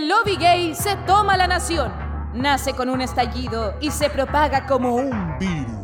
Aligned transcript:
El 0.00 0.08
lobby 0.08 0.36
gay 0.36 0.74
se 0.74 0.96
toma 1.06 1.36
la 1.36 1.46
nación. 1.46 1.92
Nace 2.32 2.72
con 2.72 2.88
un 2.88 3.02
estallido 3.02 3.74
y 3.82 3.90
se 3.90 4.08
propaga 4.08 4.66
como 4.66 4.94
un 4.94 5.38
virus. 5.38 5.76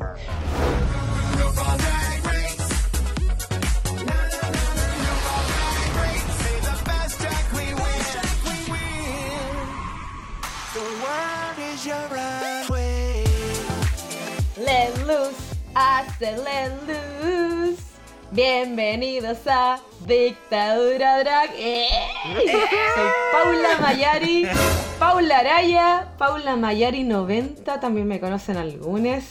Let 14.57 14.97
loose, 15.07 15.37
hace 15.75 16.39
let 16.39 16.73
loose. 16.87 17.56
Bienvenidos 18.33 19.39
a 19.47 19.79
Dictadura 20.05 21.21
Drag. 21.21 21.51
¡Eh! 21.57 21.87
Soy 22.35 23.09
Paula 23.33 23.79
Mayari, 23.81 24.49
Paula 24.99 25.39
Araya, 25.39 26.09
Paula 26.19 26.57
Mayari 26.57 27.05
90, 27.05 27.79
también 27.79 28.09
me 28.09 28.19
conocen 28.19 28.57
algunos. 28.57 29.23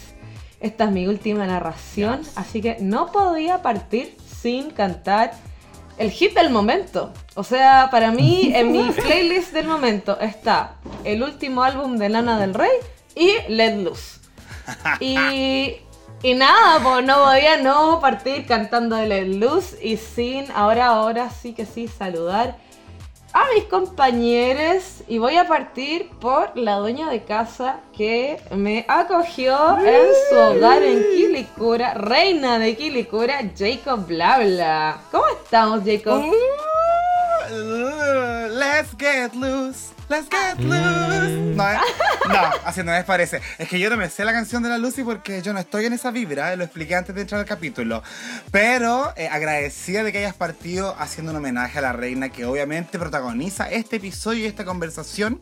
Esta 0.61 0.85
es 0.85 0.91
mi 0.91 1.07
última 1.07 1.45
narración, 1.45 2.21
así 2.35 2.61
que 2.61 2.77
no 2.79 3.11
podía 3.11 3.61
partir 3.61 4.15
sin 4.41 4.71
cantar 4.71 5.33
el 5.97 6.09
hit 6.11 6.33
del 6.33 6.49
momento. 6.49 7.11
O 7.35 7.43
sea, 7.43 7.89
para 7.91 8.11
mí, 8.11 8.53
en 8.55 8.71
mi 8.71 8.91
playlist 8.91 9.51
del 9.51 9.67
momento 9.67 10.17
está 10.21 10.75
el 11.03 11.21
último 11.21 11.63
álbum 11.63 11.97
de 11.97 12.07
Lana 12.07 12.39
del 12.39 12.53
Rey 12.53 12.71
y 13.13 13.33
Let 13.49 13.75
Loose. 13.83 14.21
Y, 14.99 15.75
y 16.23 16.33
nada, 16.33 16.79
pues 16.81 17.05
no 17.05 17.23
podía 17.23 17.57
no 17.57 17.99
partir 17.99 18.45
cantando 18.45 18.95
de 18.95 19.25
Loose 19.25 19.77
y 19.85 19.97
sin, 19.97 20.49
ahora, 20.51 20.87
ahora 20.87 21.29
sí 21.29 21.53
que 21.53 21.65
sí, 21.65 21.87
saludar 21.87 22.57
a 23.35 23.43
mis 23.53 23.65
compañeros 23.65 25.03
y 25.09 25.17
voy 25.17 25.35
a 25.35 25.45
partir 25.45 26.09
por 26.21 26.55
la 26.57 26.77
dueña 26.77 27.09
de 27.09 27.23
casa 27.25 27.81
que 27.95 28.39
me 28.55 28.85
acogió 28.87 29.77
en 29.79 30.05
su 30.29 30.35
hogar 30.37 30.81
en 30.81 31.03
Quilicura, 31.13 31.95
reina 31.95 32.59
de 32.59 32.77
Quilicura, 32.77 33.41
Jacob 33.57 34.07
Blabla. 34.07 35.01
¿Cómo 35.11 35.25
estamos, 35.43 35.81
Jacob? 35.85 36.23
Let's 37.49 38.95
get 38.97 39.35
loose. 39.35 39.93
Let's 40.07 40.27
get 40.29 40.59
loose. 40.59 41.55
No, 41.55 41.71
¿eh? 41.71 41.77
no, 42.27 42.39
así 42.63 42.83
no 42.83 42.91
me 42.91 43.03
parece. 43.03 43.41
Es 43.57 43.67
que 43.67 43.79
yo 43.79 43.89
no 43.89 43.97
me 43.97 44.09
sé 44.09 44.23
la 44.23 44.33
canción 44.33 44.61
de 44.61 44.69
la 44.69 44.77
Lucy 44.77 45.03
porque 45.03 45.41
yo 45.41 45.53
no 45.53 45.59
estoy 45.59 45.85
en 45.85 45.93
esa 45.93 46.11
vibra, 46.11 46.53
eh, 46.53 46.57
lo 46.57 46.63
expliqué 46.63 46.95
antes 46.95 47.15
de 47.15 47.21
entrar 47.21 47.39
al 47.39 47.47
capítulo. 47.47 48.03
Pero 48.51 49.13
eh, 49.15 49.27
agradecida 49.27 50.03
de 50.03 50.11
que 50.11 50.19
hayas 50.19 50.35
partido 50.35 50.95
haciendo 50.99 51.31
un 51.31 51.37
homenaje 51.37 51.79
a 51.79 51.81
la 51.81 51.93
reina 51.93 52.29
que 52.29 52.45
obviamente 52.45 52.99
protagoniza 52.99 53.69
este 53.71 53.95
episodio 53.95 54.43
y 54.43 54.45
esta 54.45 54.65
conversación. 54.65 55.41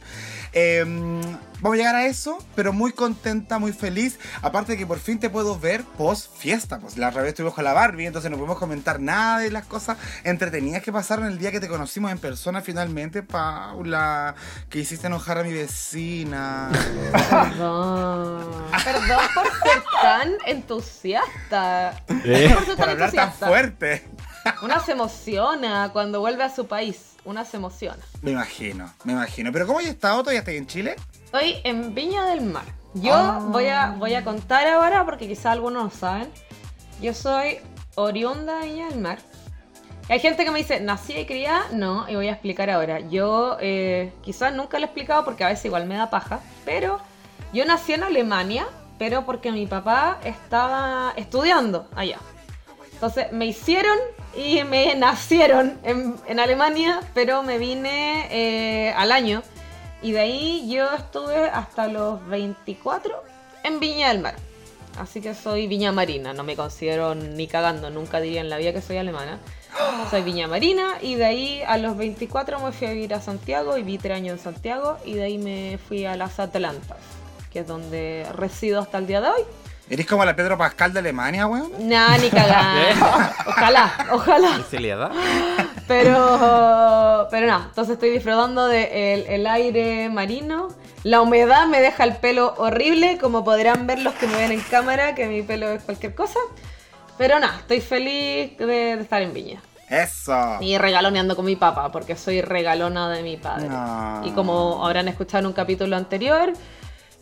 Em, 0.53 1.19
vamos 1.61 1.73
a 1.73 1.77
llegar 1.77 1.95
a 1.95 2.05
eso, 2.05 2.37
pero 2.55 2.73
muy 2.73 2.91
contenta, 2.91 3.57
muy 3.57 3.73
feliz. 3.73 4.19
Aparte 4.41 4.73
de 4.73 4.77
que 4.77 4.85
por 4.85 4.99
fin 4.99 5.19
te 5.19 5.29
puedo 5.29 5.59
ver 5.59 5.83
post 5.83 6.35
fiesta. 6.37 6.79
Pues 6.79 6.97
la 6.97 7.09
otra 7.09 7.21
vez 7.21 7.29
estuvimos 7.29 7.55
con 7.55 7.63
la 7.63 7.73
Barbie, 7.73 8.05
entonces 8.05 8.29
no 8.29 8.37
podemos 8.37 8.59
comentar 8.59 8.99
nada 8.99 9.39
de 9.39 9.49
las 9.49 9.65
cosas 9.65 9.97
entretenidas 10.23 10.83
que 10.83 10.91
pasaron 10.91 11.25
el 11.25 11.39
día 11.39 11.51
que 11.51 11.59
te 11.59 11.67
conocimos 11.67 12.11
en 12.11 12.19
persona 12.19 12.61
finalmente, 12.61 13.23
Paula. 13.23 14.35
Que 14.69 14.79
hiciste 14.79 15.07
enojar 15.07 15.39
a 15.39 15.43
mi 15.43 15.53
vecina. 15.53 16.69
Perdón. 17.29 18.45
Perdón 18.83 19.25
por 19.33 19.45
ser 19.45 19.83
tan 20.01 20.33
entusiasta. 20.45 22.03
Eh. 22.23 22.51
Por 22.53 22.65
ser 22.65 22.75
Por 22.75 22.85
tan 22.85 22.89
hablar 22.89 23.11
tan 23.11 23.33
fuerte. 23.33 24.03
Una 24.61 24.79
se 24.79 24.91
emociona 24.93 25.89
cuando 25.93 26.19
vuelve 26.19 26.43
a 26.43 26.49
su 26.49 26.67
país. 26.67 27.15
Una 27.25 27.45
se 27.45 27.57
emociona. 27.57 28.03
Me 28.21 28.31
imagino, 28.31 28.91
me 29.03 29.13
imagino. 29.13 29.51
Pero 29.51 29.65
¿cómo 29.67 29.79
has 29.79 29.85
estado? 29.85 30.19
¿Todavía 30.19 30.39
estás 30.39 30.55
en 30.55 30.67
Chile? 30.67 30.95
Estoy 31.25 31.57
en 31.63 31.95
Viña 31.95 32.25
del 32.25 32.41
Mar. 32.41 32.65
Yo 32.93 33.13
Ah. 33.15 33.39
voy, 33.41 33.67
a, 33.67 33.91
voy 33.97 34.13
a 34.13 34.23
contar 34.23 34.67
ahora 34.67 35.05
porque 35.05 35.27
quizá 35.27 35.51
algunos 35.51 35.83
no 35.83 35.89
saben. 35.89 36.29
Yo 37.01 37.13
soy 37.13 37.57
oriunda 37.95 38.59
de 38.59 38.65
Viña 38.67 38.89
del 38.89 38.99
Mar. 38.99 39.19
Hay 40.09 40.19
gente 40.19 40.43
que 40.43 40.51
me 40.51 40.59
dice, 40.59 40.81
¿nací 40.81 41.13
y 41.13 41.25
criada? 41.25 41.63
No, 41.71 42.07
y 42.09 42.15
voy 42.15 42.27
a 42.27 42.33
explicar 42.33 42.69
ahora. 42.69 42.99
Yo 42.99 43.55
eh, 43.61 44.11
quizás 44.21 44.53
nunca 44.53 44.77
lo 44.77 44.83
he 44.83 44.87
explicado 44.87 45.23
porque 45.23 45.45
a 45.45 45.47
veces 45.47 45.63
igual 45.65 45.85
me 45.85 45.95
da 45.95 46.09
paja, 46.09 46.41
pero 46.65 46.99
yo 47.53 47.63
nací 47.65 47.93
en 47.93 48.03
Alemania, 48.03 48.67
pero 48.99 49.25
porque 49.25 49.53
mi 49.53 49.65
papá 49.65 50.19
estaba 50.25 51.13
estudiando 51.15 51.87
allá. 51.95 52.17
Entonces 52.91 53.31
me 53.31 53.45
hicieron 53.45 53.97
y 54.35 54.63
me 54.63 54.95
nacieron 54.95 55.79
en, 55.83 56.15
en 56.27 56.39
Alemania, 56.39 57.01
pero 57.13 57.43
me 57.43 57.57
vine 57.57 58.27
eh, 58.31 58.93
al 58.93 59.11
año. 59.11 59.43
Y 60.01 60.11
de 60.11 60.19
ahí 60.19 60.69
yo 60.69 60.91
estuve 60.93 61.45
hasta 61.49 61.87
los 61.87 62.25
24 62.27 63.23
en 63.63 63.79
Viña 63.79 64.09
del 64.09 64.19
Mar. 64.19 64.35
Así 64.99 65.21
que 65.21 65.33
soy 65.33 65.67
Viña 65.67 65.91
Marina, 65.91 66.33
no 66.33 66.43
me 66.43 66.55
considero 66.55 67.15
ni 67.15 67.47
cagando, 67.47 67.89
nunca 67.89 68.19
diría 68.19 68.41
en 68.41 68.49
la 68.49 68.57
vida 68.57 68.73
que 68.73 68.81
soy 68.81 68.97
alemana. 68.97 69.39
Soy 70.11 70.21
Viña 70.21 70.47
Marina 70.47 70.97
y 71.01 71.15
de 71.15 71.25
ahí 71.25 71.63
a 71.65 71.79
los 71.79 71.97
24 71.97 72.59
me 72.59 72.71
fui 72.71 72.85
a 72.85 72.91
vivir 72.91 73.13
a 73.15 73.21
Santiago 73.21 73.75
y 73.75 73.81
vi 73.81 73.97
tres 73.97 74.17
años 74.17 74.37
en 74.37 74.43
Santiago 74.43 74.97
y 75.03 75.15
de 75.15 75.23
ahí 75.23 75.39
me 75.39 75.79
fui 75.79 76.05
a 76.05 76.15
las 76.15 76.39
Atlantas, 76.39 76.97
que 77.51 77.61
es 77.61 77.67
donde 77.67 78.27
resido 78.33 78.79
hasta 78.79 78.99
el 78.99 79.07
día 79.07 79.19
de 79.21 79.29
hoy. 79.29 79.41
¿Eres 79.89 80.05
como 80.07 80.23
la 80.23 80.35
Pedro 80.35 80.57
Pascal 80.57 80.93
de 80.93 80.99
Alemania, 80.99 81.45
weón? 81.45 81.71
Nah, 81.87 82.17
ni 82.17 82.29
cagando. 82.29 83.05
Ojalá, 83.47 83.93
ojalá. 84.11 84.57
¿Y 84.59 84.63
se 84.63 84.79
le 84.79 84.95
da? 84.95 85.11
Pero, 85.87 87.27
pero 87.29 87.47
no, 87.47 87.63
entonces 87.65 87.93
estoy 87.93 88.09
disfrutando 88.11 88.67
del 88.67 89.25
el 89.27 89.45
aire 89.45 90.09
marino. 90.09 90.69
La 91.03 91.21
humedad 91.21 91.67
me 91.67 91.81
deja 91.81 92.05
el 92.05 92.15
pelo 92.15 92.53
horrible, 92.57 93.17
como 93.17 93.43
podrán 93.43 93.85
ver 93.85 93.99
los 93.99 94.13
que 94.13 94.25
me 94.27 94.37
ven 94.37 94.53
en 94.53 94.61
cámara, 94.61 95.15
que 95.15 95.27
mi 95.27 95.41
pelo 95.41 95.69
es 95.69 95.83
cualquier 95.83 96.15
cosa. 96.15 96.39
Pero 97.17 97.39
nada, 97.39 97.57
estoy 97.59 97.81
feliz 97.81 98.57
de, 98.57 98.65
de 98.65 99.01
estar 99.01 99.21
en 99.21 99.33
Viña. 99.33 99.61
Eso. 99.89 100.57
Y 100.61 100.77
regaloneando 100.77 101.35
con 101.35 101.45
mi 101.45 101.55
papá, 101.55 101.91
porque 101.91 102.15
soy 102.15 102.41
regalona 102.41 103.09
de 103.09 103.21
mi 103.21 103.37
padre. 103.37 103.69
No. 103.69 104.21
Y 104.25 104.31
como 104.31 104.83
habrán 104.85 105.07
escuchado 105.09 105.41
en 105.41 105.47
un 105.47 105.53
capítulo 105.53 105.95
anterior, 105.95 106.53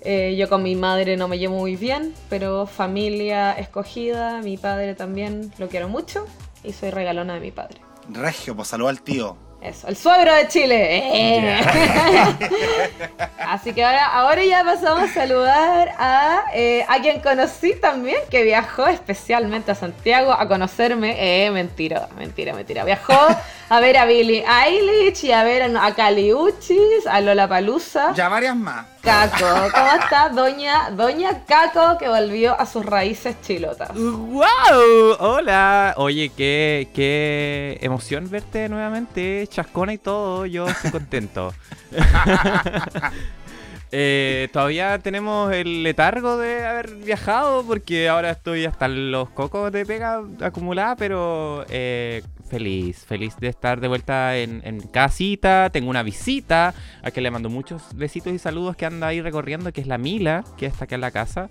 eh, 0.02 0.36
yo 0.38 0.50
con 0.50 0.64
mi 0.64 0.76
madre 0.76 1.16
no 1.18 1.28
me 1.28 1.38
llevo 1.38 1.58
muy 1.58 1.76
bien, 1.76 2.14
pero 2.30 2.66
familia 2.66 3.54
escogida, 3.54 4.42
mi 4.42 4.58
padre 4.58 4.96
también 4.96 5.52
lo 5.58 5.68
quiero 5.68 5.90
mucho 5.90 6.26
y 6.64 6.74
soy 6.74 6.90
regalona 6.90 7.36
de 7.36 7.40
mi 7.40 7.52
padre. 7.52 7.82
Regio, 8.10 8.56
pues 8.56 8.68
saluda 8.68 8.90
al 8.90 9.02
tío. 9.02 9.38
Eso, 9.62 9.88
el 9.88 9.96
suegro 9.96 10.34
de 10.34 10.48
Chile. 10.48 11.04
¡Eh! 11.14 11.62
Así 13.38 13.74
que 13.74 13.84
ahora, 13.84 14.08
ahora 14.08 14.44
ya 14.44 14.64
pasamos 14.64 15.04
a 15.04 15.14
saludar 15.14 15.94
a, 16.00 16.46
eh, 16.56 16.84
a 16.88 17.00
quien 17.00 17.22
conocí 17.22 17.76
también, 17.76 18.18
que 18.32 18.42
viajó 18.42 18.88
especialmente 18.88 19.72
a 19.72 19.76
Santiago 19.76 20.32
a 20.32 20.48
conocerme. 20.48 21.46
Eh, 21.46 21.52
mentira, 21.52 22.10
mentira, 22.18 22.54
mentira. 22.54 22.84
Viajó 22.84 23.14
a 23.72 23.80
ver 23.80 23.96
a 23.96 24.06
Billie 24.06 24.44
Eilish 24.46 25.24
y 25.24 25.32
a 25.32 25.46
ver 25.46 25.78
a 25.78 25.96
Caliuchis, 25.96 27.08
a 27.10 27.22
Lola 27.22 27.48
Palusa. 27.48 28.14
Ya 28.14 28.28
varias 28.28 28.54
más. 28.54 28.86
Caco, 29.02 29.46
¿cómo 29.74 29.94
está 29.94 30.28
Doña, 30.28 30.90
Doña 30.90 31.46
Caco 31.46 31.98
que 31.98 32.10
volvió 32.10 32.60
a 32.60 32.66
sus 32.66 32.86
raíces 32.86 33.38
chilotas? 33.42 33.96
¡Wow! 33.96 35.16
Hola. 35.20 35.94
Oye, 35.96 36.34
qué, 36.36 36.90
qué 36.94 37.80
emoción 37.82 38.30
verte 38.30 38.68
nuevamente, 38.68 39.48
chascona 39.48 39.94
y 39.94 39.98
todo. 39.98 40.46
Yo 40.46 40.68
estoy 40.68 40.92
contento. 40.92 41.54
Eh, 43.94 44.48
todavía 44.54 45.00
tenemos 45.00 45.52
el 45.52 45.84
letargo 45.84 46.38
de 46.38 46.66
haber 46.66 46.96
viajado 46.96 47.66
porque 47.66 48.08
ahora 48.08 48.32
estoy 48.32 48.64
hasta 48.64 48.88
los 48.88 49.30
cocos 49.32 49.70
de 49.74 49.86
pega 49.86 50.24
acumulada, 50.40 50.96
pero 50.96 51.66
eh, 51.68 52.24
feliz, 52.52 53.06
feliz 53.06 53.38
de 53.38 53.48
estar 53.48 53.80
de 53.80 53.88
vuelta 53.88 54.38
en, 54.38 54.82
casita. 54.92 55.70
Tengo 55.72 55.90
una 55.90 56.04
visita 56.04 56.74
a 57.02 57.10
que 57.10 57.22
le 57.22 57.32
mando 57.32 57.50
muchos 57.50 57.82
besitos 57.96 58.34
y 58.34 58.40
saludos 58.40 58.76
que 58.76 58.86
anda 58.86 59.08
ahí 59.08 59.22
recorriendo, 59.22 59.72
que 59.72 59.80
es 59.80 59.88
la 59.88 59.98
Mila, 59.98 60.44
que 60.58 60.66
está 60.66 60.84
acá 60.84 60.96
en 60.96 61.02
la 61.02 61.12
casa. 61.12 61.50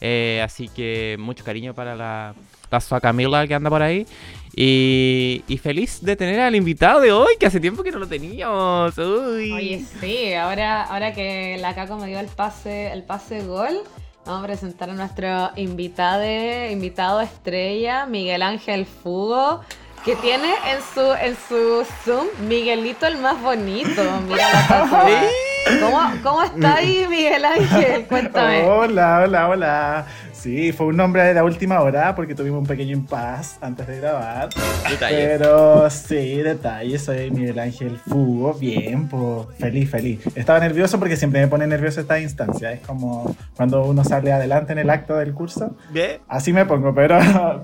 Eh, 0.00 0.40
así 0.44 0.68
que 0.68 1.16
mucho 1.18 1.42
cariño 1.42 1.74
para 1.74 1.96
la, 1.96 2.34
la 2.70 3.00
Camila 3.00 3.44
que 3.48 3.54
anda 3.54 3.68
por 3.68 3.82
ahí. 3.82 4.06
Y, 4.54 5.42
y 5.48 5.58
feliz 5.58 6.00
de 6.00 6.14
tener 6.14 6.38
al 6.38 6.54
invitado 6.54 7.00
de 7.00 7.10
hoy, 7.10 7.34
que 7.40 7.46
hace 7.46 7.58
tiempo 7.58 7.82
que 7.82 7.90
no 7.90 7.98
lo 7.98 8.06
teníamos. 8.06 8.96
Uy. 8.98 9.50
Oye, 9.50 9.84
sí, 10.00 10.32
ahora, 10.34 10.84
ahora 10.84 11.12
que 11.12 11.58
la 11.58 11.74
Caco 11.74 11.96
me 11.96 12.06
dio 12.06 12.20
el 12.20 12.28
pase, 12.28 12.92
el 12.92 13.02
pase 13.02 13.44
gol, 13.44 13.80
vamos 14.24 14.44
a 14.44 14.46
presentar 14.46 14.90
a 14.90 14.94
nuestro 14.94 15.50
invitado, 15.56 16.24
invitado 16.70 17.20
estrella, 17.20 18.06
Miguel 18.06 18.42
Ángel 18.42 18.86
Fugo, 18.86 19.62
que 20.06 20.14
tiene 20.14 20.54
en 20.70 20.80
su, 20.94 21.12
en 21.20 21.34
su 21.48 21.84
Zoom 22.04 22.28
Miguelito 22.46 23.08
el 23.08 23.18
más 23.18 23.42
bonito. 23.42 24.02
Mira 24.28 24.52
la. 24.52 25.26
¿Cómo, 25.80 25.98
cómo 26.22 26.42
está 26.44 26.76
ahí, 26.76 27.04
Miguel 27.10 27.44
Ángel? 27.44 28.06
Cuéntame. 28.06 28.62
Hola, 28.62 29.22
hola, 29.24 29.48
hola. 29.48 30.06
Sí, 30.32 30.70
fue 30.70 30.86
un 30.86 30.96
nombre 30.96 31.24
de 31.24 31.34
la 31.34 31.42
última 31.42 31.80
hora 31.80 32.14
porque 32.14 32.36
tuvimos 32.36 32.60
un 32.60 32.66
pequeño 32.66 32.92
impas 32.92 33.58
antes 33.60 33.84
de 33.88 33.96
grabar. 33.96 34.48
Detalle. 34.88 35.26
Pero 35.26 35.90
sí, 35.90 36.36
detalle, 36.36 36.96
soy 37.00 37.32
Miguel 37.32 37.58
Ángel 37.58 37.98
Fugo. 37.98 38.54
Bien, 38.54 39.08
pues 39.08 39.48
feliz, 39.58 39.90
feliz. 39.90 40.20
Estaba 40.36 40.60
nervioso 40.60 41.00
porque 41.00 41.16
siempre 41.16 41.40
me 41.40 41.48
pone 41.48 41.66
nervioso 41.66 42.00
esta 42.00 42.20
instancia. 42.20 42.70
Es 42.70 42.80
como 42.86 43.34
cuando 43.56 43.84
uno 43.84 44.04
sale 44.04 44.32
adelante 44.32 44.72
en 44.72 44.78
el 44.78 44.90
acto 44.90 45.16
del 45.16 45.34
curso. 45.34 45.76
¿Ve? 45.90 46.20
Así 46.28 46.52
me 46.52 46.64
pongo, 46.64 46.94
pero, 46.94 47.18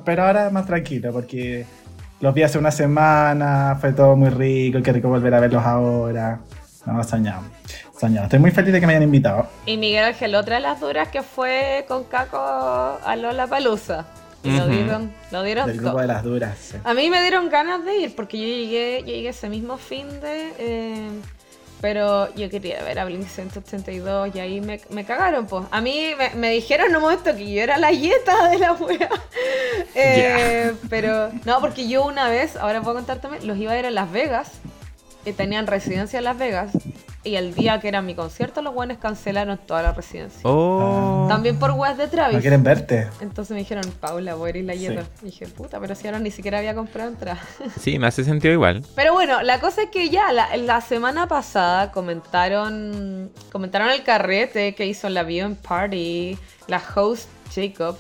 pero 0.05 0.25
ahora 0.25 0.51
más 0.51 0.67
tranquilo 0.67 1.13
porque 1.13 1.65
los 2.23 2.33
vi 2.35 2.43
hace 2.43 2.57
una 2.59 2.71
semana, 2.71 3.77
fue 3.81 3.93
todo 3.93 4.17
muy 4.17 4.31
rico, 4.31 4.81
qué 4.83 4.93
rico 4.93 5.09
volver 5.09 5.35
a 5.35 5.41
verlos 5.41 5.63
ahora. 5.65 6.41
No, 6.87 7.05
soñado, 7.05 7.43
soñado. 8.01 8.25
Estoy 8.25 8.39
muy 8.39 8.51
feliz 8.51 8.73
de 8.73 8.81
que 8.81 8.87
me 8.87 8.93
hayan 8.95 9.03
invitado. 9.05 9.47
Y 9.67 9.77
Miguel 9.77 10.05
Ángel, 10.05 10.35
otra 10.35 10.55
de 10.57 10.63
las 10.63 10.81
duras 10.81 11.09
que 11.09 11.23
fue 11.23 11.85
con 11.87 12.05
Caco 12.05 12.39
a 12.39 13.15
Lola 13.17 13.47
Palusa. 13.47 14.07
Y 14.45 14.51
lo 14.51 14.65
Ujú. 14.65 14.73
dieron, 14.73 15.13
lo 15.31 15.43
dieron 15.45 15.67
Del 15.69 15.77
grupo 15.77 15.93
todo. 15.93 16.01
de 16.01 16.07
las 16.09 16.25
duras. 16.25 16.59
sí. 16.59 16.77
A 16.83 16.95
mí 16.95 17.09
me 17.11 17.21
dieron 17.23 17.49
ganas 17.49 17.85
de 17.85 17.97
ir 17.99 18.17
porque 18.17 18.39
yo 18.39 18.45
llegué, 18.45 19.01
yo 19.03 19.07
llegué 19.07 19.29
ese 19.29 19.49
mismo 19.49 19.77
fin 19.77 20.09
de. 20.21 20.53
eh, 20.59 21.09
pero 21.83 22.33
yo 22.37 22.49
quería 22.49 22.81
ver 22.85 23.01
a 23.01 23.05
Blink 23.05 23.27
182 23.27 24.35
y 24.37 24.39
ahí 24.39 24.61
me, 24.61 24.81
me 24.91 25.05
cagaron, 25.05 25.47
pues. 25.47 25.65
A 25.73 25.81
mí 25.81 26.13
me, 26.17 26.31
me 26.37 26.51
dijeron 26.51 26.89
en 26.89 26.97
un 26.97 27.03
momento 27.03 27.35
que 27.37 27.53
yo 27.53 27.61
era 27.61 27.77
la 27.77 27.91
yeta 27.91 28.49
de 28.49 28.59
la 28.59 28.73
wea. 28.73 29.11
Eh, 29.95 30.73
Pero 30.89 31.31
no, 31.45 31.61
porque 31.61 31.89
yo 31.89 32.05
una 32.07 32.29
vez, 32.29 32.57
ahora 32.57 32.81
puedo 32.83 32.97
contar 32.97 33.21
también, 33.21 33.47
los 33.47 33.59
iba 33.59 33.73
a 33.73 33.79
ir 33.79 33.85
a 33.87 33.91
Las 33.91 34.11
Vegas. 34.13 34.51
Y 35.25 35.33
tenían 35.33 35.67
residencia 35.67 36.19
en 36.19 36.25
Las 36.25 36.37
Vegas. 36.39 36.73
Y 37.25 37.37
el 37.37 37.55
día 37.55 37.79
que 37.81 37.87
era 37.87 38.03
mi 38.03 38.17
concierto, 38.17 38.63
los 38.63 38.75
buenos 38.75 38.99
cancelaron 38.99 39.57
toda 39.57 39.81
la 39.83 39.93
residencia. 39.93 40.41
Oh. 40.43 41.27
También 41.29 41.57
por 41.57 41.71
weas 41.71 41.97
de 41.97 42.09
Travis. 42.09 42.35
No 42.35 42.41
quieren 42.41 42.65
verte. 42.65 43.07
Entonces 43.21 43.53
me 43.53 43.61
dijeron, 43.61 43.85
Paula, 44.01 44.35
voy 44.35 44.51
a 44.53 44.59
ir 44.59 44.65
la 44.65 44.73
Sí. 44.73 44.81
yeta. 44.81 45.05
Y 45.23 45.27
dije, 45.27 45.47
puta, 45.47 45.79
pero 45.79 45.95
si 45.95 46.09
ahora 46.09 46.19
ni 46.19 46.33
siquiera 46.33 46.59
había 46.59 46.75
comprado 46.75 47.09
entrada. 47.11 47.41
Sí, 47.81 47.97
me 48.01 48.09
hace 48.09 48.25
sentido 48.25 48.53
igual. 48.53 48.85
Pero 48.97 49.13
bueno, 49.13 49.41
la 49.43 49.61
cosa 49.61 49.83
es 49.83 49.91
que 49.91 50.09
ya 50.11 50.33
la, 50.33 50.57
la 50.57 50.81
semana 50.81 51.29
pasada 51.29 51.93
comentaron 51.93 53.31
comentaron 53.53 53.91
el 53.91 54.03
carrete 54.03 54.75
que 54.75 54.87
hizo 54.87 55.09
la 55.09 55.23
Viewing 55.23 55.55
Party, 55.57 56.37
la 56.67 56.83
host 56.97 57.29
Jacob. 57.55 57.97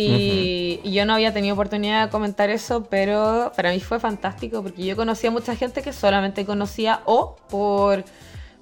Y, 0.00 0.80
y 0.84 0.92
yo 0.92 1.04
no 1.06 1.14
había 1.14 1.32
tenido 1.32 1.54
oportunidad 1.54 2.04
de 2.06 2.10
comentar 2.10 2.50
eso, 2.50 2.84
pero 2.84 3.52
para 3.56 3.70
mí 3.72 3.80
fue 3.80 3.98
fantástico 4.00 4.62
porque 4.62 4.84
yo 4.84 4.96
conocía 4.96 5.30
a 5.30 5.32
mucha 5.32 5.56
gente 5.56 5.82
que 5.82 5.92
solamente 5.92 6.44
conocía 6.46 7.00
o 7.04 7.36
por, 7.50 8.04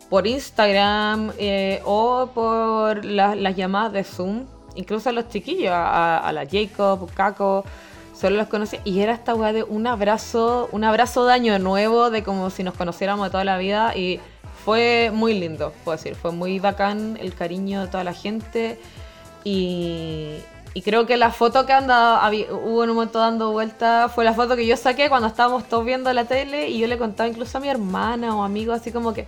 por 0.08 0.26
Instagram 0.26 1.32
eh, 1.38 1.80
o 1.84 2.30
por 2.34 3.04
la- 3.04 3.34
las 3.34 3.54
llamadas 3.56 3.92
de 3.92 4.04
Zoom. 4.04 4.44
Incluso 4.76 5.08
a 5.08 5.12
los 5.12 5.28
chiquillos, 5.28 5.72
a, 5.72 6.18
a- 6.18 6.32
la 6.32 6.46
Jacob, 6.46 7.10
Caco, 7.14 7.64
solo 8.18 8.36
los 8.36 8.48
conocía. 8.48 8.80
Y 8.84 9.00
era 9.00 9.12
esta 9.12 9.34
weá 9.34 9.52
de 9.52 9.62
un 9.62 9.86
abrazo, 9.86 10.68
un 10.72 10.84
abrazo 10.84 11.26
de 11.26 11.32
año 11.32 11.58
nuevo, 11.58 12.10
de 12.10 12.22
como 12.22 12.50
si 12.50 12.62
nos 12.62 12.74
conociéramos 12.74 13.26
de 13.26 13.30
toda 13.30 13.44
la 13.44 13.58
vida. 13.58 13.96
Y 13.96 14.20
fue 14.64 15.10
muy 15.14 15.38
lindo, 15.38 15.72
puedo 15.84 15.96
decir. 15.96 16.14
Fue 16.14 16.30
muy 16.32 16.58
bacán 16.60 17.18
el 17.20 17.34
cariño 17.34 17.82
de 17.82 17.88
toda 17.88 18.04
la 18.04 18.12
gente. 18.12 18.78
Y, 19.44 20.36
y 20.76 20.82
creo 20.82 21.06
que 21.06 21.16
la 21.16 21.30
foto 21.30 21.64
que 21.64 21.72
anda, 21.72 22.20
habí- 22.24 22.46
hubo 22.50 22.84
en 22.84 22.90
un 22.90 22.96
momento 22.96 23.18
dando 23.18 23.50
vuelta 23.52 24.10
fue 24.14 24.24
la 24.24 24.34
foto 24.34 24.56
que 24.56 24.66
yo 24.66 24.76
saqué 24.76 25.08
cuando 25.08 25.28
estábamos 25.28 25.64
todos 25.68 25.84
viendo 25.84 26.12
la 26.12 26.24
tele 26.26 26.68
y 26.68 26.78
yo 26.78 26.86
le 26.86 26.98
contaba 26.98 27.28
incluso 27.28 27.56
a 27.56 27.60
mi 27.62 27.68
hermana 27.68 28.36
o 28.36 28.42
amigos 28.44 28.80
así 28.80 28.92
como 28.92 29.14
que, 29.14 29.26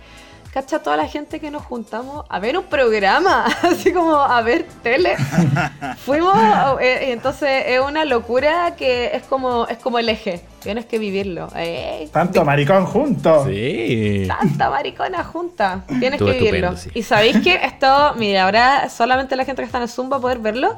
cacha 0.53 0.79
toda 0.79 0.97
la 0.97 1.07
gente 1.07 1.39
que 1.39 1.51
nos 1.51 1.61
juntamos 1.63 2.25
a 2.27 2.39
ver 2.39 2.57
un 2.57 2.63
programa, 2.65 3.45
así 3.63 3.91
como 3.93 4.15
a 4.15 4.41
ver 4.41 4.65
tele. 4.81 5.15
Fuimos, 6.05 6.35
eh, 6.81 7.05
y 7.09 7.11
entonces 7.11 7.65
es 7.67 7.79
una 7.79 8.03
locura 8.05 8.75
que 8.75 9.11
es 9.15 9.23
como, 9.23 9.67
es 9.67 9.77
como 9.77 9.99
el 9.99 10.09
eje, 10.09 10.41
tienes 10.61 10.85
que 10.85 10.97
vivirlo. 10.99 11.49
Eh, 11.55 12.09
Tanto 12.11 12.43
maricón 12.45 12.85
juntos. 12.85 13.45
Sí. 13.47 14.25
tanta 14.27 14.69
maricona 14.69 15.23
junta. 15.23 15.83
Tienes 15.99 16.19
que 16.21 16.31
vivirlo. 16.31 16.77
sí. 16.77 16.89
Y 16.93 17.03
sabéis 17.03 17.37
que 17.41 17.55
esto, 17.63 18.13
mira, 18.17 18.45
ahora 18.45 18.89
solamente 18.89 19.35
la 19.35 19.45
gente 19.45 19.61
que 19.61 19.65
está 19.67 19.77
en 19.77 19.83
el 19.83 19.89
Zoom 19.89 20.11
va 20.11 20.17
a 20.17 20.19
poder 20.21 20.39
verlo. 20.39 20.75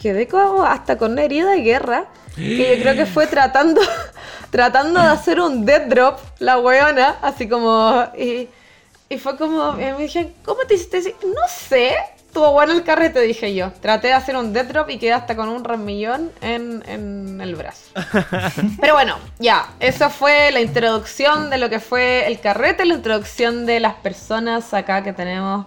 Quedé 0.00 0.26
como 0.26 0.62
hasta 0.64 0.96
con 0.96 1.12
una 1.12 1.22
herida 1.22 1.50
de 1.50 1.60
guerra. 1.60 2.06
Que 2.34 2.76
yo 2.76 2.82
creo 2.82 2.94
que 2.94 3.06
fue 3.06 3.26
tratando, 3.26 3.82
tratando 4.50 4.98
de 4.98 5.06
hacer 5.06 5.40
un 5.40 5.66
dead 5.66 5.88
drop, 5.88 6.18
la 6.38 6.58
weona. 6.58 7.16
Así 7.20 7.48
como. 7.48 8.04
Y, 8.16 8.48
y 9.10 9.18
fue 9.18 9.36
como. 9.36 9.74
y 9.74 9.84
me 9.84 9.98
dijeron, 9.98 10.32
¿cómo 10.44 10.62
te 10.66 10.74
hiciste 10.74 10.98
así? 10.98 11.14
No 11.22 11.42
sé. 11.48 11.94
Estuvo 12.16 12.52
bueno 12.52 12.72
el 12.72 12.84
carrete, 12.84 13.20
dije 13.20 13.54
yo. 13.54 13.72
Traté 13.72 14.06
de 14.06 14.12
hacer 14.14 14.36
un 14.36 14.52
dead 14.52 14.66
drop 14.66 14.88
y 14.88 14.98
quedé 14.98 15.12
hasta 15.12 15.36
con 15.36 15.48
un 15.48 15.64
remillón 15.64 16.30
en, 16.40 16.82
en 16.86 17.40
el 17.40 17.56
brazo. 17.56 17.90
Pero 18.80 18.94
bueno, 18.94 19.18
ya, 19.38 19.66
esa 19.80 20.08
fue 20.08 20.50
la 20.52 20.60
introducción 20.60 21.50
de 21.50 21.58
lo 21.58 21.68
que 21.68 21.80
fue 21.80 22.26
el 22.28 22.38
carrete, 22.40 22.84
la 22.84 22.94
introducción 22.94 23.66
de 23.66 23.80
las 23.80 23.94
personas 23.94 24.72
acá 24.72 25.02
que 25.02 25.12
tenemos 25.12 25.66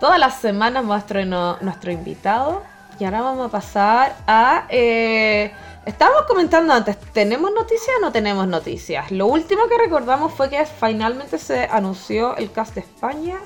todas 0.00 0.18
las 0.18 0.40
semanas 0.40 0.82
nuestro, 0.82 1.24
nuestro 1.60 1.92
invitado. 1.92 2.71
Y 3.02 3.04
ahora 3.04 3.20
vamos 3.22 3.48
a 3.48 3.50
pasar 3.50 4.14
a... 4.28 4.66
eh, 4.68 5.50
estábamos 5.84 6.22
comentando 6.28 6.72
antes, 6.72 6.96
¿tenemos 7.12 7.50
noticias 7.52 7.96
o 7.98 8.00
no 8.00 8.12
tenemos 8.12 8.46
noticias? 8.46 9.10
Lo 9.10 9.26
último 9.26 9.62
que 9.68 9.76
recordamos 9.76 10.32
fue 10.34 10.48
que 10.48 10.64
finalmente 10.64 11.36
se 11.38 11.64
anunció 11.64 12.36
el 12.36 12.52
cast 12.52 12.76
de 12.76 12.82
España. 12.82 13.38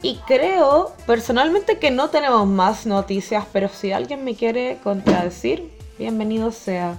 Y 0.00 0.20
creo 0.28 0.92
personalmente 1.08 1.80
que 1.80 1.90
no 1.90 2.10
tenemos 2.10 2.46
más 2.46 2.86
noticias, 2.86 3.46
pero 3.52 3.68
si 3.68 3.90
alguien 3.90 4.22
me 4.22 4.36
quiere 4.36 4.78
contradecir, 4.84 5.76
bienvenido 5.98 6.52
sea. 6.52 6.98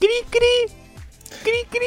Cri, 0.00 0.08
cri. 0.30 0.74
Cri, 1.42 1.66
cri. 1.68 1.86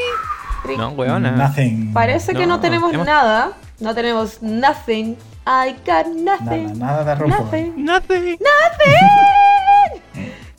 Cric. 0.61 0.77
No, 0.77 0.89
weona. 0.89 1.31
Nothing. 1.31 1.93
Parece 1.93 2.33
que 2.33 2.45
no 2.45 2.57
No, 2.57 2.59
tenemos 2.59 2.93
hemos- 2.93 3.07
nada. 3.07 3.53
No 3.79 3.95
tenemos 3.95 4.43
nothing. 4.43 5.17
I 5.47 5.73
got 5.85 6.07
Nada, 6.07 6.39
nothing. 6.43 6.79
nada 6.79 7.03
de 7.03 7.15
rumbo. 7.15 7.37
Nothing. 7.37 7.73
Nothing. 7.85 8.37
Nothing. 8.39 10.01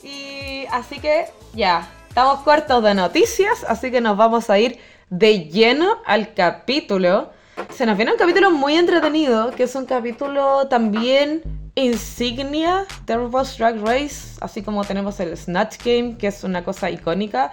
Y 0.03 0.65
así 0.71 0.99
que 0.99 1.25
ya, 1.53 1.87
estamos 2.07 2.39
cortos 2.41 2.83
de 2.83 2.93
noticias, 2.93 3.65
así 3.67 3.91
que 3.91 3.99
nos 4.01 4.15
vamos 4.17 4.49
a 4.49 4.59
ir 4.59 4.79
de 5.09 5.45
lleno 5.49 5.97
al 6.05 6.33
capítulo. 6.33 7.31
Se 7.73 7.85
nos 7.85 7.97
viene 7.97 8.11
un 8.13 8.17
capítulo 8.17 8.51
muy 8.51 8.75
entretenido, 8.75 9.51
que 9.51 9.63
es 9.63 9.75
un 9.75 9.85
capítulo 9.85 10.67
también 10.67 11.41
insignia 11.75 12.85
de 13.05 13.17
RuPaul's 13.17 13.57
Drag 13.57 13.79
Race, 13.85 14.37
así 14.41 14.61
como 14.63 14.83
tenemos 14.83 15.19
el 15.19 15.35
Snatch 15.37 15.77
Game, 15.83 16.17
que 16.17 16.27
es 16.27 16.43
una 16.43 16.63
cosa 16.63 16.89
icónica. 16.89 17.51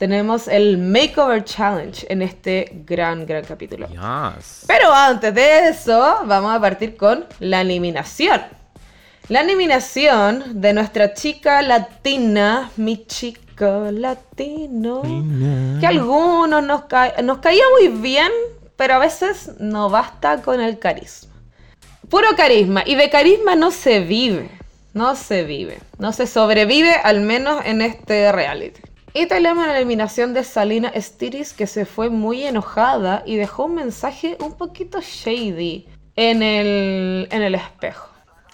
Tenemos 0.00 0.48
el 0.48 0.78
Makeover 0.78 1.44
Challenge 1.44 2.06
en 2.08 2.22
este 2.22 2.72
gran, 2.86 3.26
gran 3.26 3.44
capítulo. 3.44 3.86
Yes. 3.88 4.64
Pero 4.66 4.90
antes 4.90 5.34
de 5.34 5.68
eso, 5.68 6.20
vamos 6.24 6.56
a 6.56 6.58
partir 6.58 6.96
con 6.96 7.26
la 7.38 7.60
eliminación. 7.60 8.40
La 9.28 9.42
eliminación 9.42 10.58
de 10.62 10.72
nuestra 10.72 11.12
chica 11.12 11.60
latina, 11.60 12.70
mi 12.78 13.04
chico 13.04 13.90
latino, 13.92 15.02
que 15.78 15.84
a 15.84 15.90
algunos 15.90 16.62
nos, 16.64 16.84
ca- 16.84 17.16
nos 17.22 17.36
caía 17.40 17.64
muy 17.78 17.88
bien, 17.88 18.32
pero 18.76 18.94
a 18.94 18.98
veces 18.98 19.50
no 19.58 19.90
basta 19.90 20.40
con 20.40 20.62
el 20.62 20.78
carisma. 20.78 21.34
Puro 22.08 22.28
carisma, 22.38 22.84
y 22.86 22.94
de 22.94 23.10
carisma 23.10 23.54
no 23.54 23.70
se 23.70 24.00
vive, 24.00 24.50
no 24.94 25.14
se 25.14 25.44
vive, 25.44 25.78
no 25.98 26.14
se 26.14 26.26
sobrevive 26.26 26.94
al 26.94 27.20
menos 27.20 27.60
en 27.66 27.82
este 27.82 28.32
reality. 28.32 28.80
Y 29.12 29.26
tenemos 29.26 29.66
la 29.66 29.76
eliminación 29.76 30.34
de 30.34 30.44
Salina 30.44 30.92
Stiris 30.94 31.52
que 31.52 31.66
se 31.66 31.84
fue 31.84 32.10
muy 32.10 32.44
enojada 32.44 33.22
y 33.26 33.36
dejó 33.36 33.64
un 33.64 33.74
mensaje 33.74 34.36
un 34.40 34.56
poquito 34.56 35.00
shady 35.00 35.86
en 36.14 36.42
el, 36.42 37.26
en 37.30 37.42
el 37.42 37.54
espejo. 37.56 38.08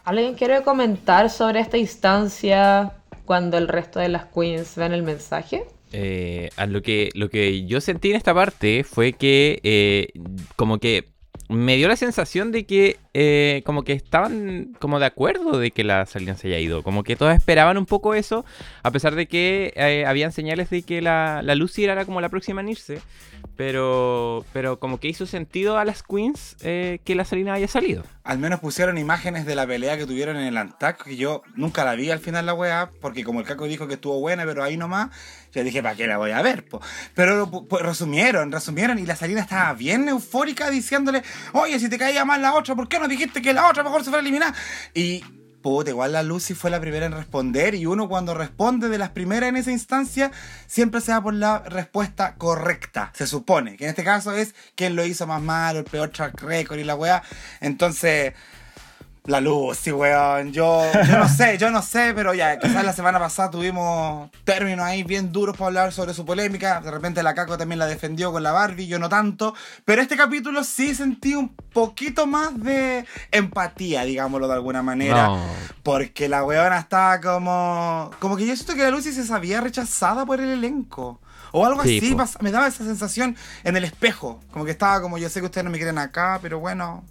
¿Alguien 0.04 0.34
quiere 0.34 0.62
comentar 0.62 1.28
sobre 1.30 1.60
esta 1.60 1.76
instancia 1.76 2.92
cuando 3.24 3.58
el 3.58 3.68
resto 3.68 3.98
de 3.98 4.08
las 4.08 4.26
queens 4.26 4.76
ven 4.76 4.92
el 4.92 5.02
mensaje? 5.02 5.64
Eh, 5.92 6.48
lo 6.68 6.80
que 6.82 7.10
lo 7.14 7.28
que 7.28 7.66
yo 7.66 7.80
sentí 7.80 8.10
en 8.10 8.16
esta 8.16 8.34
parte 8.34 8.82
fue 8.82 9.12
que 9.12 9.60
eh, 9.62 10.08
como 10.56 10.78
que 10.78 11.08
me 11.48 11.76
dio 11.76 11.88
la 11.88 11.96
sensación 11.96 12.50
de 12.50 12.66
que 12.66 12.98
eh, 13.18 13.62
como 13.64 13.82
que 13.82 13.94
estaban 13.94 14.76
como 14.78 15.00
de 15.00 15.06
acuerdo 15.06 15.58
de 15.58 15.70
que 15.70 15.84
la 15.84 16.04
Salina 16.04 16.36
se 16.36 16.48
haya 16.48 16.58
ido. 16.58 16.82
Como 16.82 17.02
que 17.02 17.16
todos 17.16 17.34
esperaban 17.34 17.78
un 17.78 17.86
poco 17.86 18.12
eso, 18.12 18.44
a 18.82 18.90
pesar 18.90 19.14
de 19.14 19.26
que 19.26 19.72
eh, 19.74 20.04
habían 20.06 20.32
señales 20.32 20.68
de 20.68 20.82
que 20.82 21.00
la, 21.00 21.40
la 21.42 21.54
Lucy 21.54 21.84
era 21.84 22.04
como 22.04 22.20
la 22.20 22.28
próxima 22.28 22.60
en 22.60 22.68
irse. 22.68 23.00
Pero, 23.56 24.44
pero 24.52 24.78
como 24.78 25.00
que 25.00 25.08
hizo 25.08 25.24
sentido 25.24 25.78
a 25.78 25.86
las 25.86 26.02
queens 26.02 26.56
eh, 26.60 26.98
que 27.04 27.14
la 27.14 27.24
Salina 27.24 27.54
haya 27.54 27.68
salido. 27.68 28.02
Al 28.22 28.38
menos 28.38 28.60
pusieron 28.60 28.98
imágenes 28.98 29.46
de 29.46 29.54
la 29.54 29.66
pelea 29.66 29.96
que 29.96 30.04
tuvieron 30.04 30.36
en 30.36 30.44
el 30.48 30.56
Antac, 30.58 31.04
que 31.04 31.16
yo 31.16 31.42
nunca 31.54 31.84
la 31.84 31.94
vi 31.94 32.10
al 32.10 32.18
final 32.18 32.44
la 32.44 32.52
weá, 32.52 32.90
porque 33.00 33.24
como 33.24 33.40
el 33.40 33.46
Caco 33.46 33.66
dijo 33.66 33.88
que 33.88 33.94
estuvo 33.94 34.20
buena, 34.20 34.44
pero 34.44 34.62
ahí 34.62 34.76
nomás, 34.76 35.08
yo 35.54 35.64
dije, 35.64 35.82
¿para 35.82 35.94
qué 35.94 36.06
la 36.06 36.18
voy 36.18 36.32
a 36.32 36.42
ver? 36.42 36.66
po? 36.66 36.82
Pero 37.14 37.66
resumieron, 37.80 38.52
resumieron, 38.52 38.98
y 38.98 39.06
la 39.06 39.16
Salina 39.16 39.40
estaba 39.40 39.72
bien 39.72 40.06
eufórica 40.08 40.68
diciéndole, 40.68 41.22
oye, 41.52 41.78
si 41.78 41.88
te 41.88 41.96
caía 41.96 42.26
mal 42.26 42.42
la 42.42 42.54
otra, 42.54 42.74
¿por 42.74 42.88
qué 42.88 42.98
no 42.98 43.05
dijiste 43.08 43.42
que 43.42 43.52
la 43.52 43.68
otra 43.68 43.82
mejor 43.82 44.02
se 44.02 44.10
fuera 44.10 44.18
a 44.18 44.22
eliminar? 44.22 44.54
Y 44.94 45.22
Puta, 45.66 45.90
igual 45.90 46.12
la 46.12 46.22
Lucy 46.22 46.54
fue 46.54 46.70
la 46.70 46.80
primera 46.80 47.06
en 47.06 47.12
responder 47.12 47.74
y 47.74 47.86
uno 47.86 48.08
cuando 48.08 48.34
responde 48.34 48.88
de 48.88 48.98
las 48.98 49.10
primeras 49.10 49.48
en 49.48 49.56
esa 49.56 49.72
instancia 49.72 50.30
siempre 50.68 51.00
se 51.00 51.10
va 51.10 51.20
por 51.20 51.34
la 51.34 51.58
respuesta 51.58 52.36
correcta, 52.36 53.10
se 53.16 53.26
supone, 53.26 53.76
que 53.76 53.82
en 53.82 53.90
este 53.90 54.04
caso 54.04 54.32
es 54.32 54.54
quién 54.76 54.94
lo 54.94 55.04
hizo 55.04 55.26
más 55.26 55.42
malo, 55.42 55.80
el 55.80 55.84
peor 55.84 56.10
track 56.10 56.40
record 56.42 56.78
y 56.78 56.84
la 56.84 56.94
weá. 56.94 57.20
Entonces, 57.60 58.34
la 59.26 59.40
Lucy, 59.40 59.92
weón, 59.92 60.52
yo, 60.52 60.82
yo 61.08 61.18
no 61.18 61.28
sé, 61.28 61.58
yo 61.58 61.70
no 61.70 61.82
sé, 61.82 62.12
pero 62.14 62.34
ya, 62.34 62.58
quizás 62.58 62.84
la 62.84 62.92
semana 62.92 63.18
pasada 63.18 63.50
tuvimos 63.50 64.30
términos 64.44 64.84
ahí 64.84 65.02
bien 65.02 65.32
duros 65.32 65.56
para 65.56 65.66
hablar 65.68 65.92
sobre 65.92 66.14
su 66.14 66.24
polémica, 66.24 66.80
de 66.80 66.90
repente 66.90 67.22
la 67.22 67.34
Caco 67.34 67.58
también 67.58 67.78
la 67.78 67.86
defendió 67.86 68.32
con 68.32 68.42
la 68.42 68.52
Barbie, 68.52 68.86
yo 68.86 68.98
no 68.98 69.08
tanto, 69.08 69.54
pero 69.84 70.00
este 70.02 70.16
capítulo 70.16 70.62
sí 70.64 70.94
sentí 70.94 71.34
un 71.34 71.48
poquito 71.72 72.26
más 72.26 72.58
de 72.62 73.04
empatía, 73.32 74.04
digámoslo 74.04 74.48
de 74.48 74.54
alguna 74.54 74.82
manera. 74.82 75.26
No. 75.28 75.42
Porque 75.82 76.28
la 76.28 76.42
weona 76.44 76.78
estaba 76.78 77.20
como. 77.20 78.10
Como 78.18 78.36
que 78.36 78.46
yo 78.46 78.54
siento 78.56 78.74
que 78.74 78.82
la 78.82 78.90
Lucy 78.90 79.12
se 79.12 79.24
sabía 79.24 79.60
rechazada 79.60 80.24
por 80.26 80.40
el 80.40 80.48
elenco. 80.48 81.20
O 81.52 81.64
algo 81.64 81.82
Sí, 81.84 81.98
así, 81.98 82.14
po. 82.14 82.24
me 82.42 82.50
daba 82.50 82.66
esa 82.66 82.84
sensación 82.84 83.36
en 83.64 83.76
el 83.76 83.84
espejo. 83.84 84.40
Como 84.52 84.64
que 84.64 84.72
estaba 84.72 85.00
como, 85.00 85.16
yo 85.18 85.28
sé 85.28 85.40
que 85.40 85.46
ustedes 85.46 85.64
no 85.64 85.70
me 85.70 85.78
quieren 85.78 85.98
acá, 85.98 86.38
pero 86.42 86.58
bueno, 86.58 87.04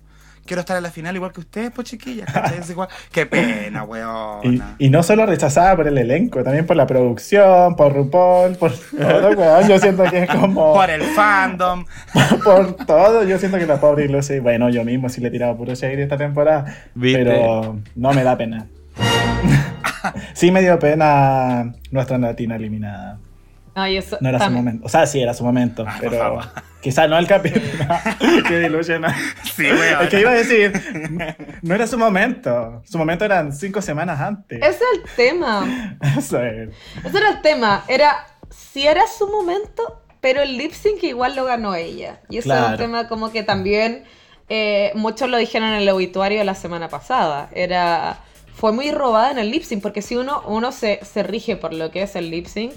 quiero 0.46 0.60
estar 0.62 0.78
en 0.78 0.84
la 0.84 0.92
final 0.92 1.16
igual 1.16 1.32
que 1.32 1.40
ustedes, 1.42 1.72
pues 1.72 1.88
chiquillas. 1.90 2.32
¿cachai? 2.32 2.60
Es 2.60 2.70
igual. 2.70 2.88
Qué 3.12 3.26
pena, 3.26 3.84
Y, 3.84 3.88
weona. 3.88 4.76
y 4.78 4.90
no 4.90 5.04
solo 5.04 5.26
rechazada 5.26 5.76
por 5.76 5.88
el 5.88 5.98
elenco, 5.98 6.44
también 6.44 6.66
por 6.66 6.76
la 6.76 6.86
producción, 6.88 7.76
por 7.76 7.94
RuPaul, 7.94 8.56
por 8.56 8.72
todo, 8.74 9.30
weón. 9.32 9.68
Yo 9.68 9.80
siento 9.80 10.04
que 10.04 10.24
es 10.24 10.30
como. 10.30 10.74
Por 10.74 10.90
el 10.90 11.02
fandom. 11.04 11.86
por 12.44 12.74
todo. 12.86 13.24
Yo 13.24 13.38
siento 13.40 13.58
que 13.58 13.66
la 13.66 13.80
pobre 13.80 14.08
Lucy, 14.08 14.40
bueno, 14.40 14.70
yo 14.70 14.84
mismo 14.86 15.10
sí 15.10 15.22
le 15.22 15.28
he 15.30 15.32
tirado 15.32 15.56
puro 15.58 15.74
shade 15.74 16.04
esta 16.04 16.18
temporada, 16.18 16.66
¿Viste? 16.94 17.24
pero 17.24 17.78
no 17.96 18.14
me 18.14 18.24
da 18.24 18.38
pena. 18.38 18.68
sí 20.34 20.52
me 20.52 20.62
dio 20.62 20.78
pena 20.80 21.74
nuestra 21.92 22.18
latina 22.18 22.56
eliminada. 22.56 23.20
Ay, 23.76 23.98
eso 23.98 24.18
No 24.22 24.30
era 24.30 24.40
su 24.40 24.52
momento. 24.52 24.86
O 24.86 24.90
sea, 24.90 25.06
sí 25.06 25.22
era 25.22 25.34
su 25.34 25.44
momento, 25.44 25.84
por 25.84 25.94
pero 26.00 26.40
quizás 26.82 27.10
no 27.10 27.18
el 27.18 27.28
capítulo. 27.28 27.64
que 28.48 28.60
diluye, 28.60 29.00
¿no? 29.00 29.10
Sí. 29.56 29.68
Es 29.68 30.10
que 30.10 30.22
iba 30.22 30.32
a 30.32 30.36
decir, 30.36 30.72
no 31.62 31.76
era 31.76 31.86
su 31.86 31.98
momento. 31.98 32.82
Su 32.86 32.98
momento 32.98 33.26
eran 33.26 33.52
cinco 33.54 33.82
semanas 33.82 34.20
antes. 34.22 34.60
Ese 34.60 34.70
es 34.70 34.82
el 35.04 35.16
tema. 35.16 35.98
Eso 36.18 36.42
es. 36.42 36.70
Ese 37.04 37.18
era 37.18 37.30
el 37.32 37.42
tema. 37.42 37.84
Era 37.90 38.26
si 38.50 38.88
era 38.88 39.04
su 39.08 39.28
momento, 39.28 40.02
pero 40.22 40.42
el 40.42 40.58
lip 40.58 40.72
sync 40.72 41.04
igual 41.04 41.36
lo 41.36 41.44
ganó 41.46 41.76
ella. 41.76 42.22
Y 42.30 42.38
ese 42.38 42.50
es 42.50 42.56
Claro. 42.56 42.72
un 42.72 42.78
tema 42.78 43.08
como 43.10 43.32
que 43.32 43.44
también 43.44 44.06
eh, 44.48 44.92
muchos 44.96 45.30
lo 45.30 45.38
dijeron 45.38 45.70
en 45.70 45.76
el 45.82 45.90
obituario 45.90 46.42
la 46.46 46.56
semana 46.56 46.88
pasada. 46.88 47.50
Era 47.54 48.20
fue 48.54 48.72
muy 48.72 48.90
robada 48.92 49.32
en 49.32 49.38
el 49.38 49.52
lip 49.52 49.64
sync 49.64 49.82
porque 49.82 50.02
si 50.02 50.16
uno 50.16 50.42
uno 50.46 50.72
se, 50.72 51.02
se 51.04 51.24
rige 51.24 51.58
por 51.58 51.74
lo 51.74 51.92
que 51.92 52.04
es 52.04 52.16
el 52.16 52.32
lip 52.32 52.46
sync 52.48 52.72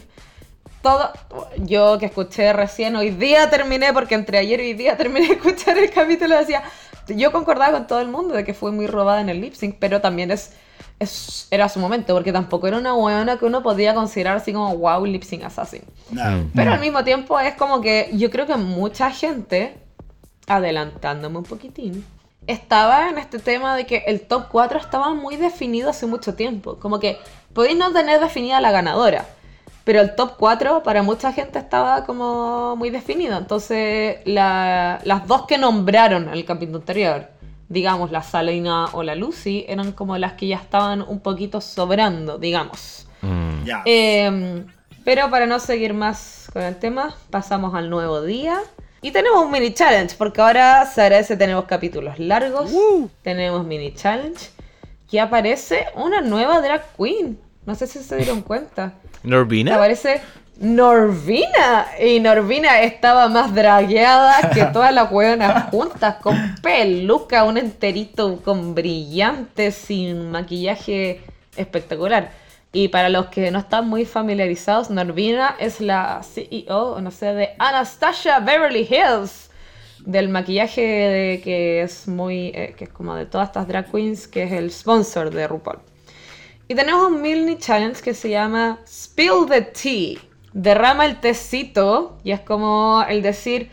todo 0.82 1.10
yo 1.58 1.98
que 1.98 2.06
escuché 2.06 2.52
recién 2.52 2.96
hoy 2.96 3.10
día 3.10 3.50
terminé 3.50 3.92
porque 3.92 4.14
entre 4.14 4.38
ayer 4.38 4.60
y 4.60 4.68
hoy 4.68 4.74
día 4.74 4.96
terminé 5.02 5.28
de 5.28 5.34
escuchar 5.34 5.78
el 5.78 5.90
capítulo 5.90 6.36
decía 6.36 6.62
yo 7.08 7.32
concordaba 7.32 7.72
con 7.72 7.86
todo 7.86 8.00
el 8.00 8.08
mundo 8.08 8.34
de 8.34 8.44
que 8.44 8.54
fue 8.54 8.70
muy 8.70 8.86
robada 8.86 9.20
en 9.20 9.28
el 9.28 9.40
lip 9.40 9.54
sync 9.54 9.76
pero 9.78 10.00
también 10.00 10.30
es, 10.30 10.52
es 10.98 11.48
era 11.50 11.68
su 11.68 11.80
momento 11.80 12.14
porque 12.14 12.32
tampoco 12.32 12.66
era 12.68 12.76
una 12.78 12.92
buena 12.92 13.38
que 13.38 13.46
uno 13.46 13.62
podía 13.62 13.94
considerar 13.94 14.36
así 14.36 14.52
como 14.52 14.76
wow 14.76 15.04
lip 15.06 15.22
sync 15.22 15.44
assassin 15.44 15.82
No. 16.10 16.48
pero 16.54 16.72
al 16.72 16.80
mismo 16.80 17.02
tiempo 17.04 17.38
es 17.40 17.54
como 17.54 17.80
que 17.80 18.10
yo 18.12 18.30
creo 18.30 18.46
que 18.46 18.56
mucha 18.56 19.10
gente, 19.10 19.78
adelantándome 20.46 21.38
un 21.38 21.44
poquitín, 21.44 22.04
estaba 22.46 23.10
en 23.10 23.18
este 23.18 23.38
tema 23.38 23.76
de 23.76 23.86
que 23.86 24.04
el 24.06 24.22
top 24.22 24.48
4 24.50 24.78
estaba 24.78 25.12
muy 25.14 25.36
definido 25.36 25.90
hace 25.90 26.06
mucho 26.06 26.34
tiempo. 26.34 26.78
Como 26.78 26.98
que 26.98 27.18
podéis 27.52 27.76
no 27.76 27.92
tener 27.92 28.20
definida 28.20 28.60
la 28.60 28.70
ganadora, 28.70 29.26
pero 29.88 30.02
el 30.02 30.14
top 30.14 30.32
4 30.36 30.82
para 30.82 31.02
mucha 31.02 31.32
gente 31.32 31.58
estaba 31.58 32.04
como 32.04 32.76
muy 32.76 32.90
definido. 32.90 33.38
Entonces, 33.38 34.18
la- 34.26 35.00
las 35.04 35.26
dos 35.26 35.46
que 35.46 35.56
nombraron 35.56 36.24
en 36.24 36.34
el 36.34 36.44
capítulo 36.44 36.80
anterior, 36.80 37.28
digamos 37.70 38.10
la 38.10 38.22
Salina 38.22 38.90
o 38.92 39.02
la 39.02 39.14
Lucy, 39.14 39.64
eran 39.66 39.92
como 39.92 40.18
las 40.18 40.34
que 40.34 40.46
ya 40.46 40.56
estaban 40.56 41.00
un 41.00 41.20
poquito 41.20 41.62
sobrando, 41.62 42.36
digamos. 42.36 43.06
Mm. 43.22 43.64
Ya. 43.64 43.82
Eh, 43.86 44.62
pero 45.04 45.30
para 45.30 45.46
no 45.46 45.58
seguir 45.58 45.94
más 45.94 46.50
con 46.52 46.60
el 46.64 46.76
tema, 46.76 47.16
pasamos 47.30 47.74
al 47.74 47.88
nuevo 47.88 48.20
día. 48.20 48.60
Y 49.00 49.10
tenemos 49.10 49.42
un 49.42 49.50
mini 49.50 49.72
challenge, 49.72 50.16
porque 50.18 50.42
ahora 50.42 50.84
se 50.84 51.00
agradece, 51.00 51.34
tenemos 51.38 51.64
capítulos 51.64 52.18
largos, 52.18 52.70
tenemos 53.22 53.64
mini 53.64 53.94
challenge, 53.94 54.50
y 55.10 55.16
aparece 55.16 55.86
una 55.94 56.20
nueva 56.20 56.60
drag 56.60 56.82
queen. 56.94 57.38
No 57.64 57.74
sé 57.74 57.86
si 57.86 58.00
se 58.00 58.16
dieron 58.16 58.42
cuenta. 58.42 58.92
¿Norvina? 59.22 59.74
Aparece 59.76 60.20
Norvina. 60.60 61.86
Y 62.00 62.20
Norvina 62.20 62.80
estaba 62.82 63.28
más 63.28 63.54
dragueada 63.54 64.50
que 64.50 64.64
todas 64.72 64.92
las 64.94 65.10
hueonas 65.12 65.70
juntas, 65.70 66.16
con 66.16 66.36
peluca, 66.62 67.44
un 67.44 67.58
enterito 67.58 68.40
con 68.42 68.74
brillantes, 68.74 69.74
sin 69.74 70.30
maquillaje 70.30 71.20
espectacular. 71.56 72.30
Y 72.72 72.88
para 72.88 73.08
los 73.08 73.26
que 73.26 73.50
no 73.50 73.58
están 73.60 73.88
muy 73.88 74.04
familiarizados, 74.04 74.90
Norvina 74.90 75.56
es 75.58 75.80
la 75.80 76.20
CEO, 76.22 77.00
no 77.00 77.10
sé, 77.10 77.32
de 77.34 77.50
Anastasia 77.58 78.40
Beverly 78.40 78.86
Hills. 78.90 79.46
Del 80.04 80.28
maquillaje 80.28 80.80
de- 80.80 81.40
que 81.42 81.82
es 81.82 82.06
muy, 82.06 82.48
eh, 82.54 82.74
que 82.78 82.84
es 82.84 82.90
como 82.90 83.14
de 83.16 83.26
todas 83.26 83.48
estas 83.48 83.66
drag 83.66 83.90
queens, 83.90 84.28
que 84.28 84.44
es 84.44 84.52
el 84.52 84.70
sponsor 84.70 85.30
de 85.30 85.46
RuPaul. 85.48 85.80
Y 86.70 86.74
tenemos 86.74 87.10
un 87.10 87.22
mini 87.22 87.56
challenge 87.56 88.02
que 88.02 88.12
se 88.12 88.28
llama 88.28 88.78
Spill 88.86 89.46
the 89.48 89.62
Tea. 89.62 90.20
Derrama 90.52 91.06
el 91.06 91.18
tecito 91.18 92.18
y 92.22 92.32
es 92.32 92.40
como 92.40 93.02
el 93.08 93.22
decir, 93.22 93.70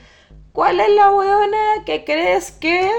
¿cuál 0.53 0.79
es 0.79 0.89
la 0.95 1.11
huevona 1.11 1.83
que 1.85 2.05
crees 2.05 2.51
que 2.51 2.89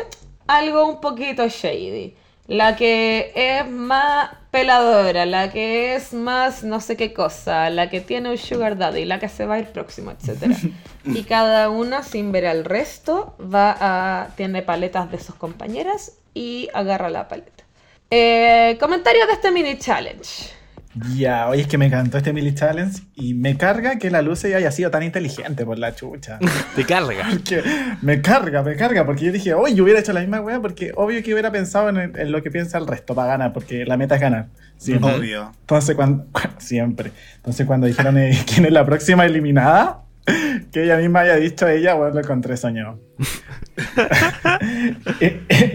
algo 0.47 0.87
un 0.87 1.01
poquito 1.01 1.49
shady? 1.49 2.15
La 2.47 2.77
que 2.77 3.33
es 3.35 3.67
más 3.71 4.31
peladora, 4.51 5.25
la 5.25 5.51
que 5.51 5.95
es 5.95 6.13
más 6.13 6.63
no 6.63 6.81
sé 6.81 6.99
qué 6.99 7.15
cosa, 7.15 7.71
la 7.71 7.89
que 7.89 8.03
tiene 8.03 8.31
un 8.31 8.37
sugar 8.37 8.77
daddy, 8.77 9.07
la 9.07 9.19
que 9.19 9.31
se 9.31 9.47
va 9.47 9.55
a 9.55 9.59
ir 9.61 9.69
próximo, 9.69 10.11
etc. 10.11 10.55
y 11.07 11.23
cada 11.23 11.71
una, 11.71 12.03
sin 12.03 12.33
ver 12.33 12.47
al 12.47 12.67
resto, 12.67 13.35
va 13.41 13.75
a 13.81 14.29
tiene 14.37 14.61
paletas 14.61 15.11
de 15.11 15.19
sus 15.19 15.37
compañeras 15.37 16.19
y 16.35 16.69
agarra 16.75 17.09
la 17.09 17.29
paleta. 17.29 17.66
Eh, 18.11 18.77
comentarios 18.81 19.27
de 19.27 19.33
este 19.33 19.51
mini 19.51 19.79
challenge. 19.79 20.57
Ya, 21.15 21.49
oye, 21.49 21.63
es 21.63 21.69
que 21.69 21.77
me 21.77 21.87
encantó 21.87 22.17
este 22.17 22.33
mini 22.33 22.55
challenge 22.55 23.03
y 23.17 23.35
me 23.35 23.59
carga 23.59 23.99
que 23.99 24.11
la 24.11 24.23
Lucy 24.23 24.55
haya 24.55 24.71
sido 24.71 24.91
tan 24.91 25.03
inteligente 25.03 25.67
por 25.67 25.79
la 25.79 25.95
chucha. 25.95 26.39
Te 26.75 26.87
carga. 26.87 27.29
Porque 27.31 27.63
me 28.01 28.23
carga, 28.23 28.63
me 28.63 28.77
carga, 28.77 29.05
porque 29.05 29.27
yo 29.27 29.33
dije, 29.33 29.53
oye, 29.53 29.75
yo 29.75 29.85
hubiera 29.85 30.01
hecho 30.01 30.15
la 30.15 30.21
misma 30.21 30.41
weá, 30.41 30.61
porque 30.61 30.93
obvio 30.97 31.23
que 31.23 31.33
hubiera 31.33 31.53
pensado 31.53 31.91
en, 31.91 32.17
en 32.17 32.33
lo 32.33 32.43
que 32.43 32.51
piensa 32.51 32.79
el 32.79 32.87
resto 32.87 33.15
para 33.15 33.29
ganar, 33.29 33.53
porque 33.53 33.85
la 33.85 33.99
meta 33.99 34.15
es 34.15 34.21
ganar. 34.23 34.47
Siempre. 34.79 35.15
Obvio. 35.15 35.53
Entonces, 35.61 35.97
cuando, 35.97 36.25
siempre. 36.59 37.13
Entonces, 37.37 37.67
cuando 37.67 37.87
dijeron 37.87 38.17
eh, 38.19 38.39
quién 38.47 38.65
es 38.65 38.73
la 38.73 38.87
próxima 38.87 39.27
eliminada, 39.27 40.03
que 40.73 40.85
ella 40.85 40.97
misma 40.99 41.21
haya 41.21 41.37
dicho 41.37 41.69
ella, 41.69 41.95
bueno, 41.95 42.15
lo 42.15 42.21
encontré 42.21 42.57
soñado. 42.57 42.99
y, 45.21 45.27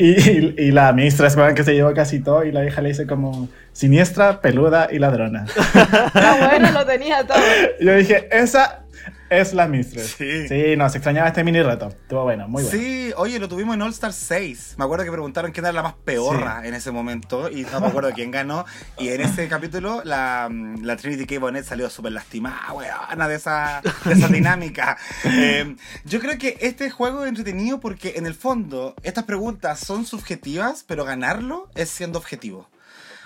y- 0.06 0.56
y 0.58 0.72
la 0.72 0.92
ministra 0.94 1.28
es 1.28 1.36
que 1.56 1.64
se 1.64 1.74
llevó 1.74 1.94
casi 1.94 2.20
todo, 2.20 2.44
y 2.44 2.52
la 2.52 2.62
vieja 2.62 2.82
le 2.82 2.90
dice 2.90 3.08
como 3.08 3.50
siniestra, 3.72 4.42
peluda 4.42 4.90
y 4.92 5.00
ladrona. 5.00 5.46
La 6.14 6.38
buena 6.50 6.72
lo 6.72 6.86
tenía 6.86 7.26
todo. 7.26 7.38
Yo 7.80 7.96
dije, 7.96 8.28
esa, 8.32 8.84
es 9.30 9.54
la 9.54 9.68
Mistress. 9.68 10.16
Sí. 10.18 10.48
Sí, 10.48 10.76
no, 10.78 10.90
se 10.90 10.98
extrañaba 10.98 11.28
este 11.30 11.44
mini 11.44 11.62
reto. 11.62 11.88
Estuvo 11.88 12.24
bueno, 12.24 12.48
muy 12.48 12.64
bueno. 12.64 12.78
Sí, 12.78 13.12
oye, 13.18 13.40
lo 13.40 13.48
tuvimos 13.48 13.76
en 13.76 13.82
All 13.82 13.92
Star 13.92 14.14
6. 14.14 14.76
Me 14.78 14.86
acuerdo 14.86 15.06
que 15.06 15.12
preguntaron 15.12 15.52
quién 15.52 15.66
era 15.66 15.74
la 15.74 15.84
más 15.84 15.94
peorra 15.94 16.66
en 16.66 16.74
ese 16.74 16.92
momento 16.92 17.50
y 17.50 17.64
no 17.64 17.80
me 17.80 17.88
acuerdo 17.88 18.12
quién 18.14 18.32
ganó. 18.32 18.66
Y 18.98 19.10
en 19.10 19.22
ese 19.22 19.48
capítulo 19.48 20.02
la, 20.04 20.50
la 20.82 20.96
Trinity 20.98 21.26
K. 21.26 21.40
Bonnet 21.40 21.66
salió 21.66 21.90
súper 21.90 22.12
lastimada, 22.12 22.74
weona, 22.74 23.28
de 23.28 23.36
esa, 23.36 23.82
de 24.06 24.14
esa 24.14 24.28
dinámica. 24.28 24.98
Eh, 25.34 25.76
yo 26.04 26.20
creo 26.20 26.38
que 26.38 26.58
este 26.62 26.90
juego 26.90 27.24
es 27.24 27.30
entretenido 27.30 27.80
porque 27.80 28.14
en 28.18 28.26
el 28.26 28.34
fondo 28.34 28.96
estas 29.04 29.24
preguntas 29.24 29.80
son 29.80 30.06
subjetivas, 30.06 30.84
pero 30.86 31.06
ganarlo 31.06 31.70
es 31.76 31.90
siendo 31.90 32.20
objetivo. 32.20 32.68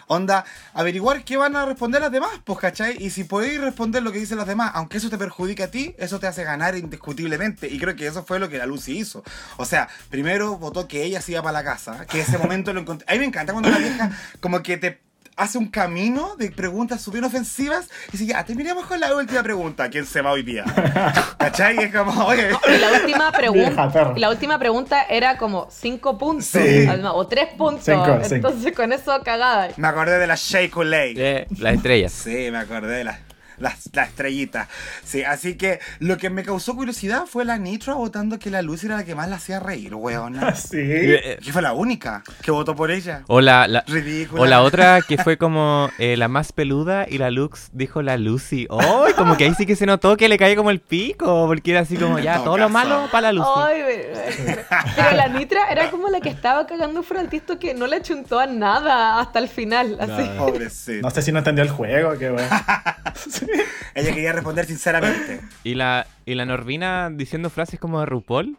Onda, 0.08 0.46
averiguar 0.74 1.24
qué 1.24 1.38
van 1.38 1.56
a 1.56 1.66
responder 1.66 2.02
las 2.02 2.12
demás, 2.12 2.32
pues, 2.44 2.60
¿cachai? 2.60 2.96
Y 3.04 3.10
si 3.10 3.24
podéis 3.24 3.60
responder 3.60 4.04
lo 4.04 4.12
que 4.12 4.20
dicen 4.20 4.38
las 4.38 4.48
demás, 4.48 4.72
aunque 4.76 4.98
eso 4.98 5.10
te 5.10 5.18
perjudique 5.18 5.64
a 5.64 5.72
ti, 5.72 5.96
eso 5.98 6.20
te 6.20 6.28
hace 6.28 6.44
ganar 6.44 6.78
indiscutiblemente. 6.78 7.68
Y 7.68 7.80
creo 7.80 7.96
que 7.96 8.08
eso 8.08 8.24
fue 8.24 8.40
lo 8.40 8.50
que 8.50 8.58
la 8.58 8.66
Lucy 8.66 8.98
hizo. 8.98 9.24
O 9.58 9.66
sea, 9.66 9.90
primero 10.10 10.58
votó 10.58 10.88
que 10.88 11.04
ella 11.04 11.22
se 11.22 11.34
iba 11.34 11.42
para 11.42 11.54
la 11.54 11.64
casa, 11.64 12.06
que 12.06 12.22
ese 12.22 12.38
momento 12.38 12.74
lo 12.74 12.82
encontré. 12.82 13.06
A 13.10 13.14
mí 13.14 13.20
me 13.20 13.26
encanta 13.26 13.54
cuando 13.54 13.70
la 13.70 13.78
vieja 13.78 14.12
como 14.40 14.62
que 14.62 14.78
te 14.78 15.05
hace 15.38 15.58
un 15.58 15.68
camino 15.68 16.36
de 16.38 16.52
preguntas 16.52 17.02
súper 17.02 17.24
ofensivas 17.24 17.90
y 18.10 18.12
dice, 18.14 18.26
ya, 18.28 18.44
terminemos 18.46 18.86
con 18.86 19.00
la 19.00 19.14
última 19.16 19.44
pregunta, 19.44 19.90
¿quién 19.90 20.06
se 20.06 20.22
va 20.22 20.32
hoy 20.32 20.44
día? 20.44 20.64
¿Cachai? 21.38 21.76
Y 21.76 21.84
es 21.84 21.94
como, 21.96 22.26
oye... 22.26 22.50
La 22.80 22.92
última 23.02 23.32
pregunta, 23.32 24.14
la 24.16 24.30
última 24.30 24.60
pregunta 24.60 25.04
era 25.04 25.38
como 25.38 25.68
cinco 25.70 26.18
puntos, 26.18 26.46
Sí. 26.46 26.88
o 27.12 27.28
tres 27.28 27.50
puntos. 27.58 27.84
Cinco, 27.86 28.06
cinco. 28.24 28.36
Entonces 28.36 28.74
con 28.74 28.94
eso 28.94 29.20
cagada. 29.24 29.70
Me 29.78 29.88
acordé 29.88 30.18
de 30.20 30.28
la 30.28 30.36
Shea 30.36 30.70
Coulee. 30.70 31.14
Eh, 31.18 31.48
las 31.60 31.76
estrellas. 31.76 32.12
Sí, 32.12 32.50
me 32.52 32.58
acordé 32.60 32.96
de 32.98 33.04
la, 33.04 33.20
la, 33.58 33.76
la 33.94 34.04
estrellita. 34.04 34.68
Sí, 35.04 35.24
así 35.24 35.56
que 35.56 35.80
lo 36.00 36.18
que 36.18 36.30
me 36.30 36.44
causó 36.44 36.76
curiosidad 36.76 37.26
fue 37.26 37.46
la 37.46 37.58
Nitro 37.58 37.96
votando 37.96 38.40
que 38.40 38.50
la 38.50 38.62
Lucy 38.62 38.88
era 38.88 38.98
la 38.98 39.04
que 39.06 39.16
más 39.16 39.30
la 39.30 39.36
hacía 39.38 39.60
reír, 39.60 39.94
weona. 39.96 40.54
Sí. 40.56 40.78
Eh, 40.82 41.38
Que 41.44 41.52
fue 41.52 41.62
la 41.62 41.74
única 41.74 42.24
que 42.42 42.52
votó 42.52 42.76
por 42.76 42.92
ella. 42.92 43.24
O 43.28 43.42
la, 43.42 43.68
la- 43.68 43.84
Ridícula. 43.88 44.42
o 44.42 44.46
la 44.46 44.62
otra 44.62 45.02
que 45.02 45.18
fue 45.18 45.38
como 45.38 45.90
eh, 46.00 46.18
la 46.18 46.28
más 46.28 46.52
peluda 46.52 47.06
y 47.10 47.18
la 47.18 47.30
Lux 47.32 47.70
dijo 47.74 48.02
la 48.02 48.18
Lucy. 48.18 48.68
¡Oh! 48.70 49.06
Como 49.16 49.38
que 49.38 49.46
ahí 49.46 49.54
sí 49.56 49.66
que 49.66 49.76
se 49.76 49.86
notó 49.86 50.18
que 50.18 50.28
le 50.30 50.38
cae 50.38 50.56
como 50.56 50.72
el 50.72 50.80
pico. 50.80 51.46
Porque 51.48 51.72
era 51.72 51.82
así 51.82 51.98
como, 51.98 52.20
ya, 52.20 52.36
todo 52.36 52.46
todo 52.46 52.58
lo 52.58 52.70
malo 52.70 53.08
para 53.12 53.32
la 53.32 53.34
Lucy. 53.34 53.50
Ay, 53.56 53.82
pero, 53.86 54.62
pero 54.96 55.12
la 55.18 55.28
Nitra 55.28 55.68
era 55.70 55.90
como 55.92 56.08
la 56.10 56.20
que 56.22 56.30
estaba 56.30 56.66
cagando 56.68 57.04
fuera 57.04 57.22
al 57.22 57.30
tisto 57.30 57.60
que 57.60 57.74
no 57.74 57.86
le 57.88 58.02
chuntó 58.02 58.40
a 58.40 58.48
nada 58.48 59.20
hasta 59.20 59.40
el 59.40 59.48
final. 59.50 59.98
Así. 60.00 60.30
Pobrecita. 60.38 61.02
No 61.02 61.10
sé 61.10 61.22
si 61.22 61.32
no 61.32 61.40
entendió 61.40 61.64
el 61.64 61.70
juego, 61.70 62.18
qué 62.18 62.30
bueno. 62.32 62.48
Ella 63.96 64.14
quería 64.14 64.32
responder 64.34 64.66
sinceramente. 64.66 65.42
Y 65.64 65.76
la, 65.76 66.08
y 66.26 66.36
la 66.36 66.46
Norvina 66.46 67.10
diciendo 67.12 67.50
frases 67.50 67.80
como 67.80 68.00
de 68.00 68.06
RuPaul. 68.06 68.58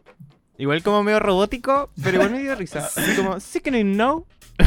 Igual 0.59 0.83
como 0.83 1.03
medio 1.03 1.21
robótico, 1.21 1.91
pero 2.03 2.15
igual 2.15 2.31
me 2.31 2.39
dio 2.41 2.55
risa. 2.55 2.79
Así 2.97 3.15
como, 3.15 3.41
sí 3.41 3.61
que 3.61 3.71
no. 3.85 4.25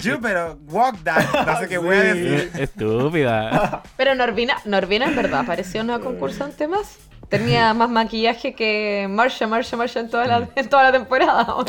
Yo, 0.00 0.20
pero 0.20 0.58
walk 0.68 1.04
that. 1.04 1.46
No 1.46 1.60
sé 1.60 1.68
qué 1.68 1.78
voy 1.78 1.96
a 1.96 2.02
decir. 2.02 2.50
Estúpida. 2.58 3.82
Pero 3.96 4.16
Norvina, 4.16 4.56
Norvina 4.64 5.06
en 5.06 5.14
verdad 5.14 5.46
parecía 5.46 5.80
una 5.82 6.00
concursante 6.00 6.66
más. 6.66 6.98
Tenía 7.28 7.74
más 7.74 7.90
maquillaje 7.90 8.54
que 8.54 9.06
Marsha, 9.08 9.46
Marsha, 9.46 9.76
Marsha 9.76 10.00
en 10.00 10.10
toda 10.10 10.26
la, 10.26 10.48
en 10.54 10.68
toda 10.68 10.84
la 10.84 10.92
temporada. 10.92 11.46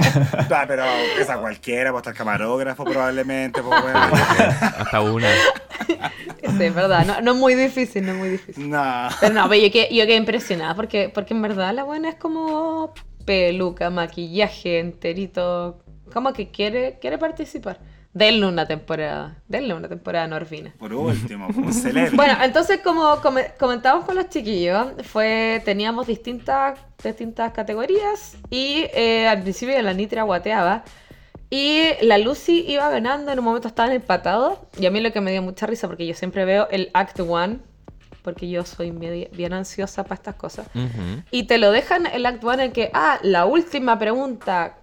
Ah, 0.57 0.65
pero 0.67 0.83
esa 1.19 1.37
cualquiera, 1.37 1.91
pues 1.91 1.99
hasta 1.99 2.11
el 2.11 2.15
camarógrafo 2.15 2.85
probablemente. 2.85 3.61
Pues, 3.61 3.81
bueno. 3.81 3.99
Hasta 3.99 5.01
una. 5.01 5.27
Sí, 5.87 6.63
es 6.63 6.75
verdad. 6.75 7.05
No, 7.05 7.21
no 7.21 7.31
es 7.33 7.37
muy 7.37 7.55
difícil, 7.55 8.05
no 8.05 8.13
es 8.13 8.17
muy 8.17 8.29
difícil. 8.29 8.69
No. 8.69 9.09
Pero 9.19 9.33
no, 9.33 9.49
pero 9.49 9.61
yo 9.61 9.71
quedé, 9.71 9.93
yo 9.93 10.05
quedé 10.05 10.15
impresionada 10.15 10.75
porque, 10.75 11.11
porque 11.13 11.33
en 11.33 11.41
verdad 11.41 11.73
la 11.73 11.83
buena 11.83 12.09
es 12.09 12.15
como 12.15 12.93
peluca, 13.25 13.89
maquillaje 13.89 14.79
enterito. 14.79 15.79
Como 16.13 16.31
que 16.31 16.51
quiere, 16.51 16.97
quiere 17.01 17.17
participar. 17.17 17.79
Denle 18.15 18.45
una 18.47 18.65
temporada. 18.65 19.35
Denle 19.49 19.73
una 19.73 19.89
temporada 19.89 20.23
a 20.23 20.27
Norvina. 20.29 20.73
Por 20.79 20.93
último, 20.93 21.47
un 21.53 21.73
celebrity. 21.73 22.15
Bueno, 22.15 22.37
entonces 22.41 22.79
como 22.81 23.17
come- 23.21 23.51
comentábamos 23.59 24.05
con 24.05 24.15
los 24.15 24.29
chiquillos, 24.29 24.87
fue, 25.03 25.61
teníamos 25.65 26.07
distintas, 26.07 26.79
distintas 27.03 27.51
categorías 27.51 28.37
y 28.49 28.85
eh, 28.93 29.27
al 29.27 29.41
principio 29.41 29.79
la 29.81 29.93
Nitra 29.93 30.23
guateaba 30.23 30.85
y 31.49 31.89
la 32.03 32.17
Lucy 32.17 32.63
iba 32.69 32.89
ganando, 32.89 33.33
en 33.33 33.39
un 33.39 33.45
momento 33.45 33.67
estaban 33.67 33.91
empatados 33.91 34.59
y 34.79 34.85
a 34.85 34.91
mí 34.91 35.01
lo 35.01 35.11
que 35.11 35.19
me 35.19 35.31
dio 35.31 35.41
mucha 35.41 35.65
risa 35.67 35.87
porque 35.87 36.07
yo 36.07 36.13
siempre 36.13 36.45
veo 36.45 36.69
el 36.71 36.91
Act 36.93 37.19
One 37.19 37.59
porque 38.23 38.49
yo 38.49 38.63
soy 38.65 38.91
media- 38.93 39.27
bien 39.33 39.51
ansiosa 39.51 40.03
para 40.03 40.15
estas 40.15 40.35
cosas. 40.35 40.67
Ujú. 40.73 41.21
Y 41.31 41.43
te 41.43 41.57
lo 41.57 41.71
dejan 41.71 42.05
el 42.07 42.25
Act 42.25 42.43
One 42.45 42.63
en 42.65 42.71
que, 42.71 42.89
ah, 42.93 43.19
la 43.23 43.45
última 43.45 43.99
pregunta 43.99 44.77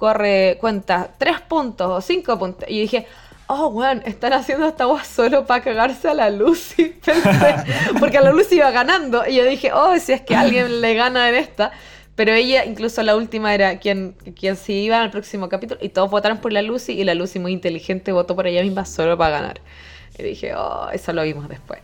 corre, 0.00 0.56
cuenta 0.58 1.10
tres 1.18 1.40
puntos 1.42 1.86
o 1.90 2.00
cinco 2.00 2.38
puntos. 2.38 2.68
Y 2.68 2.80
dije, 2.80 3.06
oh, 3.48 3.68
weón, 3.68 4.02
están 4.06 4.32
haciendo 4.32 4.66
esta 4.66 4.84
agua 4.84 5.04
solo 5.04 5.44
para 5.44 5.62
cagarse 5.62 6.08
a 6.08 6.14
la 6.14 6.30
Lucy. 6.30 6.96
Pensé, 7.04 7.54
porque 8.00 8.16
a 8.16 8.22
la 8.22 8.32
Lucy 8.32 8.56
iba 8.56 8.70
ganando. 8.70 9.22
Y 9.28 9.36
yo 9.36 9.44
dije, 9.44 9.72
oh, 9.72 9.96
si 9.98 10.12
es 10.12 10.22
que 10.22 10.34
alguien 10.34 10.80
le 10.80 10.94
gana 10.94 11.28
en 11.28 11.34
esta. 11.34 11.70
Pero 12.16 12.32
ella, 12.32 12.64
incluso 12.64 13.02
la 13.02 13.14
última, 13.14 13.54
era 13.54 13.78
quien, 13.78 14.12
quien 14.34 14.56
se 14.56 14.72
iba 14.72 15.00
al 15.02 15.10
próximo 15.10 15.50
capítulo. 15.50 15.78
Y 15.82 15.90
todos 15.90 16.10
votaron 16.10 16.38
por 16.38 16.50
la 16.50 16.62
Lucy. 16.62 16.92
Y 16.92 17.04
la 17.04 17.14
Lucy, 17.14 17.38
muy 17.38 17.52
inteligente, 17.52 18.10
votó 18.12 18.34
por 18.34 18.46
ella 18.46 18.62
misma 18.62 18.86
solo 18.86 19.18
para 19.18 19.38
ganar. 19.38 19.60
Y 20.18 20.22
dije, 20.22 20.54
oh, 20.54 20.88
eso 20.90 21.12
lo 21.12 21.22
vimos 21.22 21.46
después. 21.46 21.80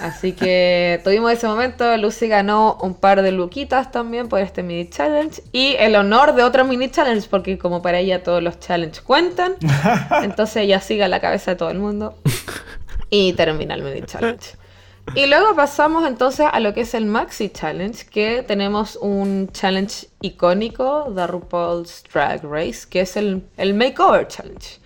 Así 0.00 0.32
que 0.32 1.00
tuvimos 1.04 1.32
ese 1.32 1.46
momento. 1.46 1.96
Lucy 1.96 2.28
ganó 2.28 2.78
un 2.82 2.94
par 2.94 3.22
de 3.22 3.32
luquitas 3.32 3.90
también 3.90 4.28
por 4.28 4.40
este 4.40 4.62
mini 4.62 4.88
challenge. 4.88 5.42
Y 5.52 5.76
el 5.78 5.96
honor 5.96 6.34
de 6.34 6.42
otro 6.42 6.64
mini 6.64 6.90
challenge, 6.90 7.28
porque 7.28 7.58
como 7.58 7.82
para 7.82 7.98
ella 7.98 8.22
todos 8.22 8.42
los 8.42 8.58
challenges 8.60 9.00
cuentan. 9.00 9.54
Entonces 10.22 10.56
ella 10.56 10.80
sigue 10.80 11.04
a 11.04 11.08
la 11.08 11.20
cabeza 11.20 11.52
de 11.52 11.56
todo 11.56 11.70
el 11.70 11.78
mundo. 11.78 12.16
Y 13.10 13.32
termina 13.32 13.74
el 13.74 13.82
mini 13.82 14.02
challenge. 14.02 14.60
Y 15.14 15.26
luego 15.26 15.56
pasamos 15.56 16.06
entonces 16.06 16.46
a 16.50 16.60
lo 16.60 16.72
que 16.72 16.82
es 16.82 16.94
el 16.94 17.04
Maxi 17.04 17.48
Challenge, 17.48 18.06
que 18.06 18.44
tenemos 18.46 18.94
un 18.94 19.48
challenge 19.50 20.06
icónico 20.20 21.10
de 21.10 21.26
RuPaul's 21.26 22.04
Drag 22.12 22.44
Race, 22.44 22.86
que 22.88 23.00
es 23.00 23.16
el, 23.16 23.42
el 23.56 23.74
Makeover 23.74 24.28
Challenge. 24.28 24.79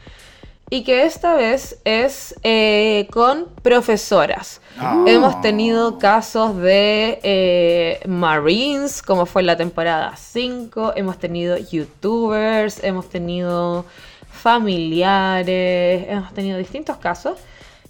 Y 0.75 0.83
que 0.83 1.05
esta 1.05 1.37
vez 1.37 1.79
es 1.85 2.35
eh, 2.43 3.07
con 3.13 3.47
profesoras. 3.63 4.61
Ah. 4.77 5.05
Hemos 5.07 5.41
tenido 5.41 6.01
casos 6.01 6.57
de 6.57 7.21
eh, 7.23 8.01
Marines, 8.09 9.01
como 9.01 9.25
fue 9.25 9.43
en 9.43 9.47
la 9.47 9.57
temporada 9.57 10.17
5. 10.17 10.95
Hemos 10.97 11.21
tenido 11.21 11.57
YouTubers, 11.57 12.83
hemos 12.83 13.09
tenido 13.09 13.85
familiares, 14.33 16.07
hemos 16.09 16.35
tenido 16.35 16.59
distintos 16.59 16.97
casos. 16.97 17.39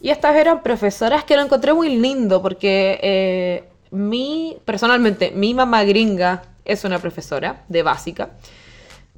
Y 0.02 0.10
estas 0.10 0.36
eran 0.36 0.62
profesoras 0.62 1.24
que 1.24 1.36
lo 1.36 1.42
encontré 1.42 1.72
muy 1.72 1.96
lindo 1.96 2.42
porque 2.42 3.00
eh, 3.02 3.64
mi, 3.92 4.58
personalmente, 4.66 5.30
mi 5.30 5.54
mamá 5.54 5.84
gringa 5.84 6.42
es 6.66 6.84
una 6.84 6.98
profesora 6.98 7.62
de 7.66 7.82
básica. 7.82 8.32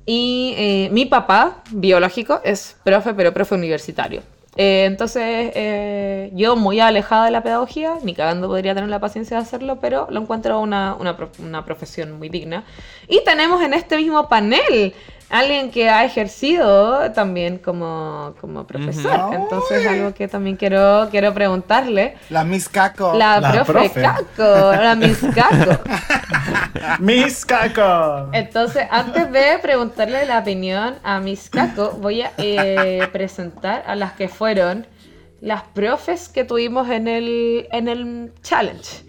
Y 0.06 0.54
eh, 0.56 0.88
mi 0.92 1.04
papá, 1.04 1.62
biológico, 1.72 2.40
es 2.44 2.76
profe, 2.84 3.12
pero 3.12 3.34
profe 3.34 3.56
universitario. 3.56 4.22
Eh, 4.56 4.84
entonces, 4.86 5.52
eh, 5.54 6.30
yo 6.32 6.56
muy 6.56 6.80
alejada 6.80 7.26
de 7.26 7.30
la 7.30 7.42
pedagogía, 7.42 7.94
ni 8.02 8.14
cagando 8.14 8.48
podría 8.48 8.74
tener 8.74 8.88
la 8.88 9.00
paciencia 9.00 9.36
de 9.36 9.42
hacerlo, 9.42 9.78
pero 9.80 10.06
lo 10.10 10.20
encuentro 10.20 10.60
una, 10.60 10.94
una, 10.98 11.14
prof- 11.16 11.40
una 11.40 11.64
profesión 11.64 12.12
muy 12.18 12.28
digna. 12.30 12.64
Y 13.08 13.22
tenemos 13.24 13.62
en 13.62 13.74
este 13.74 13.96
mismo 13.98 14.28
panel 14.28 14.94
alguien 15.28 15.70
que 15.70 15.88
ha 15.88 16.04
ejercido 16.04 17.10
también 17.12 17.58
como, 17.58 18.34
como 18.40 18.66
profesor. 18.66 19.34
Entonces, 19.34 19.86
algo 19.86 20.14
que 20.14 20.28
también 20.28 20.56
quiero, 20.56 21.08
quiero 21.10 21.32
preguntarle. 21.34 22.16
La 22.30 22.44
Miss 22.44 22.68
Caco. 22.68 23.14
La, 23.14 23.40
La 23.40 23.52
profe, 23.52 23.72
profe. 23.72 24.02
Caco, 24.02 24.72
la 24.72 24.94
Miss 24.94 25.18
Caco. 25.34 25.82
¡Miss 27.00 27.44
Caco! 27.44 28.30
Entonces, 28.32 28.86
antes 28.90 29.30
de 29.32 29.58
preguntarle 29.60 30.26
la 30.26 30.38
opinión 30.38 30.96
a 31.02 31.20
Miss 31.20 31.50
Caco, 31.50 31.92
voy 32.00 32.22
a 32.22 32.32
eh, 32.38 33.08
presentar 33.12 33.84
a 33.86 33.94
las 33.94 34.12
que 34.12 34.28
fueron 34.28 34.86
las 35.40 35.62
profes 35.62 36.28
que 36.28 36.44
tuvimos 36.44 36.88
en 36.90 37.08
el, 37.08 37.68
en 37.72 37.88
el 37.88 38.32
challenge. 38.42 39.04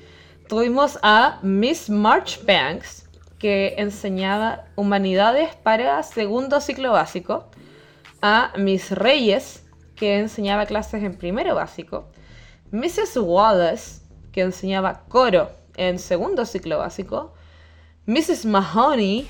Tuvimos 0.47 0.97
a 1.01 1.39
Miss 1.41 1.89
March 1.89 2.39
Banks, 2.45 2.96
que 3.39 3.75
enseñaba 3.77 4.65
humanidades 4.75 5.55
para 5.55 6.01
segundo 6.03 6.59
ciclo 6.61 6.91
básico. 6.91 7.45
A 8.21 8.51
Miss 8.57 8.91
Reyes, 8.91 9.63
que 9.95 10.19
enseñaba 10.19 10.65
clases 10.65 11.03
en 11.03 11.15
primero 11.15 11.55
básico. 11.55 12.09
Mrs. 12.71 13.17
Wallace, 13.17 14.01
que 14.31 14.41
enseñaba 14.41 15.03
coro 15.07 15.51
en 15.75 15.99
segundo 15.99 16.45
ciclo 16.45 16.79
básico. 16.79 17.33
Mrs. 18.07 18.45
Mahoney, 18.45 19.27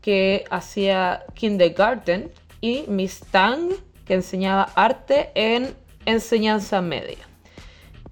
que 0.00 0.44
hacía 0.50 1.24
kindergarten, 1.34 2.32
y 2.60 2.84
Miss 2.88 3.20
Tang, 3.30 3.70
que 4.04 4.14
enseñaba 4.14 4.70
arte 4.74 5.30
en 5.34 5.74
enseñanza 6.06 6.80
media. 6.80 7.18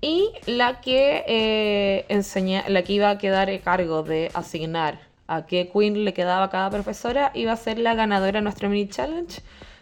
Y 0.00 0.31
la 0.46 0.81
que 0.81 1.24
eh, 1.26 2.64
la 2.68 2.83
que 2.83 2.92
iba 2.92 3.11
a 3.11 3.18
quedar 3.18 3.48
a 3.48 3.59
cargo 3.61 4.02
de 4.02 4.31
asignar 4.35 5.12
a 5.36 5.46
qué 5.46 5.70
queen 5.72 6.04
le 6.04 6.12
quedaba 6.12 6.44
a 6.44 6.50
cada 6.50 6.70
profesora 6.70 7.30
iba 7.34 7.52
a 7.52 7.56
ser 7.56 7.78
la 7.78 7.94
ganadora 7.94 8.38
de 8.38 8.42
nuestro 8.42 8.68
mini 8.68 8.88
challenge. 8.88 9.40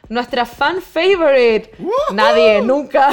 Nuestra 0.08 0.44
fan 0.44 0.80
favorite. 0.80 1.70
Nadie, 2.12 2.62
nunca. 2.62 3.10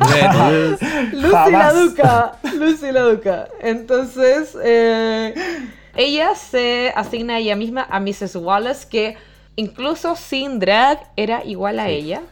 Lucy 1.12 1.52
la. 1.52 1.72
Duca. 1.72 2.32
Lucy 2.54 2.90
la 2.90 3.02
Duca. 3.02 3.48
Entonces, 3.60 4.56
eh, 4.62 5.34
ella 5.94 6.34
se 6.34 6.92
asigna 6.96 7.36
a 7.36 7.38
ella 7.38 7.54
misma 7.54 7.86
a 7.88 8.00
Mrs. 8.00 8.36
Wallace, 8.36 8.88
que 8.88 9.16
incluso 9.54 10.16
sin 10.16 10.58
drag 10.58 10.98
era 11.16 11.44
igual 11.44 11.78
a 11.78 11.88
ella. 11.88 12.22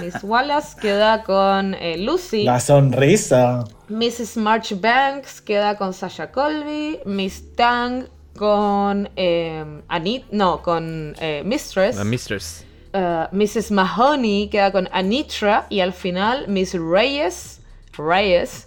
Miss 0.00 0.22
Wallace 0.22 0.76
queda 0.80 1.22
con 1.22 1.74
eh, 1.74 1.96
Lucy. 1.98 2.44
La 2.44 2.60
sonrisa. 2.60 3.64
Mrs. 3.88 4.36
Marchbanks 4.36 5.40
queda 5.40 5.76
con 5.76 5.92
Sasha 5.92 6.30
Colby. 6.30 7.00
Miss 7.04 7.42
Tang 7.56 8.06
con 8.40 9.10
eh, 9.16 9.82
Anit, 9.88 10.24
no, 10.30 10.62
con 10.62 11.14
eh, 11.20 11.42
Mistress. 11.44 11.96
La 11.96 12.04
Mistress. 12.04 12.64
Uh, 12.94 13.28
Mrs. 13.36 13.70
Mahoney 13.70 14.48
queda 14.48 14.72
con 14.72 14.88
Anitra 14.92 15.66
y 15.68 15.80
al 15.80 15.92
final 15.92 16.48
Miss 16.48 16.72
Reyes, 16.72 17.60
Reyes 17.98 18.66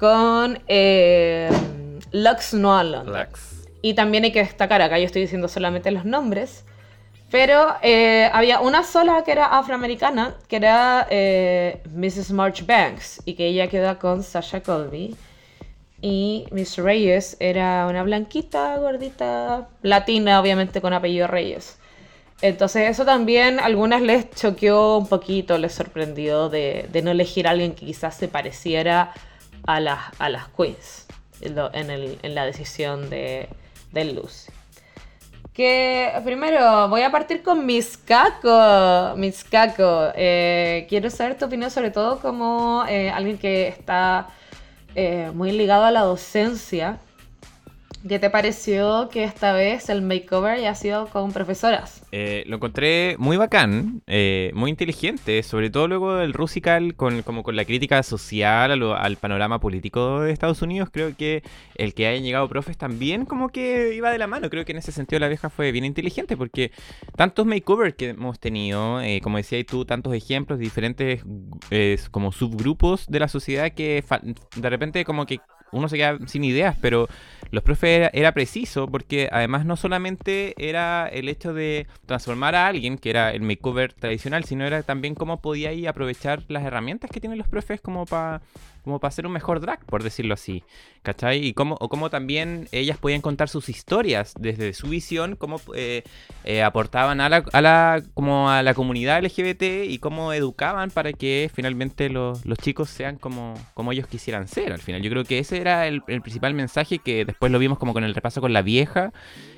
con 0.00 0.58
eh, 0.66 1.48
Lux 2.10 2.54
Nolan. 2.54 3.12
Lax. 3.12 3.68
Y 3.82 3.94
también 3.94 4.24
hay 4.24 4.32
que 4.32 4.40
destacar, 4.40 4.82
acá 4.82 4.98
yo 4.98 5.06
estoy 5.06 5.22
diciendo 5.22 5.46
solamente 5.46 5.92
los 5.92 6.04
nombres, 6.04 6.64
pero 7.30 7.76
eh, 7.82 8.28
había 8.32 8.58
una 8.58 8.82
sola 8.82 9.22
que 9.24 9.30
era 9.30 9.46
afroamericana, 9.56 10.34
que 10.48 10.56
era 10.56 11.06
eh, 11.08 11.80
Mrs. 11.94 12.32
Marchbanks, 12.32 13.22
y 13.24 13.34
que 13.34 13.46
ella 13.46 13.68
queda 13.68 13.96
con 13.96 14.24
Sasha 14.24 14.60
Colby. 14.60 15.14
Y 16.06 16.44
Miss 16.50 16.76
Reyes 16.76 17.34
era 17.40 17.86
una 17.88 18.02
blanquita, 18.02 18.76
gordita, 18.76 19.68
latina, 19.80 20.38
obviamente 20.38 20.82
con 20.82 20.92
apellido 20.92 21.28
Reyes. 21.28 21.78
Entonces 22.42 22.90
eso 22.90 23.06
también 23.06 23.58
a 23.58 23.64
algunas 23.64 24.02
les 24.02 24.30
choqueó 24.32 24.98
un 24.98 25.06
poquito, 25.06 25.56
les 25.56 25.72
sorprendió 25.72 26.50
de, 26.50 26.90
no 27.02 27.10
elegir 27.10 27.48
a 27.48 27.52
alguien 27.52 27.74
que 27.74 27.86
quizás 27.86 28.16
se 28.16 28.28
pareciera 28.28 29.14
a 29.66 29.80
las, 29.80 29.98
a 30.18 30.28
las 30.28 30.48
queens 30.48 31.06
en, 31.40 31.88
el- 31.90 32.18
en 32.22 32.34
la 32.34 32.44
decisión 32.44 33.08
de, 33.08 33.48
de 33.92 34.04
Lucy. 34.04 34.52
Que 35.54 36.12
primero 36.22 36.86
voy 36.88 37.00
a 37.00 37.10
partir 37.10 37.42
con 37.42 37.64
Miss 37.64 37.96
Kako. 37.96 39.16
Miss 39.16 39.42
Kako, 39.42 40.12
eh, 40.14 40.84
quiero 40.90 41.08
saber 41.08 41.38
tu 41.38 41.46
opinión 41.46 41.70
sobre 41.70 41.90
todo 41.90 42.18
como 42.18 42.84
eh, 42.90 43.08
alguien 43.08 43.38
que 43.38 43.68
está 43.68 44.28
eh, 44.94 45.30
muy 45.34 45.52
ligado 45.52 45.84
a 45.84 45.90
la 45.90 46.02
docencia. 46.02 46.98
¿Qué 48.06 48.18
te 48.18 48.30
pareció 48.30 49.08
que 49.08 49.24
esta 49.24 49.52
vez 49.52 49.88
el 49.88 50.02
makeover 50.02 50.58
haya 50.58 50.74
sido 50.74 51.08
con 51.08 51.32
profesoras? 51.32 52.03
Eh, 52.16 52.44
lo 52.46 52.56
encontré 52.56 53.16
muy 53.18 53.36
bacán, 53.36 54.02
eh, 54.06 54.52
muy 54.54 54.70
inteligente, 54.70 55.42
sobre 55.42 55.68
todo 55.68 55.88
luego 55.88 56.14
del 56.14 56.32
Rusical, 56.32 56.94
con, 56.94 57.22
como 57.22 57.42
con 57.42 57.56
la 57.56 57.64
crítica 57.64 58.04
social 58.04 58.70
al 58.94 59.16
panorama 59.16 59.58
político 59.58 60.20
de 60.20 60.30
Estados 60.30 60.62
Unidos. 60.62 60.90
Creo 60.92 61.16
que 61.16 61.42
el 61.74 61.92
que 61.92 62.06
hayan 62.06 62.22
llegado 62.22 62.48
profes 62.48 62.78
también 62.78 63.24
como 63.24 63.48
que 63.48 63.96
iba 63.96 64.12
de 64.12 64.18
la 64.18 64.28
mano. 64.28 64.48
Creo 64.48 64.64
que 64.64 64.70
en 64.70 64.78
ese 64.78 64.92
sentido 64.92 65.18
la 65.18 65.26
vieja 65.26 65.50
fue 65.50 65.72
bien 65.72 65.84
inteligente 65.84 66.36
porque 66.36 66.70
tantos 67.16 67.46
makeovers 67.46 67.96
que 67.96 68.10
hemos 68.10 68.38
tenido, 68.38 69.00
eh, 69.00 69.20
como 69.20 69.38
decías 69.38 69.66
tú, 69.66 69.84
tantos 69.84 70.14
ejemplos 70.14 70.60
de 70.60 70.66
diferentes 70.66 71.24
eh, 71.72 71.98
como 72.12 72.30
subgrupos 72.30 73.08
de 73.08 73.18
la 73.18 73.26
sociedad 73.26 73.72
que 73.72 74.04
de 74.54 74.70
repente 74.70 75.04
como 75.04 75.26
que 75.26 75.40
uno 75.74 75.88
se 75.88 75.96
queda 75.96 76.18
sin 76.26 76.44
ideas, 76.44 76.76
pero 76.80 77.08
los 77.50 77.62
profes 77.62 77.90
era, 77.90 78.10
era 78.12 78.32
preciso 78.32 78.86
porque 78.86 79.28
además 79.30 79.66
no 79.66 79.76
solamente 79.76 80.54
era 80.56 81.08
el 81.08 81.28
hecho 81.28 81.52
de 81.52 81.86
transformar 82.06 82.54
a 82.54 82.66
alguien, 82.66 82.98
que 82.98 83.10
era 83.10 83.32
el 83.32 83.42
makeover 83.42 83.92
tradicional, 83.92 84.44
sino 84.44 84.64
era 84.64 84.82
también 84.82 85.14
cómo 85.14 85.40
podía 85.40 85.70
ahí 85.70 85.86
aprovechar 85.86 86.42
las 86.48 86.64
herramientas 86.64 87.10
que 87.10 87.20
tienen 87.20 87.38
los 87.38 87.48
profes 87.48 87.80
como 87.80 88.06
para 88.06 88.42
como 88.84 89.00
para 89.00 89.08
hacer 89.08 89.26
un 89.26 89.32
mejor 89.32 89.60
drag, 89.60 89.84
por 89.86 90.02
decirlo 90.02 90.34
así, 90.34 90.62
¿cachai? 91.02 91.44
Y 91.44 91.54
cómo, 91.54 91.76
o 91.80 91.88
cómo 91.88 92.10
también 92.10 92.68
ellas 92.70 92.98
podían 92.98 93.22
contar 93.22 93.48
sus 93.48 93.70
historias 93.70 94.34
desde 94.38 94.74
su 94.74 94.88
visión, 94.88 95.36
cómo 95.36 95.60
eh, 95.74 96.02
eh, 96.44 96.62
aportaban 96.62 97.22
a 97.22 97.30
la, 97.30 97.44
a 97.52 97.60
la, 97.62 98.02
como 98.12 98.50
a 98.50 98.62
la 98.62 98.74
comunidad 98.74 99.24
LGBT 99.24 99.88
y 99.88 99.98
cómo 99.98 100.34
educaban 100.34 100.90
para 100.90 101.14
que 101.14 101.50
finalmente 101.52 102.10
los, 102.10 102.42
chicos 102.62 102.90
sean 102.90 103.16
como, 103.16 103.54
como 103.72 103.92
ellos 103.92 104.06
quisieran 104.06 104.48
ser 104.48 104.72
al 104.72 104.80
final. 104.80 105.00
Yo 105.00 105.10
creo 105.10 105.24
que 105.24 105.38
ese 105.38 105.58
era 105.60 105.86
el, 105.86 106.02
principal 106.02 106.52
mensaje 106.52 106.98
que 106.98 107.24
después 107.24 107.50
lo 107.50 107.58
vimos 107.58 107.78
como 107.78 107.94
con 107.94 108.04
el 108.04 108.14
repaso 108.14 108.40
con 108.42 108.52
la 108.52 108.62
vieja, 108.62 109.12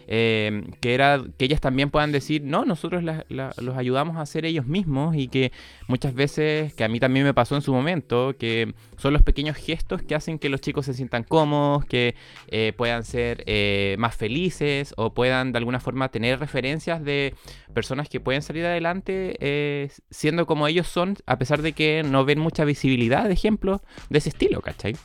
eh, 0.09 0.62
que 0.81 0.95
era 0.95 1.21
que 1.37 1.45
ellas 1.47 1.61
también 1.61 1.91
puedan 1.91 2.12
decir, 2.12 2.43
no, 2.43 2.65
nosotros 2.65 3.03
los 3.29 3.77
ayudamos 3.77 4.17
a 4.19 4.27
ser 4.27 4.45
ellos 4.45 4.67
mismos 4.67 5.17
y 5.17 5.27
que 5.27 5.51
muchas 5.89 6.15
veces, 6.15 6.73
que 6.75 6.85
a 6.85 6.89
mí 6.89 7.01
también 7.01 7.27
me 7.27 7.35
pasó 7.35 7.57
en 7.57 7.62
su 7.62 7.73
momento, 7.73 8.37
que 8.39 8.73
son 8.96 9.12
los 9.12 9.22
pequeños 9.22 9.56
gestos 9.56 10.02
que 10.02 10.14
hacen 10.14 10.38
que 10.38 10.48
los 10.48 10.61
chicos 10.61 10.87
se 10.87 10.94
sientan 10.94 11.22
cómodos, 11.22 11.85
que 11.85 12.14
eh, 12.48 12.72
puedan 12.76 13.04
ser 13.04 13.44
eh, 13.46 13.96
más 13.98 14.16
felices 14.16 14.94
o 14.96 15.12
puedan 15.12 15.52
de 15.52 15.59
alguna 15.59 15.80
forma 15.80 16.09
tener 16.09 16.38
referencias 16.38 17.02
de 17.04 17.35
personas 17.74 18.09
que 18.09 18.20
pueden 18.20 18.42
salir 18.42 18.64
adelante 18.64 19.37
eh, 19.40 19.90
siendo 20.11 20.46
como 20.46 20.66
ellos 20.66 20.87
son, 20.87 21.16
a 21.26 21.38
pesar 21.38 21.62
de 21.62 21.72
que 21.72 22.02
no 22.02 22.24
ven 22.24 22.38
mucha 22.38 22.64
visibilidad 22.64 23.24
de 23.24 23.35
ejemplos 23.35 23.80
de 24.09 24.18
ese 24.18 24.30
estilo, 24.30 24.61
¿cachai? 24.61 24.96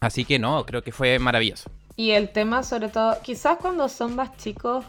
Así 0.00 0.24
que 0.24 0.38
no, 0.38 0.64
creo 0.66 0.82
que 0.82 0.92
fue 0.92 1.18
maravilloso. 1.18 1.70
Y 1.96 2.10
el 2.10 2.28
tema 2.28 2.62
sobre 2.62 2.88
todo, 2.88 3.16
quizás 3.22 3.56
cuando 3.56 3.88
son 3.88 4.14
más 4.14 4.36
chicos, 4.36 4.84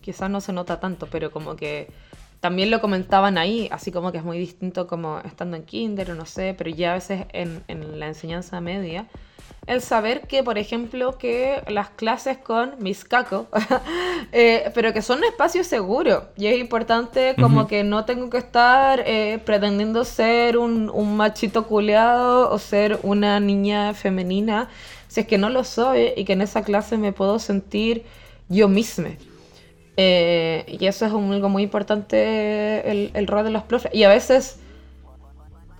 quizás 0.00 0.30
no 0.30 0.40
se 0.40 0.52
nota 0.52 0.78
tanto, 0.78 1.08
pero 1.08 1.30
como 1.30 1.56
que 1.56 1.88
también 2.42 2.72
lo 2.72 2.80
comentaban 2.80 3.38
ahí, 3.38 3.68
así 3.70 3.92
como 3.92 4.10
que 4.10 4.18
es 4.18 4.24
muy 4.24 4.36
distinto 4.36 4.88
como 4.88 5.20
estando 5.20 5.56
en 5.56 5.62
kinder 5.62 6.10
o 6.10 6.16
no 6.16 6.26
sé, 6.26 6.56
pero 6.58 6.70
ya 6.70 6.90
a 6.90 6.94
veces 6.94 7.26
en, 7.32 7.62
en 7.68 8.00
la 8.00 8.08
enseñanza 8.08 8.60
media, 8.60 9.06
el 9.68 9.80
saber 9.80 10.22
que, 10.22 10.42
por 10.42 10.58
ejemplo, 10.58 11.18
que 11.18 11.62
las 11.68 11.90
clases 11.90 12.38
con 12.38 12.74
Miss 12.80 13.04
Caco, 13.04 13.46
eh, 14.32 14.72
pero 14.74 14.92
que 14.92 15.02
son 15.02 15.18
un 15.18 15.24
espacio 15.26 15.62
seguro. 15.62 16.30
Y 16.36 16.48
es 16.48 16.58
importante 16.58 17.36
como 17.38 17.68
que 17.68 17.84
no 17.84 18.04
tengo 18.06 18.28
que 18.28 18.38
estar 18.38 19.04
eh, 19.06 19.40
pretendiendo 19.44 20.04
ser 20.04 20.58
un, 20.58 20.90
un 20.92 21.16
machito 21.16 21.68
culeado 21.68 22.50
o 22.50 22.58
ser 22.58 22.98
una 23.04 23.38
niña 23.38 23.94
femenina, 23.94 24.68
si 25.06 25.20
es 25.20 25.28
que 25.28 25.38
no 25.38 25.48
lo 25.48 25.62
soy 25.62 26.10
y 26.16 26.24
que 26.24 26.32
en 26.32 26.40
esa 26.40 26.64
clase 26.64 26.98
me 26.98 27.12
puedo 27.12 27.38
sentir 27.38 28.04
yo 28.48 28.66
misma. 28.66 29.10
Eh, 29.96 30.64
y 30.80 30.86
eso 30.86 31.04
es 31.06 31.12
un- 31.12 31.32
algo 31.32 31.48
muy 31.48 31.62
importante, 31.64 32.90
el, 32.90 33.10
el 33.14 33.26
rol 33.26 33.44
de 33.44 33.50
los 33.50 33.62
profes. 33.64 33.92
Y 33.94 34.04
a 34.04 34.08
veces, 34.08 34.58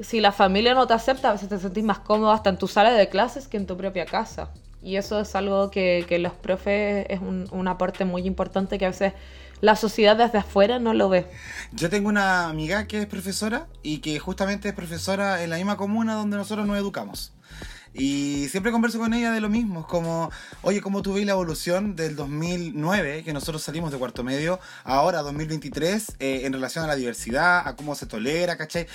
si 0.00 0.20
la 0.20 0.32
familia 0.32 0.74
no 0.74 0.86
te 0.86 0.94
acepta, 0.94 1.30
a 1.30 1.32
veces 1.32 1.48
te 1.48 1.58
sentís 1.58 1.84
más 1.84 1.98
cómodo 2.00 2.32
hasta 2.32 2.50
en 2.50 2.58
tu 2.58 2.68
sala 2.68 2.92
de 2.92 3.08
clases 3.08 3.48
que 3.48 3.56
en 3.56 3.66
tu 3.66 3.76
propia 3.76 4.04
casa. 4.06 4.50
Y 4.82 4.96
eso 4.96 5.20
es 5.20 5.34
algo 5.36 5.70
que, 5.70 6.04
que 6.08 6.18
los 6.18 6.32
profes 6.32 7.06
es 7.08 7.20
un, 7.20 7.46
un 7.52 7.68
aporte 7.68 8.04
muy 8.04 8.22
importante 8.26 8.78
que 8.78 8.86
a 8.86 8.88
veces 8.88 9.12
la 9.60 9.76
sociedad 9.76 10.16
desde 10.16 10.38
afuera 10.38 10.80
no 10.80 10.92
lo 10.92 11.08
ve. 11.08 11.26
Yo 11.72 11.88
tengo 11.88 12.08
una 12.08 12.48
amiga 12.48 12.88
que 12.88 12.98
es 13.00 13.06
profesora 13.06 13.68
y 13.84 13.98
que 13.98 14.18
justamente 14.18 14.68
es 14.68 14.74
profesora 14.74 15.44
en 15.44 15.50
la 15.50 15.56
misma 15.56 15.76
comuna 15.76 16.14
donde 16.14 16.36
nosotros 16.36 16.66
nos 16.66 16.76
educamos. 16.78 17.32
Y 17.94 18.48
siempre 18.48 18.72
converso 18.72 18.98
con 18.98 19.12
ella 19.12 19.32
de 19.32 19.40
lo 19.40 19.48
mismo, 19.48 19.86
como, 19.86 20.30
oye, 20.62 20.80
¿cómo 20.80 21.02
tú 21.02 21.14
ves 21.14 21.26
la 21.26 21.32
evolución 21.32 21.94
del 21.94 22.16
2009, 22.16 23.22
que 23.22 23.32
nosotros 23.32 23.62
salimos 23.62 23.92
de 23.92 23.98
cuarto 23.98 24.24
medio, 24.24 24.60
ahora 24.84 25.22
2023, 25.22 26.16
eh, 26.18 26.42
en 26.44 26.52
relación 26.52 26.84
a 26.84 26.88
la 26.88 26.96
diversidad, 26.96 27.66
a 27.66 27.76
cómo 27.76 27.94
se 27.94 28.06
tolera, 28.06 28.56
¿cachai? 28.56 28.86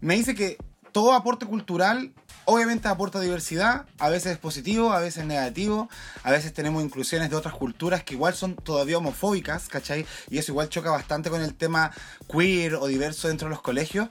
Me 0.00 0.16
dice 0.16 0.34
que 0.34 0.56
todo 0.92 1.12
aporte 1.12 1.44
cultural 1.44 2.14
obviamente 2.46 2.88
aporta 2.88 3.20
diversidad, 3.20 3.86
a 3.98 4.08
veces 4.08 4.32
es 4.32 4.38
positivo, 4.38 4.92
a 4.92 5.00
veces 5.00 5.18
es 5.18 5.26
negativo, 5.26 5.90
a 6.22 6.30
veces 6.30 6.54
tenemos 6.54 6.82
inclusiones 6.82 7.28
de 7.28 7.36
otras 7.36 7.54
culturas 7.54 8.04
que 8.04 8.14
igual 8.14 8.34
son 8.34 8.54
todavía 8.54 8.98
homofóbicas, 8.98 9.68
¿cachai? 9.68 10.06
Y 10.30 10.38
eso 10.38 10.52
igual 10.52 10.68
choca 10.68 10.90
bastante 10.90 11.28
con 11.28 11.42
el 11.42 11.54
tema 11.54 11.90
queer 12.32 12.76
o 12.76 12.86
diverso 12.86 13.28
dentro 13.28 13.48
de 13.48 13.50
los 13.50 13.62
colegios, 13.62 14.08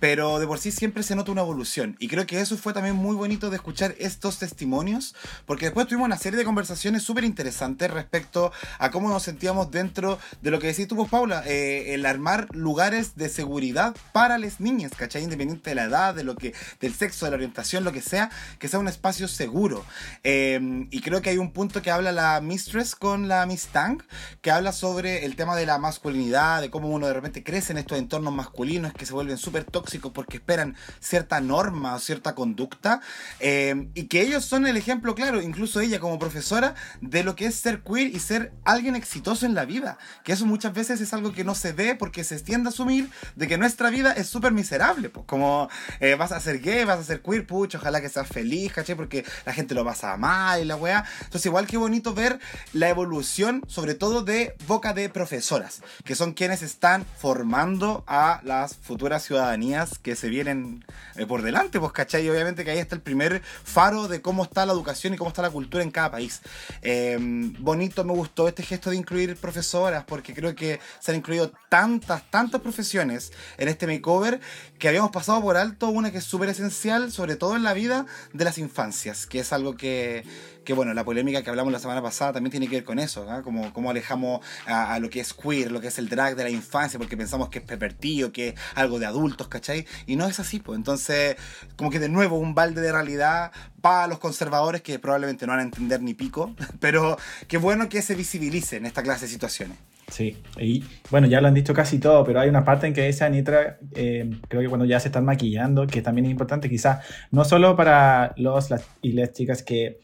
pero 0.00 0.38
de 0.38 0.46
por 0.46 0.58
sí 0.58 0.70
siempre 0.70 1.02
se 1.02 1.16
nota 1.16 1.32
una 1.32 1.40
evolución. 1.42 1.96
Y 1.98 2.08
creo 2.08 2.26
que 2.26 2.40
eso 2.40 2.56
fue 2.56 2.72
también 2.72 2.96
muy 2.96 3.16
bonito 3.16 3.50
de 3.50 3.56
escuchar 3.56 3.94
estos 3.98 4.38
testimonios, 4.38 5.14
porque 5.46 5.66
después 5.66 5.86
tuvimos 5.86 6.06
una 6.06 6.18
serie 6.18 6.38
de 6.38 6.44
conversaciones 6.44 7.02
súper 7.02 7.24
interesantes 7.24 7.90
respecto 7.90 8.52
a 8.78 8.90
cómo 8.90 9.08
nos 9.08 9.22
sentíamos 9.22 9.70
dentro 9.70 10.18
de 10.40 10.50
lo 10.50 10.58
que 10.58 10.68
decís 10.68 10.88
tú, 10.88 10.96
pues, 10.96 11.10
Paula, 11.10 11.42
eh, 11.46 11.94
el 11.94 12.06
armar 12.06 12.48
lugares 12.54 13.16
de 13.16 13.28
seguridad 13.28 13.96
para 14.12 14.38
las 14.38 14.60
niñas, 14.60 14.92
¿cachai? 14.96 15.22
Independiente 15.22 15.70
de 15.70 15.74
la 15.74 15.84
edad, 15.84 16.14
de 16.14 16.24
lo 16.24 16.36
que, 16.36 16.54
del 16.80 16.94
sexo, 16.94 17.24
de 17.24 17.32
la 17.32 17.36
orientación, 17.36 17.84
lo 17.84 17.92
que 17.92 18.02
sea, 18.02 18.30
que 18.58 18.68
sea 18.68 18.78
un 18.78 18.88
espacio 18.88 19.28
seguro. 19.28 19.84
Eh, 20.22 20.86
y 20.90 21.00
creo 21.00 21.22
que 21.22 21.30
hay 21.30 21.38
un 21.38 21.52
punto 21.52 21.82
que 21.82 21.90
habla 21.90 22.12
la 22.12 22.40
Mistress 22.40 22.94
con 22.94 23.28
la 23.28 23.44
Miss 23.46 23.66
Tang, 23.66 24.02
que 24.42 24.50
habla 24.50 24.72
sobre 24.72 25.24
el 25.24 25.36
tema 25.36 25.56
de 25.56 25.66
la 25.66 25.78
masculinidad, 25.78 26.60
de 26.60 26.70
cómo 26.70 26.88
uno 26.88 27.06
de 27.06 27.14
repente 27.14 27.42
crece 27.42 27.72
en 27.72 27.78
estos 27.78 27.98
entornos 27.98 28.32
masculinos 28.32 28.92
que 28.92 29.06
se 29.06 29.12
vuelven 29.12 29.38
súper 29.38 29.64
tóxicos 29.64 29.87
tóxicos 29.88 30.12
porque 30.12 30.36
esperan 30.36 30.76
cierta 31.00 31.40
norma 31.40 31.94
o 31.94 31.98
cierta 31.98 32.34
conducta 32.34 33.00
eh, 33.40 33.88
y 33.94 34.04
que 34.04 34.20
ellos 34.20 34.44
son 34.44 34.66
el 34.66 34.76
ejemplo 34.76 35.14
claro, 35.14 35.40
incluso 35.40 35.80
ella 35.80 35.98
como 35.98 36.18
profesora, 36.18 36.74
de 37.00 37.24
lo 37.24 37.34
que 37.34 37.46
es 37.46 37.54
ser 37.54 37.80
queer 37.82 38.08
y 38.08 38.18
ser 38.18 38.52
alguien 38.64 38.96
exitoso 38.96 39.46
en 39.46 39.54
la 39.54 39.64
vida. 39.64 39.96
Que 40.24 40.32
eso 40.32 40.44
muchas 40.44 40.74
veces 40.74 41.00
es 41.00 41.14
algo 41.14 41.32
que 41.32 41.42
no 41.42 41.54
se 41.54 41.72
ve 41.72 41.94
porque 41.94 42.22
se 42.22 42.38
tiende 42.40 42.68
a 42.68 42.70
asumir 42.70 43.08
de 43.34 43.48
que 43.48 43.56
nuestra 43.56 43.88
vida 43.88 44.12
es 44.12 44.26
súper 44.28 44.52
miserable. 44.52 45.08
Pues 45.08 45.24
como 45.26 45.70
eh, 46.00 46.16
vas 46.16 46.32
a 46.32 46.40
ser 46.40 46.60
gay, 46.60 46.84
vas 46.84 46.98
a 46.98 47.04
ser 47.04 47.22
queer, 47.22 47.46
pucho, 47.46 47.78
ojalá 47.78 48.02
que 48.02 48.10
seas 48.10 48.28
feliz, 48.28 48.72
¿cachai? 48.74 48.94
Porque 48.94 49.24
la 49.46 49.54
gente 49.54 49.74
lo 49.74 49.86
pasa 49.86 50.14
mal 50.18 50.60
y 50.60 50.66
la 50.66 50.76
weá. 50.76 51.04
Entonces 51.20 51.46
igual 51.46 51.66
que 51.66 51.78
bonito 51.78 52.12
ver 52.12 52.38
la 52.74 52.90
evolución, 52.90 53.62
sobre 53.68 53.94
todo 53.94 54.22
de 54.22 54.54
boca 54.66 54.92
de 54.92 55.08
profesoras, 55.08 55.80
que 56.04 56.14
son 56.14 56.34
quienes 56.34 56.62
están 56.62 57.06
formando 57.16 58.04
a 58.06 58.42
las 58.44 58.76
futuras 58.76 59.24
ciudadanías 59.24 59.77
que 60.02 60.16
se 60.16 60.28
vienen 60.28 60.84
eh, 61.16 61.26
por 61.26 61.42
delante, 61.42 61.78
pues, 61.78 61.92
¿cachai? 61.92 62.24
Y 62.24 62.30
obviamente 62.30 62.64
que 62.64 62.70
ahí 62.70 62.78
está 62.78 62.94
el 62.94 63.00
primer 63.00 63.42
faro 63.42 64.08
de 64.08 64.20
cómo 64.20 64.44
está 64.44 64.66
la 64.66 64.72
educación 64.72 65.14
y 65.14 65.16
cómo 65.16 65.28
está 65.28 65.42
la 65.42 65.50
cultura 65.50 65.82
en 65.82 65.90
cada 65.90 66.10
país. 66.10 66.40
Em, 66.82 67.52
bonito 67.58 68.04
me 68.04 68.12
gustó 68.12 68.48
este 68.48 68.62
gesto 68.62 68.90
de 68.90 68.96
incluir 68.96 69.36
profesoras, 69.36 70.04
porque 70.04 70.34
creo 70.34 70.54
que 70.54 70.80
se 71.00 71.12
han 71.12 71.18
incluido 71.18 71.52
tantas, 71.68 72.28
tantas 72.30 72.60
profesiones 72.60 73.32
en 73.56 73.68
este 73.68 73.86
makeover 73.86 74.40
que 74.78 74.88
habíamos 74.88 75.10
pasado 75.10 75.40
por 75.42 75.56
alto 75.56 75.88
una 75.88 76.10
que 76.10 76.18
es 76.18 76.24
súper 76.24 76.48
esencial, 76.48 77.12
sobre 77.12 77.36
todo 77.36 77.56
en 77.56 77.62
la 77.62 77.72
vida 77.72 78.06
de 78.32 78.44
las 78.44 78.58
infancias, 78.58 79.26
que 79.26 79.40
es 79.40 79.52
algo 79.52 79.76
que 79.76 80.24
que 80.68 80.74
bueno, 80.74 80.92
la 80.92 81.02
polémica 81.02 81.42
que 81.42 81.48
hablamos 81.48 81.72
la 81.72 81.78
semana 81.78 82.02
pasada 82.02 82.34
también 82.34 82.50
tiene 82.50 82.68
que 82.68 82.74
ver 82.74 82.84
con 82.84 82.98
eso, 82.98 83.26
¿ah? 83.30 83.40
como, 83.40 83.72
como 83.72 83.88
alejamos 83.88 84.44
a, 84.66 84.98
lo 84.98 85.08
que 85.08 85.18
es 85.18 85.32
queer, 85.32 85.72
lo 85.72 85.80
que 85.80 85.86
es 85.86 85.98
el 85.98 86.10
drag 86.10 86.36
de 86.36 86.44
la 86.44 86.50
infancia, 86.50 86.98
porque 86.98 87.16
pensamos 87.16 87.48
que 87.48 87.60
es 87.60 87.64
pervertido, 87.64 88.32
que 88.32 88.48
es 88.48 88.54
algo 88.74 88.98
de 88.98 89.06
adultos, 89.06 89.48
¿cachai? 89.48 89.86
Y 90.06 90.16
no 90.16 90.26
es 90.26 90.40
así, 90.40 90.60
pues. 90.60 90.76
Entonces, 90.76 91.36
como 91.76 91.88
que 91.88 91.98
de 91.98 92.10
nuevo 92.10 92.36
un 92.36 92.54
balde 92.54 92.82
de 92.82 92.92
realidad 92.92 93.50
para 93.80 94.08
los 94.08 94.18
conservadores 94.18 94.82
que 94.82 94.98
probablemente 94.98 95.46
no 95.46 95.52
van 95.52 95.60
a 95.60 95.62
entender 95.62 96.02
ni 96.02 96.12
pico, 96.12 96.54
pero 96.80 97.16
qué 97.46 97.56
bueno 97.56 97.88
que 97.88 98.02
se 98.02 98.14
visibilice 98.14 98.76
en 98.76 98.84
esta 98.84 99.02
clase 99.02 99.24
de 99.24 99.32
situaciones. 99.32 99.78
Sí, 100.08 100.36
y 100.58 100.84
bueno, 101.10 101.28
ya 101.28 101.40
lo 101.40 101.48
han 101.48 101.54
dicho 101.54 101.72
casi 101.72 101.98
todo, 101.98 102.24
pero 102.24 102.40
hay 102.40 102.50
una 102.50 102.66
parte 102.66 102.86
en 102.86 102.92
que 102.92 103.06
dice 103.06 103.24
Anitra, 103.24 103.78
eh, 103.94 104.30
creo 104.48 104.60
que 104.60 104.68
cuando 104.68 104.84
ya 104.84 105.00
se 105.00 105.08
están 105.08 105.24
maquillando, 105.24 105.86
que 105.86 106.02
también 106.02 106.26
es 106.26 106.30
importante, 106.30 106.68
quizás 106.68 107.06
no 107.30 107.46
solo 107.46 107.74
para 107.74 108.34
los 108.36 108.68
y 109.00 109.12
las 109.12 109.32
chicas 109.32 109.62
que 109.62 110.00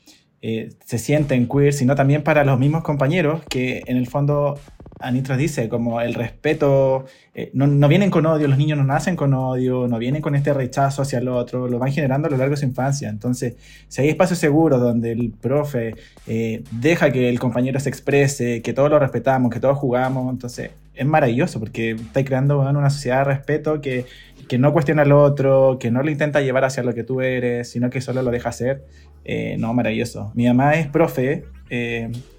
eh, 0.46 0.68
se 0.84 0.98
sienten 0.98 1.48
queer, 1.48 1.72
sino 1.72 1.94
también 1.94 2.22
para 2.22 2.44
los 2.44 2.58
mismos 2.58 2.82
compañeros 2.82 3.40
que 3.48 3.82
en 3.86 3.96
el 3.96 4.06
fondo 4.06 4.60
Anitra 5.04 5.36
dice, 5.36 5.68
como 5.68 6.00
el 6.00 6.14
respeto, 6.14 7.04
eh, 7.34 7.50
no, 7.52 7.66
no, 7.66 7.88
vienen 7.88 8.10
con 8.10 8.24
odio, 8.26 8.48
los 8.48 8.56
niños 8.56 8.78
no 8.78 8.84
nacen 8.84 9.16
con 9.16 9.34
odio, 9.34 9.86
no 9.86 9.98
vienen 9.98 10.22
con 10.22 10.34
este 10.34 10.54
rechazo 10.54 11.02
hacia 11.02 11.18
el 11.18 11.28
otro, 11.28 11.68
lo 11.68 11.78
van 11.78 11.92
generando 11.92 12.28
a 12.28 12.30
lo 12.30 12.36
largo 12.36 12.52
de 12.52 12.56
su 12.60 12.64
infancia. 12.64 13.08
Entonces, 13.08 13.56
si 13.88 14.00
hay 14.00 14.08
espacios 14.08 14.38
seguros 14.38 14.80
donde 14.80 15.12
el 15.12 15.30
profe 15.30 15.94
eh, 16.26 16.64
deja 16.70 17.12
que 17.12 17.28
el 17.28 17.38
compañero 17.38 17.80
se 17.80 17.90
exprese, 17.90 18.62
que 18.62 18.72
todos 18.72 18.90
lo 18.90 18.98
respetamos, 18.98 19.52
que 19.52 19.60
todos 19.60 19.76
jugamos, 19.76 20.32
entonces 20.32 20.70
es 20.94 21.06
maravilloso 21.06 21.60
porque 21.60 21.90
está 21.90 22.24
creando 22.24 22.60
una 22.60 22.90
sociedad 22.90 23.18
de 23.18 23.24
respeto 23.24 23.80
que, 23.80 24.06
que 24.48 24.58
no 24.58 24.72
cuestiona 24.72 25.02
al 25.02 25.12
otro, 25.12 25.78
que 25.78 25.90
no 25.90 26.02
lo 26.02 26.10
intenta 26.10 26.40
llevar 26.40 26.64
hacia 26.64 26.82
lo 26.82 26.94
que 26.94 27.04
tú 27.04 27.20
eres, 27.20 27.70
sino 27.70 27.90
que 27.90 28.00
solo 28.00 28.22
lo 28.22 28.30
deja 28.30 28.48
hacer. 28.48 28.84
Eh, 29.24 29.56
no, 29.58 29.74
maravilloso. 29.74 30.32
Mi 30.34 30.46
mamá 30.46 30.74
es 30.74 30.86
profe, 30.86 31.44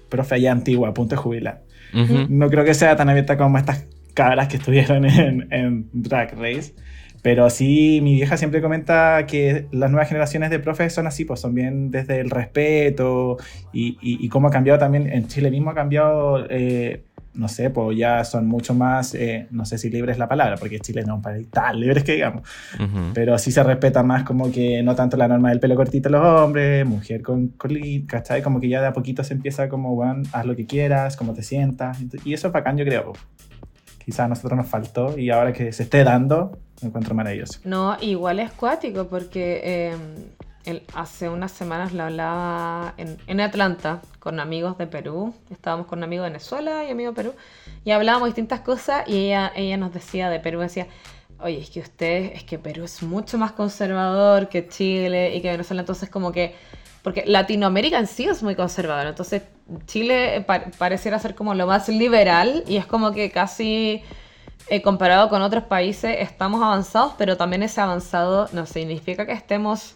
profe 0.08 0.34
allá 0.34 0.52
antigua, 0.52 0.88
a 0.88 0.94
punto 0.94 1.16
de 1.16 1.22
jubilar. 1.22 1.65
No 1.92 2.50
creo 2.50 2.64
que 2.64 2.74
sea 2.74 2.96
tan 2.96 3.08
abierta 3.08 3.36
como 3.36 3.58
estas 3.58 3.86
cabras 4.14 4.48
que 4.48 4.56
estuvieron 4.56 5.04
en, 5.04 5.88
Drag 5.92 6.34
Race. 6.38 6.74
Pero 7.22 7.50
sí, 7.50 8.00
mi 8.02 8.14
vieja 8.14 8.36
siempre 8.36 8.62
comenta 8.62 9.26
que 9.26 9.66
las 9.72 9.90
nuevas 9.90 10.08
generaciones 10.08 10.50
de 10.50 10.58
profes 10.58 10.92
son 10.92 11.06
así, 11.06 11.24
pues 11.24 11.40
son 11.40 11.54
bien 11.54 11.90
desde 11.90 12.20
el 12.20 12.30
respeto 12.30 13.36
y, 13.72 13.98
y, 14.00 14.28
cómo 14.28 14.48
ha 14.48 14.50
cambiado 14.50 14.78
también, 14.78 15.08
en 15.10 15.26
Chile 15.26 15.50
mismo 15.50 15.70
ha 15.70 15.74
cambiado 15.74 16.46
eh, 16.50 17.02
no 17.36 17.48
sé, 17.48 17.70
pues 17.70 17.96
ya 17.96 18.24
son 18.24 18.46
mucho 18.46 18.74
más, 18.74 19.14
eh, 19.14 19.46
no 19.50 19.64
sé 19.64 19.78
si 19.78 19.90
libre 19.90 20.12
es 20.12 20.18
la 20.18 20.28
palabra, 20.28 20.56
porque 20.56 20.80
Chile 20.80 21.02
no 21.02 21.14
es 21.14 21.16
un 21.16 21.22
país 21.22 21.48
tan 21.50 21.78
libre 21.78 22.02
que 22.02 22.14
digamos, 22.14 22.42
pero 23.12 23.38
sí 23.38 23.52
se 23.52 23.62
respeta 23.62 24.02
más 24.02 24.24
como 24.24 24.50
que 24.50 24.82
no 24.82 24.94
tanto 24.94 25.16
la 25.16 25.28
norma 25.28 25.50
del 25.50 25.60
pelo 25.60 25.76
cortito 25.76 26.08
de 26.08 26.18
los 26.18 26.24
hombres, 26.24 26.86
mujer 26.86 27.22
con 27.22 27.48
colita, 27.48 28.18
¿cachai? 28.18 28.42
Como 28.42 28.60
que 28.60 28.68
ya 28.68 28.80
de 28.80 28.88
a 28.88 28.92
poquito 28.92 29.22
se 29.22 29.34
empieza 29.34 29.68
como, 29.68 29.94
bueno, 29.94 30.22
haz 30.32 30.46
lo 30.46 30.56
que 30.56 30.66
quieras, 30.66 31.16
como 31.16 31.34
te 31.34 31.42
sientas, 31.42 31.98
y 32.24 32.32
eso 32.32 32.48
es 32.48 32.52
bacán 32.52 32.76
yo 32.78 32.84
creo. 32.84 33.12
Quizás 34.06 34.20
a 34.20 34.28
nosotros 34.28 34.56
nos 34.56 34.68
faltó 34.68 35.18
y 35.18 35.28
ahora 35.28 35.52
que 35.52 35.70
se 35.72 35.82
esté 35.82 36.02
dando, 36.02 36.56
me 36.80 36.88
encuentro 36.88 37.14
maravilloso. 37.14 37.60
No, 37.64 37.98
igual 38.00 38.40
es 38.40 38.52
cuático 38.52 39.06
porque... 39.08 39.90
Em, 39.90 40.36
hace 40.94 41.28
unas 41.28 41.52
semanas 41.52 41.92
le 41.92 42.02
hablaba 42.02 42.94
en, 42.96 43.40
Atlanta 43.40 44.02
con 44.18 44.40
amigos 44.40 44.76
de 44.78 44.86
Perú. 44.86 45.34
Estábamos 45.50 45.86
con 45.86 46.00
un 46.00 46.04
amigo 46.04 46.24
de 46.24 46.30
Venezuela 46.30 46.84
y 46.84 46.90
amigo 46.90 47.10
de 47.10 47.16
Perú. 47.16 47.34
Y 47.84 47.92
hablábamos 47.92 48.28
distintas 48.28 48.60
cosas 48.60 49.04
y 49.06 49.26
ella, 49.26 49.52
ella 49.54 49.76
nos 49.76 49.92
decía 49.92 50.28
de 50.28 50.40
Perú, 50.40 50.60
decía, 50.60 50.88
oye, 51.38 51.60
es 51.60 51.70
que 51.70 51.80
usted, 51.80 52.32
es 52.34 52.42
que 52.42 52.58
Perú 52.58 52.84
es 52.84 53.02
mucho 53.02 53.38
más 53.38 53.52
conservador 53.52 54.48
que 54.48 54.66
Chile 54.66 55.36
y 55.36 55.40
que 55.40 55.50
Venezuela. 55.50 55.82
Entonces 55.82 56.10
como 56.10 56.32
que, 56.32 56.54
porque 57.06 57.22
Latinoamérica 57.24 58.00
en 58.00 58.08
sí 58.08 58.24
es 58.24 58.42
muy 58.42 58.56
conservador. 58.56 59.06
Entonces 59.06 59.42
Chile 59.86 60.44
pareciera 60.76 61.20
ser 61.20 61.36
como 61.36 61.54
lo 61.54 61.64
más 61.64 61.88
liberal 61.88 62.64
y 62.66 62.78
es 62.78 62.86
como 62.86 63.12
que 63.12 63.30
casi... 63.30 64.02
Eh, 64.68 64.82
comparado 64.82 65.28
con 65.28 65.40
otros 65.42 65.62
países 65.62 66.16
estamos 66.18 66.60
avanzados, 66.60 67.12
pero 67.16 67.36
también 67.36 67.62
ese 67.62 67.80
avanzado 67.80 68.48
no 68.52 68.66
significa 68.66 69.24
que 69.24 69.30
estemos 69.30 69.94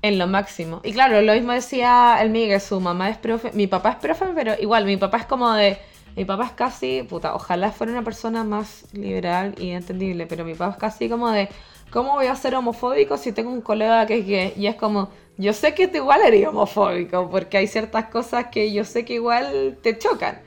en 0.00 0.16
lo 0.16 0.28
máximo. 0.28 0.80
Y 0.84 0.92
claro, 0.92 1.20
lo 1.22 1.32
mismo 1.32 1.50
decía 1.50 2.18
el 2.20 2.30
Miguel, 2.30 2.60
su 2.60 2.78
mamá 2.78 3.10
es 3.10 3.18
profe, 3.18 3.50
mi 3.52 3.66
papá 3.66 3.90
es 3.90 3.96
profe, 3.96 4.26
pero 4.36 4.54
igual, 4.60 4.84
mi 4.84 4.96
papá 4.96 5.16
es 5.16 5.26
como 5.26 5.52
de... 5.54 5.76
Mi 6.14 6.24
papá 6.24 6.44
es 6.44 6.52
casi, 6.52 7.02
puta, 7.02 7.34
ojalá 7.34 7.72
fuera 7.72 7.92
una 7.92 8.04
persona 8.04 8.44
más 8.44 8.84
liberal 8.92 9.56
y 9.58 9.70
entendible, 9.70 10.26
pero 10.26 10.44
mi 10.44 10.54
papá 10.54 10.74
es 10.74 10.78
casi 10.78 11.08
como 11.08 11.32
de, 11.32 11.48
¿cómo 11.90 12.12
voy 12.12 12.26
a 12.26 12.36
ser 12.36 12.54
homofóbico 12.54 13.16
si 13.16 13.32
tengo 13.32 13.50
un 13.50 13.60
colega 13.60 14.06
que 14.06 14.18
es 14.20 14.26
gay? 14.26 14.52
Y 14.56 14.68
es 14.68 14.76
como, 14.76 15.10
yo 15.38 15.52
sé 15.52 15.74
que 15.74 15.88
tú 15.88 15.98
igual 15.98 16.20
eres 16.26 16.46
homofóbico, 16.46 17.30
porque 17.30 17.58
hay 17.58 17.66
ciertas 17.68 18.06
cosas 18.06 18.46
que 18.52 18.72
yo 18.72 18.84
sé 18.84 19.04
que 19.04 19.14
igual 19.14 19.78
te 19.82 19.96
chocan. 19.96 20.40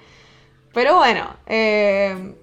Pero 0.73 0.97
bueno, 0.97 1.35
eh, 1.47 2.35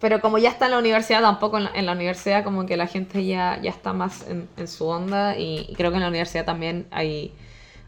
pero 0.00 0.20
como 0.20 0.38
ya 0.38 0.50
está 0.50 0.66
en 0.66 0.72
la 0.72 0.78
universidad, 0.78 1.22
tampoco 1.22 1.58
en 1.58 1.86
la, 1.86 1.92
universidad 1.92 2.44
como 2.44 2.66
que 2.66 2.76
la 2.76 2.86
gente 2.86 3.24
ya, 3.24 3.58
ya 3.62 3.70
está 3.70 3.92
más 3.92 4.26
en, 4.28 4.68
su 4.68 4.86
onda 4.86 5.38
y, 5.38 5.72
creo 5.76 5.90
que 5.90 5.96
en 5.96 6.02
la 6.02 6.08
universidad 6.08 6.44
también 6.44 6.86
hay 6.90 7.32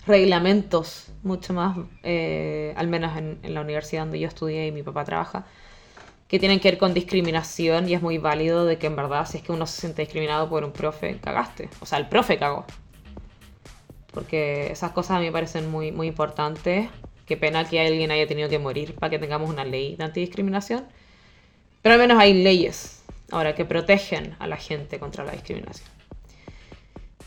reglamentos 0.06 1.08
mucho 1.22 1.52
más, 1.52 1.76
eh, 2.04 2.72
al 2.76 2.88
menos 2.88 3.16
en, 3.18 3.38
la 3.52 3.60
universidad 3.60 4.02
donde 4.02 4.20
yo 4.20 4.28
estudié 4.28 4.68
y 4.68 4.72
mi 4.72 4.82
papá 4.82 5.04
trabaja, 5.04 5.44
que 6.28 6.38
tienen 6.38 6.60
que 6.60 6.70
ver 6.70 6.78
con 6.78 6.94
discriminación 6.94 7.88
y 7.88 7.94
es 7.94 8.02
muy 8.02 8.18
válido 8.18 8.64
de 8.64 8.78
que 8.78 8.86
en 8.86 8.96
verdad 8.96 9.26
si 9.26 9.38
es 9.38 9.42
que 9.42 9.52
uno 9.52 9.66
se 9.66 9.80
siente 9.80 10.02
discriminado 10.02 10.48
por 10.48 10.64
un 10.64 10.72
profe, 10.72 11.18
cagaste. 11.20 11.68
O 11.80 11.86
sea, 11.86 11.98
el 11.98 12.08
profe 12.08 12.38
cagó. 12.38 12.64
Porque 14.16 14.72
esas 14.72 14.90
cosas 14.90 15.12
a 15.12 15.20
mí 15.20 15.26
me 15.26 15.32
parecen 15.32 15.70
muy, 15.70 15.92
muy 15.92 16.08
importantes. 16.08 16.88
Qué 17.24 17.36
pena 17.36 17.68
que 17.68 17.80
alguien 17.80 18.10
haya 18.10 18.26
tenido 18.26 18.48
que 18.48 18.58
morir 18.58 18.96
para 18.96 19.10
que 19.10 19.20
tengamos 19.20 19.48
una 19.48 19.64
ley 19.64 19.94
de 19.94 20.02
antidiscriminación 20.02 20.86
pero 21.86 21.94
al 21.94 22.00
menos 22.00 22.18
hay 22.20 22.34
leyes 22.34 23.00
ahora 23.30 23.54
que 23.54 23.64
protegen 23.64 24.34
a 24.40 24.48
la 24.48 24.56
gente 24.56 24.98
contra 24.98 25.22
la 25.22 25.30
discriminación. 25.30 25.88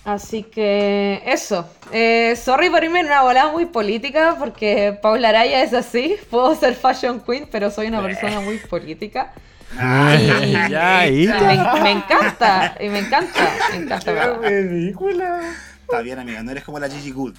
Así 0.04 0.43
que 0.43 1.23
eso. 1.25 1.65
Eh, 1.93 2.36
sorry 2.36 2.69
por 2.69 2.84
irme 2.84 2.99
en 2.99 3.06
una 3.06 3.21
volada 3.21 3.54
muy 3.54 3.67
política 3.67 4.36
porque 4.38 4.99
Paula 5.02 5.30
Araya 5.30 5.63
es 5.63 5.73
así. 5.73 6.17
Puedo 6.30 6.54
ser 6.56 6.75
fashion 6.75 7.21
queen, 7.21 7.47
pero 7.49 7.71
soy 7.71 7.88
una 7.88 8.02
persona 8.02 8.41
muy 8.41 8.58
política. 8.58 9.32
y, 9.71 10.52
ya, 10.52 11.06
me, 11.06 11.82
me, 11.82 11.91
encanta, 11.91 12.75
y 12.82 12.89
me 12.89 12.99
encanta, 12.99 13.54
me 13.71 13.78
encanta. 13.78 14.39
ridícula. 14.41 15.56
Está 15.89 16.04
bien, 16.04 16.19
amiga, 16.19 16.43
no 16.43 16.52
eres 16.52 16.63
como 16.63 16.78
la 16.78 16.88
Gigi 16.88 17.10
Good. 17.10 17.36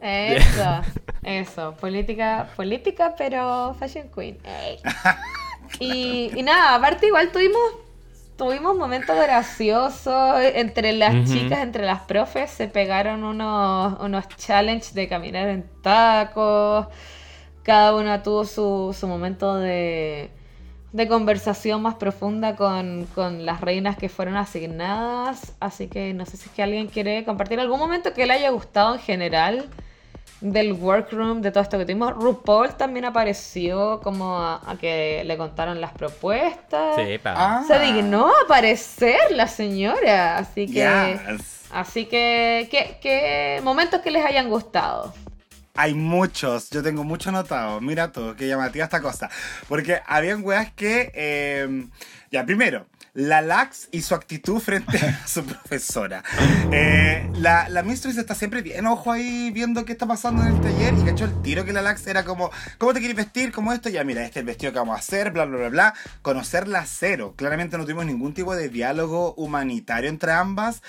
Eso, 0.00 0.80
eso, 1.22 1.76
política, 1.76 2.48
política, 2.56 3.14
pero 3.16 3.76
fashion 3.78 4.08
queen. 4.08 4.38
Y, 5.80 6.30
nada, 6.44 6.76
aparte 6.76 7.06
igual 7.06 7.30
tuvimos 7.32 7.60
tuvimos 8.36 8.76
momentos 8.76 9.16
graciosos 9.16 10.36
entre 10.54 10.92
las 10.92 11.30
chicas, 11.30 11.60
entre 11.60 11.84
las 11.84 12.00
profes, 12.02 12.50
se 12.50 12.68
pegaron 12.68 13.22
unos, 13.24 14.00
unos 14.00 14.28
challenges 14.28 14.94
de 14.94 15.08
caminar 15.08 15.48
en 15.48 15.64
tacos, 15.82 16.86
cada 17.62 17.94
una 17.94 18.22
tuvo 18.22 18.44
su, 18.44 18.96
su 18.98 19.08
momento 19.08 19.56
de, 19.56 20.30
de 20.94 21.08
conversación 21.08 21.82
más 21.82 21.96
profunda 21.96 22.54
con, 22.54 23.08
con, 23.16 23.44
las 23.44 23.60
reinas 23.60 23.96
que 23.96 24.08
fueron 24.08 24.36
asignadas, 24.36 25.52
así 25.58 25.88
que 25.88 26.14
no 26.14 26.24
sé 26.24 26.36
si 26.36 26.48
es 26.48 26.54
que 26.54 26.62
alguien 26.62 26.86
quiere 26.86 27.24
compartir 27.24 27.58
algún 27.58 27.80
momento 27.80 28.12
que 28.14 28.24
le 28.26 28.34
haya 28.34 28.50
gustado 28.50 28.94
en 28.94 29.00
general 29.00 29.68
del 30.40 30.72
workroom, 30.72 31.40
de 31.42 31.50
todo 31.50 31.64
esto 31.64 31.78
que 31.78 31.84
tuvimos. 31.84 32.14
RuPaul 32.14 32.76
también 32.76 33.06
apareció 33.06 34.00
como 34.04 34.38
a, 34.38 34.62
a 34.70 34.76
que 34.76 35.24
le 35.24 35.36
contaron 35.36 35.80
las 35.80 35.90
propuestas. 35.90 36.94
Sí, 36.94 37.18
pa. 37.18 37.34
Ah. 37.36 37.64
Se 37.66 37.76
dignó 37.80 38.28
a 38.28 38.44
aparecer 38.44 39.18
la 39.32 39.48
señora, 39.48 40.38
así 40.38 40.66
que... 40.66 41.18
Yes. 41.28 41.54
Así 41.72 42.06
que, 42.06 42.68
¿qué, 42.70 42.98
qué 43.00 43.60
momentos 43.64 44.00
que 44.00 44.12
les 44.12 44.24
hayan 44.24 44.48
gustado? 44.48 45.12
Hay 45.76 45.94
muchos, 45.94 46.70
yo 46.70 46.82
tengo 46.84 47.02
mucho 47.02 47.30
anotado. 47.30 47.80
Mira 47.80 48.12
tú, 48.12 48.34
qué 48.38 48.46
llamativa 48.46 48.84
esta 48.84 49.02
cosa. 49.02 49.28
Porque 49.68 50.00
habían 50.06 50.44
weas 50.44 50.72
que. 50.72 51.10
eh, 51.14 51.86
ya, 52.30 52.46
primero, 52.46 52.86
la 53.14 53.40
Lax 53.42 53.88
y 53.92 54.02
su 54.02 54.14
actitud 54.14 54.58
frente 54.60 54.98
a 54.98 55.26
su 55.26 55.44
profesora. 55.44 56.22
Eh, 56.72 57.30
la, 57.36 57.68
la 57.68 57.82
Mistress 57.84 58.16
está 58.18 58.34
siempre 58.34 58.60
bien, 58.60 58.86
ojo 58.86 59.12
ahí, 59.12 59.50
viendo 59.52 59.84
qué 59.84 59.92
está 59.92 60.06
pasando 60.06 60.42
en 60.42 60.48
el 60.54 60.60
taller. 60.60 60.94
Y 60.98 61.04
cachó 61.04 61.24
el 61.24 61.42
tiro 61.42 61.64
que 61.64 61.72
la 61.72 61.80
Lax 61.82 62.06
era 62.08 62.24
como: 62.24 62.50
¿Cómo 62.78 62.92
te 62.92 62.98
quieres 62.98 63.16
vestir? 63.16 63.52
¿Cómo 63.52 63.72
esto? 63.72 63.88
Ya, 63.88 64.02
mira, 64.02 64.22
este 64.22 64.40
es 64.40 64.42
el 64.42 64.46
vestido 64.46 64.72
que 64.72 64.78
vamos 64.80 64.96
a 64.96 64.98
hacer, 64.98 65.30
bla, 65.30 65.44
bla, 65.44 65.58
bla, 65.58 65.68
bla. 65.68 65.94
Conocerla 66.22 66.84
cero. 66.86 67.34
Claramente 67.36 67.78
no 67.78 67.84
tuvimos 67.84 68.04
ningún 68.06 68.34
tipo 68.34 68.54
de 68.56 68.68
diálogo 68.68 69.34
humanitario 69.34 70.10
entre 70.10 70.32
ambas. 70.32 70.82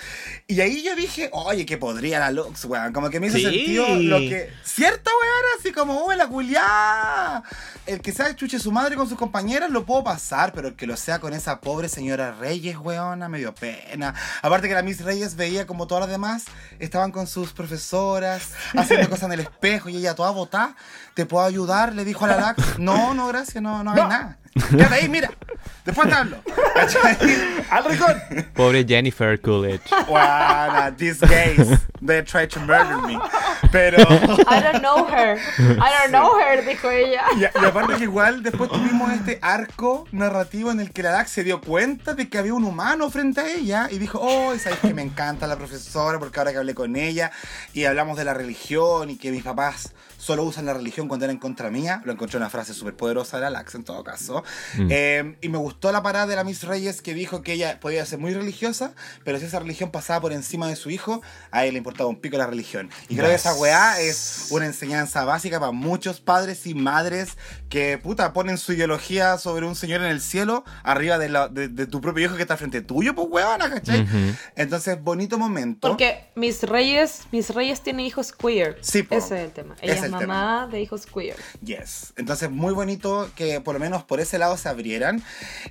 Y 0.48 0.60
ahí 0.60 0.82
yo 0.82 0.96
dije: 0.96 1.30
Oye, 1.32 1.64
que 1.64 1.78
podría 1.78 2.18
la 2.18 2.32
Lux, 2.32 2.64
weón. 2.64 2.92
Como 2.92 3.08
que 3.10 3.20
me 3.20 3.28
hizo 3.28 3.36
Sí. 3.38 3.44
sentido 3.44 3.86
lo 3.96 4.18
que. 4.18 4.50
Cierta 4.64 5.10
weón, 5.10 5.44
así 5.60 5.70
como, 5.72 6.04
uy, 6.06 6.16
la 6.16 6.26
culiá. 6.26 7.42
El 7.86 8.00
que 8.00 8.10
sea 8.10 8.34
chuche 8.34 8.58
su 8.58 8.72
madre 8.72 8.96
con 8.96 9.08
sus 9.08 9.16
compañeras 9.16 9.70
lo 9.70 9.86
puedo 9.86 10.02
pasar, 10.02 10.52
pero 10.52 10.66
el 10.68 10.74
que 10.74 10.88
lo 10.88 10.96
sea 10.96 11.20
con 11.20 11.32
esa 11.32 11.60
pobre 11.60 11.88
señora 11.88 12.15
Reyes, 12.16 12.76
weona, 12.78 13.28
me 13.28 13.38
dio 13.38 13.54
pena. 13.54 14.14
Aparte 14.42 14.68
que 14.68 14.74
la 14.74 14.82
Miss 14.82 15.02
Reyes 15.02 15.36
veía 15.36 15.66
como 15.66 15.86
todas 15.86 16.02
las 16.02 16.10
demás 16.10 16.44
estaban 16.78 17.12
con 17.12 17.26
sus 17.26 17.52
profesoras, 17.52 18.52
haciendo 18.76 19.08
cosas 19.08 19.24
en 19.24 19.32
el 19.32 19.40
espejo 19.40 19.88
y 19.88 19.96
ella 19.96 20.14
toda 20.14 20.30
botada. 20.30 20.76
¿Te 21.14 21.26
puedo 21.26 21.44
ayudar? 21.44 21.94
Le 21.94 22.04
dijo 22.04 22.24
a 22.24 22.28
la 22.28 22.36
Lax. 22.40 22.78
No, 22.78 23.14
no, 23.14 23.28
gracias, 23.28 23.62
no, 23.62 23.84
no 23.84 23.92
hay 23.92 23.96
nada. 23.96 24.38
Quédate 24.70 24.94
ahí, 24.94 25.08
mira. 25.08 25.30
Después 25.84 26.08
te 26.08 26.14
hablo. 26.14 26.38
¡Al 27.70 27.84
rincón! 27.84 28.22
Pobre 28.54 28.84
Jennifer 28.84 29.40
Coolidge. 29.40 29.88
Bueno, 30.08 30.96
these 30.96 31.24
gays, 31.24 31.78
they 32.04 32.22
try 32.22 32.48
to 32.48 32.58
murder 32.60 32.96
me. 33.06 33.16
Pero. 33.70 33.98
I 34.48 34.60
don't 34.60 34.80
know 34.80 35.06
her. 35.06 35.38
I 35.58 35.90
don't 36.00 36.10
know 36.10 36.38
her, 36.40 36.64
dijo 36.64 36.90
ella. 36.90 37.22
Y, 37.36 37.42
y 37.42 37.64
aparte 37.64 37.94
que 37.94 38.04
igual 38.04 38.42
después 38.42 38.68
tuvimos 38.68 39.12
este 39.12 39.38
arco 39.42 40.08
narrativo 40.10 40.72
en 40.72 40.80
el 40.80 40.90
que 40.90 41.04
la 41.04 41.10
Dax 41.10 41.30
se 41.30 41.44
dio 41.44 41.60
cuenta 41.60 42.14
de 42.14 42.28
que 42.28 42.38
había 42.38 42.54
un 42.54 42.64
humano 42.64 43.08
frente 43.10 43.40
a 43.40 43.48
ella 43.48 43.88
y 43.90 43.98
dijo, 43.98 44.18
oh, 44.20 44.58
sabes 44.58 44.80
que 44.80 44.92
me 44.92 45.02
encanta 45.02 45.46
la 45.46 45.56
profesora 45.56 46.18
porque 46.18 46.40
ahora 46.40 46.50
que 46.50 46.58
hablé 46.58 46.74
con 46.74 46.96
ella 46.96 47.30
y 47.72 47.84
hablamos 47.84 48.16
de 48.16 48.24
la 48.24 48.34
religión 48.34 49.10
y 49.10 49.16
que 49.18 49.30
mis 49.30 49.44
papás 49.44 49.92
solo 50.26 50.42
usan 50.42 50.66
la 50.66 50.74
religión 50.74 51.06
cuando 51.06 51.24
eran 51.24 51.36
en 51.36 51.40
contra 51.40 51.70
mía, 51.70 52.02
lo 52.04 52.10
encontré 52.10 52.36
una 52.36 52.50
frase 52.50 52.74
súper 52.74 52.96
poderosa 52.96 53.36
de 53.36 53.42
la 53.44 53.50
Lax 53.50 53.76
en 53.76 53.84
todo 53.84 54.02
caso. 54.02 54.42
Eh, 54.90 55.36
y 55.40 55.48
me 55.48 55.58
gustó 55.58 55.92
la 55.92 56.02
parada 56.02 56.26
de 56.26 56.34
la 56.34 56.42
Miss 56.42 56.64
Reyes 56.64 57.00
que 57.00 57.14
dijo 57.14 57.42
que 57.42 57.52
ella 57.52 57.78
podía 57.80 58.04
ser 58.06 58.18
muy 58.18 58.34
religiosa, 58.34 58.92
pero 59.24 59.38
si 59.38 59.44
esa 59.44 59.60
religión 59.60 59.90
pasaba 59.92 60.20
por 60.20 60.32
encima 60.32 60.66
de 60.68 60.74
su 60.74 60.90
hijo, 60.90 61.22
a 61.52 61.64
él 61.64 61.74
le 61.74 61.78
importaba 61.78 62.08
un 62.08 62.16
pico 62.16 62.36
la 62.36 62.46
religión. 62.48 62.90
Y 63.08 63.14
creo 63.16 63.28
que 63.28 63.36
esa 63.36 63.54
weá 63.54 64.00
es 64.00 64.48
una 64.50 64.66
enseñanza 64.66 65.24
básica 65.24 65.60
para 65.60 65.70
muchos 65.72 66.20
padres 66.20 66.66
y 66.66 66.74
madres 66.74 67.36
que, 67.68 67.98
puta, 67.98 68.32
ponen 68.32 68.58
su 68.58 68.72
ideología 68.72 69.38
sobre 69.38 69.64
un 69.66 69.76
señor 69.76 70.00
en 70.02 70.08
el 70.08 70.20
cielo 70.20 70.64
arriba 70.82 71.18
de, 71.18 71.28
la- 71.28 71.48
de- 71.48 71.68
de 71.68 71.86
tu 71.86 72.00
propio 72.00 72.24
hijo 72.26 72.36
que 72.36 72.42
está 72.42 72.56
frente 72.56 72.80
tuyo, 72.80 73.14
pues 73.14 73.28
weona, 73.30 73.70
¿cachai? 73.70 74.02
Ujú. 74.02 74.34
Entonces, 74.56 75.00
bonito 75.00 75.38
momento. 75.38 75.88
Porque 75.88 76.24
Miss 76.34 76.62
Reyes, 76.64 77.22
Miss 77.32 77.50
Reyes 77.50 77.80
tiene 77.82 78.04
hijos 78.04 78.32
queer. 78.32 78.78
Sí, 78.80 79.02
po. 79.02 79.16
Ese 79.16 79.36
es 79.38 79.44
el 79.46 79.52
tema. 79.52 79.76
Ella 79.80 79.92
es 79.92 79.98
es 79.98 80.04
el 80.06 80.10
mamá 80.20 80.68
de 80.70 80.80
hijos 80.80 81.06
queer. 81.06 81.36
Yes. 81.62 82.12
Entonces, 82.16 82.50
muy 82.50 82.72
bonito 82.72 83.30
que 83.34 83.60
por 83.60 83.74
lo 83.74 83.80
menos 83.80 84.04
por 84.04 84.20
ese 84.20 84.38
lado 84.38 84.56
se 84.56 84.68
abrieran. 84.68 85.22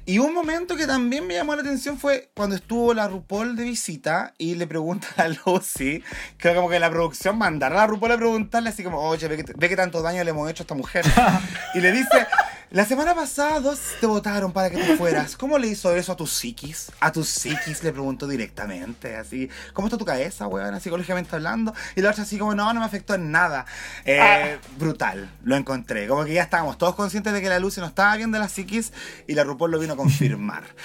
Y 0.06 0.20
un 0.20 0.34
momento 0.34 0.76
que 0.76 0.88
también 0.88 1.28
me 1.28 1.34
llamó 1.34 1.56
la 1.56 1.62
atención 1.62 1.98
fue 1.98 2.30
cuando 2.34 2.56
estuvo 2.56 2.94
la 2.94 3.08
RuPaul 3.08 3.56
de 3.56 3.64
visita 3.64 4.34
y 4.38 4.56
le 4.56 4.68
pregunta 4.68 5.08
a 5.18 5.28
Lucy, 5.28 6.04
creo 6.38 6.56
como 6.56 6.70
que 6.70 6.80
la 6.80 6.90
producción 6.90 7.38
mandaron 7.38 7.78
a 7.78 7.82
la 7.82 7.88
RuPaul 7.88 8.12
a 8.12 8.18
preguntarle 8.18 8.70
así 8.70 8.84
como, 8.84 9.00
oye, 9.00 9.28
ve 9.28 9.38
que, 9.38 9.54
ve 9.56 9.70
que 9.70 9.76
tanto 9.76 10.02
daño 10.02 10.24
le 10.24 10.30
hemos 10.30 10.50
hecho 10.50 10.64
a 10.64 10.66
esta 10.66 10.76
mujer. 10.76 11.06
y 11.74 11.80
le 11.80 11.92
dice, 11.92 12.28
la 12.72 12.86
semana 12.86 13.14
pasada 13.14 13.60
dos 13.60 13.80
te 14.00 14.08
votaron 14.08 14.52
para 14.52 14.70
que 14.70 14.78
te 14.78 14.98
fueras. 14.98 15.38
¿Cómo 15.38 15.58
le 15.58 15.68
hizo 15.68 15.96
eso 15.96 16.12
a 16.12 16.16
tus 16.16 16.32
psiquis? 16.32 16.92
A 17.00 17.12
tus 17.12 17.30
psiquis 17.30 17.84
le 17.84 17.92
preguntó 17.92 18.28
directamente, 18.28 19.16
así, 19.16 19.50
¿cómo 19.74 19.88
está 19.88 19.98
tu 19.98 20.06
cabeza, 20.06 20.48
weón? 20.48 20.80
Psicológicamente 20.82 21.36
hablando. 21.36 21.74
Y 21.96 22.02
la 22.02 22.10
otra 22.10 22.24
así 22.24 22.38
como, 22.38 22.56
no, 22.56 22.74
no 22.74 22.80
me 22.80 22.86
afectó 22.86 23.16
en 23.16 23.32
nada. 23.32 23.66
Eh, 24.04 24.58
Brutal, 24.78 25.30
lo 25.44 25.56
encontré. 25.56 26.08
Como 26.08 26.26
que 26.26 26.34
ya 26.34 26.44
estábamos 26.44 26.78
todos 26.78 26.96
conscientes 26.96 27.34
de 27.34 27.42
que 27.42 27.50
la 27.50 27.60
Lucy 27.60 27.82
no 27.82 27.88
estaba 27.88 28.16
bien 28.18 28.32
de 28.32 28.40
la 28.40 28.50
psiquis 28.50 28.92
y 29.28 29.36
la 29.36 29.44
RuPaul 29.44 29.72
lo 29.72 29.80
vino 29.80 29.94
a 29.94 29.98
confirmar. 29.98 30.64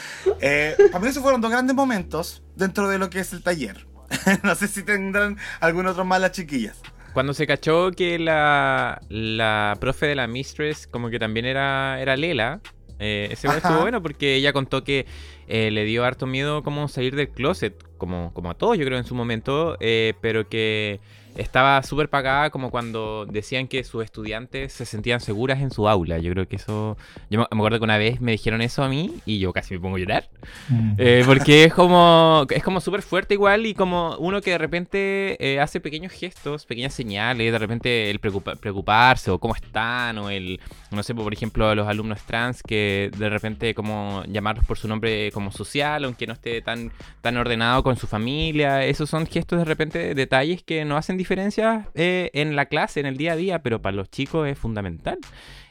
Eh, 0.42 0.74
para 0.90 1.02
mí 1.02 1.08
esos 1.08 1.22
fueron 1.22 1.40
dos 1.40 1.50
grandes 1.50 1.76
momentos 1.76 2.42
dentro 2.56 2.88
de 2.88 2.98
lo 2.98 3.10
que 3.10 3.20
es 3.20 3.32
el 3.32 3.42
taller. 3.42 3.86
no 4.42 4.54
sé 4.54 4.68
si 4.68 4.82
tendrán 4.82 5.38
algún 5.60 5.86
otro 5.86 6.04
más 6.04 6.20
las 6.20 6.32
chiquillas. 6.32 6.76
Cuando 7.12 7.34
se 7.34 7.46
cachó 7.46 7.90
que 7.90 8.18
la, 8.18 9.00
la 9.08 9.76
profe 9.80 10.06
de 10.06 10.14
la 10.14 10.26
Mistress 10.26 10.86
como 10.86 11.10
que 11.10 11.18
también 11.18 11.46
era, 11.46 12.00
era 12.00 12.16
Lela, 12.16 12.60
eh, 12.98 13.28
ese 13.32 13.48
Ajá. 13.48 13.56
estuvo 13.56 13.80
bueno 13.80 14.02
porque 14.02 14.36
ella 14.36 14.52
contó 14.52 14.84
que 14.84 15.06
eh, 15.48 15.70
le 15.70 15.84
dio 15.84 16.04
harto 16.04 16.26
miedo 16.26 16.62
como 16.62 16.86
salir 16.86 17.16
del 17.16 17.30
closet, 17.30 17.74
como, 17.96 18.32
como 18.34 18.50
a 18.50 18.54
todos 18.54 18.78
yo 18.78 18.84
creo 18.84 18.98
en 18.98 19.04
su 19.04 19.14
momento, 19.14 19.76
eh, 19.80 20.14
pero 20.20 20.48
que 20.48 21.00
estaba 21.36 21.82
súper 21.82 22.08
pagada 22.08 22.50
como 22.50 22.70
cuando 22.70 23.26
decían 23.26 23.68
que 23.68 23.84
sus 23.84 24.04
estudiantes 24.04 24.72
se 24.72 24.84
sentían 24.84 25.20
seguras 25.20 25.60
en 25.60 25.70
su 25.70 25.88
aula. 25.88 26.18
Yo 26.18 26.32
creo 26.32 26.48
que 26.48 26.56
eso... 26.56 26.96
Yo 27.30 27.38
me 27.38 27.44
acuerdo 27.44 27.78
que 27.78 27.84
una 27.84 27.98
vez 27.98 28.20
me 28.20 28.32
dijeron 28.32 28.60
eso 28.62 28.82
a 28.82 28.88
mí 28.88 29.14
y 29.24 29.38
yo 29.38 29.52
casi 29.52 29.74
me 29.74 29.80
pongo 29.80 29.96
a 29.96 29.98
llorar. 30.00 30.28
Mm. 30.68 30.92
Eh, 30.98 31.22
porque 31.26 31.64
es 31.64 31.74
como 31.74 32.46
es 32.50 32.62
como 32.62 32.80
súper 32.80 33.02
fuerte 33.02 33.34
igual 33.34 33.66
y 33.66 33.74
como 33.74 34.16
uno 34.18 34.40
que 34.40 34.50
de 34.50 34.58
repente 34.58 35.36
eh, 35.40 35.60
hace 35.60 35.80
pequeños 35.80 36.12
gestos, 36.12 36.66
pequeñas 36.66 36.94
señales, 36.94 37.52
de 37.52 37.58
repente 37.58 38.10
el 38.10 38.18
preocupa- 38.20 38.56
preocuparse 38.56 39.30
o 39.30 39.38
cómo 39.38 39.54
están 39.54 40.18
o 40.18 40.30
el, 40.30 40.60
no 40.90 41.02
sé, 41.02 41.14
por 41.14 41.32
ejemplo, 41.32 41.74
los 41.74 41.86
alumnos 41.86 42.22
trans 42.22 42.62
que 42.62 43.10
de 43.16 43.28
repente 43.28 43.74
como 43.74 44.24
llamarlos 44.26 44.64
por 44.64 44.78
su 44.78 44.88
nombre 44.88 45.30
como 45.32 45.52
social, 45.52 46.04
aunque 46.04 46.26
no 46.26 46.32
esté 46.32 46.62
tan, 46.62 46.92
tan 47.20 47.36
ordenado 47.36 47.82
con 47.82 47.96
su 47.96 48.06
familia, 48.06 48.84
esos 48.84 49.08
son 49.08 49.26
gestos 49.26 49.58
de 49.58 49.64
repente, 49.64 50.14
detalles 50.14 50.62
que 50.62 50.84
no 50.84 50.96
hacen 50.96 51.16
diferencia 51.16 51.88
eh, 51.94 52.30
en 52.34 52.56
la 52.56 52.66
clase, 52.66 53.00
en 53.00 53.06
el 53.06 53.16
día 53.16 53.32
a 53.32 53.36
día, 53.36 53.62
pero 53.62 53.80
para 53.80 53.96
los 53.96 54.10
chicos 54.10 54.48
es 54.48 54.58
fundamental. 54.58 55.18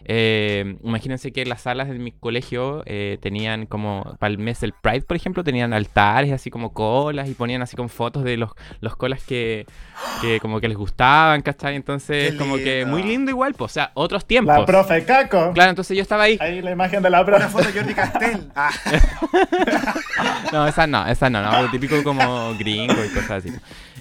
Eh, 0.06 0.78
imagínense 0.84 1.32
que 1.32 1.46
las 1.46 1.62
salas 1.62 1.88
de 1.90 1.96
mi 2.00 2.12
colegio 2.12 2.84
eh, 2.86 3.18
tenían 3.22 3.66
como, 3.66 4.16
para 4.20 4.32
el 4.32 4.38
mes 4.38 4.60
del 4.62 4.74
Pride, 4.74 5.02
por 5.02 5.18
ejemplo, 5.18 5.44
tenían 5.44 5.74
altares, 5.74 6.32
así 6.32 6.50
como 6.50 6.74
colas, 6.74 7.30
y 7.30 7.34
ponían 7.34 7.62
así 7.62 7.76
como 7.76 7.90
fotos 7.90 8.24
de 8.24 8.38
los, 8.38 8.52
los 8.82 8.96
colas 8.96 9.24
que, 9.24 9.66
que 10.22 10.40
como 10.40 10.60
que 10.60 10.68
les 10.68 10.78
gustaban, 10.78 11.42
¿cachai? 11.42 11.76
Entonces, 11.76 12.36
como 12.36 12.58
que 12.58 12.86
muy 12.86 13.04
lindo 13.04 13.32
igual, 13.32 13.54
pues, 13.54 13.72
o 13.72 13.74
sea, 13.74 13.92
otros 13.94 14.26
tiempos. 14.26 14.58
La 14.58 14.66
profe 14.66 15.04
Caco. 15.06 15.52
Claro, 15.54 15.70
entonces 15.72 15.96
yo 15.96 16.02
estaba 16.02 16.24
ahí. 16.24 16.38
Ahí 16.42 16.62
la 16.62 16.72
imagen 16.72 17.02
de 17.04 17.10
la 17.10 17.22
Una 17.22 17.26
profe. 17.26 17.48
foto 17.48 17.68
de 17.72 17.80
Jordi 17.80 17.94
Castel. 17.94 18.50
Ah, 18.56 18.72
No, 20.52 20.68
esa 20.68 20.88
no, 20.88 21.06
esa 21.08 21.30
no, 21.30 21.42
no, 21.42 21.64
lo 21.64 21.70
típico 21.70 22.02
como 22.04 22.54
gringo 22.58 22.94
y 23.06 23.10
cosas 23.10 23.32
así. 23.46 23.50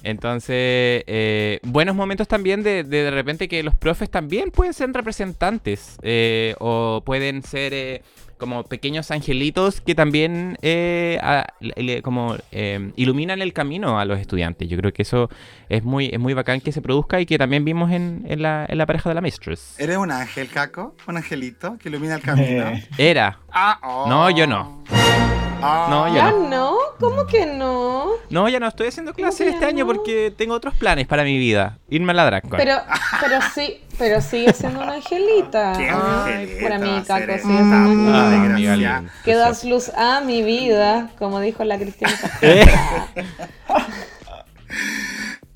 Entonces, 0.02 1.04
eh, 1.06 1.60
buenos 1.62 1.94
momentos 1.96 2.28
también 2.28 2.62
de, 2.62 2.84
de 2.84 3.02
de 3.04 3.10
repente 3.10 3.48
que 3.48 3.62
los 3.62 3.74
profes 3.74 4.10
también 4.10 4.50
pueden 4.50 4.74
ser 4.74 4.90
representantes 4.92 5.96
eh, 6.02 6.54
o 6.60 7.02
pueden 7.04 7.42
ser 7.42 7.72
eh, 7.74 8.02
como 8.36 8.62
pequeños 8.62 9.10
angelitos 9.10 9.80
que 9.80 9.94
también 9.96 10.56
eh, 10.62 11.18
a- 11.22 11.46
le- 11.60 12.02
como 12.02 12.36
eh, 12.52 12.92
iluminan 12.94 13.42
el 13.42 13.52
camino 13.52 13.98
a 13.98 14.04
los 14.04 14.20
estudiantes. 14.20 14.68
Yo 14.68 14.76
creo 14.78 14.92
que 14.92 15.02
eso 15.02 15.28
es 15.68 15.82
muy, 15.82 16.06
es 16.12 16.20
muy 16.20 16.34
bacán 16.34 16.60
que 16.60 16.70
se 16.70 16.80
produzca 16.80 17.20
y 17.20 17.26
que 17.26 17.36
también 17.36 17.64
vimos 17.64 17.90
en, 17.90 18.24
en 18.28 18.42
la, 18.42 18.64
en 18.68 18.78
la 18.78 18.86
pareja 18.86 19.08
de 19.08 19.14
la 19.16 19.20
Mistress. 19.20 19.74
¿Eres 19.80 19.96
un 19.96 20.10
ángel, 20.12 20.48
Caco? 20.48 20.94
¿Un 21.08 21.16
angelito 21.16 21.76
que 21.78 21.88
ilumina 21.88 22.14
el 22.14 22.22
camino? 22.22 22.68
Eh, 22.68 22.88
Era. 22.96 23.40
Ah, 23.50 23.80
oh. 23.82 24.08
No, 24.08 24.30
yo 24.30 24.46
no. 24.46 24.84
Ah. 25.62 25.86
No, 25.90 26.08
yo 26.08 26.14
¿Ya 26.14 26.30
no. 26.30 26.48
no? 26.48 26.76
¿Cómo 26.98 27.26
que 27.26 27.46
no? 27.46 28.06
No, 28.30 28.48
ya 28.48 28.60
no 28.60 28.68
estoy 28.68 28.88
haciendo 28.88 29.14
clases 29.14 29.48
este 29.48 29.60
ya 29.60 29.68
año 29.68 29.84
no? 29.84 29.92
porque 29.92 30.32
tengo 30.36 30.54
otros 30.54 30.74
planes 30.74 31.06
para 31.06 31.24
mi 31.24 31.38
vida. 31.38 31.78
Irme 31.88 32.12
a 32.12 32.14
la 32.14 32.24
drag 32.26 32.42
con. 32.48 32.58
Pero, 32.58 32.76
pero 33.20 33.38
sí, 33.54 33.80
pero 33.98 34.20
sigue 34.20 34.52
siendo 34.52 34.80
una 34.82 34.94
angelita. 34.94 35.74
Qué 35.76 35.88
angelita 35.88 36.62
para 36.62 36.78
mí, 36.78 37.02
Caco, 37.06 37.24
sigue 37.26 37.38
siendo 37.40 38.12
Ah, 38.14 39.02
Que 39.24 39.34
das 39.34 39.64
luz 39.64 39.90
a 39.90 40.20
mi 40.20 40.42
vida, 40.42 41.10
como 41.18 41.40
dijo 41.40 41.64
la 41.64 41.78
Cristiana. 41.78 42.14
Eh. 42.42 42.64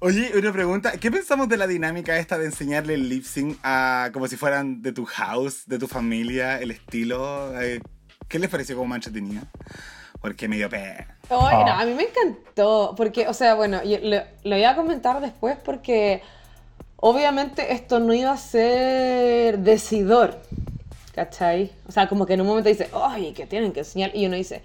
Oye, 0.00 0.32
una 0.36 0.52
pregunta. 0.52 0.92
¿Qué 0.98 1.12
pensamos 1.12 1.48
de 1.48 1.56
la 1.56 1.68
dinámica 1.68 2.18
esta 2.18 2.36
de 2.36 2.46
enseñarle 2.46 2.94
el 2.94 3.08
lip 3.08 3.24
sync 3.24 3.56
a 3.62 4.10
como 4.12 4.26
si 4.26 4.36
fueran 4.36 4.82
de 4.82 4.92
tu 4.92 5.04
house, 5.04 5.62
de 5.66 5.78
tu 5.78 5.86
familia, 5.86 6.58
el 6.60 6.72
estilo? 6.72 7.52
Eh, 7.62 7.80
¿Qué 8.26 8.40
les 8.40 8.50
pareció 8.50 8.74
como 8.74 8.88
mancha 8.88 9.12
tenía? 9.12 9.44
Porque 10.22 10.48
medio 10.48 10.70
pe. 10.70 11.06
Ay, 11.28 11.64
no, 11.64 11.72
a 11.72 11.85
mí 11.85 11.94
me 11.94 12.04
encantó, 12.04 12.94
porque, 12.96 13.28
o 13.28 13.35
sea, 13.35 13.54
bueno, 13.54 13.82
yo 13.82 13.98
lo, 14.00 14.22
lo 14.44 14.56
iba 14.56 14.70
a 14.70 14.76
comentar 14.76 15.20
después 15.20 15.56
porque 15.62 16.22
obviamente 16.96 17.72
esto 17.72 17.98
no 17.98 18.14
iba 18.14 18.30
a 18.30 18.37
ser 18.37 19.58
decidor, 19.58 20.40
¿cachai? 21.14 21.72
O 21.88 21.92
sea, 21.92 22.08
como 22.08 22.24
que 22.24 22.35
en 22.35 22.42
un 22.42 22.46
momento 22.46 22.68
dice, 22.68 22.88
¡ay, 22.94 23.32
que 23.32 23.46
tienen 23.46 23.72
que 23.72 23.80
enseñar! 23.80 24.14
Y 24.14 24.26
uno 24.26 24.37
dice, 24.37 24.62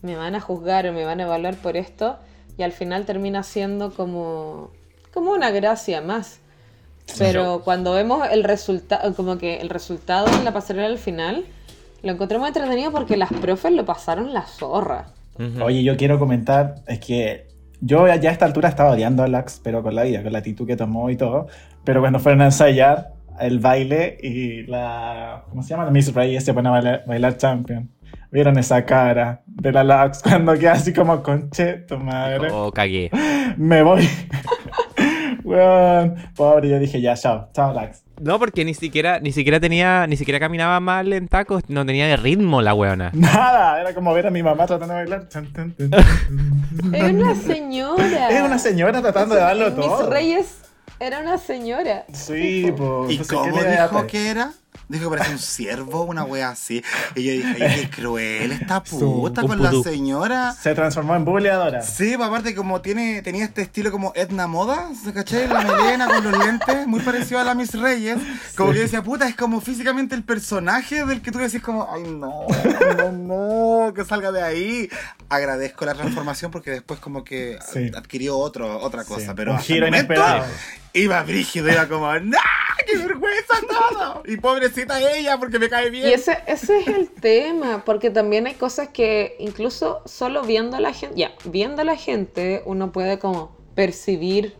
me 0.00 0.16
van 0.16 0.36
a 0.36 0.40
juzgar 0.40 0.86
o 0.86 0.92
me 0.92 1.04
van 1.04 1.18
a 1.20 1.24
evaluar 1.24 1.56
por 1.56 1.76
esto, 1.76 2.18
y 2.56 2.62
al 2.62 2.72
final 2.72 3.04
termina 3.04 3.42
siendo 3.42 3.92
como, 3.92 4.70
como 5.12 5.32
una 5.32 5.50
gracia 5.50 6.00
más. 6.00 6.38
Pero 7.18 7.62
cuando 7.64 7.92
vemos 7.92 8.28
el 8.30 8.44
resultado, 8.44 9.12
como 9.14 9.36
que 9.36 9.56
el 9.56 9.68
resultado 9.68 10.28
en 10.28 10.44
la 10.44 10.52
pasarela 10.52 10.86
al 10.86 10.98
final, 10.98 11.44
lo 12.02 12.12
encontré 12.12 12.38
muy 12.38 12.48
entretenido 12.48 12.90
porque 12.92 13.16
las 13.16 13.32
profes 13.32 13.72
lo 13.72 13.84
pasaron 13.84 14.32
la 14.32 14.42
zorra. 14.42 15.06
Ujú. 15.38 15.64
Oye, 15.64 15.82
yo 15.82 15.96
quiero 15.96 16.18
comentar, 16.18 16.76
es 16.86 16.98
que 16.98 17.46
yo 17.80 18.06
ya 18.06 18.30
a 18.30 18.32
esta 18.32 18.44
altura 18.44 18.68
estaba 18.68 18.90
odiando 18.90 19.22
a 19.22 19.28
Lux, 19.28 19.60
pero 19.62 19.82
con 19.82 19.94
la 19.94 20.04
vida, 20.04 20.22
con 20.22 20.32
la 20.32 20.38
actitud 20.38 20.66
que 20.66 20.76
tomó 20.76 21.10
y 21.10 21.16
todo. 21.16 21.48
Pero 21.84 22.00
cuando 22.00 22.20
fueron 22.20 22.42
a 22.42 22.46
ensayar 22.46 23.12
el 23.40 23.58
baile 23.58 24.18
y 24.22 24.64
la. 24.66 25.44
¿Cómo 25.48 25.62
se 25.62 25.70
llama? 25.70 25.84
La 25.84 25.90
Miss 25.90 26.14
Reyes 26.14 26.44
se 26.44 26.54
pone 26.54 26.68
a 26.68 26.72
bailar, 26.72 27.04
bailar 27.06 27.36
Champion. 27.36 27.90
¿Vieron 28.30 28.58
esa 28.58 28.84
cara 28.84 29.42
de 29.46 29.72
la 29.72 29.84
Lux 29.84 30.22
cuando 30.22 30.54
queda 30.54 30.72
así 30.72 30.92
como 30.92 31.22
conche, 31.22 31.78
tu 31.88 31.98
madre? 31.98 32.50
Oh, 32.52 32.70
cagué. 32.70 33.10
Me 33.56 33.82
voy. 33.82 34.08
Weón, 35.44 36.14
pobre, 36.36 36.68
yo 36.68 36.78
dije 36.78 37.00
ya, 37.00 37.14
chao, 37.14 37.48
chao 37.52 37.72
Lux. 37.72 38.04
No, 38.22 38.38
porque 38.38 38.64
ni 38.64 38.72
siquiera, 38.72 39.18
ni 39.18 39.32
siquiera 39.32 39.58
tenía, 39.58 40.06
ni 40.06 40.16
siquiera 40.16 40.38
caminaba 40.38 40.78
mal 40.78 41.12
en 41.12 41.26
tacos, 41.26 41.64
no 41.68 41.84
tenía 41.84 42.06
de 42.06 42.16
ritmo 42.16 42.62
la 42.62 42.72
weona. 42.72 43.10
Nada, 43.14 43.80
era 43.80 43.92
como 43.94 44.14
ver 44.14 44.28
a 44.28 44.30
mi 44.30 44.44
mamá 44.44 44.64
tratando 44.66 44.94
de 44.94 45.00
bailar. 45.00 45.28
Es 46.92 47.02
una 47.12 47.34
señora. 47.46 48.30
Es 48.30 48.42
una 48.42 48.58
señora 48.58 49.02
tratando 49.02 49.34
de 49.34 49.40
darlo 49.40 49.72
todo. 49.74 50.08
Reyes 50.08 50.58
era 51.00 51.18
una 51.18 51.36
señora. 51.36 52.04
Sí, 52.12 52.72
pues. 52.76 53.10
¿Y 53.10 53.16
entonces, 53.16 53.28
¿qué 53.28 53.34
cómo 53.34 53.60
dijo 53.60 54.06
que 54.06 54.28
era? 54.28 54.52
Dijo 54.92 55.04
que 55.10 55.16
parecía 55.16 55.32
un 55.32 55.38
ciervo, 55.38 56.02
una 56.02 56.24
wea 56.24 56.50
así. 56.50 56.84
Y 57.14 57.22
yo 57.24 57.32
dije, 57.32 57.64
ay, 57.64 57.80
qué 57.80 57.90
cruel 58.02 58.52
esta 58.52 58.82
puta 58.82 59.42
con 59.42 59.62
la 59.62 59.72
señora. 59.82 60.52
Se 60.52 60.74
transformó 60.74 61.16
en 61.16 61.24
buleadora. 61.24 61.80
Sí, 61.82 62.12
pues 62.16 62.28
aparte 62.28 62.54
como 62.54 62.82
tiene, 62.82 63.22
tenía 63.22 63.44
este 63.46 63.62
estilo 63.62 63.90
como 63.90 64.12
Edna 64.14 64.46
Moda, 64.46 64.90
¿se 65.02 65.12
caché? 65.14 65.48
La 65.48 65.62
melena 65.62 66.06
con 66.08 66.22
los 66.30 66.38
lentes, 66.46 66.86
muy 66.86 67.00
parecido 67.00 67.40
a 67.40 67.44
la 67.44 67.54
Miss 67.54 67.72
Reyes. 67.72 68.18
Como 68.54 68.70
que 68.72 68.76
yo 68.76 68.82
decía, 68.82 69.02
puta, 69.02 69.26
es 69.26 69.34
como 69.34 69.62
físicamente 69.62 70.14
el 70.14 70.24
personaje 70.24 71.06
del 71.06 71.22
que 71.22 71.32
tú 71.32 71.38
decís 71.38 71.62
como, 71.62 71.88
ay 71.90 72.02
no, 72.02 72.46
no, 72.98 73.12
no, 73.86 73.94
que 73.94 74.04
salga 74.04 74.30
de 74.30 74.42
ahí. 74.42 74.90
Agradezco 75.30 75.86
la 75.86 75.94
transformación 75.94 76.50
porque 76.50 76.70
después 76.70 77.00
como 77.00 77.24
que 77.24 77.58
Sí. 77.72 77.90
adquirió 77.96 78.36
otro, 78.36 78.78
otra 78.80 79.04
cosa, 79.04 79.26
Sí, 79.28 79.32
pero 79.34 79.52
un 79.52 79.56
hasta 79.56 79.66
giro 79.66 79.86
el 79.86 79.92
momento 79.92 80.12
inesperado. 80.12 80.44
Iba 80.94 81.22
brígido, 81.22 81.70
iba 81.70 81.88
como, 81.88 82.12
¡no! 82.20 82.38
¡Qué 82.86 82.98
vergüenza 82.98 83.54
todo! 83.68 84.22
Y 84.26 84.36
pobrecita 84.36 85.00
ella 85.00 85.38
porque 85.38 85.58
me 85.58 85.68
cae 85.68 85.90
bien. 85.90 86.08
Y 86.08 86.12
ese, 86.12 86.38
ese 86.46 86.80
es 86.80 86.88
el 86.88 87.08
tema, 87.08 87.82
porque 87.84 88.10
también 88.10 88.46
hay 88.46 88.54
cosas 88.54 88.88
que 88.88 89.36
incluso 89.38 90.02
solo 90.04 90.42
viendo 90.42 90.76
a 90.76 90.80
la 90.80 90.92
gente, 90.92 91.16
ya, 91.16 91.32
viendo 91.44 91.82
a 91.82 91.84
la 91.84 91.96
gente 91.96 92.62
uno 92.66 92.92
puede 92.92 93.18
como 93.18 93.56
percibir 93.74 94.54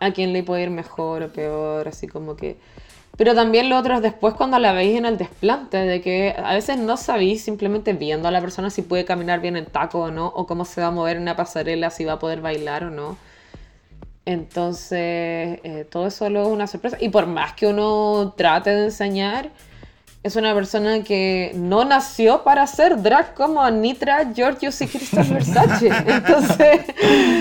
a 0.00 0.12
quién 0.12 0.32
le 0.32 0.42
puede 0.42 0.64
ir 0.64 0.70
mejor 0.70 1.22
o 1.22 1.32
peor, 1.32 1.88
así 1.88 2.06
como 2.06 2.36
que... 2.36 2.58
Pero 3.16 3.34
también 3.34 3.70
lo 3.70 3.78
otro 3.78 3.94
es 3.94 4.02
después 4.02 4.34
cuando 4.34 4.58
la 4.58 4.72
veis 4.72 4.98
en 4.98 5.06
el 5.06 5.16
desplante, 5.16 5.76
de 5.76 6.00
que 6.00 6.34
a 6.36 6.52
veces 6.52 6.78
no 6.78 6.96
sabéis 6.96 7.44
simplemente 7.44 7.92
viendo 7.92 8.26
a 8.26 8.32
la 8.32 8.40
persona 8.40 8.70
si 8.70 8.82
puede 8.82 9.04
caminar 9.04 9.40
bien 9.40 9.56
en 9.56 9.66
taco 9.66 10.00
o 10.00 10.10
no, 10.10 10.26
o 10.26 10.46
cómo 10.46 10.64
se 10.64 10.80
va 10.80 10.88
a 10.88 10.90
mover 10.90 11.16
en 11.16 11.22
una 11.22 11.36
pasarela, 11.36 11.90
si 11.90 12.04
va 12.04 12.14
a 12.14 12.18
poder 12.18 12.40
bailar 12.40 12.84
o 12.84 12.90
no. 12.90 13.16
Entonces, 14.26 15.60
eh, 15.62 15.86
todo 15.90 16.06
eso 16.06 16.28
luego 16.30 16.48
es 16.48 16.54
una 16.54 16.66
sorpresa. 16.66 16.96
Y 17.00 17.08
por 17.10 17.26
más 17.26 17.52
que 17.52 17.66
uno 17.66 18.32
trate 18.36 18.70
de 18.70 18.84
enseñar, 18.84 19.50
es 20.24 20.36
una 20.36 20.54
persona 20.54 21.04
que 21.04 21.52
no 21.54 21.84
nació 21.84 22.42
para 22.44 22.66
ser 22.66 23.02
drag 23.02 23.34
como 23.34 23.62
Anitra, 23.62 24.32
Georgios 24.34 24.80
y 24.80 24.86
Crystal 24.86 25.26
Versace. 25.26 25.88
Entonces, 26.06 26.80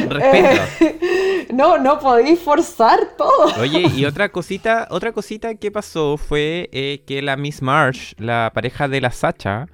Respeto. 0.10 0.62
eh, 0.82 1.48
no, 1.54 1.78
no 1.78 1.98
podéis 2.00 2.42
forzar 2.42 3.00
todo. 3.18 3.54
Oye, 3.62 3.90
y 3.96 4.04
otra 4.04 4.28
cosita, 4.28 4.90
otra 4.92 5.14
cosita 5.14 5.56
que 5.56 5.72
pasó 5.72 6.18
fue 6.18 6.70
eh, 6.74 7.04
que 7.08 7.22
la 7.22 7.38
Miss 7.38 7.62
Marsh, 7.62 8.16
la 8.18 8.52
pareja 8.54 8.90
de 8.90 9.00
la 9.00 9.12
Sacha, 9.12 9.68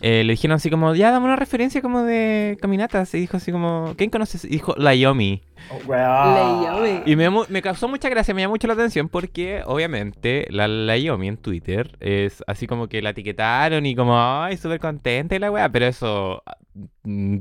eh, 0.00 0.24
le 0.24 0.32
dijeron 0.32 0.56
así 0.56 0.70
como, 0.70 0.94
ya 0.94 1.10
dame 1.10 1.26
una 1.26 1.36
referencia 1.36 1.82
como 1.82 2.02
de 2.02 2.56
caminatas. 2.60 3.14
Y 3.14 3.20
dijo 3.20 3.36
así 3.36 3.52
como, 3.52 3.94
¿quién 3.96 4.10
conoces? 4.10 4.44
Y 4.44 4.48
dijo, 4.48 4.74
la 4.76 4.94
Yomi. 4.94 5.42
Oh. 5.72 6.84
Y 7.06 7.16
me, 7.16 7.62
causó 7.62 7.86
mucha 7.86 8.08
gracia, 8.08 8.34
me 8.34 8.42
llamó 8.42 8.54
mucho 8.54 8.66
la 8.66 8.74
atención 8.74 9.08
porque 9.08 9.62
obviamente 9.66 10.46
la 10.50 10.66
Layomi 10.66 11.28
en 11.28 11.36
Twitter 11.36 11.96
es 12.00 12.42
así 12.46 12.66
como 12.66 12.88
que 12.88 13.02
la 13.02 13.10
etiquetaron 13.10 13.86
y 13.86 13.94
como, 13.94 14.18
ay, 14.18 14.56
súper 14.56 14.80
contenta 14.80 15.36
y 15.36 15.38
la 15.38 15.50
weá, 15.50 15.68
pero 15.68 15.86
eso, 15.86 16.42
mm, 17.04 17.38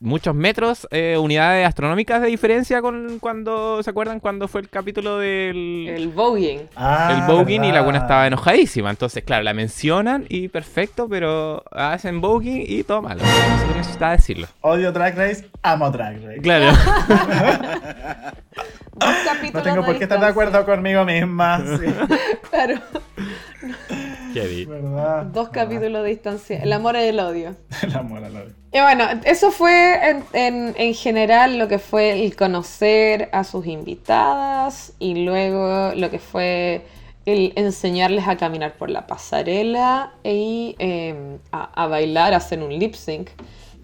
muchos 0.00 0.34
metros, 0.34 0.88
eh, 0.90 1.16
unidades 1.18 1.66
astronómicas 1.66 2.22
de 2.22 2.28
diferencia 2.28 2.80
con 2.80 3.18
cuando, 3.18 3.82
¿se 3.82 3.90
acuerdan 3.90 4.18
cuando 4.18 4.48
fue 4.48 4.62
el 4.62 4.68
capítulo 4.68 5.18
del... 5.18 5.86
El 5.88 6.08
voguing. 6.08 6.62
Ah, 6.74 7.14
el 7.14 7.32
voguing 7.32 7.64
y 7.64 7.72
la 7.72 7.82
buena 7.82 8.00
estaba 8.00 8.26
enojadísima. 8.26 8.90
Entonces, 8.90 9.22
claro, 9.22 9.44
la 9.44 9.52
mencionan 9.54 10.24
y 10.28 10.48
perfecto, 10.48 11.08
pero 11.08 11.62
hacen 11.70 12.20
voguing 12.20 12.64
y 12.66 12.82
todo 12.82 13.02
malo. 13.02 13.22
No 13.22 13.58
se 13.58 13.78
necesita 13.78 14.10
decirlo. 14.12 14.48
Odio 14.62 14.90
Drag 14.90 15.16
Race, 15.16 15.48
amo 15.62 15.90
Drag 15.90 16.16
Race. 16.24 16.40
Claro. 16.40 16.72
No 19.54 19.62
tengo 19.62 19.84
por 19.84 19.96
qué 19.96 20.04
estar 20.04 20.20
de 20.20 20.26
acuerdo 20.26 20.64
conmigo 20.64 21.04
misma. 21.04 21.62
Sí, 21.80 21.86
Claro, 22.50 22.80
Dos 25.32 25.48
capítulos 25.50 26.02
de 26.04 26.08
distancia. 26.10 26.58
El 26.62 26.72
amor 26.72 26.96
y 26.96 27.00
el 27.00 27.18
odio. 27.20 27.56
El 27.82 27.94
amor 27.96 28.24
al 28.24 28.36
odio. 28.36 28.54
Y 28.72 28.80
bueno, 28.80 29.04
eso 29.24 29.50
fue 29.50 30.10
en, 30.10 30.24
en- 30.32 30.74
en 30.78 30.94
general 30.94 31.58
lo 31.58 31.66
que 31.68 31.78
fue 31.78 32.24
el 32.24 32.36
conocer 32.36 33.28
a 33.32 33.42
sus 33.44 33.66
invitadas 33.66 34.92
y 34.98 35.24
luego 35.24 35.92
lo 35.96 36.08
que 36.10 36.18
fue 36.20 36.86
el 37.26 37.52
enseñarles 37.56 38.26
a 38.28 38.36
caminar 38.36 38.74
por 38.76 38.88
la 38.90 39.06
pasarela 39.06 40.12
y 40.24 40.76
eh, 40.78 41.38
a, 41.52 41.82
a 41.84 41.86
bailar, 41.88 42.32
a 42.32 42.36
hacer 42.38 42.62
un 42.62 42.72
lip 42.78 42.94
sync. 42.94 43.30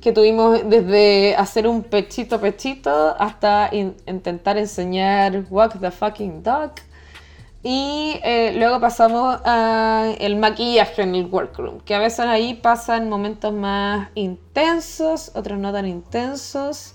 Que 0.01 0.13
tuvimos 0.13 0.61
desde 0.69 1.35
hacer 1.37 1.67
un 1.67 1.83
pechito 1.83 2.41
pechito 2.41 3.17
hasta 3.19 3.69
in- 3.73 3.97
intentar 4.07 4.57
enseñar 4.57 5.45
Walk 5.51 5.81
the 5.81 5.91
fucking 5.91 6.43
dog. 6.45 6.73
Y 7.69 8.21
eh, 8.23 8.53
luego 8.57 8.79
pasamos 8.81 9.41
al 9.45 10.37
maquillaje 10.37 11.03
en 11.03 11.17
el 11.17 11.25
workroom, 11.25 11.81
que 11.81 11.97
a 11.97 11.99
veces 11.99 12.21
ahí 12.21 12.55
pasan 12.55 13.09
momentos 13.09 13.53
más 13.53 14.11
intensos, 14.15 15.33
otros 15.35 15.59
no 15.59 15.73
tan 15.73 15.89
intensos. 15.89 16.95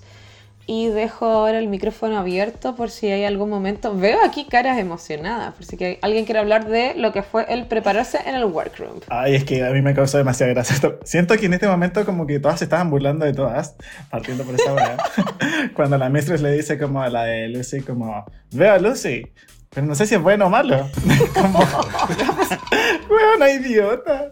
Y 0.66 0.86
dejo 0.86 1.26
ahora 1.26 1.58
el 1.58 1.68
micrófono 1.68 2.16
abierto 2.16 2.74
por 2.74 2.88
si 2.88 3.10
hay 3.10 3.24
algún 3.24 3.50
momento. 3.50 3.94
Veo 3.94 4.24
aquí 4.24 4.46
caras 4.46 4.78
emocionadas, 4.78 5.52
por 5.52 5.66
si 5.66 5.76
que 5.76 5.98
alguien 6.00 6.24
quiere 6.24 6.40
hablar 6.40 6.66
de 6.66 6.94
lo 6.94 7.12
que 7.12 7.22
fue 7.22 7.44
el 7.50 7.66
prepararse 7.66 8.20
en 8.24 8.36
el 8.36 8.46
workroom. 8.46 9.00
Ay, 9.08 9.34
es 9.34 9.44
que 9.44 9.62
a 9.62 9.70
mí 9.72 9.82
me 9.82 9.92
causó 9.92 10.16
demasiada 10.16 10.54
gracia 10.54 10.74
esto. 10.74 10.98
Siento 11.04 11.36
que 11.36 11.44
en 11.44 11.52
este 11.52 11.68
momento 11.68 12.06
como 12.06 12.26
que 12.26 12.40
todas 12.40 12.60
se 12.60 12.64
estaban 12.64 12.88
burlando 12.88 13.26
de 13.26 13.34
todas, 13.34 13.76
partiendo 14.08 14.42
por 14.44 14.54
esa 14.54 14.72
hora. 14.72 14.96
Cuando 15.74 15.98
la 15.98 16.08
mistress 16.08 16.40
le 16.40 16.52
dice 16.52 16.78
como 16.78 17.02
a 17.02 17.10
la 17.10 17.24
de 17.24 17.48
Lucy, 17.48 17.82
como, 17.82 18.24
veo 18.52 18.72
a 18.72 18.78
Lucy, 18.78 19.24
pero 19.74 19.86
no 19.86 19.94
sé 19.94 20.06
si 20.06 20.14
es 20.14 20.20
bueno 20.22 20.46
o 20.46 20.50
malo. 20.50 20.88
como, 21.34 21.60
weona 23.08 23.50
idiota. 23.50 24.30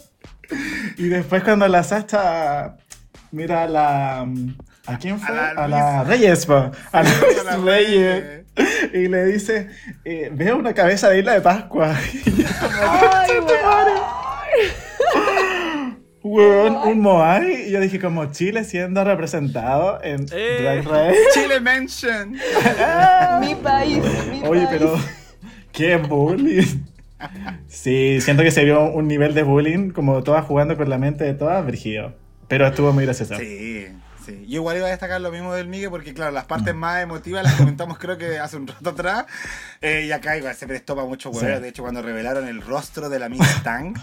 Y 0.97 1.09
después 1.09 1.43
cuando 1.45 1.67
la 1.69 1.83
Sacha 1.85 2.77
mira 3.31 3.63
a 3.65 3.69
la... 3.69 4.27
¿A 4.87 4.99
quién 4.99 5.21
fue? 5.21 5.39
A 5.39 5.53
la 5.55 5.65
A 5.65 5.69
la. 5.69 6.05
Reyes, 6.05 6.47
po. 6.47 6.55
A 6.93 7.03
la 7.03 7.11
Luis 7.21 7.45
la 7.45 7.57
Reyes. 7.59 8.45
Y 8.93 9.07
le 9.09 9.25
dice, 9.27 9.69
eh, 10.05 10.31
veo 10.33 10.57
una 10.57 10.75
cabeza 10.75 11.09
de 11.09 11.21
isla 11.21 11.35
de 11.35 11.41
Pascua. 11.41 11.95
Y 12.25 12.43
yo 12.43 12.49
como, 12.61 12.91
¡Ay, 13.13 13.31
Weón, 16.23 16.77
un 16.77 17.01
Moai. 17.01 17.69
Y 17.69 17.71
yo 17.71 17.81
dije, 17.81 18.01
como 18.01 18.27
Chile 18.33 18.65
siendo 18.65 19.05
representado 19.05 20.01
en 20.03 20.27
Eh. 20.33 20.59
Drag 20.63 20.87
Race. 20.87 21.19
Chile 21.35 21.61
Mention. 21.61 22.33
Mi 23.41 23.55
país, 23.55 23.99
mi 24.31 24.43
Oye, 24.47 24.67
país. 24.67 24.69
pero. 24.71 24.99
¡Qué 25.73 25.97
bullying! 25.97 26.85
Sí, 27.69 28.19
siento 28.21 28.43
que 28.43 28.51
se 28.51 28.65
vio 28.65 28.83
un 28.91 29.07
nivel 29.07 29.35
de 29.35 29.43
bullying, 29.43 29.91
como 29.91 30.23
todas 30.23 30.45
jugando 30.45 30.77
con 30.77 30.89
la 30.89 30.99
mente 30.99 31.25
de 31.25 31.35
todas, 31.35 31.65
Virgilio. 31.67 32.15
Pero 32.49 32.67
estuvo 32.67 32.93
muy 32.93 33.05
gracioso. 33.05 33.37
Sí, 33.37 33.89
sí. 34.25 34.45
Yo 34.49 34.57
igual 34.57 34.79
iba 34.79 34.87
a 34.87 34.91
destacar 34.91 35.21
lo 35.21 35.31
mismo 35.31 35.53
del 35.53 35.69
Migue 35.69 35.91
porque, 35.91 36.15
claro, 36.15 36.33
las 36.33 36.47
partes 36.47 36.75
más 36.75 37.03
emotivas 37.03 37.45
las 37.45 37.55
comentamos 37.55 37.99
creo 37.99 38.17
que 38.19 38.39
hace 38.39 38.57
un 38.57 38.67
rato 38.67 38.91
atrás. 38.91 39.27
Eh, 39.83 40.07
y 40.09 40.13
acá 40.13 40.37
igual 40.37 40.55
se 40.57 40.67
prestó 40.67 40.97
para 40.97 41.07
mucho 41.07 41.31
hueveo. 41.31 41.57
Sí. 41.57 41.63
De 41.63 41.69
hecho, 41.69 41.83
cuando 41.83 42.03
revelaron 42.03 42.49
el 42.49 42.63
rostro 42.63 43.09
de 43.09 43.19
la 43.19 43.29
Miss 43.29 43.63
Tang, 43.63 43.95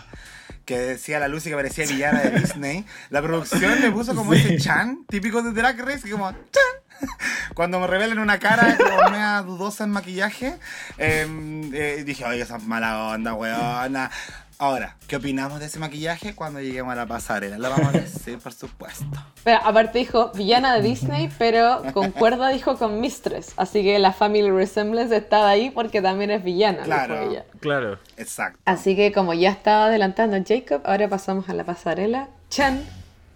que 0.64 0.78
decía 0.78 1.20
la 1.20 1.28
Lucy 1.28 1.50
que 1.50 1.56
parecía 1.56 1.86
villana 1.88 2.22
de 2.22 2.40
Disney, 2.40 2.86
la 3.10 3.22
producción 3.22 3.82
le 3.82 3.92
puso 3.92 4.14
como 4.16 4.34
Sí. 4.34 4.40
ese 4.42 4.58
chan 4.58 5.06
típico 5.10 5.42
de 5.42 5.52
Drag 5.54 5.78
Race, 5.80 6.02
que 6.04 6.12
como 6.12 6.30
chan. 6.32 6.77
Cuando 7.54 7.80
me 7.80 7.88
revelan 7.88 8.20
una 8.20 8.40
cara 8.40 8.78
como 8.78 9.10
media 9.10 9.42
dudosa 9.42 9.84
en 9.84 9.92
maquillaje, 9.92 10.58
em, 10.98 11.74
eh, 11.74 12.04
dije, 12.06 12.26
oye, 12.26 12.42
esa 12.42 12.58
es 12.58 12.64
mala 12.64 13.06
onda, 13.10 13.34
weona. 13.34 14.12
Ahora, 14.60 14.96
¿qué 15.08 15.18
opinamos 15.18 15.60
de 15.60 15.68
ese 15.68 15.78
maquillaje 15.78 16.34
cuando 16.34 16.60
lleguemos 16.60 16.92
a 16.92 16.96
la 16.96 17.06
pasarela? 17.06 17.60
Lo 17.60 17.70
vamos 17.70 17.90
a 17.90 17.92
decir, 18.00 18.40
por 18.40 18.52
supuesto. 18.54 19.06
Pero 19.44 19.60
aparte 19.64 20.00
dijo 20.00 20.32
villana 20.34 20.74
de 20.74 20.82
Disney, 20.82 21.30
pero 21.38 21.84
concuerda 21.94 22.50
dijo 22.50 22.76
con 22.76 23.00
Mistress. 23.00 23.54
Así 23.56 23.84
que 23.84 24.00
la 24.00 24.14
Family 24.14 24.50
Resemblance 24.50 25.16
estaba 25.16 25.50
ahí 25.50 25.70
porque 25.70 26.02
también 26.02 26.32
es 26.32 26.44
villana, 26.44 26.82
Claro. 26.84 27.20
ella. 27.30 27.46
Claro. 27.60 28.00
Exacto. 28.18 28.60
Así 28.66 28.96
que 28.96 29.12
como 29.12 29.36
ya 29.36 29.52
estaba 29.52 29.86
adelantando 29.86 30.38
Jacob, 30.44 30.82
ahora 30.86 31.08
pasamos 31.08 31.48
a 31.50 31.54
la 31.54 31.64
pasarela. 31.64 32.28
Chan, 32.50 32.84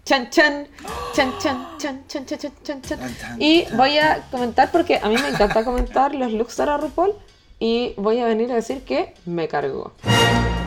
Chan 0.04 0.30
chan, 0.30 0.66
chan 1.14 1.32
chan, 1.38 1.68
chan 1.78 2.04
chan, 2.08 2.26
chan 2.26 2.38
chan, 2.64 2.82
chan 2.82 2.82
chan. 2.82 3.40
Y 3.40 3.66
voy 3.76 3.98
a 3.98 4.26
comentar 4.32 4.72
porque 4.72 4.96
a 5.00 5.08
mí 5.08 5.14
me 5.14 5.28
encanta 5.28 5.64
comentar 5.64 6.12
los 6.12 6.32
looks 6.32 6.56
de 6.56 6.66
la 6.66 6.76
RuPaul 6.76 7.14
y 7.60 7.94
voy 7.96 8.18
a 8.18 8.24
venir 8.24 8.50
a 8.50 8.56
decir 8.56 8.82
que 8.82 9.14
me 9.26 9.46
cargó. 9.46 9.92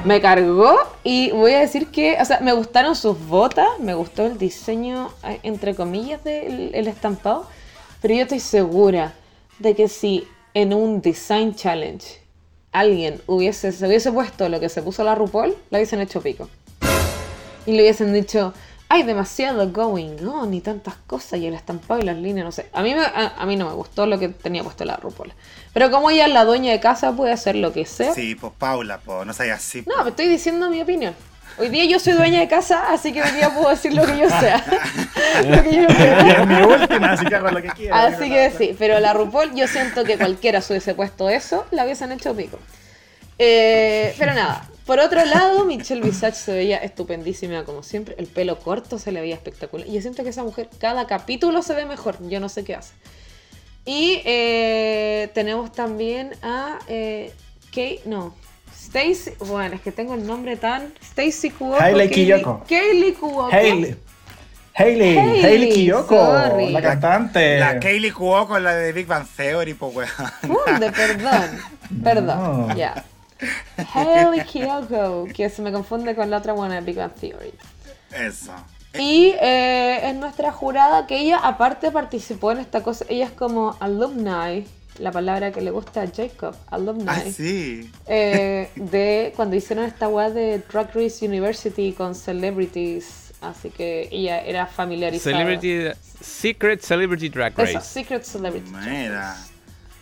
Me 0.05 0.21
cargó 0.21 0.77
y 1.03 1.31
voy 1.31 1.51
a 1.51 1.59
decir 1.59 1.87
que, 1.87 2.17
o 2.21 2.23
sea, 2.23 2.39
me 2.39 2.53
gustaron 2.53 2.95
sus 2.95 3.19
botas, 3.27 3.67
me 3.79 3.93
gustó 3.93 4.25
el 4.25 4.37
diseño, 4.37 5.11
eh, 5.25 5.41
entre 5.43 5.75
comillas, 5.75 6.23
del 6.23 6.73
el 6.73 6.87
estampado, 6.87 7.45
pero 8.01 8.13
yo 8.13 8.21
estoy 8.21 8.39
segura 8.39 9.15
de 9.59 9.75
que 9.75 9.89
si 9.89 10.25
en 10.53 10.73
un 10.73 11.01
design 11.01 11.55
challenge 11.55 12.21
alguien 12.71 13.21
hubiese, 13.27 13.73
se 13.73 13.85
hubiese 13.85 14.13
puesto 14.13 14.47
lo 14.47 14.61
que 14.61 14.69
se 14.69 14.81
puso 14.81 15.03
la 15.03 15.13
RuPaul, 15.13 15.57
la 15.71 15.79
hubiesen 15.79 15.99
hecho 15.99 16.21
pico. 16.21 16.47
Y 17.65 17.73
le 17.73 17.81
hubiesen 17.81 18.13
dicho, 18.13 18.53
hay 18.87 19.03
demasiado 19.03 19.69
going 19.71 20.17
on 20.27 20.53
y 20.53 20.61
tantas 20.61 20.95
cosas 21.07 21.39
y 21.39 21.47
el 21.47 21.53
estampado 21.55 21.99
y 21.99 22.03
las 22.03 22.17
líneas, 22.17 22.45
no 22.45 22.51
sé. 22.51 22.67
A 22.73 22.81
mí, 22.83 22.93
me- 22.93 23.01
a, 23.05 23.33
a 23.37 23.45
mí 23.45 23.55
no 23.55 23.67
me 23.67 23.73
gustó 23.73 24.05
lo 24.05 24.19
que 24.19 24.29
tenía 24.29 24.63
puesto 24.63 24.85
la 24.85 24.95
RuPaul. 24.97 25.33
Pero 25.73 25.89
como 25.91 26.09
ella 26.11 26.27
es 26.27 26.33
la 26.33 26.45
dueña 26.45 26.71
de 26.71 26.79
casa, 26.79 27.11
puede 27.11 27.33
hacer 27.33 27.55
lo 27.55 27.73
que 27.73 27.85
sea. 27.85 28.13
Sí, 28.13 28.35
pues 28.35 28.53
Paula, 28.57 28.99
pues 29.03 29.25
no 29.25 29.33
seas 29.33 29.59
así. 29.59 29.83
No, 29.87 30.03
me 30.03 30.11
estoy 30.11 30.27
diciendo 30.27 30.69
mi 30.69 30.81
opinión. 30.81 31.15
Hoy 31.57 31.69
día 31.69 31.85
yo 31.85 31.99
soy 31.99 32.13
dueña 32.13 32.41
de 32.41 32.47
casa, 32.49 32.91
así 32.91 33.13
que 33.13 33.21
hoy 33.23 33.31
día 33.31 33.49
puedo 33.49 33.69
decir 33.69 33.93
lo 33.93 34.05
que 34.05 34.17
yo 34.17 34.29
sea. 34.29 34.63
lo 35.47 35.63
que 35.63 35.75
yo 35.81 35.87
quiera. 35.87 36.41
es 36.41 36.47
mi 36.47 36.61
última, 36.61 37.11
así 37.13 37.25
que 37.25 37.35
hago 37.35 37.49
lo 37.49 37.61
que 37.61 37.69
quiera. 37.69 38.03
Así 38.05 38.29
que 38.29 38.51
sí, 38.51 38.75
pero 38.77 38.99
la 38.99 39.13
RuPaul, 39.13 39.55
yo 39.55 39.65
siento 39.67 40.03
que 40.03 40.17
cualquiera 40.17 40.59
se 40.61 40.73
hubiese 40.73 40.93
puesto 40.95 41.29
eso, 41.29 41.65
la 41.71 41.85
hubiesen 41.85 42.11
hecho 42.11 42.35
pico. 42.35 42.59
Eh, 43.39 44.13
pero 44.19 44.33
nada, 44.33 44.67
por 44.85 44.99
otro 44.99 45.23
lado, 45.25 45.65
Michelle 45.65 46.01
Visage 46.01 46.35
se 46.35 46.53
veía 46.53 46.77
estupendísima 46.77 47.63
como 47.63 47.81
siempre. 47.83 48.15
El 48.19 48.27
pelo 48.27 48.59
corto 48.59 48.99
se 48.99 49.11
le 49.11 49.21
veía 49.21 49.35
espectacular. 49.35 49.87
Y 49.87 49.93
yo 49.93 50.01
siento 50.01 50.23
que 50.23 50.29
esa 50.29 50.43
mujer, 50.43 50.69
cada 50.79 51.07
capítulo 51.07 51.61
se 51.61 51.73
ve 51.73 51.85
mejor. 51.85 52.17
Yo 52.29 52.39
no 52.39 52.49
sé 52.49 52.63
qué 52.63 52.75
hace. 52.75 52.93
Y 53.85 54.21
eh, 54.25 55.29
tenemos 55.33 55.71
también 55.71 56.33
a 56.41 56.79
eh, 56.87 57.31
Kay, 57.73 58.01
no, 58.05 58.35
Stacy. 58.75 59.31
Bueno, 59.39 59.75
es 59.75 59.81
que 59.81 59.91
tengo 59.91 60.13
el 60.15 60.25
nombre 60.25 60.55
tan. 60.55 60.93
Stacy 61.01 61.49
Kuoko. 61.51 61.81
Hailey 61.81 62.07
Kaylee- 62.09 62.13
Kiyoko. 62.13 62.63
Kaylee 62.67 63.13
Kuoko. 63.13 63.49
Hailey. 63.51 63.95
Hailey, 64.77 65.17
Hailey, 65.17 65.69
Kiyoko, 65.69 66.15
sorry. 66.17 66.69
la 66.71 66.81
cantante. 66.81 67.59
La 67.59 67.79
Kaylee 67.79 68.11
con 68.11 68.61
la 68.61 68.75
de 68.75 68.91
Big 68.91 69.07
Bang 69.07 69.25
Theory, 69.25 69.73
pues 69.73 69.95
weón. 69.95 70.09
Perdón. 70.93 71.61
Perdón, 72.03 72.67
No. 72.67 72.75
ya. 72.75 73.05
Hailey 73.93 74.43
Kiyoko, 74.45 75.27
que 75.33 75.49
se 75.49 75.61
me 75.61 75.71
confunde 75.71 76.15
con 76.15 76.29
la 76.29 76.37
otra 76.37 76.53
buena 76.53 76.75
de 76.75 76.81
Big 76.81 76.95
Bang 76.95 77.13
Theory. 77.13 77.53
Eso. 78.11 78.53
Y 78.97 79.33
eh, 79.41 80.09
es 80.09 80.15
nuestra 80.15 80.51
jurada 80.51 81.05
que 81.05 81.17
ella 81.17 81.39
aparte 81.39 81.91
participó 81.91 82.51
en 82.51 82.59
esta 82.59 82.81
cosa. 82.81 83.05
Ella 83.09 83.25
es 83.25 83.31
como 83.31 83.75
alumni, 83.79 84.65
la 84.99 85.11
palabra 85.11 85.51
que 85.51 85.61
le 85.61 85.71
gusta 85.71 86.03
a 86.03 86.07
Jacob, 86.07 86.55
alumni. 86.67 87.05
Ah, 87.07 87.21
sí. 87.29 87.91
eh, 88.07 88.69
de 88.75 89.33
cuando 89.35 89.55
hicieron 89.55 89.85
esta 89.85 90.07
weá 90.07 90.29
de 90.29 90.59
Drag 90.71 90.95
Race 90.95 91.25
University 91.25 91.91
con 91.91 92.15
celebrities. 92.15 93.33
Así 93.41 93.69
que 93.69 94.07
ella 94.11 94.39
era 94.39 94.65
familiarizada. 94.65 95.37
Celebrity, 95.37 95.91
Secret 96.21 96.81
Celebrity 96.81 97.29
Drag 97.29 97.51
Eso, 97.51 97.77
Race. 97.77 97.81
Secret 97.81 98.23
Celebrity. 98.23 98.71
Mira. 98.71 99.35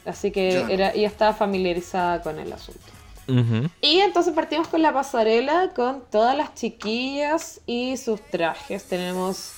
Así 0.05 0.31
que 0.31 0.65
era, 0.69 0.91
ella 0.91 1.07
estaba 1.07 1.33
familiarizada 1.33 2.21
con 2.21 2.37
el 2.37 2.53
asunto. 2.53 2.92
Y 3.27 3.99
entonces 3.99 4.33
partimos 4.33 4.67
con 4.67 4.81
la 4.81 4.93
pasarela 4.93 5.71
con 5.75 6.03
todas 6.11 6.35
las 6.37 6.53
chiquillas 6.55 7.61
y 7.65 7.97
sus 7.97 8.21
trajes. 8.21 8.83
Tenemos 8.85 9.53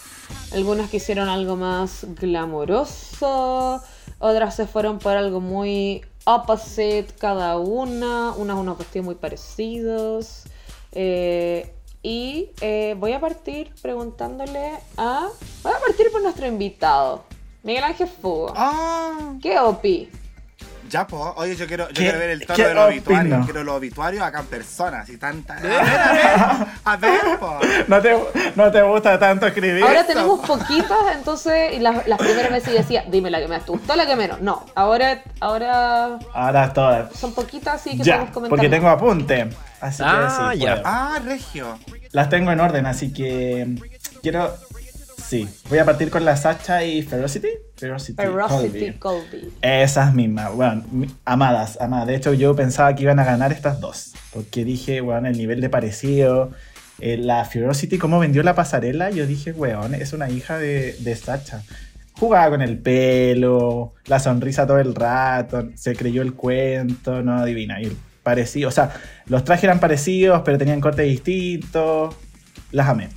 algunas 0.54 0.90
que 0.90 0.98
hicieron 0.98 1.30
algo 1.30 1.56
más 1.56 2.06
glamoroso, 2.20 3.82
otras 4.20 4.56
se 4.56 4.68
fueron 4.68 5.00
por 5.00 5.16
algo 5.18 5.42
muy 5.42 6.04
opposite 6.26 7.08
cada 7.20 7.58
una, 7.58 8.32
unas 8.32 8.58
unos 8.58 8.78
vestidos 8.78 9.06
muy 9.06 9.16
parecidos. 9.16 10.44
Eh, 10.92 11.72
y 12.02 12.52
eh, 12.62 12.96
voy 13.00 13.14
a 13.14 13.20
partir 13.20 13.74
preguntándole 13.82 14.74
a... 14.98 15.28
Voy 15.64 15.74
a 15.74 15.80
partir 15.80 16.12
por 16.12 16.22
nuestro 16.22 16.46
invitado, 16.46 17.24
Miguel 17.64 17.84
Ángel 17.84 18.08
Fugo. 18.08 18.54
Ah, 18.56 19.34
¿Qué 19.42 19.60
opi? 19.60 20.10
Ya, 20.96 21.08
pues. 21.08 21.22
Oye, 21.36 21.56
yo 21.58 21.68
quiero, 21.68 21.88
yo 21.90 21.94
¿Qué- 21.94 22.02
quiero 22.04 22.20
ver 22.20 22.30
el 22.30 22.46
tono 22.46 22.56
qué 22.56 22.68
de 22.68 22.74
los 22.74 22.86
obituarios. 22.88 23.46
Quiero 23.46 23.64
los 23.66 23.76
obituarios 23.76 24.24
acá 24.24 24.40
en 24.40 24.46
persona, 24.46 25.00
así 25.02 25.18
tanta. 25.18 25.56
A 25.58 25.62
ver, 25.62 25.74
a 25.74 26.12
ver. 26.14 26.68
A 26.86 26.98
ver, 26.98 27.40
po. 27.40 27.60
¿No 27.88 28.02
te, 28.02 28.18
no 28.56 28.72
te 28.72 28.82
gusta 28.82 29.20
tanto 29.20 29.48
escribir. 29.48 29.84
Ahora 29.84 30.06
tenemos 30.06 30.40
poquitas, 30.48 31.16
entonces 31.16 31.74
y 31.74 31.80
las, 31.80 32.08
las 32.08 32.18
primeras 32.18 32.52
veces 32.52 32.72
yo 32.74 32.78
decía, 32.80 33.04
dime 33.10 33.30
la 33.30 33.40
que 33.40 33.48
más 33.50 33.66
te 33.66 33.72
gustó, 33.72 33.96
la 33.96 34.06
que 34.06 34.16
menos. 34.16 34.40
No, 34.42 34.66
ahora, 34.76 35.22
ahora 35.42 36.18
Ahora 36.34 36.74
todas. 36.74 37.14
son 37.18 37.34
poquitas, 37.34 37.76
así 37.76 37.98
que 37.98 38.04
Ya, 38.04 38.14
podemos 38.16 38.34
comentar. 38.34 38.50
porque 38.58 38.70
tengo 38.70 38.88
apunte. 38.90 39.50
Así 39.82 40.02
Ah, 40.06 40.50
que 40.52 40.58
sí, 40.58 40.64
ya. 40.64 40.76
puedo. 40.76 40.82
Ah, 40.88 41.20
Regio. 41.24 41.80
Las 42.12 42.30
tengo 42.30 42.52
en 42.52 42.60
orden, 42.62 42.86
así 42.86 43.12
que 43.14 43.76
quiero. 44.22 44.56
Sí, 45.28 45.48
voy 45.70 45.80
a 45.80 45.86
partir 45.86 46.12
con 46.12 46.24
la 46.24 46.38
Sacha 46.38 46.84
y 46.84 47.02
Ferocity. 47.02 47.48
Ferocity. 47.76 48.16
Ferocity 48.16 48.94
Colby. 48.94 49.26
Colby. 49.32 49.54
Esas 49.62 50.14
mismas, 50.14 50.54
bueno, 50.54 50.84
amadas, 51.26 51.80
amadas. 51.82 52.08
De 52.08 52.16
hecho, 52.16 52.34
yo 52.34 52.56
pensaba 52.56 52.94
que 52.96 53.04
iban 53.04 53.20
a 53.20 53.26
ganar 53.26 53.52
estas 53.52 53.80
dos. 53.80 54.14
Porque 54.34 54.64
dije, 54.64 55.02
bueno, 55.02 55.28
el 55.28 55.38
nivel 55.38 55.62
de 55.62 55.70
parecido. 55.70 56.52
eh, 57.00 57.18
la 57.18 57.44
Ferocity, 57.44 57.98
cómo 57.98 58.20
vendió 58.20 58.44
la 58.44 58.56
pasarela, 58.56 59.10
yo 59.10 59.26
dije, 59.26 59.52
weón, 59.52 59.96
es 59.96 60.14
una 60.14 60.30
hija 60.30 60.58
de, 60.60 60.94
de 61.00 61.16
Sacha. 61.16 61.64
Jugaba 62.14 62.52
con 62.52 62.62
el 62.62 62.78
pelo, 62.78 63.94
la 64.06 64.20
sonrisa 64.20 64.66
todo 64.66 64.80
el 64.80 64.96
rato, 64.96 65.70
se 65.76 65.96
creyó 65.96 66.22
el 66.22 66.34
cuento, 66.34 67.22
no 67.22 67.36
adivina. 67.38 67.82
Y 67.82 67.92
parecido, 68.24 68.70
o 68.70 68.72
sea, 68.72 68.94
los 69.26 69.44
trajes 69.44 69.66
eran 69.66 69.80
parecidos, 69.80 70.42
pero 70.46 70.58
tenían 70.58 70.80
cortes 70.82 71.06
distintos. 71.08 72.16
Las 72.72 72.88
amé. 72.90 73.10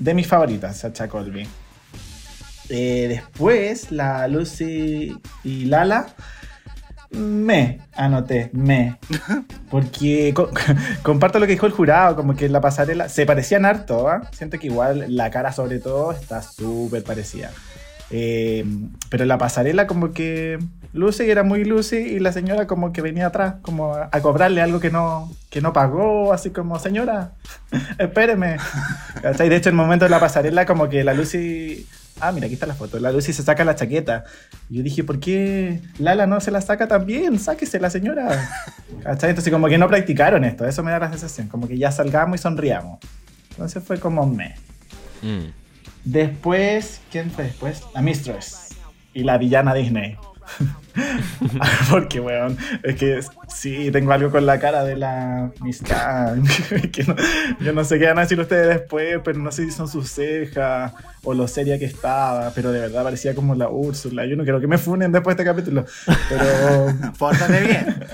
De 0.00 0.14
mis 0.14 0.26
favoritas, 0.26 0.76
Sacha 0.78 1.06
Colby. 1.08 1.46
Eh, 2.68 3.06
después, 3.08 3.92
la 3.92 4.26
Lucy 4.28 5.14
y 5.44 5.64
Lala. 5.66 6.06
Me, 7.10 7.80
anoté, 7.94 8.50
me. 8.52 8.96
Porque 9.70 10.32
co- 10.34 10.50
comparto 11.02 11.38
lo 11.38 11.46
que 11.46 11.52
dijo 11.52 11.66
el 11.66 11.72
jurado, 11.72 12.16
como 12.16 12.34
que 12.36 12.48
la 12.48 12.60
pasarela 12.60 13.08
se 13.08 13.26
parecían 13.26 13.64
harto, 13.64 14.08
¿ah? 14.08 14.22
Siento 14.32 14.58
que 14.58 14.68
igual 14.68 15.04
la 15.08 15.30
cara 15.30 15.52
sobre 15.52 15.80
todo 15.80 16.12
está 16.12 16.40
súper 16.42 17.02
parecida. 17.02 17.50
Eh, 18.10 18.64
pero 19.08 19.24
la 19.24 19.38
pasarela 19.38 19.86
como 19.86 20.12
que 20.12 20.58
Lucy 20.92 21.30
era 21.30 21.42
muy 21.42 21.64
Lucy 21.64 21.96
y 21.96 22.18
la 22.18 22.32
señora 22.32 22.66
como 22.66 22.92
que 22.92 23.00
venía 23.00 23.26
atrás, 23.26 23.54
como 23.62 23.94
a, 23.94 24.08
a 24.10 24.20
cobrarle 24.20 24.60
algo 24.60 24.80
que 24.80 24.90
no, 24.90 25.30
que 25.48 25.60
no 25.60 25.72
pagó, 25.72 26.32
así 26.32 26.50
como, 26.50 26.78
señora, 26.78 27.32
espéreme. 27.98 28.56
¿Cachai? 29.22 29.48
De 29.48 29.56
hecho, 29.56 29.68
en 29.68 29.74
el 29.74 29.82
momento 29.82 30.04
de 30.04 30.10
la 30.10 30.20
pasarela 30.20 30.66
como 30.66 30.88
que 30.88 31.04
la 31.04 31.14
Lucy... 31.14 31.86
Ah, 32.22 32.32
mira, 32.32 32.46
aquí 32.46 32.54
está 32.54 32.66
la 32.66 32.74
foto. 32.74 32.98
La 32.98 33.12
Lucy 33.12 33.32
se 33.32 33.42
saca 33.42 33.64
la 33.64 33.76
chaqueta. 33.76 34.24
Y 34.68 34.78
yo 34.78 34.82
dije, 34.82 35.04
¿por 35.04 35.20
qué 35.20 35.80
Lala 35.98 36.26
no 36.26 36.38
se 36.40 36.50
la 36.50 36.60
saca 36.60 36.86
también? 36.86 37.38
Sáquese 37.38 37.80
la 37.80 37.88
señora. 37.88 38.46
¿Cachai? 39.02 39.30
Entonces 39.30 39.50
como 39.50 39.68
que 39.68 39.78
no 39.78 39.88
practicaron 39.88 40.44
esto. 40.44 40.66
Eso 40.66 40.82
me 40.82 40.90
da 40.90 40.98
la 40.98 41.08
sensación. 41.08 41.48
Como 41.48 41.66
que 41.66 41.78
ya 41.78 41.90
salgamos 41.90 42.38
y 42.38 42.42
sonriamos. 42.42 42.98
Entonces 43.52 43.82
fue 43.82 43.98
como 43.98 44.26
me. 44.26 44.54
Mm. 45.22 45.50
Después, 46.04 47.00
¿quién 47.10 47.30
fue 47.30 47.44
después? 47.44 47.84
La 47.94 48.02
Mistress. 48.02 48.68
Y 49.14 49.22
la 49.22 49.38
villana 49.38 49.72
Disney. 49.72 50.18
Porque, 51.90 52.20
weón, 52.20 52.56
es 52.82 52.96
que 52.96 53.20
sí, 53.48 53.90
tengo 53.90 54.12
algo 54.12 54.30
con 54.30 54.44
la 54.46 54.58
cara 54.58 54.84
de 54.84 54.96
la 54.96 55.50
amistad. 55.60 56.36
que 56.92 57.04
no- 57.04 57.16
yo 57.60 57.72
no 57.72 57.84
sé 57.84 57.98
qué 57.98 58.06
van 58.06 58.18
a 58.18 58.22
decir 58.22 58.40
ustedes 58.40 58.68
después, 58.68 59.20
pero 59.24 59.38
no 59.38 59.52
sé 59.52 59.64
si 59.64 59.70
son 59.70 59.88
sus 59.88 60.10
cejas 60.10 60.92
o 61.22 61.34
lo 61.34 61.46
seria 61.48 61.78
que 61.78 61.84
estaba, 61.84 62.50
pero 62.54 62.72
de 62.72 62.80
verdad 62.80 63.04
parecía 63.04 63.34
como 63.34 63.54
la 63.54 63.68
Úrsula. 63.68 64.26
Yo 64.26 64.36
no 64.36 64.42
quiero 64.44 64.60
que 64.60 64.66
me 64.66 64.78
funen 64.78 65.12
después 65.12 65.36
de 65.36 65.42
este 65.42 65.50
capítulo, 65.50 65.84
pero 66.28 67.12
Pórtate 67.18 67.60
bien. 67.60 68.04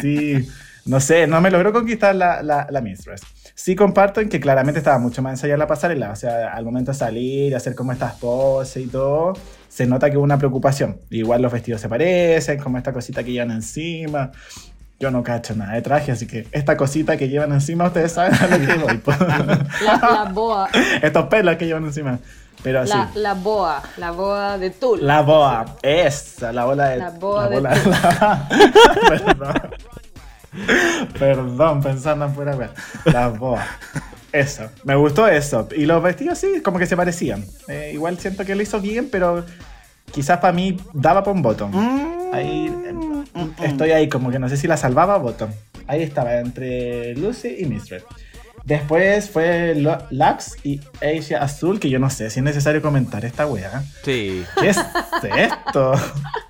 Sí, 0.00 0.48
no 0.84 1.00
sé, 1.00 1.26
no 1.26 1.40
me 1.40 1.50
logró 1.50 1.72
conquistar 1.72 2.14
la, 2.14 2.42
la, 2.42 2.66
la 2.70 2.80
Mistress. 2.80 3.22
Sí 3.54 3.76
comparto 3.76 4.20
en 4.20 4.28
que 4.28 4.40
claramente 4.40 4.78
estaba 4.78 4.98
mucho 4.98 5.22
más 5.22 5.32
ensayada 5.34 5.58
la 5.58 5.66
pasarela, 5.66 6.10
o 6.10 6.16
sea, 6.16 6.52
al 6.52 6.64
momento 6.64 6.90
de 6.92 6.98
salir, 6.98 7.54
hacer 7.54 7.74
como 7.74 7.92
estas 7.92 8.14
poses 8.14 8.84
y 8.84 8.88
todo, 8.88 9.34
se 9.72 9.86
nota 9.86 10.10
que 10.10 10.16
hubo 10.18 10.24
una 10.24 10.36
preocupación. 10.36 10.98
Igual 11.08 11.40
los 11.40 11.50
vestidos 11.50 11.80
se 11.80 11.88
parecen, 11.88 12.58
como 12.60 12.76
esta 12.76 12.92
cosita 12.92 13.24
que 13.24 13.32
llevan 13.32 13.52
encima. 13.52 14.30
Yo 15.00 15.10
no 15.10 15.22
cacho 15.22 15.54
nada 15.56 15.72
de 15.72 15.80
traje, 15.82 16.12
así 16.12 16.26
que 16.26 16.46
esta 16.52 16.76
cosita 16.76 17.16
que 17.16 17.28
llevan 17.28 17.52
encima, 17.52 17.86
ustedes 17.86 18.12
saben 18.12 18.34
a 18.34 18.46
lo 18.46 18.66
que 18.66 18.74
voy. 18.74 19.00
La, 19.84 19.96
la 20.24 20.30
boa. 20.30 20.68
Estos 21.02 21.26
pelos 21.26 21.56
que 21.56 21.66
llevan 21.66 21.84
encima. 21.86 22.18
Pero 22.62 22.86
sí. 22.86 22.92
La, 22.92 23.10
la 23.14 23.34
boa. 23.34 23.82
La 23.96 24.10
boa 24.12 24.58
de 24.58 24.70
tul. 24.70 25.04
La 25.04 25.22
boa, 25.22 25.64
esa, 25.82 26.52
la 26.52 26.64
bola 26.66 26.88
de. 26.90 26.98
La 26.98 27.10
boa 27.10 27.48
de 27.48 27.56
bola- 27.56 27.74
la- 27.86 28.48
Perdón. 29.08 29.54
Perdón, 31.18 31.82
pensando 31.82 32.26
en 32.26 32.34
fuera. 32.34 32.70
La 33.06 33.28
boa. 33.28 33.64
Eso, 34.32 34.70
me 34.84 34.94
gustó 34.94 35.28
eso. 35.28 35.68
Y 35.76 35.84
los 35.84 36.02
vestidos 36.02 36.38
sí, 36.38 36.60
como 36.62 36.78
que 36.78 36.86
se 36.86 36.96
parecían. 36.96 37.44
Eh, 37.68 37.90
igual 37.94 38.18
siento 38.18 38.44
que 38.44 38.54
lo 38.54 38.62
hizo 38.62 38.80
bien, 38.80 39.08
pero 39.10 39.44
quizás 40.10 40.38
para 40.38 40.52
mí 40.52 40.78
daba 40.94 41.22
por 41.22 41.34
un 41.34 41.42
bottom. 41.42 41.70
Mm, 41.70 42.34
Ahí 42.34 42.72
estoy 43.62 43.90
ahí, 43.90 44.08
como 44.08 44.30
que 44.30 44.38
no 44.38 44.48
sé 44.48 44.56
si 44.56 44.66
la 44.66 44.76
salvaba 44.76 45.18
bottom. 45.18 45.50
Ahí 45.86 46.02
estaba, 46.02 46.36
entre 46.36 47.14
Lucy 47.14 47.56
y 47.58 47.66
Mistred. 47.66 48.02
Después 48.64 49.28
fue 49.28 49.74
Lux 49.74 50.56
y 50.62 50.80
Asia 50.96 51.42
Azul, 51.42 51.80
que 51.80 51.90
yo 51.90 51.98
no 51.98 52.08
sé 52.10 52.30
si 52.30 52.38
es 52.38 52.44
necesario 52.44 52.80
comentar 52.80 53.24
esta 53.24 53.46
wea. 53.46 53.82
Sí. 54.04 54.44
¿Qué 54.60 54.68
es 54.68 54.78
esto? 55.36 55.92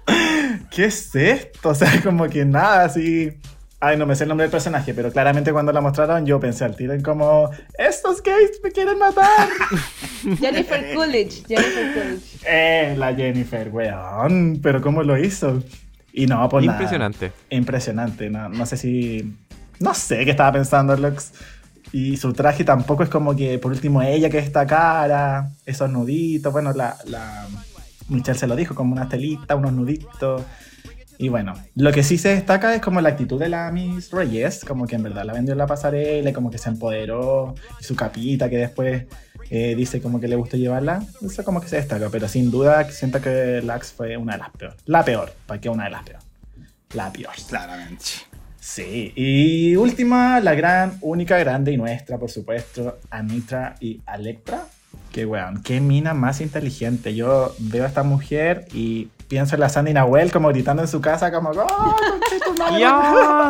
¿Qué 0.71 0.85
es 0.85 1.15
esto? 1.15 1.71
O 1.71 1.75
sea, 1.75 2.01
como 2.03 2.29
que 2.29 2.45
nada 2.45 2.85
así. 2.85 3.33
Ay, 3.85 3.97
no 3.97 4.07
me 4.07 4.15
sé 4.15 4.23
el 4.23 4.29
nombre 4.29 4.45
del 4.45 4.53
personaje, 4.53 4.95
pero 4.95 5.11
claramente 5.11 5.53
cuando 5.53 5.73
la 5.73 5.81
mostraron 5.81 6.25
yo 6.25 6.39
pensé 6.39 6.65
al 6.65 6.77
tiro 6.77 6.93
en 6.93 7.03
como, 7.03 7.51
estos 7.77 8.23
gays 8.23 8.61
me 8.63 8.71
quieren 8.71 8.97
matar. 8.97 9.49
Jennifer 10.39 10.95
Coolidge. 10.95 11.45
Jennifer 11.49 11.93
Coolidge. 11.93 12.39
eh, 12.47 12.95
la 12.97 13.13
Jennifer, 13.13 13.69
weón, 13.71 14.61
pero 14.63 14.81
¿cómo 14.81 15.03
lo 15.03 15.19
hizo? 15.19 15.61
Y 16.13 16.27
no, 16.27 16.49
pues 16.49 16.65
nada. 16.65 16.79
Impresionante. 16.79 17.33
Impresionante, 17.51 18.31
no, 18.31 18.49
no 18.51 18.67
sé 18.67 18.77
si... 18.77 19.35
No 19.81 19.95
sé 19.95 20.25
qué 20.25 20.31
estaba 20.31 20.53
pensando 20.53 20.97
Lux. 20.97 21.33
Y 21.91 22.17
su 22.19 22.33
traje 22.33 22.63
tampoco 22.63 23.03
es 23.03 23.09
como 23.09 23.35
que, 23.35 23.59
por 23.59 23.73
último, 23.73 24.01
ella 24.01 24.31
que 24.31 24.39
esta 24.39 24.65
cara, 24.65 25.51
esos 25.67 25.91
nuditos, 25.91 26.53
bueno, 26.53 26.73
la, 26.73 26.97
la 27.07 27.49
Michelle 28.09 28.39
se 28.39 28.47
lo 28.47 28.55
dijo, 28.55 28.77
como 28.77 28.93
una 28.93 29.09
telita, 29.09 29.57
unos 29.57 29.73
nuditos. 29.73 30.43
Y 31.23 31.29
bueno, 31.29 31.55
lo 31.77 31.93
que 31.93 32.03
sí 32.03 32.19
se 32.19 32.31
destaca 32.31 32.75
es 32.75 32.81
como 32.81 33.01
la 33.01 33.11
actitud 33.11 33.39
de 33.39 33.49
la 33.49 33.71
Miss 33.71 34.11
Reyes, 34.11 34.65
como 34.65 34.89
que 34.89 34.97
en 34.97 35.05
verdad 35.05 35.25
la 35.25 35.33
vendió 35.33 35.53
en 35.53 35.59
la 35.59 35.69
pasarela, 35.69 36.31
y 36.31 36.33
como 36.33 36.51
que 36.51 36.59
se 36.59 36.69
empoderó, 36.69 37.55
y 37.81 37.85
su 37.85 37.95
capita 37.95 38.51
que 38.51 38.57
después 38.57 39.05
eh, 39.49 39.77
dice 39.77 40.03
como 40.03 40.19
que 40.19 40.27
le 40.27 40.35
gusta 40.35 40.57
llevarla, 40.57 41.01
eso 41.25 41.45
como 41.45 41.61
que 41.61 41.69
se 41.69 41.77
destaca, 41.77 42.09
pero 42.11 42.27
sin 42.27 42.51
duda 42.51 42.91
siento 42.91 43.21
que 43.21 43.63
Lux 43.63 43.93
fue 43.93 44.17
una 44.17 44.33
de 44.33 44.39
las 44.41 44.51
peores. 44.51 44.79
La 44.87 45.05
peor, 45.05 45.33
para 45.47 45.61
que 45.61 45.69
una 45.69 45.85
de 45.85 45.91
las 45.91 46.03
peores. 46.03 46.25
La 46.93 47.13
peor. 47.13 47.35
Claramente. 47.49 48.05
Sí, 48.59 49.13
y 49.15 49.77
última, 49.77 50.41
la 50.41 50.57
gran, 50.57 50.99
única, 51.03 51.39
grande 51.39 51.71
y 51.71 51.77
nuestra, 51.77 52.19
por 52.19 52.33
supuesto, 52.33 52.99
Anitra 53.11 53.77
y 53.79 54.01
Electra. 54.13 54.65
Que 55.13 55.27
weón, 55.27 55.63
qué 55.63 55.81
mina 55.81 56.15
más 56.15 56.41
inteligente. 56.41 57.15
Yo 57.15 57.55
veo 57.59 57.85
a 57.85 57.87
esta 57.87 58.03
mujer 58.03 58.67
y 58.73 59.09
pienso 59.33 59.55
en 59.55 59.63
la 59.63 59.71
Sandy 59.71 59.95
Nahuel 59.95 60.31
como 60.31 60.49
gritando 60.49 60.83
en 60.83 60.89
su 60.89 61.01
casa, 61.01 61.33
como, 61.33 61.53
¡Oh. 61.53 61.97
¡Ya! 62.79 63.49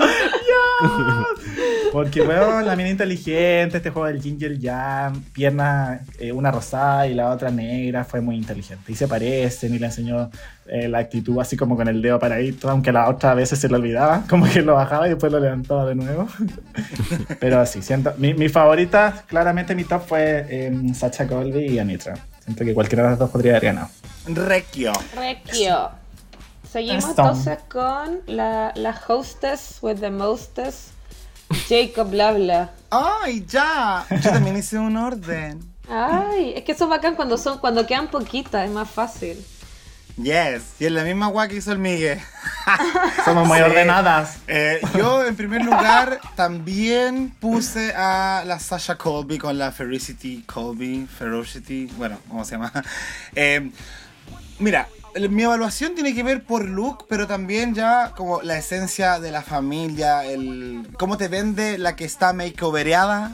Porque, 1.91 2.23
weón, 2.23 2.65
la 2.65 2.77
mina 2.77 2.89
inteligente, 2.89 3.79
este 3.79 3.91
juego 3.91 4.07
del 4.07 4.23
Ginger 4.23 4.61
Jam, 4.63 5.21
pierna, 5.33 6.03
eh, 6.21 6.31
una 6.31 6.53
rosada 6.53 7.09
y 7.09 7.15
la 7.15 7.31
otra 7.31 7.51
negra, 7.51 8.05
fue 8.05 8.21
muy 8.21 8.37
inteligente. 8.37 8.93
Y 8.93 8.95
se 8.95 9.09
parecen 9.09 9.75
y 9.75 9.81
le 9.81 9.87
enseñó 9.87 10.31
eh, 10.67 10.87
la 10.87 10.99
actitud 10.99 11.41
así 11.41 11.57
como 11.57 11.77
con 11.77 11.89
el 11.89 12.01
dedo 12.01 12.21
paradito, 12.21 12.71
aunque 12.71 12.93
la 12.93 13.09
otra 13.09 13.33
a 13.33 13.35
veces 13.35 13.59
se 13.59 13.69
le 13.69 13.75
olvidaba, 13.75 14.23
como 14.31 14.49
que 14.49 14.63
lo 14.63 14.75
bajaba 14.75 15.09
y 15.09 15.11
después 15.11 15.33
lo 15.33 15.41
levantaba 15.41 15.85
de 15.85 15.97
nuevo. 15.97 16.29
Pero 17.41 17.59
así, 17.59 17.83
siento, 17.83 18.15
mi, 18.19 18.35
mi 18.35 18.49
favorita, 18.49 19.25
claramente 19.27 19.75
mi 19.75 19.83
top 19.83 20.07
fue 20.07 20.47
eh, 20.49 20.95
Sacha 20.95 21.27
Colby 21.27 21.73
y 21.73 21.81
Anitra. 21.81 22.15
Siento 22.45 22.65
que 22.65 22.75
cualquiera 22.75 23.05
de 23.05 23.11
las 23.11 23.19
dos 23.19 23.31
podría 23.31 23.53
haber 23.53 23.67
ganado. 23.67 23.89
Requio. 24.27 24.93
Requio. 25.15 25.91
Seguimos 26.71 27.05
Eso. 27.05 27.11
entonces 27.11 27.59
con 27.71 28.21
la, 28.27 28.73
la 28.77 29.01
hostess 29.09 29.79
with 29.83 29.97
the 29.97 30.11
mostest, 30.11 30.89
Jacob 31.69 32.11
Blabla. 32.11 32.71
¡Ay, 32.91 33.45
ya! 33.47 34.07
Yo 34.11 34.31
también 34.31 34.57
hice 34.57 34.79
un 34.79 34.97
orden. 34.97 35.61
Ay, 35.89 36.55
es 36.57 36.65
que 36.65 36.73
eso 36.73 36.85
es 36.85 36.91
bacán 36.91 37.15
cuando 37.15 37.37
son, 37.37 37.59
cuando 37.59 37.87
quedan 37.87 38.09
poquitas, 38.09 38.65
es 38.65 38.71
más 38.71 38.89
fácil. 38.89 39.45
Yes, 40.17 40.63
y 40.79 40.85
es 40.85 40.93
la 40.93 41.05
misma 41.05 41.29
guay 41.29 41.49
que 41.49 41.57
hizo 41.57 41.73
el 41.73 41.79
Miguel. 41.79 42.21
Somos 43.25 43.49
muy 43.49 43.59
Sí. 43.59 43.65
ordenadas. 43.65 44.37
Eh, 44.47 44.81
yo, 44.97 45.25
en 45.27 45.35
primer 45.37 45.65
lugar, 45.65 46.21
también 46.37 47.31
puse 47.41 47.95
a 47.97 48.43
la 48.47 48.59
Sasha 48.61 48.97
Colby 48.97 49.39
con 49.39 49.57
la 49.59 49.73
Ferocity 49.73 50.43
Colby. 50.43 51.07
Ferocity, 51.07 51.87
bueno, 51.97 52.19
¿cómo 52.29 52.45
se 52.45 52.53
llama? 52.53 52.73
Eh, 53.35 53.71
mira, 54.59 54.87
mi 55.31 55.43
evaluación 55.45 55.95
tiene 55.95 56.15
que 56.15 56.23
ver 56.23 56.45
por 56.45 56.67
look, 56.69 57.07
pero 57.09 57.27
también 57.27 57.75
ya 57.75 58.13
como 58.15 58.43
la 58.43 58.59
esencia 58.59 59.19
de 59.19 59.31
la 59.31 59.43
familia, 59.43 60.25
el 60.25 60.87
cómo 60.99 61.17
te 61.17 61.29
vende 61.29 61.79
la 61.79 61.97
que 61.97 62.05
está 62.05 62.33
makeovereada 62.35 63.33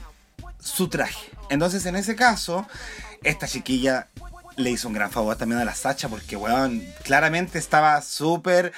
su 0.60 0.88
traje. 0.88 1.30
Entonces, 1.50 1.84
en 1.86 1.96
ese 1.96 2.14
caso, 2.14 2.66
esta 3.24 3.48
chiquilla 3.48 4.06
le 4.58 4.70
hizo 4.70 4.88
un 4.88 4.94
gran 4.94 5.10
favor 5.10 5.36
también 5.36 5.60
a 5.60 5.64
la 5.64 5.74
Sacha 5.74 6.08
porque, 6.08 6.36
weón, 6.36 6.84
claramente 7.04 7.58
estaba 7.58 8.02
súper 8.02 8.72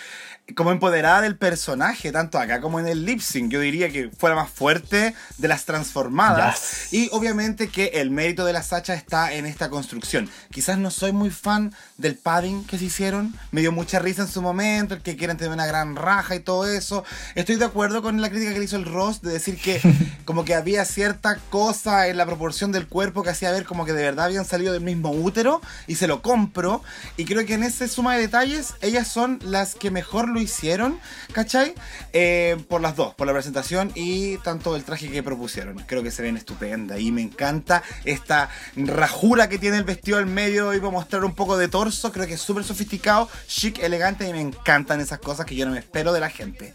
como 0.54 0.72
empoderada 0.72 1.20
del 1.20 1.36
personaje, 1.36 2.12
tanto 2.12 2.38
acá 2.38 2.60
como 2.60 2.80
en 2.80 2.88
el 2.88 3.04
lip 3.04 3.20
sync. 3.20 3.50
Yo 3.50 3.60
diría 3.60 3.90
que 3.90 4.10
fue 4.16 4.30
la 4.30 4.36
más 4.36 4.50
fuerte 4.50 5.14
de 5.38 5.48
las 5.48 5.64
transformadas. 5.64 6.90
Yes. 6.90 6.92
Y 6.92 7.08
obviamente 7.12 7.68
que 7.68 7.86
el 7.94 8.10
mérito 8.10 8.44
de 8.44 8.52
la 8.52 8.62
Sacha 8.62 8.94
está 8.94 9.32
en 9.32 9.46
esta 9.46 9.70
construcción. 9.70 10.28
Quizás 10.50 10.78
no 10.78 10.90
soy 10.90 11.12
muy 11.12 11.30
fan 11.30 11.72
del 12.01 12.16
padding 12.16 12.64
que 12.64 12.78
se 12.78 12.86
hicieron. 12.86 13.34
Me 13.51 13.61
dio 13.61 13.72
mucha 13.72 13.98
risa 13.98 14.22
en 14.22 14.28
su 14.28 14.42
momento, 14.42 14.94
el 14.94 15.03
que 15.03 15.16
quieren 15.16 15.36
tener 15.36 15.53
una 15.53 15.66
gran 15.66 15.96
raja 15.96 16.34
y 16.34 16.40
todo 16.40 16.66
eso. 16.66 17.05
Estoy 17.34 17.57
de 17.57 17.66
acuerdo 17.66 18.03
con 18.03 18.20
la 18.20 18.30
crítica 18.30 18.53
que 18.53 18.59
le 18.59 18.64
hizo 18.64 18.76
el 18.76 18.86
Ross 18.86 19.20
de 19.22 19.32
decir 19.32 19.59
que 19.59 19.80
como 20.24 20.44
que 20.44 20.55
había 20.55 20.84
cierta 20.84 21.36
cosa 21.51 22.09
en 22.09 22.16
la 22.16 22.26
proporción 22.26 22.72
del 22.72 22.86
cuerpo 22.86 23.22
que 23.22 23.30
hacía 23.30 23.51
ver 23.51 23.64
como 23.64 23.84
que 23.84 23.92
de 23.92 24.03
verdad 24.03 24.26
habían 24.26 24.44
salido 24.44 24.72
del 24.72 24.82
mismo 24.82 25.11
útero 25.11 25.61
y 25.86 25.96
se 25.96 26.07
lo 26.07 26.22
compro. 26.22 26.82
Y 27.16 27.26
creo 27.26 27.44
que 27.44 27.55
en 27.55 27.62
esa 27.62 27.86
suma 27.86 28.14
de 28.14 28.22
detalles 28.22 28.74
ellas 28.80 29.09
son 29.09 29.38
las 29.42 29.74
que 29.74 29.90
mejor 29.90 30.28
lo 30.28 30.40
hicieron, 30.40 30.98
¿cachai? 31.32 31.74
Eh, 32.12 32.57
por 32.68 32.80
las 32.80 32.96
dos, 32.96 33.14
por 33.14 33.26
la 33.26 33.32
presentación 33.32 33.92
y 33.94 34.38
tanto 34.38 34.74
el 34.74 34.84
traje 34.84 35.11
que 35.11 35.22
propusieron. 35.22 35.78
Creo 35.86 36.03
que 36.03 36.11
se 36.11 36.22
ven 36.22 36.36
estupenda 36.36 36.98
y 36.98 37.12
me 37.12 37.22
encanta 37.22 37.82
esta 38.05 38.48
rajura 38.76 39.48
que 39.48 39.59
tiene 39.59 39.76
el 39.76 39.84
vestido 39.84 40.18
al 40.18 40.26
medio 40.26 40.72
y 40.72 40.78
para 40.78 40.90
mostrar 40.90 41.24
un 41.24 41.34
poco 41.34 41.59
de 41.59 41.68
torso. 41.68 41.89
Creo 42.12 42.26
que 42.26 42.34
es 42.34 42.41
súper 42.41 42.64
sofisticado, 42.64 43.28
chic, 43.47 43.78
elegante 43.78 44.28
y 44.28 44.32
me 44.32 44.41
encantan 44.41 45.01
esas 45.01 45.18
cosas 45.18 45.47
que 45.47 45.55
yo 45.55 45.66
no 45.66 45.72
me 45.72 45.78
espero 45.78 46.12
de 46.12 46.20
la 46.20 46.30
gente. 46.30 46.74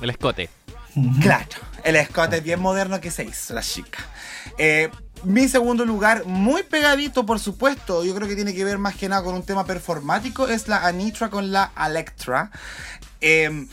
El 0.00 0.10
escote. 0.10 0.50
Claro, 1.20 1.46
el 1.84 1.96
escote 1.96 2.40
bien 2.40 2.60
moderno 2.60 3.00
que 3.00 3.10
se 3.10 3.24
hizo, 3.24 3.54
la 3.54 3.62
chica. 3.62 3.98
Eh, 4.56 4.90
mi 5.24 5.48
segundo 5.48 5.84
lugar, 5.84 6.24
muy 6.24 6.62
pegadito 6.62 7.24
por 7.26 7.38
supuesto, 7.38 8.04
yo 8.04 8.14
creo 8.14 8.26
que 8.26 8.34
tiene 8.34 8.54
que 8.54 8.64
ver 8.64 8.78
más 8.78 8.96
que 8.96 9.08
nada 9.08 9.22
con 9.22 9.34
un 9.34 9.42
tema 9.42 9.64
performático, 9.64 10.48
es 10.48 10.68
la 10.68 10.86
Anitra 10.86 11.30
con 11.30 11.52
la 11.52 11.72
Electra. 11.86 12.50
Eh, 13.20 13.66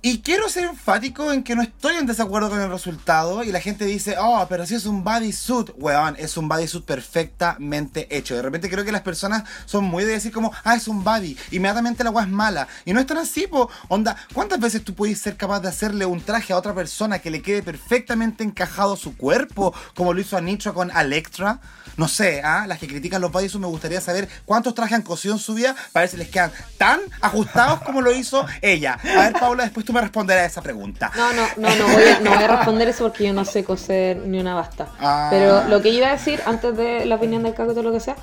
y 0.00 0.20
quiero 0.20 0.48
ser 0.48 0.64
enfático 0.64 1.32
en 1.32 1.42
que 1.42 1.56
no 1.56 1.62
estoy 1.62 1.96
en 1.96 2.06
desacuerdo 2.06 2.50
con 2.50 2.60
el 2.60 2.70
resultado 2.70 3.42
y 3.42 3.50
la 3.50 3.60
gente 3.60 3.84
dice, 3.84 4.14
oh, 4.20 4.46
pero 4.48 4.64
si 4.64 4.76
es 4.76 4.86
un 4.86 5.02
bodysuit, 5.02 5.70
weón, 5.76 6.14
es 6.20 6.36
un 6.36 6.46
bodysuit 6.46 6.84
perfectamente 6.84 8.06
hecho. 8.16 8.36
De 8.36 8.42
repente 8.42 8.70
creo 8.70 8.84
que 8.84 8.92
las 8.92 9.02
personas 9.02 9.42
son 9.66 9.84
muy 9.84 10.04
de 10.04 10.12
decir 10.12 10.30
como, 10.30 10.52
ah, 10.62 10.76
es 10.76 10.86
un 10.86 11.02
body, 11.02 11.36
inmediatamente 11.50 12.04
la 12.04 12.10
weá 12.10 12.24
es 12.24 12.30
mala. 12.30 12.68
Y 12.84 12.92
no 12.92 13.00
es 13.00 13.06
tan 13.06 13.18
así, 13.18 13.48
po. 13.48 13.70
Onda, 13.88 14.16
¿cuántas 14.32 14.60
veces 14.60 14.84
tú 14.84 14.94
puedes 14.94 15.18
ser 15.18 15.36
capaz 15.36 15.60
de 15.60 15.68
hacerle 15.68 16.06
un 16.06 16.20
traje 16.20 16.52
a 16.52 16.58
otra 16.58 16.74
persona 16.74 17.18
que 17.18 17.32
le 17.32 17.42
quede 17.42 17.64
perfectamente 17.64 18.44
encajado 18.44 18.94
su 18.94 19.16
cuerpo, 19.16 19.74
como 19.96 20.14
lo 20.14 20.20
hizo 20.20 20.36
Anitra 20.36 20.72
con 20.72 20.92
Electra? 20.96 21.58
No 21.96 22.06
sé, 22.06 22.42
¿ah? 22.44 22.68
Las 22.68 22.78
que 22.78 22.86
critican 22.86 23.20
los 23.20 23.32
bodysuits 23.32 23.60
me 23.60 23.66
gustaría 23.66 24.00
saber 24.00 24.28
cuántos 24.44 24.72
trajes 24.76 24.94
han 24.94 25.02
cosido 25.02 25.34
en 25.34 25.40
su 25.40 25.54
vida 25.54 25.74
para 25.92 26.04
ver 26.04 26.10
si 26.10 26.16
les 26.16 26.28
quedan 26.28 26.52
tan 26.76 27.00
ajustados 27.20 27.80
como 27.82 28.00
lo 28.00 28.12
hizo 28.12 28.46
ella. 28.62 28.96
A 29.02 29.22
ver, 29.22 29.32
Paula, 29.32 29.64
después 29.64 29.87
tú 29.88 29.94
me 29.94 30.02
responderás 30.02 30.42
a 30.42 30.46
esa 30.48 30.60
pregunta. 30.60 31.10
No, 31.16 31.32
no, 31.32 31.46
no, 31.56 31.74
no 31.76 31.88
voy, 31.94 32.02
a, 32.04 32.20
no 32.20 32.30
voy 32.34 32.44
a 32.44 32.56
responder 32.58 32.88
eso 32.88 33.04
porque 33.04 33.24
yo 33.24 33.32
no 33.32 33.46
sé 33.46 33.64
coser 33.64 34.18
ni 34.18 34.38
una 34.38 34.54
basta. 34.54 34.88
Ah. 35.00 35.28
Pero 35.30 35.64
lo 35.66 35.80
que 35.80 35.92
yo 35.92 36.00
iba 36.00 36.08
a 36.08 36.12
decir 36.12 36.42
antes 36.44 36.76
de 36.76 37.06
la 37.06 37.14
opinión 37.14 37.42
del 37.42 37.54
caco 37.54 37.72
o 37.72 37.82
lo 37.82 37.90
que 37.90 38.00
sea, 38.00 38.16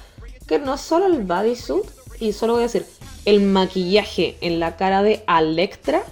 que 0.48 0.60
no 0.60 0.76
es 0.76 0.82
solo 0.82 1.08
el 1.08 1.24
bodysuit, 1.24 1.84
y 2.20 2.34
solo 2.34 2.54
voy 2.54 2.62
a 2.62 2.68
decir, 2.68 2.86
el 3.26 3.42
maquillaje 3.42 4.38
en 4.42 4.60
la 4.60 4.76
cara 4.76 5.02
de 5.02 5.24
Electra 5.28 6.04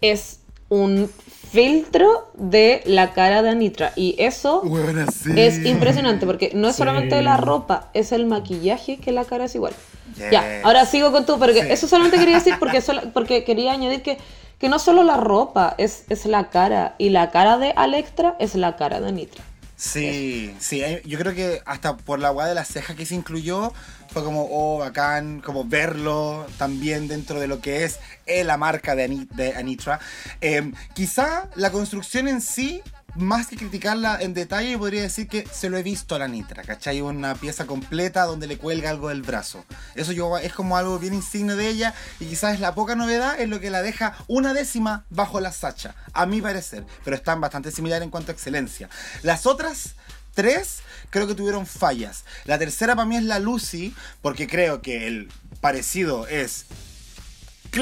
es 0.00 0.40
un 0.70 1.10
filtro 1.52 2.30
de 2.32 2.82
la 2.86 3.12
cara 3.12 3.42
de 3.42 3.50
Anitra. 3.50 3.92
Y 3.94 4.16
eso 4.18 4.62
Bueno, 4.64 5.04
sí. 5.12 5.32
es 5.36 5.66
impresionante 5.66 6.24
porque 6.24 6.52
no 6.54 6.66
es 6.68 6.76
Sí. 6.76 6.78
solamente 6.78 7.20
la 7.20 7.36
ropa, 7.36 7.90
es 7.92 8.12
el 8.12 8.24
maquillaje 8.24 8.96
que 8.96 9.12
la 9.12 9.26
cara 9.26 9.44
es 9.44 9.54
igual. 9.54 9.74
Yes. 10.16 10.30
Ya, 10.32 10.60
ahora 10.64 10.86
sigo 10.86 11.12
con 11.12 11.26
tú, 11.26 11.38
porque 11.38 11.60
Sí. 11.62 11.68
eso 11.72 11.86
solamente 11.88 12.16
quería 12.18 12.36
decir 12.36 12.54
porque 12.58 13.44
quería 13.44 13.72
añadir 13.72 14.00
que, 14.02 14.16
que 14.58 14.68
no 14.68 14.78
solo 14.78 15.02
la 15.04 15.16
ropa 15.16 15.74
es, 15.78 16.04
es 16.08 16.26
la 16.26 16.50
cara, 16.50 16.94
y 16.98 17.10
la 17.10 17.30
cara 17.30 17.58
de 17.58 17.72
Alectra 17.76 18.36
es 18.38 18.54
la 18.54 18.76
cara 18.76 19.00
de 19.00 19.08
Anitra. 19.08 19.44
Sí, 19.76 20.56
sí, 20.58 20.82
hay- 20.82 21.00
yo 21.04 21.18
creo 21.20 21.34
que 21.34 21.62
hasta 21.64 21.96
por 21.96 22.18
la 22.18 22.32
weá 22.32 22.48
de 22.48 22.54
las 22.56 22.66
cejas 22.66 22.96
que 22.96 23.06
se 23.06 23.14
incluyó, 23.14 23.72
fue 24.12 24.24
como, 24.24 24.48
oh, 24.50 24.78
bacán, 24.78 25.40
como 25.40 25.64
verlo 25.64 26.46
también 26.58 27.06
dentro 27.06 27.38
de 27.38 27.46
lo 27.46 27.60
que 27.60 27.84
es 27.84 28.00
eh, 28.26 28.42
la 28.42 28.56
marca 28.56 28.96
de, 28.96 29.04
Ani- 29.04 29.28
de 29.36 29.54
Anitra. 29.54 30.00
Eh, 30.40 30.72
quizá 30.94 31.48
la 31.54 31.70
construcción 31.70 32.26
en 32.26 32.40
sí, 32.40 32.82
más 33.14 33.46
que 33.48 33.56
criticarla 33.56 34.18
en 34.20 34.34
detalle, 34.34 34.78
podría 34.78 35.02
decir 35.02 35.28
que 35.28 35.46
se 35.50 35.70
lo 35.70 35.76
he 35.76 35.82
visto 35.82 36.14
a 36.14 36.18
la 36.18 36.26
Anitra, 36.26 36.62
¿cachai? 36.62 37.00
Una 37.00 37.34
pieza 37.34 37.66
completa 37.66 38.24
donde 38.24 38.46
le 38.46 38.58
cuelga 38.58 38.90
algo 38.90 39.08
del 39.08 39.22
brazo. 39.22 39.64
Eso 39.94 40.12
yo, 40.12 40.38
es 40.38 40.52
como 40.52 40.76
algo 40.76 40.98
bien 40.98 41.14
insigne 41.14 41.54
de 41.54 41.68
ella 41.68 41.94
y 42.20 42.26
quizás 42.26 42.54
es 42.54 42.60
la 42.60 42.74
poca 42.74 42.94
novedad, 42.94 43.40
es 43.40 43.48
lo 43.48 43.60
que 43.60 43.70
la 43.70 43.82
deja 43.82 44.16
una 44.28 44.54
décima 44.54 45.04
bajo 45.10 45.40
la 45.40 45.52
Sacha, 45.52 45.94
a 46.12 46.26
mi 46.26 46.40
parecer, 46.40 46.84
pero 47.04 47.16
están 47.16 47.40
bastante 47.40 47.70
similares 47.70 48.04
en 48.04 48.10
cuanto 48.10 48.30
a 48.30 48.34
excelencia. 48.34 48.88
Las 49.22 49.46
otras 49.46 49.94
tres 50.34 50.80
creo 51.10 51.26
que 51.26 51.34
tuvieron 51.34 51.66
fallas. 51.66 52.24
La 52.44 52.58
tercera 52.58 52.94
para 52.94 53.08
mí 53.08 53.16
es 53.16 53.24
la 53.24 53.38
Lucy, 53.38 53.94
porque 54.22 54.46
creo 54.46 54.82
que 54.82 55.08
el 55.08 55.30
parecido 55.60 56.28
es 56.28 56.66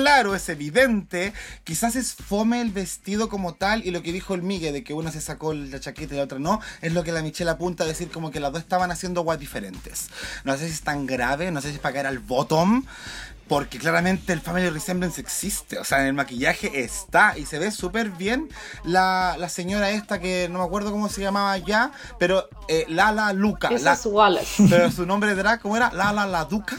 claro, 0.01 0.35
es 0.35 0.49
evidente. 0.49 1.33
Quizás 1.65 1.97
es 1.97 2.15
fome 2.15 2.61
el 2.61 2.71
vestido 2.71 3.29
como 3.29 3.55
tal 3.55 3.85
y 3.87 3.91
lo 3.91 4.03
que 4.03 4.13
dijo 4.13 4.35
el 4.35 4.43
Migue 4.43 4.73
de 4.73 4.85
que 4.85 4.93
una 4.95 5.11
se 5.11 5.21
sacó 5.21 5.55
la 5.55 5.81
chaqueta 5.81 6.15
y 6.15 6.19
la 6.19 6.25
otra 6.25 6.39
no, 6.39 6.61
es 6.83 6.93
lo 6.93 7.03
que 7.03 7.13
la 7.13 7.23
Michelle 7.23 7.51
apunta 7.51 7.85
a 7.85 7.87
decir 7.87 8.11
como 8.11 8.31
que 8.31 8.41
las 8.41 8.53
dos 8.53 8.61
estaban 8.63 8.91
haciendo 8.91 9.23
guas 9.23 9.39
diferentes. 9.39 10.09
No 10.45 10.57
sé 10.57 10.67
si 10.67 10.75
es 10.75 10.83
tan 10.83 11.07
grave, 11.07 11.51
no 11.51 11.61
sé 11.63 11.69
si 11.71 11.75
es 11.77 11.81
para 11.81 11.95
caer 11.95 12.07
al 12.07 12.19
bottom. 12.19 12.85
Porque 13.49 13.79
claramente 13.79 14.33
el 14.33 14.41
Family 14.41 14.69
Resemblance 14.71 15.21
existe. 15.21 15.79
O 15.79 15.85
sea, 15.85 16.01
en 16.01 16.09
el 16.09 16.15
maquillaje 16.15 16.81
está. 16.83 17.39
Y 17.39 17.47
se 17.47 17.61
ve 17.61 17.71
súper 17.71 18.11
bien 18.11 18.49
la, 18.83 19.37
la 19.39 19.49
señora 19.49 19.91
esta 19.91 20.19
que 20.19 20.49
no 20.51 20.59
me 20.59 20.65
acuerdo 20.65 20.91
cómo 20.91 21.09
se 21.09 21.21
llamaba 21.21 21.57
ya. 21.59 21.93
Pero 22.19 22.49
eh, 22.67 22.87
Lala 22.89 23.33
Luca. 23.33 23.69
Esa 23.69 23.85
la- 23.85 23.93
es 23.93 24.05
Wallace. 24.07 24.67
pero 24.69 24.91
su 24.91 25.07
nombre 25.07 25.31
de 25.31 25.37
drag, 25.37 25.61
¿cómo 25.61 25.77
era? 25.77 25.93
Lala 25.93 26.27
la 26.27 26.45
Duca. 26.45 26.77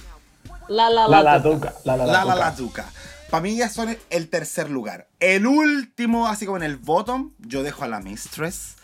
La 0.70 0.90
la 0.90 1.08
La 1.08 1.22
la. 1.22 1.34
la 1.34 1.40
duca. 1.40 1.74
La 1.84 1.96
la 1.98 2.06
La 2.06 2.12
la 2.14 2.26
la 2.26 2.36
la 2.36 2.52
duca. 2.52 2.84
Duca. 2.84 2.92
Para 3.30 3.42
mí 3.44 3.56
ya 3.58 3.70
son 3.70 3.98
el 4.10 4.30
tercer 4.30 4.70
lugar. 4.70 5.08
El 5.20 5.46
último, 5.48 6.28
así 6.28 6.46
como 6.46 6.58
en 6.58 6.64
el 6.64 6.78
bottom, 6.78 7.32
yo 7.40 7.62
dejo 7.64 7.84
a 7.84 7.88
la 7.88 8.00
Mistress. 8.00 8.76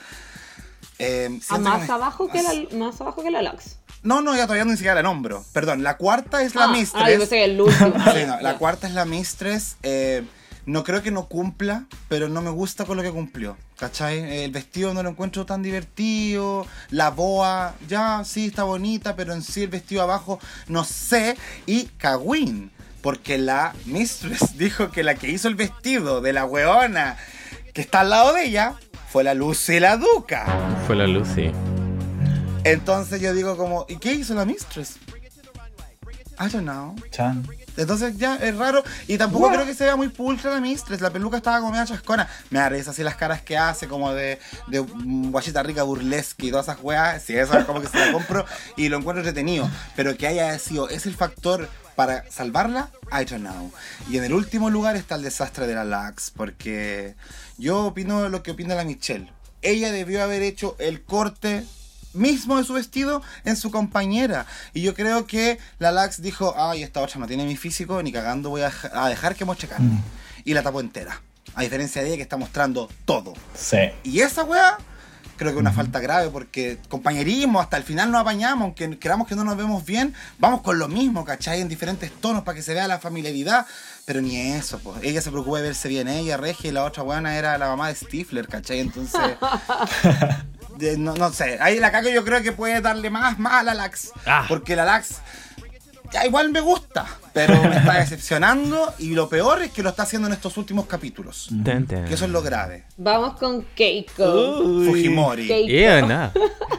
Eh, 0.99 1.29
Ah, 1.31 1.39
siento 1.41 1.69
más 1.69 1.81
que 1.81 1.87
me- 1.87 1.93
abajo 1.93 2.27
que 2.27 2.43
la 2.43 2.77
más 2.77 3.01
abajo 3.01 3.23
que 3.23 3.31
la 3.31 3.41
Lux. 3.41 3.77
No, 4.03 4.21
no, 4.21 4.35
ya 4.35 4.43
todavía 4.43 4.65
ni 4.65 4.73
siquiera 4.73 4.95
la 4.95 5.03
nombro. 5.03 5.43
Perdón, 5.53 5.81
la 5.81 5.95
cuarta 5.97 6.41
es 6.43 6.55
la 6.55 6.65
ah, 6.65 6.67
Mistress. 6.67 7.03
Ah, 7.05 7.09
yo 7.11 7.19
pensé 7.19 7.35
que 7.37 7.45
el 7.45 7.61
último. 7.61 7.93
Sí, 8.13 8.25
no, 8.27 8.39
la 8.41 8.57
cuarta 8.57 8.87
es 8.87 8.93
la 8.93 9.05
Mistress. 9.05 9.77
eh, 9.83 10.25
no 10.65 10.83
creo 10.83 11.01
que 11.01 11.11
no 11.11 11.27
cumpla, 11.27 11.85
pero 12.07 12.29
no 12.29 12.41
me 12.41 12.49
gusta 12.49 12.85
con 12.85 12.97
lo 12.97 13.03
que 13.03 13.11
cumplió. 13.11 13.57
¿Cachai? 13.77 14.43
El 14.43 14.51
vestido 14.51 14.93
no 14.93 15.03
lo 15.03 15.09
encuentro 15.09 15.45
tan 15.45 15.61
divertido. 15.61 16.65
La 16.89 17.09
boa, 17.09 17.75
ya 17.87 18.23
sí 18.23 18.47
está 18.47 18.63
bonita, 18.63 19.15
pero 19.15 19.33
en 19.33 19.41
sí 19.41 19.63
el 19.63 19.69
vestido 19.69 20.03
abajo, 20.03 20.39
no 20.67 20.83
sé. 20.83 21.35
Y 21.65 21.85
Kawin, 21.97 22.71
porque 23.01 23.37
la 23.37 23.73
Mistress 23.85 24.57
dijo 24.57 24.91
que 24.91 25.03
la 25.03 25.15
que 25.15 25.29
hizo 25.29 25.47
el 25.47 25.55
vestido 25.55 26.21
de 26.21 26.33
la 26.33 26.45
weona 26.45 27.17
que 27.73 27.81
está 27.81 28.01
al 28.01 28.11
lado 28.11 28.33
de 28.33 28.45
ella 28.45 28.75
fue 29.09 29.23
la 29.23 29.33
Lucy 29.33 29.79
la 29.79 29.97
Duca. 29.97 30.45
Fue 30.87 30.95
la 30.95 31.07
Lucy. 31.07 31.51
Entonces 32.63 33.19
yo 33.19 33.33
digo 33.33 33.57
como, 33.57 33.85
¿y 33.89 33.97
qué 33.97 34.13
hizo 34.13 34.33
la 34.33 34.45
Mistress? 34.45 34.97
I 36.43 36.49
don't 36.49 36.63
know. 36.63 36.95
Chan. 37.09 37.47
Entonces 37.77 38.17
ya 38.17 38.35
es 38.35 38.55
raro 38.57 38.83
y 39.07 39.17
tampoco 39.17 39.49
creo 39.49 39.65
que 39.65 39.73
se 39.73 39.85
vea 39.85 39.95
muy 39.95 40.09
pulcra 40.09 40.51
la 40.51 40.59
Mistress. 40.59 41.01
La 41.01 41.09
peluca 41.09 41.37
estaba 41.37 41.59
como 41.59 41.71
media 41.71 41.85
chascona. 41.85 42.27
Me 42.49 42.59
da 42.59 42.69
risa 42.69 42.91
así 42.91 43.01
las 43.01 43.15
caras 43.15 43.41
que 43.41 43.57
hace, 43.57 43.87
como 43.87 44.13
de, 44.13 44.39
de 44.67 44.81
mm, 44.81 45.31
guachita 45.31 45.63
rica 45.63 45.83
burlesque 45.83 46.47
y 46.47 46.51
todas 46.51 46.67
esas 46.67 46.79
weas. 46.83 47.23
Sí, 47.23 47.35
eso 47.35 47.57
es 47.57 47.65
como 47.65 47.81
que 47.81 47.87
se 47.87 47.97
la 47.97 48.11
compro 48.11 48.45
y 48.75 48.89
lo 48.89 48.97
encuentro 48.97 49.21
entretenido. 49.21 49.69
Pero 49.95 50.17
que 50.17 50.27
haya 50.27 50.57
sido, 50.59 50.89
es 50.89 51.05
el 51.05 51.15
factor 51.15 51.69
para 51.95 52.29
salvarla, 52.29 52.89
I 53.11 53.25
don't 53.25 53.41
know. 53.41 53.71
Y 54.09 54.17
en 54.17 54.25
el 54.25 54.33
último 54.33 54.69
lugar 54.69 54.95
está 54.95 55.15
el 55.15 55.23
desastre 55.23 55.65
de 55.67 55.75
la 55.75 55.85
Lax, 55.85 56.31
porque 56.35 57.15
yo 57.57 57.85
opino 57.85 58.29
lo 58.29 58.43
que 58.43 58.51
opina 58.51 58.75
la 58.75 58.83
Michelle. 58.83 59.31
Ella 59.61 59.91
debió 59.91 60.21
haber 60.21 60.41
hecho 60.41 60.75
el 60.79 61.03
corte 61.03 61.63
mismo 62.13 62.57
de 62.57 62.63
su 62.63 62.73
vestido 62.73 63.21
en 63.45 63.55
su 63.55 63.71
compañera. 63.71 64.45
Y 64.73 64.81
yo 64.81 64.93
creo 64.93 65.25
que 65.25 65.59
la 65.79 65.91
Lax 65.91 66.21
dijo, 66.21 66.53
ay, 66.57 66.83
esta 66.83 67.01
otra 67.01 67.19
no 67.19 67.27
tiene 67.27 67.45
mi 67.45 67.55
físico, 67.55 68.01
ni 68.03 68.11
cagando 68.11 68.49
voy 68.49 68.61
a, 68.61 68.71
a 68.93 69.09
dejar 69.09 69.35
que 69.35 69.45
moche 69.45 69.67
carne. 69.67 70.01
Y 70.45 70.53
la 70.53 70.63
tapó 70.63 70.79
entera. 70.79 71.21
A 71.55 71.61
diferencia 71.61 72.01
de 72.01 72.07
ella 72.07 72.17
que 72.17 72.23
está 72.23 72.37
mostrando 72.37 72.89
todo. 73.05 73.33
Sí. 73.53 73.77
Y 74.03 74.21
esa 74.21 74.43
weá, 74.43 74.77
creo 75.37 75.51
que 75.51 75.57
es 75.57 75.61
una 75.61 75.71
falta 75.71 75.99
grave 75.99 76.29
porque 76.29 76.79
compañerismo, 76.89 77.59
hasta 77.59 77.77
el 77.77 77.83
final 77.83 78.11
nos 78.11 78.21
apañamos, 78.21 78.63
aunque 78.63 78.97
creamos 78.97 79.27
que 79.27 79.35
no 79.35 79.43
nos 79.43 79.55
vemos 79.55 79.85
bien, 79.85 80.13
vamos 80.39 80.61
con 80.61 80.79
lo 80.79 80.87
mismo, 80.87 81.23
¿cachai? 81.25 81.61
En 81.61 81.69
diferentes 81.69 82.11
tonos 82.11 82.43
para 82.43 82.55
que 82.55 82.63
se 82.63 82.73
vea 82.73 82.87
la 82.87 82.99
familiaridad. 82.99 83.65
Pero 84.05 84.21
ni 84.21 84.35
eso, 84.37 84.79
pues. 84.79 84.97
Ella 85.01 85.21
se 85.21 85.31
preocupa 85.31 85.57
de 85.57 85.63
verse 85.63 85.87
bien 85.87 86.07
ella, 86.07 86.37
Regia, 86.37 86.69
y 86.69 86.73
la 86.73 86.83
otra 86.83 87.03
weana 87.03 87.37
era 87.37 87.57
la 87.57 87.67
mamá 87.67 87.87
de 87.87 87.95
Stifler, 87.95 88.47
¿cachai? 88.47 88.79
Entonces... 88.79 89.21
de- 90.83 90.97
no, 90.97 91.13
no 91.15 91.31
sé, 91.31 91.57
ahí 91.61 91.79
la 91.79 91.91
cago 91.91 92.09
yo 92.09 92.23
creo 92.23 92.41
que 92.43 92.51
puede 92.51 92.79
darle 92.81 93.09
más 93.09 93.39
más 93.39 93.53
a 93.53 93.63
la 93.63 93.73
Lax. 93.73 94.11
Ah. 94.25 94.45
Porque 94.47 94.75
la 94.75 94.85
Lax 94.85 95.17
ya 96.11 96.27
igual 96.27 96.51
me 96.51 96.61
gusta, 96.61 97.07
pero 97.33 97.59
me 97.63 97.75
está 97.77 97.97
decepcionando 97.97 98.93
y 98.99 99.15
lo 99.15 99.27
peor 99.29 99.63
es 99.63 99.71
que 99.71 99.81
lo 99.81 99.89
está 99.89 100.03
haciendo 100.03 100.27
en 100.27 100.33
estos 100.35 100.57
últimos 100.57 100.85
capítulos. 100.85 101.49
Ten, 101.65 101.87
ten. 101.87 102.05
Que 102.05 102.13
eso 102.13 102.25
es 102.25 102.31
lo 102.31 102.43
grave. 102.43 102.83
Vamos 102.97 103.33
con 103.39 103.63
Keiko. 103.75 104.59
Uy. 104.59 104.85
Fujimori. 104.85 105.47
Keiko. 105.47 105.71
Eh, 105.73 106.01
nada. 106.07 106.31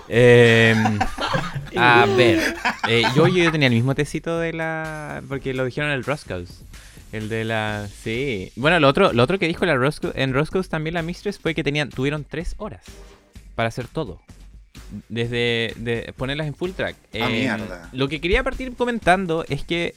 Em, 0.09 0.99
a 1.77 2.07
ver, 2.17 2.55
eh, 2.89 3.03
yo, 3.17 3.27
yo 3.27 3.51
tenía 3.51 3.67
el 3.67 3.75
mismo 3.75 3.95
tecito 3.97 4.39
de 4.39 4.53
la. 4.53 5.21
Porque 5.29 5.53
lo 5.53 5.65
dijeron 5.65 5.91
en 5.91 5.97
el 5.97 6.05
Roscoe's. 6.05 6.61
El 7.11 7.29
de 7.29 7.45
la. 7.45 7.89
Sí. 8.05 8.53
Bueno, 8.55 8.79
lo 8.79 8.89
otro, 8.89 9.13
lo 9.13 9.23
otro 9.23 9.39
que 9.41 9.47
dijo 9.49 9.65
la 9.67 9.75
Roscoe, 9.75 10.13
en 10.15 10.33
Roscoe's 10.33 10.69
también 10.69 10.95
la 10.95 11.03
Mistress 11.03 11.39
fue 11.41 11.55
que 11.55 11.65
tenían, 11.65 11.89
tuvieron 11.91 12.25
tres 12.25 12.55
horas 12.59 12.83
para 13.55 13.69
hacer 13.69 13.89
todo. 13.89 14.21
Desde 15.09 15.73
de 15.77 16.13
ponerlas 16.17 16.47
en 16.47 16.55
full 16.55 16.71
track. 16.73 16.97
Ah, 17.15 17.19
Em, 17.19 17.33
mierda. 17.33 17.89
Lo 17.93 18.09
que 18.09 18.21
quería 18.21 18.43
partir 18.43 18.75
comentando 18.75 19.45
es 19.49 19.65
que 19.65 19.95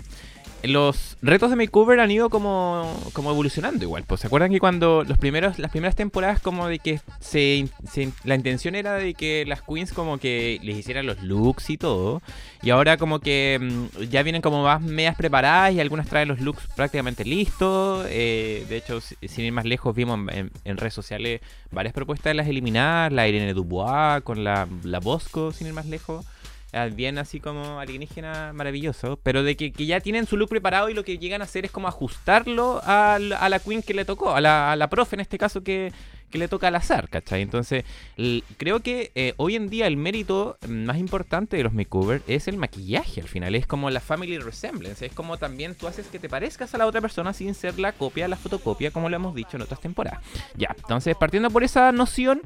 los 0.64 1.18
retos 1.22 1.50
de 1.50 1.56
makeover 1.56 2.00
han 2.00 2.12
ido 2.12 2.30
como, 2.30 2.92
como 3.14 3.32
evolucionando 3.32 3.84
igual. 3.86 4.04
Pues 4.08 4.22
se 4.22 4.28
acuerdan 4.28 4.52
que 4.52 4.60
cuando 4.60 5.04
los 5.04 5.18
primeros, 5.18 5.60
las 5.60 5.72
primeras 5.72 5.96
temporadas 5.96 6.40
como 6.42 6.68
de 6.68 6.80
que 6.80 7.00
se, 7.20 7.68
la 8.24 8.36
intención 8.36 8.76
era 8.76 8.94
de 8.96 9.14
que 9.14 9.46
las 9.48 9.62
queens 9.62 9.94
como 9.94 10.18
que 10.18 10.60
les 10.64 10.78
hicieran 10.78 11.06
los 11.06 11.22
looks 11.22 11.70
y 11.70 11.78
todo. 11.78 12.22
Y 12.64 12.72
ahora 12.72 12.98
como 12.98 13.20
que 13.20 13.60
mm, 13.62 14.02
ya 14.10 14.24
vienen 14.24 14.42
como 14.42 14.64
más 14.64 14.82
medias 14.82 15.16
preparadas 15.16 15.74
y 15.74 15.80
algunas 15.80 16.08
traen 16.08 16.28
los 16.28 16.40
looks 16.42 16.64
prácticamente 16.76 17.24
listos. 17.24 18.06
Eh, 18.10 18.66
de 18.68 18.78
hecho, 18.78 19.00
si- 19.00 19.16
sin 19.28 19.46
ir 19.46 19.52
más 19.54 19.66
lejos, 19.66 19.96
vimos 19.96 20.20
en 20.34 20.78
redes 20.78 20.94
sociales 20.94 21.42
varias 21.72 21.94
propuestas 21.94 22.32
de 22.32 22.34
las 22.36 22.48
eliminadas. 22.48 23.14
La 23.14 23.28
Irene 23.28 23.54
Dubois 23.54 24.22
con 24.24 24.44
la, 24.44 24.68
la 24.84 25.00
Bosco, 25.00 25.52
sin 25.52 25.68
ir 25.68 25.74
más 25.74 25.86
lejos. 25.86 26.26
Ah, 26.74 26.88
Bien 26.88 27.18
así 27.18 27.40
como 27.40 27.80
alienígena 27.80 28.52
maravilloso, 28.54 29.18
pero 29.24 29.42
de 29.44 29.56
que, 29.56 29.72
que 29.72 29.86
ya 29.86 30.02
tienen 30.02 30.28
su 30.28 30.36
look 30.38 30.50
preparado 30.50 30.90
y 30.90 30.94
lo 30.94 31.04
que 31.06 31.18
llegan 31.18 31.42
a 31.42 31.46
hacer 31.46 31.66
es 31.66 31.72
como 31.72 31.88
ajustarlo 31.88 32.82
a, 32.84 33.18
la- 33.20 33.60
queen 33.60 33.82
que 33.82 33.94
le 33.94 34.04
tocó, 34.06 34.36
a 34.36 34.42
la, 34.42 34.72
a 34.72 34.76
la 34.76 34.90
profe 34.90 35.16
en 35.16 35.22
este 35.22 35.38
caso 35.38 35.64
que, 35.64 35.94
que 36.30 36.38
le 36.38 36.50
toca 36.50 36.68
al 36.68 36.76
azar, 36.76 37.08
¿cachai? 37.08 37.42
Entonces, 37.42 37.86
creo 38.58 38.82
que 38.82 39.12
eh, 39.16 39.34
hoy 39.38 39.56
en 39.56 39.70
día 39.70 39.88
el 39.88 39.96
mérito 39.96 40.58
más 40.68 40.98
importante 40.98 41.56
de 41.56 41.64
los 41.64 41.74
makeovers 41.74 42.24
es 42.28 42.50
el 42.50 42.58
maquillaje 42.58 43.22
al 43.22 43.30
final, 43.30 43.56
es 43.56 43.66
como 43.66 43.90
la 43.90 44.02
family 44.02 44.38
resemblance, 44.38 45.06
es 45.06 45.14
como 45.14 45.38
también 45.38 45.74
tú 45.74 45.88
haces 45.88 46.08
que 46.08 46.20
te 46.20 46.28
parezcas 46.28 46.74
a 46.76 46.78
la 46.78 46.86
otra 46.86 47.00
persona 47.00 47.32
sin 47.32 47.56
ser 47.56 47.80
la 47.80 47.94
copia, 47.94 48.28
la 48.28 48.36
fotocopia, 48.36 48.92
como 48.92 49.08
lo 49.10 49.16
hemos 49.16 49.34
dicho 49.34 49.56
en 49.56 49.62
otras 49.64 49.80
temporadas. 49.80 50.20
Ya, 50.58 50.76
entonces 50.78 51.16
partiendo 51.16 51.50
por 51.50 51.64
esa 51.64 51.94
noción, 51.94 52.42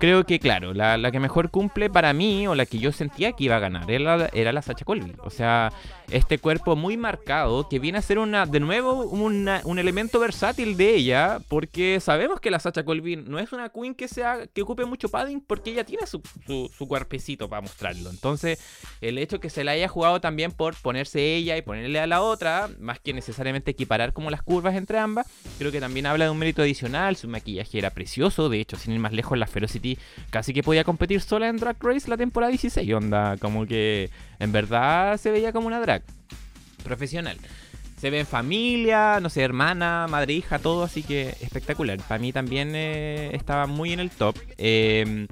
creo 0.00 0.24
que 0.26 0.40
claro, 0.40 0.74
la, 0.74 0.96
la 0.98 1.12
que 1.12 1.20
mejor 1.20 1.50
cumple 1.50 1.88
para 1.90 2.12
mí, 2.12 2.48
o 2.48 2.56
la 2.56 2.66
que 2.66 2.78
yo 2.78 2.90
sentía 2.90 3.32
que 3.32 3.44
iba 3.44 3.56
a 3.56 3.60
ganar, 3.60 3.88
era 3.88 4.28
era 4.32 4.50
la 4.52 4.62
Sacha 4.62 4.84
Colville. 4.84 5.14
O 5.22 5.30
sea, 5.30 5.72
este 6.10 6.38
cuerpo 6.38 6.74
muy 6.74 6.96
marcado 6.96 7.68
que 7.68 7.78
viene 7.78 7.98
a 7.98 8.02
ser 8.02 8.18
una, 8.18 8.44
de 8.46 8.58
nuevo 8.58 9.04
una- 9.04 9.60
un 9.64 9.78
elemento 9.78 10.18
versátil 10.18 10.76
de 10.76 10.96
ella, 10.96 11.38
porque 11.48 12.00
sabemos 12.00 12.40
que 12.40 12.50
la 12.50 12.58
Sacha 12.58 12.82
Colville 12.84 13.22
no 13.28 13.38
es 13.38 13.52
una 13.52 13.68
queen 13.68 13.94
que 13.94 14.08
sea 14.08 14.46
que 14.52 14.62
ocupe 14.62 14.84
mucho 14.86 15.08
padding 15.08 15.40
porque 15.40 15.70
ella 15.70 15.84
tiene 15.84 16.06
su, 16.06 16.20
su, 16.46 16.68
su 16.76 16.88
cuerpecito 16.88 17.48
para 17.48 17.60
mostrarlo. 17.62 18.10
Entonces, 18.10 18.58
el 19.00 19.18
hecho 19.18 19.38
que 19.38 19.50
se 19.50 19.62
la 19.62 19.72
haya 19.72 19.86
jugado 19.86 20.20
también 20.20 20.50
por 20.50 20.74
ponerse 20.74 21.36
ella 21.36 21.56
y 21.56 21.62
ponerle 21.62 22.00
a 22.00 22.06
la 22.06 22.22
otra, 22.22 22.68
más 22.80 22.98
que 22.98 23.12
necesariamente 23.12 23.70
equiparar 23.70 24.12
como 24.12 24.30
las 24.30 24.42
curvas 24.42 24.74
entre 24.74 24.98
ambas, 24.98 25.26
creo 25.58 25.70
que 25.70 25.80
también 25.80 26.06
habla 26.06 26.24
de 26.24 26.30
un 26.30 26.38
mérito 26.38 26.62
adicional. 26.62 27.16
Su 27.16 27.28
maquillaje 27.28 27.78
era 27.78 27.90
precioso, 27.90 28.48
de 28.48 28.60
hecho, 28.60 28.76
sin 28.76 28.94
ir 28.94 28.98
más 29.00 29.12
lejos, 29.12 29.36
la 29.38 29.46
Ferocity 29.46 29.89
casi 30.30 30.52
que 30.52 30.62
podía 30.62 30.84
competir 30.84 31.20
sola 31.20 31.48
en 31.48 31.56
Drag 31.56 31.76
Race 31.80 32.08
la 32.08 32.16
temporada 32.16 32.50
16. 32.50 32.92
Onda, 32.94 33.36
como 33.38 33.66
que 33.66 34.10
en 34.38 34.52
verdad 34.52 35.16
se 35.18 35.30
veía 35.30 35.52
como 35.52 35.66
una 35.66 35.80
drag 35.80 36.02
profesional. 36.84 37.36
Se 38.00 38.08
ve 38.08 38.20
en 38.20 38.26
familia, 38.26 39.20
no 39.20 39.28
sé, 39.28 39.42
hermana, 39.42 40.06
madre, 40.08 40.32
hija, 40.32 40.58
todo, 40.58 40.84
así 40.84 41.02
que 41.02 41.34
espectacular. 41.40 41.98
Para 41.98 42.18
mí 42.18 42.32
también 42.32 42.72
eh, 42.74 43.30
estaba 43.34 43.66
muy 43.66 43.92
en 43.92 44.00
el 44.00 44.10
top. 44.10 44.36
Eh, 44.56 45.26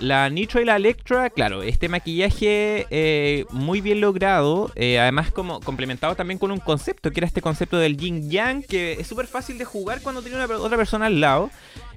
la 0.00 0.30
Nitro 0.30 0.60
y 0.60 0.64
la 0.64 0.76
Electra, 0.76 1.28
claro, 1.28 1.62
este 1.62 1.88
maquillaje 1.88 2.86
eh, 2.90 3.44
muy 3.50 3.80
bien 3.80 4.00
logrado, 4.00 4.70
eh, 4.76 5.00
además 5.00 5.32
como 5.32 5.58
complementado 5.60 6.14
también 6.14 6.38
con 6.38 6.52
un 6.52 6.60
concepto, 6.60 7.10
que 7.10 7.18
era 7.18 7.26
este 7.26 7.42
concepto 7.42 7.78
del 7.78 7.96
yin 7.96 8.30
yang, 8.30 8.62
que 8.62 8.92
es 8.92 9.06
súper 9.08 9.26
fácil 9.26 9.58
de 9.58 9.64
jugar 9.64 10.00
cuando 10.00 10.22
tiene 10.22 10.36
una, 10.36 10.56
otra 10.58 10.76
persona 10.76 11.06
al 11.06 11.20
lado. 11.20 11.50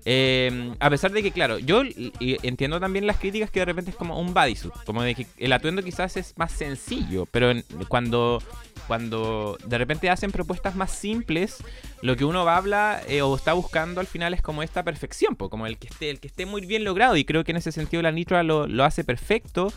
Eh, 0.05 0.73
a 0.79 0.89
pesar 0.89 1.11
de 1.11 1.21
que, 1.21 1.31
claro, 1.31 1.59
yo 1.59 1.83
entiendo 2.19 2.79
también 2.79 3.05
las 3.05 3.17
críticas 3.17 3.51
que 3.51 3.59
de 3.59 3.65
repente 3.65 3.91
es 3.91 3.97
como 3.97 4.19
un 4.19 4.33
bodysuit, 4.33 4.73
como 4.85 5.03
de 5.03 5.15
que 5.15 5.27
el 5.37 5.53
atuendo 5.53 5.83
quizás 5.83 6.17
es 6.17 6.33
más 6.37 6.51
sencillo, 6.51 7.25
pero 7.27 7.51
cuando, 7.87 8.41
cuando 8.87 9.57
de 9.65 9.77
repente 9.77 10.09
hacen 10.09 10.31
propuestas 10.31 10.75
más 10.75 10.91
simples, 10.91 11.57
lo 12.01 12.15
que 12.15 12.25
uno 12.25 12.45
va 12.45 12.55
a 12.55 12.57
hablar 12.57 13.03
eh, 13.07 13.21
o 13.21 13.35
está 13.35 13.53
buscando 13.53 14.01
al 14.01 14.07
final 14.07 14.33
es 14.33 14.41
como 14.41 14.63
esta 14.63 14.83
perfección, 14.83 15.35
como 15.35 15.67
el 15.67 15.77
que 15.77 15.87
esté, 15.87 16.09
el 16.09 16.19
que 16.19 16.27
esté 16.27 16.45
muy 16.45 16.65
bien 16.65 16.83
logrado, 16.83 17.15
y 17.15 17.25
creo 17.25 17.43
que 17.43 17.51
en 17.51 17.57
ese 17.57 17.71
sentido 17.71 18.01
la 18.01 18.11
Nitra 18.11 18.43
lo, 18.43 18.67
lo 18.67 18.83
hace 18.83 19.03
perfecto. 19.03 19.71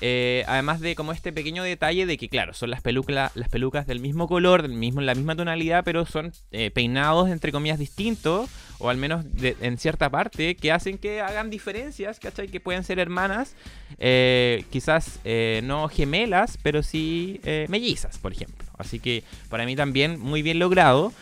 Eh, 0.00 0.44
además 0.46 0.80
de 0.80 0.94
como 0.94 1.12
este 1.12 1.32
pequeño 1.32 1.62
detalle 1.62 2.06
de 2.06 2.16
que, 2.16 2.28
claro, 2.28 2.54
son 2.54 2.70
las, 2.70 2.80
pelucas 2.80 3.32
las 3.34 3.48
pelucas 3.48 3.86
del 3.86 4.00
mismo 4.00 4.28
color, 4.28 4.62
del 4.62 4.72
mismo, 4.72 5.00
la 5.00 5.14
misma 5.14 5.36
tonalidad, 5.36 5.84
pero 5.84 6.06
son 6.06 6.32
eh, 6.52 6.70
peinados 6.70 7.28
entre 7.28 7.52
comillas 7.52 7.78
distintos, 7.78 8.48
o 8.80 8.88
al 8.90 8.96
menos 8.96 9.24
de- 9.34 9.56
en 9.60 9.78
cierta 9.78 10.08
parte, 10.10 10.56
que 10.56 10.72
hacen 10.72 10.98
que 10.98 11.20
hagan 11.20 11.50
diferencias, 11.50 12.18
¿cachai? 12.18 12.48
Que 12.48 12.60
pueden 12.60 12.82
ser 12.82 12.98
hermanas, 12.98 13.54
eh, 13.98 14.64
quizás 14.70 15.20
eh, 15.24 15.60
no 15.64 15.88
gemelas, 15.88 16.58
pero 16.62 16.82
sí 16.82 17.40
eh, 17.44 17.66
mellizas, 17.68 18.18
por 18.18 18.32
ejemplo. 18.32 18.66
Así 18.78 18.98
que 18.98 19.22
para 19.48 19.64
mí 19.66 19.76
también 19.76 20.18
muy 20.18 20.42
bien 20.42 20.58
logrado. 20.58 21.12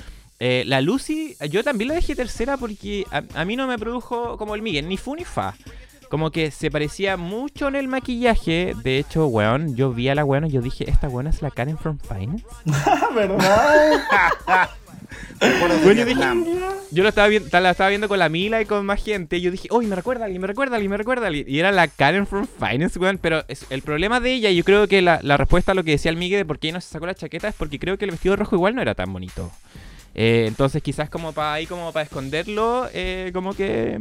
La 0.40 0.80
Lucy, 0.80 1.34
yo 1.50 1.64
también 1.64 1.88
la 1.88 1.94
dejé 1.94 2.14
tercera 2.14 2.56
porque 2.56 3.04
a, 3.10 3.24
a 3.34 3.44
mí 3.44 3.56
no 3.56 3.66
me 3.66 3.76
produjo 3.76 4.38
como 4.38 4.54
el 4.54 4.62
Miguel, 4.62 4.88
ni 4.88 4.96
fu 4.96 5.16
ni 5.16 5.24
fa. 5.24 5.54
Como 6.10 6.30
que 6.30 6.52
se 6.52 6.70
parecía 6.70 7.16
mucho 7.16 7.66
en 7.68 7.74
el 7.74 7.88
maquillaje. 7.88 8.74
De 8.84 8.98
hecho, 8.98 9.26
weón, 9.26 9.74
yo 9.74 9.92
vi 9.92 10.08
a 10.08 10.14
la 10.14 10.24
weón 10.24 10.46
y 10.46 10.50
yo 10.50 10.62
dije, 10.62 10.88
esta 10.88 11.08
weón 11.08 11.26
es 11.26 11.42
la 11.42 11.50
Karen 11.50 11.76
from 11.76 11.98
Finance. 11.98 12.44
¿Verdad? 13.14 14.00
Bueno, 15.40 15.74
yo 15.82 15.90
dije- 15.90 16.04
Vietnam. 16.04 16.44
Yo 16.90 17.02
lo 17.02 17.08
estaba 17.10 17.28
viendo, 17.28 17.60
la 17.60 17.70
estaba 17.70 17.90
viendo 17.90 18.08
con 18.08 18.18
la 18.18 18.28
Mila 18.28 18.60
y 18.62 18.64
con 18.66 18.84
más 18.86 19.02
gente. 19.04 19.36
Y 19.36 19.40
yo 19.42 19.50
dije, 19.50 19.68
uy, 19.70 19.86
me 19.86 19.94
recuerda 19.96 20.22
a 20.22 20.24
alguien, 20.26 20.40
me 20.40 20.46
recuerda 20.48 20.74
a 20.74 20.76
alguien, 20.76 20.90
me 20.90 20.96
recuerda 20.96 21.24
a 21.24 21.28
alguien. 21.28 21.46
Y 21.48 21.58
era 21.58 21.70
la 21.72 21.86
Karen 21.88 22.26
from 22.26 22.46
Finance, 22.58 22.98
weón. 22.98 23.18
Pero 23.18 23.44
es- 23.48 23.66
el 23.70 23.82
problema 23.82 24.20
de 24.20 24.32
ella, 24.32 24.50
yo 24.50 24.64
creo 24.64 24.88
que 24.88 25.02
la, 25.02 25.20
la 25.22 25.36
respuesta 25.36 25.72
a 25.72 25.74
lo 25.74 25.84
que 25.84 25.92
decía 25.92 26.10
el 26.10 26.16
Miguel 26.16 26.40
de 26.40 26.44
por 26.44 26.58
qué 26.58 26.72
no 26.72 26.80
se 26.80 26.88
sacó 26.88 27.06
la 27.06 27.14
chaqueta 27.14 27.48
es 27.48 27.54
porque 27.54 27.78
creo 27.78 27.98
que 27.98 28.04
el 28.06 28.10
vestido 28.10 28.36
rojo 28.36 28.56
igual 28.56 28.74
no 28.74 28.82
era 28.82 28.94
tan 28.94 29.12
bonito. 29.12 29.50
Eh, 30.20 30.46
entonces 30.48 30.82
quizás 30.82 31.08
como 31.08 31.32
para 31.32 31.52
ahí 31.52 31.66
como 31.66 31.92
para 31.92 32.02
esconderlo, 32.02 32.88
eh, 32.92 33.30
como 33.32 33.54
que... 33.54 34.00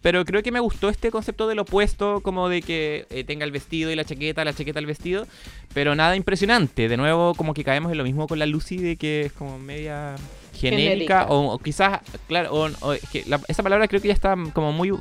Pero 0.00 0.24
creo 0.24 0.44
que 0.44 0.52
me 0.52 0.60
gustó 0.60 0.88
este 0.88 1.10
concepto 1.10 1.48
del 1.48 1.58
opuesto, 1.58 2.20
como 2.20 2.48
de 2.48 2.62
que 2.62 3.04
eh, 3.10 3.24
tenga 3.24 3.44
el 3.44 3.50
vestido 3.50 3.90
y 3.90 3.96
la 3.96 4.04
chaqueta, 4.04 4.44
la 4.44 4.54
chaqueta 4.54 4.78
el 4.78 4.86
vestido, 4.86 5.26
pero 5.74 5.96
nada 5.96 6.14
impresionante. 6.14 6.88
De 6.88 6.96
nuevo 6.96 7.34
como 7.34 7.52
que 7.52 7.64
caemos 7.64 7.90
en 7.90 7.98
lo 7.98 8.04
mismo 8.04 8.28
con 8.28 8.38
la 8.38 8.46
Lucy 8.46 8.76
de 8.76 8.96
que 8.96 9.22
es 9.22 9.32
como 9.32 9.58
media 9.58 10.14
genérica, 10.54 10.86
Genérica. 10.86 11.26
O, 11.30 11.54
o 11.54 11.58
quizás, 11.58 11.98
claro, 12.28 12.52
o, 12.54 12.70
o 12.86 12.92
es 12.92 13.02
que 13.10 13.24
la- 13.26 13.40
esa 13.48 13.64
palabra 13.64 13.88
creo 13.88 14.00
que 14.00 14.06
ya 14.08 14.14
está 14.14 14.36
como 14.52 14.72
muy, 14.72 14.92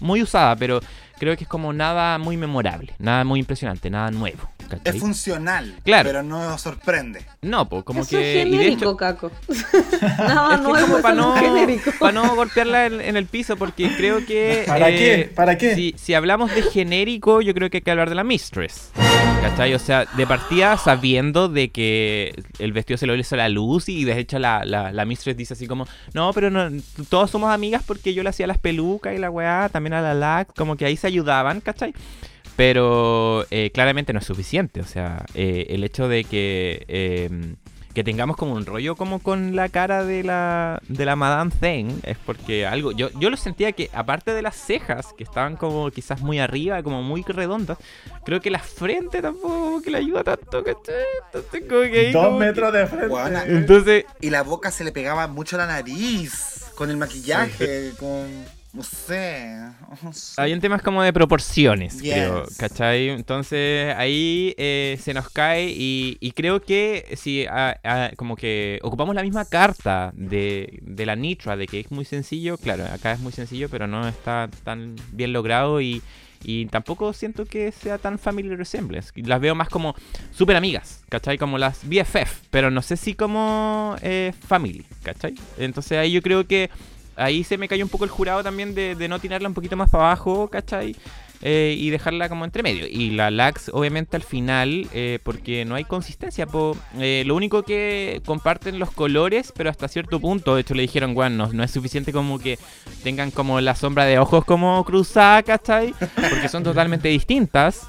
muy 0.00 0.22
usada, 0.22 0.54
pero 0.54 0.78
creo 1.18 1.36
que 1.36 1.42
es 1.42 1.48
como 1.50 1.72
nada 1.72 2.18
muy 2.18 2.36
memorable, 2.36 2.94
nada 3.00 3.24
muy 3.24 3.40
impresionante, 3.40 3.90
nada 3.90 4.12
nuevo. 4.12 4.48
¿Cachai? 4.68 4.94
Es 4.94 5.00
funcional, 5.00 5.74
Claro. 5.84 6.08
pero 6.08 6.22
no 6.22 6.56
sorprende. 6.58 7.24
No, 7.42 7.68
pues 7.68 7.84
como 7.84 8.00
Eso 8.00 8.10
que... 8.10 8.40
es 8.42 8.46
y 8.46 8.50
de 8.50 8.56
genérico, 8.56 8.82
hecho- 8.84 8.96
Caco. 8.96 9.30
Nada 10.18 10.54
es 10.56 10.60
que 10.60 10.84
eso 10.84 11.02
para 11.02 11.14
no 11.14 11.28
no, 11.30 11.36
es 11.36 11.42
genérico. 11.42 11.90
para 11.98 12.12
no 12.12 12.34
golpearla 12.36 12.86
en, 12.86 13.00
en 13.00 13.16
el 13.16 13.26
piso, 13.26 13.56
porque 13.56 13.94
creo 13.96 14.24
que... 14.26 14.64
¿Para 14.66 14.90
eh, 14.90 14.96
qué? 14.96 15.32
¿Para 15.34 15.58
qué? 15.58 15.74
Si, 15.74 15.94
si 15.96 16.14
hablamos 16.14 16.54
de 16.54 16.62
genérico, 16.62 17.40
yo 17.40 17.54
creo 17.54 17.70
que 17.70 17.78
hay 17.78 17.82
que 17.82 17.90
hablar 17.90 18.08
de 18.08 18.14
la 18.14 18.24
Mistress. 18.24 18.90
¿Cachai? 19.40 19.74
O 19.74 19.78
sea, 19.78 20.04
de 20.16 20.26
partida 20.26 20.76
sabiendo 20.76 21.48
de 21.48 21.70
que 21.70 22.34
el 22.58 22.72
vestido 22.72 22.98
se 22.98 23.06
lo 23.06 23.14
hizo 23.14 23.36
la 23.36 23.48
luz 23.48 23.88
y 23.88 24.04
de 24.04 24.18
hecho 24.18 24.38
la, 24.38 24.64
la, 24.64 24.92
la 24.92 25.04
Mistress 25.04 25.36
dice 25.36 25.54
así 25.54 25.66
como, 25.66 25.86
no, 26.12 26.32
pero 26.32 26.50
no, 26.50 26.68
todos 27.08 27.30
somos 27.30 27.50
amigas 27.52 27.82
porque 27.86 28.14
yo 28.14 28.22
le 28.22 28.30
hacía 28.30 28.46
las 28.46 28.58
pelucas 28.58 29.14
y 29.14 29.18
la 29.18 29.30
weá, 29.30 29.68
también 29.70 29.94
a 29.94 30.00
la 30.02 30.14
LAC, 30.14 30.54
como 30.56 30.76
que 30.76 30.84
ahí 30.84 30.96
se 30.96 31.06
ayudaban, 31.06 31.60
¿cachai? 31.60 31.94
Pero 32.58 33.46
eh, 33.52 33.70
claramente 33.72 34.12
no 34.12 34.18
es 34.18 34.24
suficiente. 34.26 34.80
O 34.80 34.84
sea, 34.84 35.24
eh, 35.34 35.66
el 35.70 35.84
hecho 35.84 36.08
de 36.08 36.24
que, 36.24 36.84
eh, 36.88 37.54
que 37.94 38.02
tengamos 38.02 38.36
como 38.36 38.54
un 38.54 38.66
rollo 38.66 38.96
como 38.96 39.20
con 39.20 39.54
la 39.54 39.68
cara 39.68 40.04
de 40.04 40.24
la, 40.24 40.82
de 40.88 41.04
la 41.04 41.14
Madame 41.14 41.52
Thing 41.60 42.00
es 42.02 42.18
porque 42.18 42.66
algo. 42.66 42.90
Yo, 42.90 43.10
yo 43.20 43.30
lo 43.30 43.36
sentía 43.36 43.70
que, 43.70 43.90
aparte 43.92 44.32
de 44.34 44.42
las 44.42 44.56
cejas, 44.56 45.06
que 45.16 45.22
estaban 45.22 45.54
como 45.54 45.88
quizás 45.92 46.20
muy 46.20 46.40
arriba, 46.40 46.82
como 46.82 47.00
muy 47.00 47.22
redondas, 47.22 47.78
creo 48.24 48.40
que 48.40 48.50
la 48.50 48.58
frente 48.58 49.22
tampoco 49.22 49.48
como 49.54 49.80
que 49.80 49.92
le 49.92 49.98
ayuda 49.98 50.24
tanto, 50.24 50.64
¿cachai? 50.64 50.96
Entonces, 51.26 51.62
como 51.68 51.82
que 51.82 52.00
ahí 52.08 52.12
Dos 52.12 52.24
como 52.26 52.38
que- 52.40 52.44
metros 52.46 52.72
de 52.72 52.86
frente. 52.88 53.06
Guana. 53.06 53.44
Entonces, 53.46 54.04
Y 54.20 54.30
la 54.30 54.42
boca 54.42 54.72
se 54.72 54.82
le 54.82 54.90
pegaba 54.90 55.28
mucho 55.28 55.54
a 55.54 55.60
la 55.60 55.66
nariz 55.68 56.72
con 56.74 56.90
el 56.90 56.96
maquillaje, 56.96 57.92
con. 58.00 58.57
No 58.72 58.82
sé. 58.82 59.54
no 60.02 60.12
sé. 60.12 60.40
Hay 60.40 60.52
un 60.52 60.60
tema 60.60 60.78
como 60.78 61.02
de 61.02 61.12
proporciones, 61.12 62.00
Yes. 62.00 62.12
creo, 62.12 62.44
¿cachai? 62.58 63.08
Entonces 63.08 63.94
ahí 63.96 64.54
eh, 64.58 64.98
se 65.02 65.14
nos 65.14 65.30
cae 65.30 65.70
y, 65.70 66.16
y 66.20 66.32
creo 66.32 66.60
que 66.60 67.14
si 67.16 67.46
ah, 67.46 67.78
ah, 67.82 68.10
como 68.16 68.36
que 68.36 68.78
ocupamos 68.82 69.14
la 69.14 69.22
misma 69.22 69.44
carta 69.46 70.12
de, 70.14 70.78
de 70.82 71.06
la 71.06 71.16
Nitra, 71.16 71.56
de 71.56 71.66
que 71.66 71.80
es 71.80 71.90
muy 71.90 72.04
sencillo, 72.04 72.58
claro, 72.58 72.84
acá 72.86 73.12
es 73.12 73.20
muy 73.20 73.32
sencillo, 73.32 73.68
pero 73.70 73.86
no 73.86 74.06
está 74.06 74.48
tan 74.64 74.96
bien 75.12 75.32
logrado 75.32 75.80
y, 75.80 76.02
y 76.44 76.66
tampoco 76.66 77.12
siento 77.14 77.46
que 77.46 77.72
sea 77.72 77.98
tan 77.98 78.18
family 78.18 78.54
resemblance. 78.54 79.10
Las 79.22 79.40
veo 79.40 79.54
más 79.54 79.68
como 79.70 79.94
súper 80.30 80.56
amigas, 80.56 81.02
¿cachai? 81.08 81.38
Como 81.38 81.56
las 81.58 81.80
BFF, 81.88 82.42
pero 82.50 82.70
no 82.70 82.82
sé 82.82 82.96
si 82.96 83.14
como 83.14 83.96
eh, 84.02 84.32
family, 84.46 84.84
¿cachai? 85.02 85.34
Entonces 85.56 85.98
ahí 85.98 86.12
yo 86.12 86.22
creo 86.22 86.46
que 86.46 86.70
ahí 87.18 87.44
se 87.44 87.58
me 87.58 87.68
cayó 87.68 87.84
un 87.84 87.90
poco 87.90 88.04
el 88.04 88.10
jurado 88.10 88.42
también 88.42 88.74
de, 88.74 89.08
no 89.08 89.18
tirarla 89.18 89.48
un 89.48 89.54
poquito 89.54 89.76
más 89.76 89.90
para 89.90 90.04
abajo, 90.04 90.48
¿cachai? 90.48 90.96
Eh, 91.40 91.76
y 91.78 91.90
dejarla 91.90 92.28
como 92.28 92.44
entre 92.44 92.64
medio. 92.64 92.86
Y 92.88 93.10
la 93.10 93.30
Lax, 93.30 93.70
obviamente, 93.72 94.16
al 94.16 94.24
final, 94.24 94.88
eh, 94.92 95.20
porque 95.22 95.64
no 95.64 95.76
hay 95.76 95.84
consistencia. 95.84 96.48
Eh, 96.98 97.22
lo 97.26 97.36
único 97.36 97.62
que 97.62 98.20
comparten 98.26 98.80
los 98.80 98.90
colores, 98.90 99.52
pero 99.56 99.70
hasta 99.70 99.86
cierto 99.86 100.18
punto. 100.18 100.56
De 100.56 100.62
hecho, 100.62 100.74
le 100.74 100.82
dijeron, 100.82 101.14
bueno, 101.14 101.46
no, 101.46 101.52
no 101.52 101.62
es 101.62 101.70
suficiente 101.70 102.12
como 102.12 102.40
que 102.40 102.58
tengan 103.04 103.30
como 103.30 103.60
la 103.60 103.76
sombra 103.76 104.04
de 104.04 104.18
ojos 104.18 104.44
como 104.44 104.84
cruzada, 104.84 105.44
¿cachai? 105.44 105.94
Porque 106.16 106.48
son 106.48 106.64
totalmente 106.64 107.08
distintas. 107.08 107.88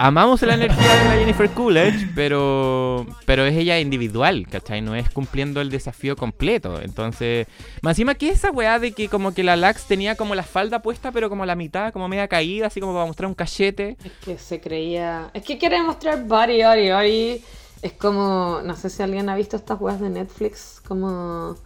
Amamos 0.00 0.42
la 0.42 0.54
energía 0.54 0.94
de 0.94 1.04
la 1.06 1.16
Jennifer 1.16 1.50
Coolidge, 1.50 2.08
pero, 2.14 3.04
pero 3.26 3.44
es 3.44 3.56
ella 3.56 3.80
individual, 3.80 4.46
¿cachai? 4.48 4.80
No 4.80 4.94
es 4.94 5.10
cumpliendo 5.10 5.60
el 5.60 5.70
desafío 5.70 6.14
completo. 6.14 6.80
Entonces, 6.80 7.48
más 7.82 7.92
encima 7.92 8.14
que 8.14 8.28
esa 8.28 8.52
weá 8.52 8.78
de 8.78 8.92
que 8.92 9.08
como 9.08 9.34
que 9.34 9.42
la 9.42 9.56
Lax 9.56 9.86
tenía 9.86 10.14
como 10.14 10.36
la 10.36 10.44
falda 10.44 10.82
puesta, 10.82 11.10
pero 11.10 11.28
como 11.28 11.44
la 11.46 11.56
mitad, 11.56 11.92
como 11.92 12.06
media 12.06 12.28
caída, 12.28 12.68
así 12.68 12.80
como 12.80 12.92
para 12.92 13.06
mostrar 13.06 13.26
un 13.26 13.34
cachete. 13.34 13.96
Es 14.04 14.12
que 14.24 14.38
se 14.38 14.60
creía. 14.60 15.30
Es 15.34 15.42
que 15.42 15.58
quiere 15.58 15.82
mostrar 15.82 16.24
body, 16.24 16.62
body, 16.62 16.90
body. 16.90 17.44
Es 17.82 17.92
como. 17.94 18.60
No 18.62 18.76
sé 18.76 18.90
si 18.90 19.02
alguien 19.02 19.28
ha 19.28 19.34
visto 19.34 19.56
estas 19.56 19.80
weas 19.80 20.00
de 20.00 20.10
Netflix. 20.10 20.80
Como 20.86 21.56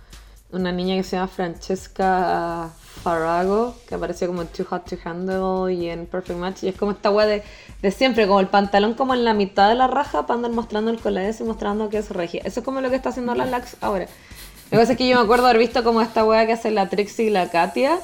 una 0.53 0.73
niña 0.73 0.97
que 0.97 1.03
se 1.03 1.17
llama 1.17 1.29
Francesca 1.29 2.71
Farago. 3.03 3.75
Que 3.89 3.95
apareció 3.95 4.27
como 4.29 4.43
en 4.43 4.49
Too 4.49 4.65
Hot 4.65 4.89
to 4.89 4.97
Handle 5.05 5.73
y 5.73 5.89
en 5.89 6.07
Perfect 6.07 6.39
Match. 6.39 6.63
Y 6.63 6.69
es 6.69 6.77
como 6.77 6.93
esta 6.93 7.11
wea 7.11 7.27
de, 7.27 7.43
de 7.81 7.91
siempre. 7.91 8.27
Como 8.27 8.41
el 8.41 8.49
pantalón 8.49 8.95
como 8.95 9.15
en 9.15 9.25
la 9.25 9.35
mitad 9.35 9.69
de 9.69 9.75
la 9.75 9.87
raja 9.87 10.27
para 10.27 10.37
andar 10.37 10.53
mostrando 10.53 10.91
el 10.91 10.99
coladez 10.99 11.41
y 11.41 11.45
mostrando 11.45 11.89
que 11.89 11.99
es 11.99 12.11
regia. 12.11 12.43
Eso 12.45 12.61
es 12.61 12.65
como 12.65 12.81
lo 12.81 12.91
que 12.91 12.97
está 12.97 13.09
haciendo 13.11 13.35
la 13.35 13.47
Lax 13.47 13.77
ahora. 13.81 14.07
Lo 14.07 14.71
que 14.71 14.79
pasa 14.79 14.93
es 14.93 14.99
que 14.99 15.09
yo 15.09 15.17
me 15.17 15.23
acuerdo 15.23 15.47
haber 15.47 15.59
visto 15.59 15.85
como 15.85 16.01
esta 16.01 16.25
wea 16.25 16.47
que 16.47 16.55
hace 16.55 16.71
la 16.71 16.89
Trixie 16.89 17.27
y 17.27 17.31
la 17.31 17.51
Katia. 17.51 17.99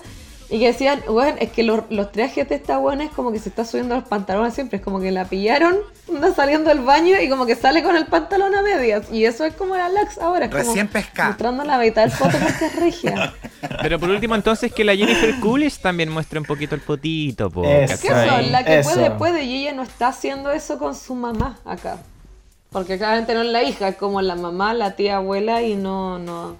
Y 0.51 0.59
que 0.61 0.69
decían, 0.69 1.03
bueno, 1.07 1.37
es 1.41 1.51
que 1.53 1.63
los, 1.63 1.83
los 1.91 2.11
trajes 2.11 2.49
de 2.49 2.55
esta 2.55 2.79
buena 2.79 3.05
es 3.05 3.11
como 3.11 3.31
que 3.33 3.39
se 3.39 3.51
está 3.51 3.67
subiendo 3.67 3.95
los 3.97 4.05
pantalones 4.05 4.55
siempre. 4.55 4.79
Es 4.79 4.83
como 4.83 4.99
que 4.99 5.11
la 5.11 5.27
pillaron, 5.27 5.77
anda 6.09 6.35
saliendo 6.35 6.71
del 6.71 6.81
baño 6.81 7.21
y 7.21 7.29
como 7.29 7.45
que 7.45 7.55
sale 7.55 7.83
con 7.83 7.97
el 7.97 8.07
pantalón 8.07 8.55
a 8.55 8.63
medias. 8.63 9.13
Y 9.13 9.27
eso 9.27 9.45
es 9.45 9.53
como 9.55 9.77
la 9.77 9.91
Lax 9.91 10.17
ahora. 10.19 10.47
Es 10.47 10.51
como 10.51 10.65
Recién 10.65 10.89
pescada. 10.89 11.29
Mostrando 11.31 11.65
la 11.65 11.77
mitad 11.79 12.01
del 12.03 12.13
foto 12.13 12.39
porque 12.39 12.65
es 12.65 12.77
regia. 12.77 13.35
Pero 13.83 13.99
por 14.01 14.09
último, 14.09 14.35
entonces, 14.35 14.73
que 14.73 14.85
la 14.85 14.97
Jennifer 14.97 15.39
Coolidge 15.41 15.81
también 15.83 16.11
muestre 16.11 16.39
un 16.39 16.47
poquito 16.47 16.75
el 16.75 16.81
potito, 16.81 17.51
po, 17.51 17.65
Es- 17.65 18.01
¿Qué 18.01 18.09
son? 18.09 18.51
La 18.51 18.65
que 18.65 18.79
Eso. 18.79 18.91
puede, 18.95 19.11
puede, 19.11 19.43
y 19.45 19.63
ella 19.63 19.75
no 19.75 19.83
está 19.83 20.09
haciendo 20.09 20.51
eso 20.51 20.79
con 20.79 20.95
su 20.95 21.15
mamá 21.15 21.59
acá. 21.67 21.99
Porque 22.71 22.97
claramente 22.97 23.35
no 23.35 23.43
es 23.43 23.49
la 23.49 23.63
hija, 23.63 23.89
es 23.89 23.97
como 23.97 24.23
la 24.23 24.35
mamá, 24.35 24.73
la 24.75 24.97
tía 24.97 25.17
abuela, 25.17 25.63
y 25.63 25.75
no, 25.75 26.19
no, 26.19 26.57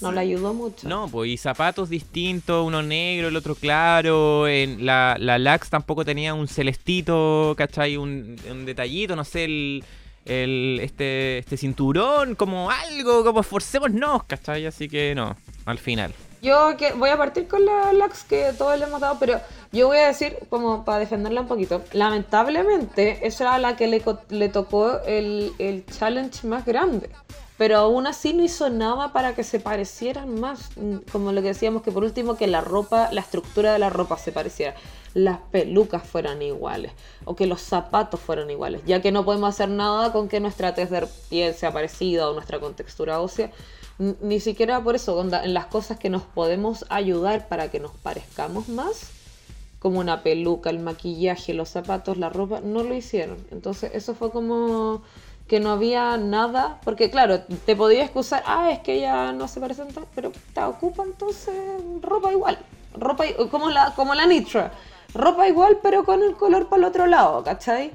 no 0.00 0.12
la 0.12 0.20
ayudó 0.22 0.52
mucho. 0.54 0.88
No, 0.88 1.08
pues 1.08 1.30
y 1.30 1.36
zapatos 1.36 1.88
distintos, 1.88 2.66
uno 2.66 2.82
negro, 2.82 3.28
el 3.28 3.36
otro 3.36 3.54
claro. 3.54 4.46
En 4.48 4.84
la, 4.84 5.16
la 5.18 5.38
Lax 5.38 5.70
tampoco 5.70 6.04
tenía 6.04 6.34
un 6.34 6.48
celestito, 6.48 7.54
¿cachai? 7.56 7.96
Un, 7.96 8.36
un 8.50 8.64
detallito, 8.66 9.16
no 9.16 9.24
sé, 9.24 9.44
el, 9.44 9.84
el- 10.24 10.80
este, 10.82 11.38
este 11.38 11.56
cinturón, 11.56 12.34
como 12.34 12.70
algo, 12.70 13.24
como 13.24 13.40
esforcémonos, 13.40 14.24
¿cachai? 14.24 14.66
Así 14.66 14.88
que 14.88 15.14
no, 15.14 15.36
al 15.66 15.78
final. 15.78 16.12
Yo 16.42 16.74
que 16.78 16.94
voy 16.94 17.10
a 17.10 17.18
partir 17.18 17.46
con 17.48 17.66
la 17.66 17.92
Lax 17.92 18.24
que 18.24 18.52
todos 18.56 18.78
le 18.78 18.86
hemos 18.86 18.98
dado, 19.00 19.18
pero 19.20 19.38
yo 19.72 19.88
voy 19.88 19.98
a 19.98 20.06
decir, 20.06 20.38
como 20.48 20.86
para 20.86 20.98
defenderla 21.00 21.42
un 21.42 21.48
poquito, 21.48 21.82
lamentablemente 21.92 23.26
esa 23.26 23.44
era 23.44 23.58
la 23.58 23.76
que 23.76 23.86
le, 23.88 24.02
le 24.30 24.48
tocó 24.48 25.00
el, 25.06 25.52
el 25.58 25.84
challenge 25.86 26.46
más 26.46 26.64
grande. 26.64 27.10
Pero 27.60 27.76
aún 27.76 28.06
así 28.06 28.32
no 28.32 28.42
hizo 28.42 28.70
nada 28.70 29.12
para 29.12 29.34
que 29.34 29.44
se 29.44 29.60
parecieran 29.60 30.40
más. 30.40 30.70
Mm, 30.76 31.00
Como 31.12 31.30
lo 31.30 31.42
que 31.42 31.48
decíamos, 31.48 31.82
que 31.82 31.92
por 31.92 32.04
último 32.04 32.38
que 32.38 32.46
la 32.46 32.62
ropa, 32.62 33.10
la 33.12 33.20
estructura 33.20 33.74
de 33.74 33.78
la 33.78 33.90
ropa 33.90 34.16
se 34.16 34.32
pareciera. 34.32 34.74
Las 35.12 35.40
pelucas 35.50 36.02
fueran 36.02 36.40
iguales. 36.40 36.92
O 37.26 37.36
que 37.36 37.44
los 37.44 37.60
zapatos 37.60 38.18
fueran 38.18 38.50
iguales. 38.50 38.80
Ya 38.86 39.02
que 39.02 39.12
no 39.12 39.26
podemos 39.26 39.50
hacer 39.50 39.68
nada 39.68 40.10
con 40.10 40.26
que 40.26 40.40
nuestra 40.40 40.74
tez 40.74 40.88
de 40.88 41.06
piel 41.28 41.52
sea 41.52 41.70
parecida 41.70 42.30
o 42.30 42.32
nuestra 42.32 42.60
contextura 42.60 43.20
ósea. 43.20 43.50
Ni 43.98 44.40
siquiera 44.40 44.82
por 44.82 44.94
eso, 44.94 45.20
en 45.20 45.52
las 45.52 45.66
cosas 45.66 45.98
que 45.98 46.08
nos 46.08 46.22
podemos 46.22 46.86
ayudar 46.88 47.46
para 47.46 47.70
que 47.70 47.78
nos 47.78 47.90
parezcamos 47.90 48.70
más, 48.70 49.10
como 49.80 50.00
una 50.00 50.22
peluca, 50.22 50.70
el 50.70 50.78
maquillaje, 50.78 51.52
los 51.52 51.68
zapatos, 51.68 52.16
la 52.16 52.30
ropa, 52.30 52.60
no 52.60 52.82
lo 52.84 52.94
hicieron. 52.94 53.36
Entonces 53.50 53.90
eso 53.92 54.14
fue 54.14 54.30
como 54.30 55.02
que 55.50 55.58
no 55.58 55.72
había 55.72 56.16
nada, 56.16 56.78
porque 56.84 57.10
claro, 57.10 57.40
te 57.66 57.74
podía 57.74 58.04
excusar, 58.04 58.44
ah, 58.46 58.70
es 58.70 58.78
que 58.78 58.94
ella 58.94 59.32
no 59.32 59.48
se 59.48 59.58
parece 59.58 59.82
tanto, 59.82 60.06
pero 60.14 60.30
te 60.54 60.62
ocupa 60.62 61.02
entonces 61.02 61.52
ropa 62.00 62.30
igual, 62.30 62.56
ropa 62.96 63.24
como 63.50 63.68
la, 63.68 63.92
como 63.96 64.14
la 64.14 64.26
Nitra, 64.26 64.70
ropa 65.12 65.48
igual 65.48 65.80
pero 65.82 66.04
con 66.04 66.22
el 66.22 66.36
color 66.36 66.68
para 66.68 66.78
el 66.82 66.84
otro 66.84 67.06
lado, 67.08 67.42
¿cachai? 67.42 67.90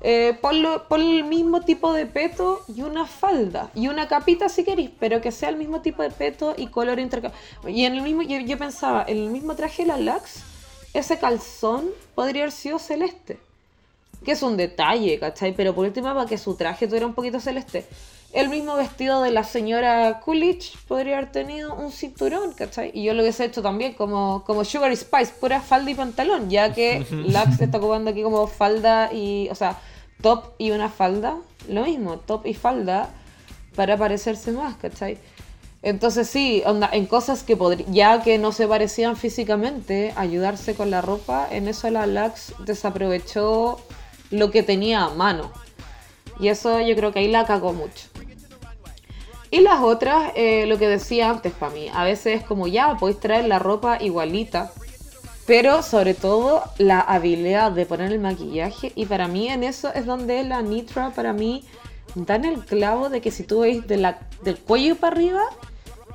Eh, 0.00 0.36
ponlo- 0.42 0.88
pon 0.88 1.00
el 1.00 1.22
mismo 1.22 1.60
tipo 1.60 1.92
de 1.92 2.06
peto 2.06 2.62
y 2.66 2.82
una 2.82 3.06
falda 3.06 3.70
y 3.74 3.86
una 3.86 4.08
capita 4.08 4.48
si 4.48 4.64
queréis, 4.64 4.90
pero 4.98 5.20
que 5.20 5.30
sea 5.30 5.48
el 5.48 5.56
mismo 5.56 5.80
tipo 5.82 6.02
de 6.02 6.10
peto 6.10 6.54
y 6.56 6.66
color 6.66 6.98
intercambiable. 6.98 7.70
Y 7.70 7.84
en 7.84 7.94
el 7.94 8.02
mismo, 8.02 8.22
yo, 8.22 8.38
yo 8.40 8.58
pensaba, 8.58 9.04
en 9.06 9.16
el 9.18 9.30
mismo 9.30 9.54
traje 9.54 9.82
de 9.84 9.88
la 9.88 9.96
Lax, 9.98 10.42
ese 10.92 11.18
calzón 11.20 11.88
podría 12.16 12.42
haber 12.42 12.52
sido 12.52 12.78
celeste. 12.80 13.38
Que 14.26 14.32
es 14.32 14.42
un 14.42 14.56
detalle, 14.56 15.20
¿cachai? 15.20 15.54
Pero 15.54 15.72
por 15.72 15.86
último, 15.86 16.12
para 16.12 16.26
que 16.26 16.36
su 16.36 16.56
traje 16.56 16.88
tuviera 16.88 17.06
un 17.06 17.14
poquito 17.14 17.38
celeste. 17.38 17.86
El 18.32 18.48
mismo 18.48 18.74
vestido 18.74 19.22
de 19.22 19.30
la 19.30 19.44
señora 19.44 20.18
Coolidge 20.18 20.76
podría 20.88 21.16
haber 21.16 21.30
tenido 21.30 21.74
un 21.76 21.92
cinturón, 21.92 22.52
¿cachai? 22.52 22.90
Y 22.92 23.04
yo 23.04 23.14
lo 23.14 23.22
hubiese 23.22 23.44
hecho 23.44 23.62
también 23.62 23.94
como, 23.94 24.42
como 24.44 24.64
Sugar 24.64 24.94
Spice, 24.96 25.32
pura 25.40 25.60
falda 25.60 25.92
y 25.92 25.94
pantalón, 25.94 26.50
ya 26.50 26.74
que 26.74 27.06
Lax 27.10 27.60
está 27.60 27.78
ocupando 27.78 28.10
aquí 28.10 28.24
como 28.24 28.48
falda 28.48 29.12
y, 29.12 29.48
o 29.48 29.54
sea, 29.54 29.78
top 30.22 30.54
y 30.58 30.72
una 30.72 30.88
falda, 30.88 31.36
lo 31.68 31.84
mismo, 31.84 32.18
top 32.18 32.46
y 32.46 32.54
falda, 32.54 33.10
para 33.76 33.96
parecerse 33.96 34.50
más, 34.50 34.76
¿cachai? 34.76 35.18
Entonces 35.82 36.28
sí, 36.28 36.64
onda, 36.66 36.90
en 36.92 37.06
cosas 37.06 37.44
que 37.44 37.56
podría, 37.56 37.86
ya 37.88 38.22
que 38.22 38.38
no 38.38 38.50
se 38.50 38.66
parecían 38.66 39.16
físicamente, 39.16 40.12
ayudarse 40.16 40.74
con 40.74 40.90
la 40.90 41.00
ropa, 41.00 41.46
en 41.48 41.68
eso 41.68 41.88
la 41.90 42.06
Lax 42.06 42.54
desaprovechó 42.64 43.78
lo 44.30 44.50
que 44.50 44.62
tenía 44.62 45.04
a 45.04 45.10
mano. 45.10 45.52
Y 46.38 46.48
eso 46.48 46.80
yo 46.80 46.94
creo 46.96 47.12
que 47.12 47.20
ahí 47.20 47.28
la 47.28 47.46
cagó 47.46 47.72
mucho. 47.72 48.08
Y 49.50 49.60
las 49.60 49.80
otras, 49.80 50.32
eh, 50.34 50.66
lo 50.66 50.78
que 50.78 50.88
decía 50.88 51.30
antes 51.30 51.52
para 51.52 51.72
mí, 51.72 51.88
a 51.92 52.04
veces 52.04 52.40
es 52.40 52.46
como 52.46 52.66
ya, 52.66 52.96
podéis 52.96 53.20
traer 53.20 53.46
la 53.46 53.58
ropa 53.58 53.98
igualita, 54.02 54.72
pero 55.46 55.82
sobre 55.82 56.14
todo 56.14 56.64
la 56.78 57.00
habilidad 57.00 57.70
de 57.72 57.86
poner 57.86 58.12
el 58.12 58.18
maquillaje. 58.18 58.92
Y 58.96 59.06
para 59.06 59.28
mí 59.28 59.48
en 59.48 59.62
eso 59.62 59.92
es 59.94 60.04
donde 60.04 60.42
la 60.42 60.62
Nitra, 60.62 61.10
para 61.10 61.32
mí, 61.32 61.64
dan 62.16 62.44
el 62.44 62.64
clavo 62.64 63.08
de 63.08 63.20
que 63.20 63.30
si 63.30 63.44
tú 63.44 63.60
veis 63.60 63.86
de 63.86 63.96
la, 63.98 64.18
del 64.42 64.58
cuello 64.58 64.96
para 64.96 65.14
arriba, 65.14 65.42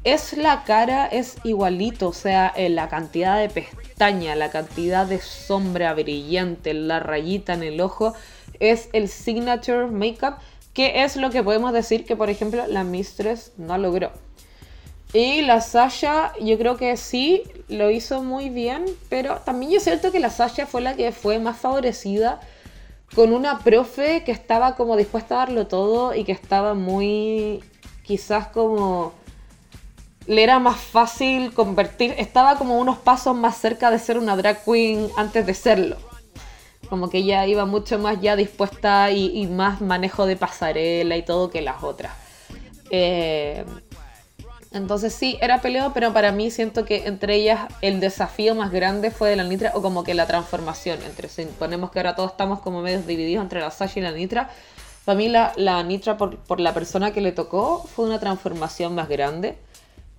es 0.03 0.33
la 0.33 0.63
cara, 0.63 1.05
es 1.05 1.37
igualito. 1.43 2.09
O 2.09 2.13
sea, 2.13 2.51
eh, 2.55 2.69
la 2.69 2.89
cantidad 2.89 3.39
de 3.39 3.49
pestaña, 3.49 4.35
la 4.35 4.49
cantidad 4.49 5.05
de 5.05 5.19
sombra 5.19 5.93
brillante, 5.93 6.73
la 6.73 6.99
rayita 6.99 7.53
en 7.53 7.63
el 7.63 7.81
ojo, 7.81 8.13
es 8.59 8.89
el 8.93 9.07
signature 9.09 9.87
makeup, 9.87 10.35
que 10.73 11.03
es 11.03 11.15
lo 11.15 11.29
que 11.29 11.43
podemos 11.43 11.73
decir 11.73 12.05
que, 12.05 12.15
por 12.15 12.29
ejemplo, 12.29 12.65
la 12.67 12.83
Mistress 12.83 13.53
no 13.57 13.77
logró. 13.77 14.11
Y 15.13 15.41
la 15.41 15.59
Sasha, 15.59 16.31
yo 16.39 16.57
creo 16.57 16.77
que 16.77 16.95
sí, 16.95 17.43
lo 17.67 17.89
hizo 17.91 18.23
muy 18.23 18.49
bien, 18.49 18.85
pero 19.09 19.39
también 19.39 19.73
yo 19.73 19.79
siento 19.81 20.11
que 20.11 20.21
la 20.21 20.29
Sasha 20.29 20.65
fue 20.65 20.81
la 20.81 20.95
que 20.95 21.11
fue 21.11 21.37
más 21.37 21.57
favorecida 21.57 22.39
con 23.13 23.33
una 23.33 23.59
profe 23.59 24.23
que 24.23 24.31
estaba 24.31 24.77
como 24.77 24.95
dispuesta 24.95 25.35
a 25.35 25.37
darlo 25.39 25.67
todo 25.67 26.15
y 26.15 26.23
que 26.23 26.31
estaba 26.31 26.75
muy, 26.75 27.61
quizás 28.03 28.47
como, 28.47 29.13
le 30.27 30.43
era 30.43 30.59
más 30.59 30.79
fácil 30.79 31.53
convertir, 31.53 32.13
estaba 32.17 32.57
como 32.57 32.79
unos 32.79 32.97
pasos 32.97 33.35
más 33.35 33.57
cerca 33.57 33.89
de 33.91 33.99
ser 33.99 34.17
una 34.17 34.35
drag 34.35 34.63
queen 34.63 35.09
antes 35.17 35.45
de 35.45 35.53
serlo. 35.53 35.97
Como 36.89 37.09
que 37.09 37.19
ella 37.19 37.45
iba 37.47 37.65
mucho 37.65 37.97
más 37.99 38.19
ya 38.21 38.35
dispuesta 38.35 39.11
y, 39.11 39.47
más 39.47 39.81
manejo 39.81 40.25
de 40.25 40.35
pasarela 40.35 41.15
y 41.15 41.23
todo 41.23 41.49
que 41.49 41.61
las 41.61 41.83
otras. 41.83 42.13
Eh, 42.89 43.63
entonces 44.71 45.13
sí, 45.13 45.37
era 45.41 45.61
peleado, 45.61 45.93
pero 45.93 46.13
para 46.13 46.31
mí 46.31 46.49
siento 46.49 46.85
que 46.85 47.07
entre 47.07 47.35
ellas 47.35 47.67
el 47.81 47.99
desafío 47.99 48.55
más 48.55 48.71
grande 48.71 49.11
fue 49.11 49.29
de 49.29 49.35
la 49.35 49.43
Nitra, 49.43 49.71
o 49.73 49.81
como 49.81 50.03
que 50.03 50.13
la 50.13 50.27
transformación. 50.27 51.01
Entre 51.03 51.27
si 51.29 51.45
ponemos 51.45 51.91
que 51.91 51.99
ahora 51.99 52.15
todos 52.15 52.31
estamos 52.31 52.59
como 52.59 52.81
medios 52.81 53.05
divididos 53.05 53.43
entre 53.43 53.59
la 53.59 53.71
Sasha 53.71 53.99
y 53.99 54.03
la 54.03 54.11
Nitra. 54.11 54.49
Para 55.03 55.17
mí 55.17 55.29
la, 55.29 55.51
la 55.57 55.81
Nitra, 55.83 56.17
por, 56.17 56.37
por 56.37 56.59
la 56.59 56.73
persona 56.73 57.11
que 57.11 57.21
le 57.21 57.31
tocó, 57.31 57.83
fue 57.83 58.05
una 58.05 58.19
transformación 58.19 58.95
más 58.95 59.09
grande. 59.09 59.57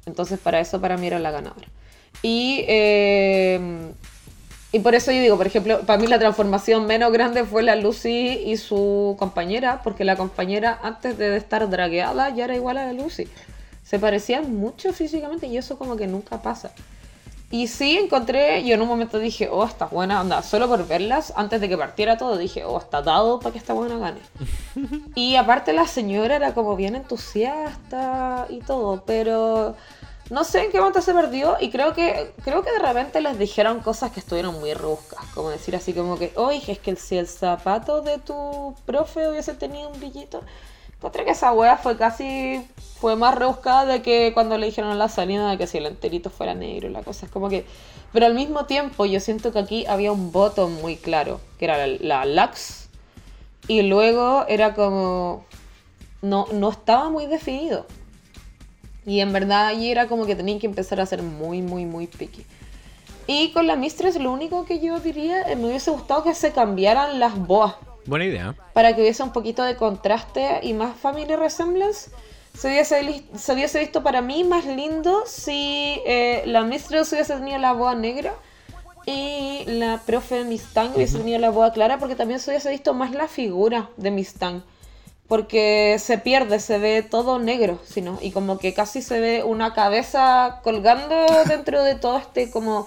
Entonces 0.06 0.38
para 0.38 0.60
eso 0.60 0.80
para 0.80 0.96
mí 0.96 1.06
era 1.06 1.18
la 1.18 1.30
ganadora. 1.30 1.66
Y, 2.22 2.64
eh, 2.68 3.92
y 4.72 4.78
por 4.80 4.94
eso 4.94 5.12
yo 5.12 5.20
digo, 5.20 5.36
por 5.36 5.46
ejemplo, 5.46 5.80
para 5.82 6.00
mí 6.00 6.06
la 6.06 6.18
transformación 6.18 6.86
menos 6.86 7.12
grande 7.12 7.44
fue 7.44 7.62
la 7.62 7.76
Lucy 7.76 8.40
y 8.44 8.56
su 8.56 9.16
compañera, 9.18 9.82
porque 9.82 10.04
la 10.04 10.16
compañera 10.16 10.78
antes 10.82 11.18
de 11.18 11.36
estar 11.36 11.68
dragueada 11.68 12.30
ya 12.30 12.44
era 12.44 12.56
igual 12.56 12.78
a 12.78 12.86
la 12.86 12.92
Lucy. 12.92 13.28
Se 13.84 13.98
parecían 13.98 14.54
mucho 14.56 14.92
físicamente 14.92 15.46
y 15.46 15.56
eso 15.58 15.76
como 15.76 15.96
que 15.96 16.06
nunca 16.06 16.40
pasa. 16.40 16.72
Y 17.52 17.68
sí 17.68 17.98
encontré, 17.98 18.64
yo 18.64 18.74
en 18.74 18.80
un 18.80 18.88
momento 18.88 19.18
dije, 19.18 19.50
oh, 19.52 19.66
está 19.66 19.84
buena 19.84 20.22
onda, 20.22 20.42
solo 20.42 20.68
por 20.68 20.86
verlas, 20.88 21.34
antes 21.36 21.60
de 21.60 21.68
que 21.68 21.76
partiera 21.76 22.16
todo, 22.16 22.38
dije, 22.38 22.64
oh, 22.64 22.78
está 22.78 23.02
dado 23.02 23.40
para 23.40 23.52
que 23.52 23.58
esta 23.58 23.74
buena 23.74 23.98
gane. 23.98 24.20
y 25.14 25.36
aparte 25.36 25.74
la 25.74 25.86
señora 25.86 26.36
era 26.36 26.54
como 26.54 26.76
bien 26.76 26.96
entusiasta 26.96 28.46
y 28.48 28.60
todo, 28.60 29.04
pero 29.04 29.76
no 30.30 30.44
sé 30.44 30.64
en 30.64 30.70
qué 30.70 30.78
momento 30.78 31.02
se 31.02 31.12
perdió 31.12 31.58
y 31.60 31.68
creo 31.68 31.92
que 31.92 32.32
creo 32.42 32.62
que 32.62 32.72
de 32.72 32.78
repente 32.78 33.20
les 33.20 33.38
dijeron 33.38 33.80
cosas 33.80 34.12
que 34.12 34.20
estuvieron 34.20 34.58
muy 34.58 34.72
rebuscas, 34.72 35.22
como 35.34 35.50
decir 35.50 35.76
así 35.76 35.92
como 35.92 36.18
que, 36.18 36.32
oye, 36.36 36.72
es 36.72 36.78
que 36.78 36.96
si 36.96 37.18
el 37.18 37.28
zapato 37.28 38.00
de 38.00 38.16
tu 38.16 38.74
profe 38.86 39.28
hubiese 39.28 39.52
tenido 39.52 39.90
un 39.90 40.00
brillito, 40.00 40.40
encontré 41.02 41.24
que 41.24 41.32
esa 41.32 41.52
wea 41.52 41.76
fue 41.78 41.96
casi, 41.96 42.64
fue 43.00 43.16
más 43.16 43.34
rebuscada 43.34 43.86
de 43.86 44.02
que 44.02 44.30
cuando 44.32 44.56
le 44.56 44.66
dijeron 44.66 44.92
a 44.92 44.94
la 44.94 45.08
salida 45.08 45.50
de 45.50 45.58
que 45.58 45.66
si 45.66 45.78
el 45.78 45.86
enterito 45.86 46.30
fuera 46.30 46.54
negro, 46.54 46.90
la 46.90 47.02
cosa 47.02 47.26
es 47.26 47.32
como 47.32 47.48
que, 47.48 47.66
pero 48.12 48.26
al 48.26 48.34
mismo 48.34 48.66
tiempo 48.66 49.04
yo 49.04 49.18
siento 49.18 49.52
que 49.52 49.58
aquí 49.58 49.84
había 49.86 50.12
un 50.12 50.30
voto 50.30 50.68
muy 50.68 50.94
claro, 50.94 51.40
que 51.58 51.64
era 51.64 51.88
la, 51.88 52.24
la 52.24 52.46
Lux, 52.46 52.88
y 53.66 53.82
luego 53.82 54.44
era 54.46 54.74
como, 54.74 55.44
no, 56.20 56.46
no 56.52 56.70
estaba 56.70 57.10
muy 57.10 57.26
definido. 57.26 57.84
Y 59.04 59.18
en 59.18 59.32
verdad 59.32 59.66
allí 59.66 59.90
era 59.90 60.06
como 60.06 60.24
que 60.24 60.36
tenían 60.36 60.60
que 60.60 60.68
empezar 60.68 61.00
a 61.00 61.06
ser 61.06 61.24
muy, 61.24 61.62
muy, 61.62 61.84
muy 61.84 62.06
picky. 62.06 62.46
Y 63.26 63.50
con 63.50 63.66
la 63.66 63.74
Mistress 63.74 64.20
lo 64.20 64.30
único 64.30 64.64
que 64.66 64.78
yo 64.78 65.00
diría, 65.00 65.42
eh, 65.50 65.56
me 65.56 65.66
hubiese 65.66 65.90
gustado 65.90 66.22
que 66.22 66.34
se 66.36 66.52
cambiaran 66.52 67.18
las 67.18 67.36
boas. 67.36 67.74
Buena 68.06 68.24
idea. 68.24 68.54
Para 68.72 68.94
que 68.94 69.02
hubiese 69.02 69.22
un 69.22 69.32
poquito 69.32 69.62
de 69.62 69.76
contraste 69.76 70.60
y 70.62 70.72
más 70.72 70.96
family 70.96 71.36
resemblance. 71.36 72.10
Se 72.56 72.68
hubiese, 72.68 73.24
se 73.34 73.52
hubiese 73.54 73.78
visto 73.78 74.02
para 74.02 74.20
mí 74.20 74.44
más 74.44 74.66
lindo 74.66 75.22
si 75.26 76.00
eh, 76.04 76.42
la 76.44 76.62
Mistress 76.64 77.12
hubiese 77.12 77.34
tenido 77.36 77.58
la 77.58 77.72
boa 77.72 77.94
negra 77.94 78.34
y 79.06 79.64
la 79.66 80.02
profe 80.04 80.44
Mistang 80.44 80.94
hubiese 80.94 81.18
tenido 81.18 81.38
la 81.38 81.50
boa 81.50 81.72
clara 81.72 81.98
porque 81.98 82.14
también 82.14 82.40
se 82.40 82.50
hubiese 82.50 82.70
visto 82.70 82.92
más 82.94 83.12
la 83.12 83.26
figura 83.26 83.88
de 83.96 84.10
Mistang. 84.10 84.62
porque 85.28 85.96
se 85.98 86.18
pierde, 86.18 86.60
se 86.60 86.78
ve 86.78 87.02
todo 87.02 87.38
negro, 87.38 87.80
sino 87.86 88.18
y 88.20 88.32
como 88.32 88.58
que 88.58 88.74
casi 88.74 89.00
se 89.00 89.18
ve 89.18 89.42
una 89.42 89.72
cabeza 89.72 90.60
colgando 90.62 91.26
dentro 91.48 91.82
de 91.82 91.94
todo 91.94 92.18
este 92.18 92.50
como 92.50 92.86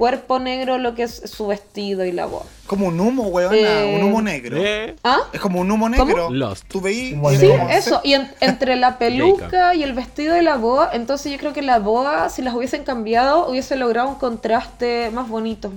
cuerpo 0.00 0.38
negro, 0.38 0.78
lo 0.78 0.94
que 0.94 1.02
es 1.02 1.22
su 1.26 1.46
vestido 1.46 2.06
y 2.06 2.10
la 2.12 2.24
voz. 2.24 2.44
Como 2.66 2.86
un 2.86 2.98
humo, 2.98 3.24
weona, 3.24 3.54
Eh, 3.54 3.96
un 4.00 4.04
humo 4.08 4.22
negro. 4.22 4.56
Eh, 4.56 4.96
¿Ah? 5.04 5.18
Es 5.30 5.40
como 5.40 5.60
un 5.60 5.70
humo 5.70 5.90
negro. 5.90 6.30
Lost. 6.30 6.64
Tú 6.68 6.80
veí. 6.80 7.08
Y 7.14 7.36
Sí, 7.36 7.46
negro. 7.48 7.68
eso. 7.68 8.00
Y 8.02 8.14
en- 8.14 8.30
entre 8.40 8.76
la 8.76 8.96
peluca 8.96 9.74
y 9.74 9.82
el 9.82 9.92
vestido 9.92 10.34
de 10.34 10.40
la 10.40 10.56
boa, 10.56 10.88
entonces 10.94 11.30
yo 11.30 11.36
creo 11.36 11.52
que 11.52 11.60
la 11.60 11.78
boa, 11.80 12.30
si 12.30 12.40
las 12.40 12.54
hubiesen 12.54 12.82
cambiado, 12.82 13.46
hubiese 13.50 13.76
logrado 13.76 14.08
un 14.08 14.14
contraste 14.14 15.10
más 15.12 15.28
bonito. 15.28 15.70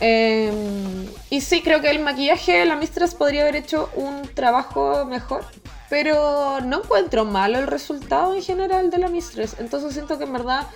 Eh, 0.00 0.50
y 1.30 1.40
sí, 1.42 1.62
creo 1.62 1.80
que 1.80 1.90
el 1.90 2.00
maquillaje 2.00 2.58
de 2.58 2.66
la 2.66 2.74
Mistress 2.74 3.14
podría 3.14 3.42
haber 3.42 3.54
hecho 3.54 3.88
un 3.94 4.28
trabajo 4.34 5.04
mejor. 5.04 5.44
Pero 5.88 6.60
no 6.62 6.78
encuentro 6.82 7.24
malo 7.24 7.58
el 7.60 7.68
resultado 7.68 8.34
en 8.34 8.42
general 8.42 8.90
de 8.90 8.98
la 8.98 9.08
Mistress. 9.08 9.54
Entonces 9.60 9.92
siento 9.92 10.18
que 10.18 10.24
en 10.24 10.32
verdad 10.32 10.66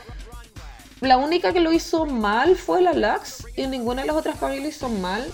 la 1.00 1.16
única 1.16 1.52
que 1.52 1.60
lo 1.60 1.72
hizo 1.72 2.06
mal 2.06 2.56
fue 2.56 2.82
la 2.82 2.92
Lux. 2.92 3.46
Y 3.56 3.66
ninguna 3.66 4.02
de 4.02 4.08
las 4.08 4.16
otras 4.16 4.36
para 4.36 4.54
mí 4.54 4.60
lo 4.60 4.68
hizo 4.68 4.88
mal. 4.88 5.24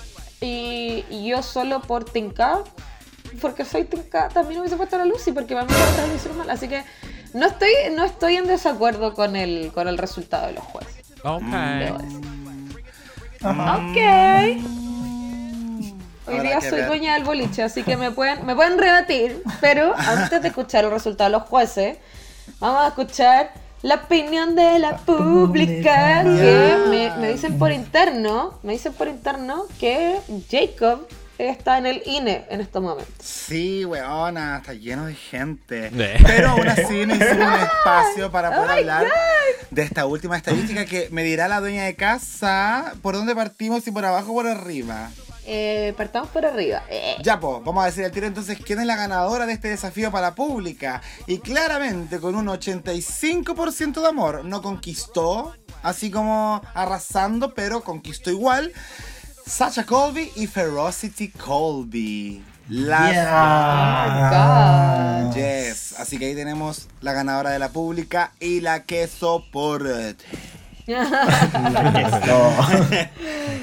Y, 0.40 1.04
y 1.10 1.26
yo 1.28 1.42
solo 1.42 1.80
por 1.82 2.04
Tinka 2.04 2.62
porque 3.40 3.64
soy 3.64 3.84
Tinka, 3.84 4.28
también 4.28 4.60
hubiese 4.60 4.76
puesto 4.76 4.96
a 4.96 5.00
la 5.00 5.04
Lucy, 5.04 5.32
porque 5.32 5.54
para 5.54 5.66
mí 5.66 5.72
las 5.72 5.92
otras 5.92 6.08
lo 6.08 6.14
hicieron 6.14 6.38
mal. 6.38 6.50
Así 6.50 6.68
que 6.68 6.84
no 7.34 7.46
estoy, 7.46 7.70
no 7.94 8.04
estoy 8.04 8.36
en 8.36 8.46
desacuerdo 8.46 9.14
con 9.14 9.36
el, 9.36 9.72
con 9.72 9.88
el 9.88 9.98
resultado 9.98 10.46
de 10.46 10.52
los 10.54 10.64
jueces. 10.64 11.04
ok. 11.22 11.42
Ajá. 13.42 13.76
Ok. 13.76 13.96
Hoy 16.28 16.38
Habrá 16.38 16.42
día 16.42 16.60
soy 16.60 16.80
ver. 16.80 16.86
dueña 16.88 17.14
del 17.14 17.22
boliche, 17.24 17.62
así 17.62 17.84
que 17.84 17.96
me 17.96 18.10
pueden, 18.10 18.44
me 18.46 18.56
pueden 18.56 18.78
rebatir. 18.78 19.42
Pero 19.60 19.94
antes 19.96 20.42
de 20.42 20.48
escuchar 20.48 20.84
el 20.84 20.90
resultado 20.90 21.30
de 21.30 21.38
los 21.38 21.48
jueces, 21.48 21.98
vamos 22.58 22.82
a 22.84 22.88
escuchar 22.88 23.52
la 23.82 23.96
opinión 23.96 24.54
de 24.56 24.78
la 24.78 24.96
pública. 24.98 26.22
Que 26.22 26.76
me, 26.88 27.16
me 27.18 27.32
dicen 27.32 27.58
por 27.58 27.72
interno, 27.72 28.58
me 28.62 28.72
dicen 28.72 28.92
por 28.92 29.08
interno 29.08 29.64
que 29.78 30.18
Jacob 30.50 31.06
está 31.38 31.78
en 31.78 31.86
el 31.86 32.02
INE 32.06 32.46
en 32.48 32.60
estos 32.60 32.82
momentos. 32.82 33.14
Sí, 33.20 33.84
weona, 33.84 34.58
está 34.58 34.72
lleno 34.72 35.06
de 35.06 35.14
gente. 35.14 35.90
Eh. 36.06 36.18
Pero 36.24 36.50
aún 36.50 36.68
así 36.68 37.06
necesito 37.06 37.44
un 37.44 37.54
espacio 37.60 38.30
para 38.30 38.50
poder 38.50 38.68
Oh 38.68 38.72
hablar 38.72 39.06
de 39.70 39.82
esta 39.82 40.06
última 40.06 40.36
estadística 40.36 40.84
que 40.84 41.08
me 41.10 41.24
dirá 41.24 41.48
la 41.48 41.60
dueña 41.60 41.84
de 41.84 41.96
casa 41.96 42.94
por 43.02 43.14
dónde 43.14 43.34
partimos, 43.34 43.82
si 43.82 43.90
por 43.90 44.04
abajo 44.04 44.32
o 44.32 44.34
por 44.34 44.46
arriba. 44.46 45.10
Eh, 45.46 45.94
partamos 45.96 46.28
por 46.30 46.44
arriba. 46.44 46.82
Eh. 46.90 47.16
Ya, 47.22 47.38
pues, 47.38 47.62
vamos 47.64 47.82
a 47.82 47.86
decir 47.86 48.04
al 48.04 48.10
tiro 48.10 48.26
entonces 48.26 48.58
quién 48.64 48.80
es 48.80 48.86
la 48.86 48.96
ganadora 48.96 49.46
de 49.46 49.52
este 49.52 49.68
desafío 49.68 50.10
para 50.10 50.28
la 50.28 50.34
pública. 50.34 51.00
Y 51.26 51.38
claramente, 51.38 52.18
con 52.18 52.34
un 52.34 52.46
85% 52.46 54.00
de 54.00 54.08
amor, 54.08 54.44
no 54.44 54.60
conquistó, 54.60 55.54
así 55.82 56.10
como 56.10 56.60
arrasando, 56.74 57.54
pero 57.54 57.82
conquistó 57.82 58.30
igual. 58.30 58.72
Sacha 59.46 59.86
Colby 59.86 60.32
y 60.34 60.48
Ferocity 60.48 61.28
Colby. 61.28 62.44
Las 62.68 63.12
Yeah. 63.12 65.20
Oh 65.22 65.22
my 65.22 65.28
God. 65.30 65.36
Yes, 65.36 65.94
así 66.00 66.18
que 66.18 66.26
ahí 66.26 66.34
tenemos 66.34 66.88
la 67.00 67.12
ganadora 67.12 67.50
de 67.50 67.60
la 67.60 67.68
pública 67.68 68.32
y 68.40 68.60
la 68.60 68.82
que 68.82 69.06
soporte. 69.06 70.16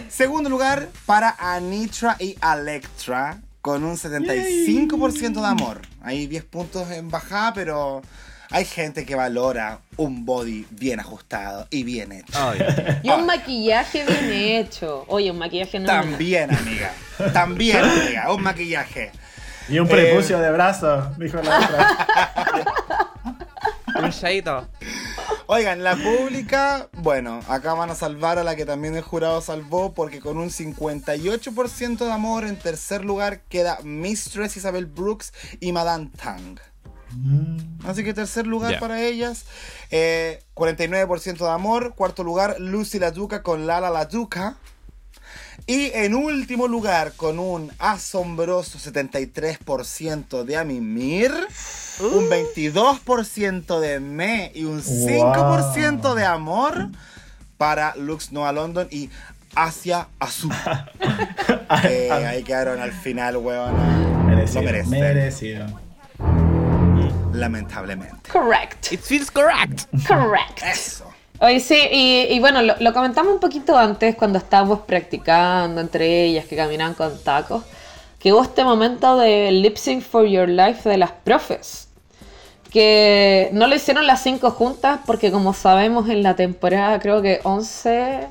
Segundo 0.10 0.50
lugar 0.50 0.90
para 1.06 1.36
Anitra 1.40 2.18
y 2.20 2.36
Electra 2.42 3.40
con 3.62 3.84
un 3.84 3.96
75% 3.96 5.42
de 5.42 5.48
amor. 5.48 5.82
Hay 6.02 6.28
10 6.28 6.44
puntos 6.44 6.92
en 6.92 7.10
bajada, 7.10 7.54
pero 7.54 8.02
hay 8.52 8.66
gente 8.66 9.06
que 9.06 9.16
valora 9.16 9.80
un 9.96 10.26
body 10.26 10.68
bien 10.70 11.00
ajustado 11.00 11.66
y 11.70 11.84
bien 11.84 12.12
hecho. 12.12 12.54
Y 13.02 13.10
un 13.10 13.26
maquillaje 13.26 14.06
bien 14.06 14.32
hecho. 14.32 15.06
Oye, 15.08 15.32
un 15.32 15.38
maquillaje 15.40 15.80
no. 15.80 15.88
También, 15.88 16.54
amiga. 16.54 16.92
También, 17.32 17.84
amiga. 17.84 18.32
Un 18.34 18.44
maquillaje. 18.44 19.12
Y 19.70 19.80
un 19.80 19.88
prepucio 19.88 20.40
de 20.40 20.52
brazo, 20.52 21.14
dijo 21.18 21.38
la 21.42 21.60
otra. 21.60 22.98
un 24.02 24.10
shadito. 24.10 24.68
Oigan, 25.48 25.84
la 25.84 25.96
pública, 25.96 26.90
bueno, 26.94 27.42
acá 27.48 27.74
van 27.74 27.90
a 27.90 27.96
salvar 27.96 28.40
a 28.40 28.44
la 28.44 28.56
que 28.56 28.66
también 28.66 28.96
el 28.96 29.02
jurado 29.02 29.42
salvó 29.42 29.94
porque 29.94 30.20
con 30.20 30.38
un 30.38 30.50
58% 30.50 31.98
de 31.98 32.12
amor 32.12 32.46
en 32.46 32.58
tercer 32.58 33.04
lugar 33.04 33.42
queda 33.50 33.80
Mistress 33.84 34.58
Isabel 34.58 34.86
Brooks 34.86 35.34
y 35.60 35.72
Madame 35.72 36.10
Tang. 36.16 36.60
Así 37.86 38.04
que 38.04 38.14
tercer 38.14 38.48
lugar 38.48 38.80
para 38.80 39.02
ellas. 39.02 39.46
Eh, 39.92 40.42
49% 40.56 41.38
de 41.38 41.50
amor. 41.50 41.94
Cuarto 41.96 42.24
lugar, 42.24 42.56
Lucy 42.60 43.00
La 43.00 43.12
Duca 43.12 43.44
con 43.44 43.68
Lala 43.68 43.90
La 43.90 44.06
Duca. 44.06 44.58
Y 45.68 45.92
en 45.94 46.16
último 46.16 46.68
lugar, 46.68 47.14
con 47.14 47.40
un 47.40 47.72
asombroso 47.80 48.80
73% 48.80 50.44
de 50.44 50.58
Amimir, 50.58 51.32
un 52.00 52.30
22% 52.30 53.80
de 53.80 54.00
Me 54.00 54.52
y 54.56 54.64
un 54.66 54.82
5% 54.82 56.14
de 56.16 56.26
amor 56.26 56.90
para 57.58 57.96
Lux 57.96 58.32
Noah 58.32 58.52
London 58.52 58.88
y 58.92 59.10
Asia 59.56 60.08
Azul. 60.20 60.54
Eh, 61.90 62.12
ahí 62.12 62.44
quedaron 62.44 62.80
al 62.80 62.92
final, 62.92 63.38
weón. 63.38 63.74
Merecido. 64.28 64.62
Lo 64.62 64.66
merece. 64.68 64.90
Merecido. 64.90 65.66
Lamentablemente. 67.34 68.30
Correct. 68.32 68.92
It 68.92 69.00
feels 69.00 69.32
correct. 69.32 69.86
Correct. 70.08 70.62
Eso. 70.64 71.06
Oye, 71.40 71.60
sí, 71.60 71.78
y, 71.92 72.28
y 72.30 72.40
bueno, 72.40 72.62
lo, 72.62 72.76
lo 72.80 72.94
comentamos 72.94 73.34
un 73.34 73.40
poquito 73.40 73.76
antes 73.78 74.16
cuando 74.16 74.38
estábamos 74.38 74.82
practicando 74.82 75.82
entre 75.82 76.26
ellas, 76.26 76.46
que 76.46 76.56
caminaban 76.56 76.94
con 76.94 77.22
tacos, 77.24 77.64
que 78.20 78.32
hubo 78.32 78.44
este 78.44 78.64
momento 78.64 79.18
de 79.18 79.52
lip 79.52 79.76
sync 79.78 80.04
for 80.04 80.26
your 80.26 80.48
life 80.48 80.88
de 80.88 80.98
las 80.98 81.12
profes. 81.12 81.83
Que 82.74 83.50
no 83.54 83.68
lo 83.68 83.76
hicieron 83.76 84.08
las 84.08 84.24
cinco 84.24 84.52
juntas 84.52 85.00
porque 85.06 85.32
como 85.32 85.54
sabemos 85.54 86.10
en 86.10 86.24
la 86.24 86.36
temporada 86.36 87.00
creo 87.00 87.22
que 87.22 87.40
11, 87.44 88.28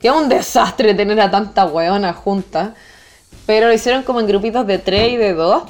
que 0.00 0.08
es 0.08 0.14
un 0.14 0.28
desastre 0.28 0.94
tener 0.94 1.20
a 1.20 1.30
tanta 1.30 1.66
weona 1.66 2.14
juntas, 2.14 2.70
pero 3.46 3.68
lo 3.68 3.72
hicieron 3.74 4.02
como 4.02 4.20
en 4.20 4.26
grupitos 4.26 4.66
de 4.66 4.78
tres 4.78 5.12
y 5.12 5.16
de 5.16 5.34
dos. 5.34 5.64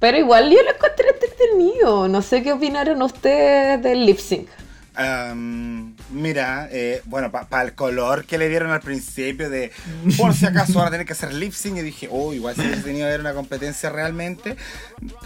Pero 0.00 0.18
igual 0.18 0.50
yo 0.50 0.60
lo 0.62 0.70
encontré 0.70 1.10
entretenido. 1.10 2.08
No 2.08 2.22
sé 2.22 2.42
qué 2.42 2.52
opinaron 2.52 3.00
ustedes 3.02 3.80
del 3.80 4.04
lip 4.04 4.18
sync. 4.18 4.48
Am, 4.94 5.96
mira, 6.10 6.68
eh, 6.70 7.00
bueno, 7.06 7.30
para 7.32 7.62
el 7.62 7.74
color 7.74 8.24
que 8.26 8.36
le 8.36 8.48
dieron 8.48 8.70
al 8.70 8.80
principio 8.80 9.48
de 9.48 9.72
por 10.18 10.34
si 10.34 10.44
acaso 10.44 10.74
van 10.74 10.88
a 10.88 10.90
tener 10.90 11.06
que 11.06 11.14
hacer 11.14 11.32
lip 11.32 11.52
sync, 11.54 11.78
y 11.78 11.82
dije, 11.82 12.08
oh, 12.10 12.34
igual 12.34 12.54
si 12.54 12.60
hubiese 12.60 12.82
tenido 12.82 13.04
que 13.04 13.08
haber 13.08 13.20
una 13.20 13.32
competencia 13.34 13.88
realmente. 13.88 14.56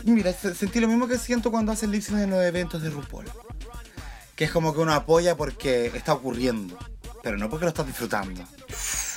Mira, 0.04 0.32
se- 0.32 0.54
sentí 0.54 0.78
lo 0.80 0.86
mismo 0.88 1.08
que 1.08 1.18
siento 1.18 1.50
cuando 1.50 1.72
hacen 1.72 1.90
lip 1.90 2.02
sync 2.02 2.18
en 2.18 2.30
los 2.30 2.42
eventos 2.44 2.80
de 2.82 2.90
RuPaul. 2.90 3.24
Que 4.36 4.44
es 4.44 4.50
como 4.52 4.72
que 4.74 4.80
uno 4.80 4.92
apoya 4.94 5.36
porque 5.36 5.86
está 5.94 6.12
ocurriendo, 6.12 6.78
pero 7.22 7.36
no 7.36 7.48
porque 7.50 7.64
lo 7.64 7.70
estás 7.70 7.86
disfrutando. 7.86 8.44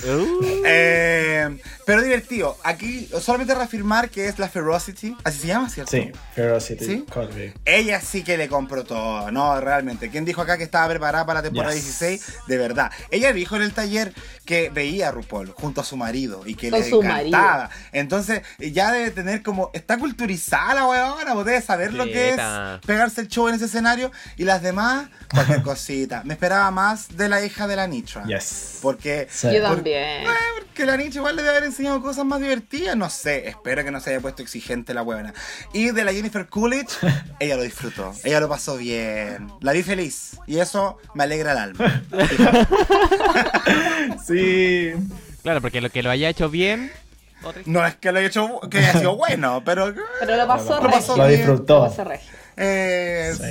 Uh, 0.04 0.62
Eh, 0.66 1.58
pero 1.86 2.02
divertido. 2.02 2.58
Aquí 2.64 3.10
solamente 3.22 3.54
reafirmar 3.56 4.10
que 4.10 4.28
es 4.28 4.38
la 4.40 4.48
Ferocity, 4.48 5.16
así 5.24 5.40
se 5.40 5.48
llama, 5.48 5.70
¿cierto? 5.70 5.92
Sí, 5.92 6.12
Ferocity 6.36 6.86
¿Sí? 6.86 7.06
Colby. 7.12 7.54
Ella 7.66 8.00
sí 8.02 8.24
que 8.24 8.38
le 8.38 8.48
compró 8.48 8.84
todo, 8.84 9.32
no, 9.32 9.60
realmente. 9.60 10.10
¿Quién 10.10 10.26
dijo 10.26 10.42
acá 10.42 10.58
que 10.58 10.64
estaba 10.64 10.88
preparada 10.88 11.26
para 11.26 11.40
la 11.40 11.44
temporada 11.44 11.74
Yes. 11.74 11.84
16? 12.00 12.34
De 12.48 12.58
verdad. 12.58 12.92
Ella 13.12 13.34
dijo 13.34 13.56
en 13.56 13.64
el 13.64 13.74
taller 13.74 14.14
que 14.46 14.70
veía 14.70 15.10
a 15.10 15.12
RuPaul 15.12 15.52
junto 15.52 15.82
a 15.82 15.84
su 15.84 15.98
marido 15.98 16.44
y 16.46 16.56
que 16.56 16.70
Con 16.70 16.80
le 16.80 16.88
encantaba. 16.90 17.70
Entonces, 17.92 18.42
ya 18.60 18.92
debe 18.92 19.12
tener 19.12 19.44
como. 19.44 19.70
Está 19.74 19.98
culturizada 19.98 20.74
la 20.76 20.88
weona, 20.88 21.34
vos 21.34 21.46
debes 21.46 21.66
saber 21.66 21.94
lo 21.94 22.06
que 22.06 22.30
es 22.30 22.40
pegarse 22.86 23.22
el 23.22 23.28
show 23.28 23.48
en 23.48 23.56
ese 23.56 23.66
escenario. 23.66 24.12
Y 24.38 24.44
las 24.46 24.62
demás, 24.62 25.10
cualquier 25.34 25.62
cosita. 25.64 26.24
Me 26.24 26.34
esperaba 26.34 26.70
más 26.72 27.16
de 27.18 27.30
la 27.30 27.44
hija 27.44 27.68
de 27.68 27.76
la 27.76 27.88
Nitra. 27.88 28.24
Yes. 28.26 28.80
Porque. 28.82 29.28
Sí. 29.30 29.48
Yo 29.54 29.62
por- 29.68 29.84
también. 29.94 30.22
eh, 30.28 30.28
porque 30.60 30.86
la 30.86 30.98
Nietzsche 30.98 31.18
igual 31.20 31.36
le 31.36 31.42
debe 31.42 31.58
haber 31.58 31.68
enseñado 31.70 32.02
cosas 32.02 32.26
más 32.26 32.40
divertidas. 32.40 32.96
No 32.96 33.10
sé, 33.10 33.48
espero 33.50 33.84
que 33.84 33.92
no 33.92 34.00
se 34.00 34.12
haya 34.12 34.20
puesto 34.20 34.42
exigente 34.42 34.94
la 34.94 35.02
buena. 35.02 35.34
Y 35.74 35.92
de 35.92 36.04
la 36.04 36.14
Jennifer 36.14 36.48
Coolidge, 36.48 36.98
ella 37.40 37.56
lo 37.58 37.64
disfrutó. 37.64 38.14
Ella 38.24 38.40
lo 38.40 38.50
pasó 38.50 38.78
bien. 38.78 39.48
La 39.62 39.72
vi 39.74 39.84
feliz. 39.84 40.38
Y 40.48 40.60
eso 40.60 40.98
me 41.14 41.24
alegra 41.24 41.52
el 41.54 41.58
alma. 41.58 42.04
Sí. 44.26 44.94
claro, 45.44 45.62
porque 45.62 45.82
lo 45.82 45.90
que 45.90 46.04
lo 46.04 46.10
haya 46.10 46.30
hecho 46.30 46.50
bien. 46.50 46.92
No 47.66 47.86
es 47.86 47.96
que 47.96 48.12
lo 48.12 48.20
haya 48.20 48.28
hecho, 48.28 48.60
que 48.70 48.80
haya 48.80 48.94
sido 48.94 49.16
bueno, 49.16 49.62
pero. 49.66 49.94
Pero 50.20 50.36
lo 50.36 50.48
pasó 50.48 50.82
Lo 50.82 50.90
pasó. 50.90 51.16
Lo 51.18 51.28
disfrutó. 51.28 51.82
pasó 51.88 52.04
regio. 52.04 52.30
Eso. 52.58 53.44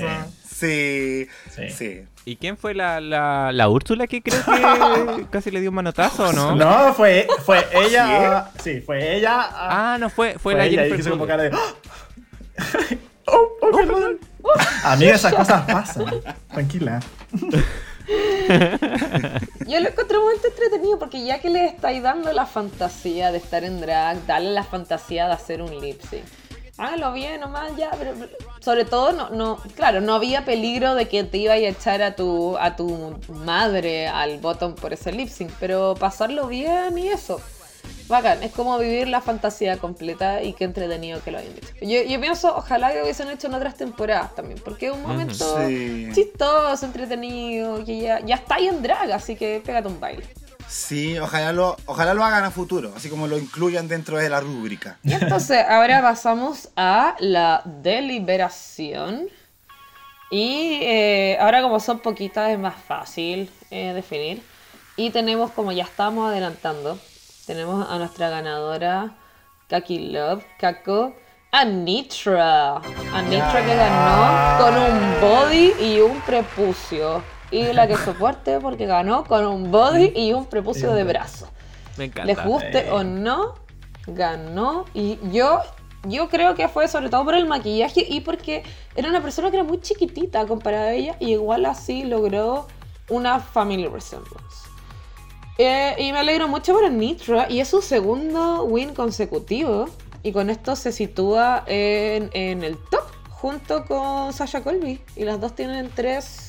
Sí. 0.55 1.27
Sí. 1.55 1.71
Sí. 1.71 2.03
¿Y 2.29 2.37
quién 2.37 2.59
fue 2.59 2.75
la, 2.75 3.01
la, 3.01 3.53
la 3.53 3.71
Úrsula 3.71 4.07
que 4.07 4.21
creo 4.21 4.45
que 4.45 5.27
casi 5.31 5.51
le 5.51 5.63
dio 5.63 5.71
un 5.71 5.77
manotazo 5.77 6.29
o 6.29 6.33
no? 6.35 6.55
No, 6.55 6.93
fue, 6.93 7.27
fue 7.43 7.67
ella. 7.73 8.51
Sí, 8.63 8.83
fue 8.83 9.17
ella. 9.17 9.49
Ah, 9.51 9.97
no, 9.99 10.11
fue, 10.11 10.33
fue, 10.33 10.53
fue 10.53 10.55
la 10.57 10.67
ella 10.67 10.85
y 10.85 10.91
Jennifer 10.91 11.13
como 11.13 11.27
cara 11.27 11.45
de. 11.45 11.51
¡Ah! 11.55 11.75
Oh, 13.31 13.47
oh, 13.61 13.71
perdón. 13.77 14.19
Amiga, 14.85 15.15
esas 15.15 15.35
cosas 15.35 15.71
pasan. 15.71 16.07
Tranquila. 16.51 16.99
Yo 19.67 19.81
lo 19.81 19.89
encontré 19.89 20.19
muy 20.19 20.35
entretenido 20.43 20.99
porque 20.99 21.23
ya 21.23 21.39
que 21.39 21.51
le 21.51 21.67
estáis 21.67 22.03
dando 22.03 22.33
la 22.33 22.47
fantasía 22.47 23.31
de 23.31 23.37
estar 23.37 23.65
en 23.65 23.83
drag, 23.83 24.25
dale 24.27 24.53
la 24.53 24.65
fantasía 24.65 25.27
de 25.27 25.35
hacer 25.35 25.61
un 25.61 25.79
lip 25.79 26.01
sync. 26.09 26.25
Hágalo 26.79 27.13
bien 27.13 27.41
nomás 27.41 27.77
ya, 27.77 27.91
pero 27.99 28.13
pero 28.17 28.31
sobre 28.61 28.85
todo 28.85 29.13
no, 29.13 29.31
no, 29.31 29.57
claro, 29.75 30.01
no 30.01 30.15
había 30.15 30.45
peligro 30.45 30.95
de 30.95 31.09
que 31.09 31.25
te 31.25 31.39
iba 31.39 31.55
a 31.55 31.57
echar 31.57 32.03
a 32.03 32.15
tu, 32.15 32.57
a 32.57 32.77
tu 32.77 33.19
madre 33.29 34.07
al 34.07 34.39
bottom 34.39 34.75
por 34.75 34.93
ese 34.93 35.11
lip 35.13 35.29
sync, 35.29 35.51
pero 35.59 35.95
pasarlo 35.99 36.47
bien 36.47 36.97
y 36.97 37.09
eso. 37.09 37.41
Bacán, 38.07 38.43
es 38.43 38.53
como 38.53 38.79
vivir 38.79 39.07
la 39.09 39.21
fantasía 39.21 39.77
completa 39.77 40.43
y 40.43 40.55
qué 40.55 40.65
entretenido 40.65 41.23
que 41.23 41.31
lo 41.31 41.39
hayan 41.39 41.55
dicho. 41.55 41.69
Yo, 41.83 42.03
yo 42.03 42.21
pienso, 42.21 42.57
ojalá 42.57 42.91
que 42.93 43.03
hubiesen 43.03 43.29
hecho 43.29 43.49
en 43.49 43.55
otras 43.55 43.75
temporadas 43.77 44.35
también, 44.35 44.59
porque 44.65 44.87
es 44.87 44.93
un 44.93 45.03
momento 45.03 45.45
Sí. 45.67 46.09
chistoso, 46.15 46.87
entretenido, 46.87 47.85
que 47.85 47.99
ya, 48.01 48.21
ya 48.21 48.37
está 48.37 48.55
ahí 48.55 48.69
en 48.69 48.83
drag, 48.83 49.13
así 49.13 49.37
que 49.37 49.61
pégate 49.65 49.89
un 49.89 50.01
baile. 50.01 50.25
Sí, 50.69 51.19
ojalá 51.19 51.53
lo, 51.53 51.77
ojalá 51.87 52.13
lo 52.13 52.23
hagan 52.23 52.45
a 52.45 52.51
futuro, 52.51 52.93
así 52.95 53.09
como 53.09 53.27
lo 53.27 53.39
incluyan 53.39 53.89
dentro 53.89 54.19
de 54.19 54.29
la 54.29 54.41
rúbrica. 54.41 54.99
Y 55.03 55.15
entonces 55.15 55.65
ahora 55.67 56.03
pasamos 56.03 56.69
a 56.77 57.17
la 57.21 57.63
deliberación. 57.65 59.29
Y 60.31 60.81
eh, 60.83 61.39
ahora 61.41 61.63
como 61.63 61.81
son 61.81 62.01
poquitas 62.01 62.51
es 62.51 62.59
más 62.59 62.75
fácil 62.75 63.51
eh, 63.71 63.95
definir. 63.95 64.43
Y 64.97 65.11
tenemos, 65.11 65.53
como 65.53 65.73
ya 65.73 65.85
estamos 65.85 66.31
adelantando, 66.31 66.99
tenemos 67.47 67.89
a 67.89 67.97
nuestra 67.97 68.29
ganadora 68.29 69.15
Kaki 69.69 70.11
Love, 70.11 70.45
Kako, 70.59 71.15
Anitra. 71.51 72.77
Anitra 73.15 73.65
que 73.65 73.75
ganó 73.75 74.59
con 74.59 74.77
un 74.77 75.21
body 75.21 75.73
y 75.81 76.01
un 76.01 76.21
prepucio. 76.21 77.23
Y 77.51 77.73
la 77.73 77.87
que 77.87 77.97
soporte 77.97 78.61
porque 78.61 78.87
ganó 78.87 79.25
con 79.25 79.47
un 79.47 79.71
body 79.71 80.13
y 80.15 80.33
un 80.33 80.47
prepucio 80.47 80.93
de 80.93 81.05
brazo. 81.05 81.49
Me 81.97 82.05
encanta. 82.05 82.27
Les 82.27 82.45
guste 82.45 82.91
o 82.91 83.03
no, 83.03 83.55
ganó. 84.07 84.85
Y 84.95 85.19
yo, 85.33 85.61
yo 86.05 86.29
creo 86.29 86.55
que 86.55 86.69
fue 86.69 86.89
sobre 86.89 87.09
todo 87.09 87.25
por 87.25 87.35
el 87.35 87.47
maquillaje 87.47 88.05
y 88.09 88.21
porque 88.21 88.63
era 88.95 89.09
una 89.09 89.23
persona 89.23 89.51
que 89.51 89.57
era 89.57 89.65
muy 89.65 89.81
chiquitita 89.81 90.47
comparada 90.47 90.89
a 90.89 90.93
ella 90.93 91.17
y 91.21 91.33
igual 91.33 91.65
así 91.67 92.05
logró 92.05 92.67
una 93.09 93.41
family 93.41 93.87
resemblance. 93.87 94.69
Eh, 95.59 95.97
y 95.99 96.13
me 96.13 96.21
alegro 96.21 96.47
mucho 96.47 96.73
por 96.73 96.89
Nitra 96.89 97.51
y 97.51 97.59
es 97.59 97.69
su 97.69 97.83
segundo 97.83 98.63
win 98.65 98.95
consecutivo 98.95 99.87
y 100.23 100.31
con 100.31 100.51
esto 100.51 100.77
se 100.77 100.93
sitúa 100.93 101.65
en, 101.67 102.31
en 102.33 102.63
el 102.63 102.77
top 102.77 103.03
junto 103.31 103.85
con 103.85 104.33
Sasha 104.33 104.63
Colby 104.63 105.01
y 105.17 105.25
las 105.25 105.41
dos 105.41 105.55
tienen 105.57 105.91
tres, 105.95 106.48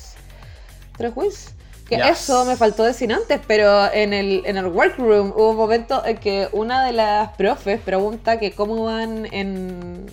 tres 1.00 1.12
wins. 1.16 1.54
Que 1.88 1.96
Yes. 1.96 2.20
eso 2.20 2.44
me 2.44 2.54
faltó 2.56 2.84
decir 2.84 3.12
antes, 3.12 3.40
pero 3.48 3.92
en 3.92 4.12
el, 4.12 4.42
en 4.46 4.56
el 4.58 4.66
workroom 4.66 5.32
hubo 5.32 5.50
un 5.50 5.56
momento 5.56 6.04
en 6.04 6.18
que 6.18 6.48
una 6.52 6.84
de 6.84 6.92
las 6.92 7.30
profes 7.36 7.80
pregunta 7.80 8.38
que 8.38 8.52
cómo 8.52 8.84
van 8.84 9.26
en, 9.32 10.06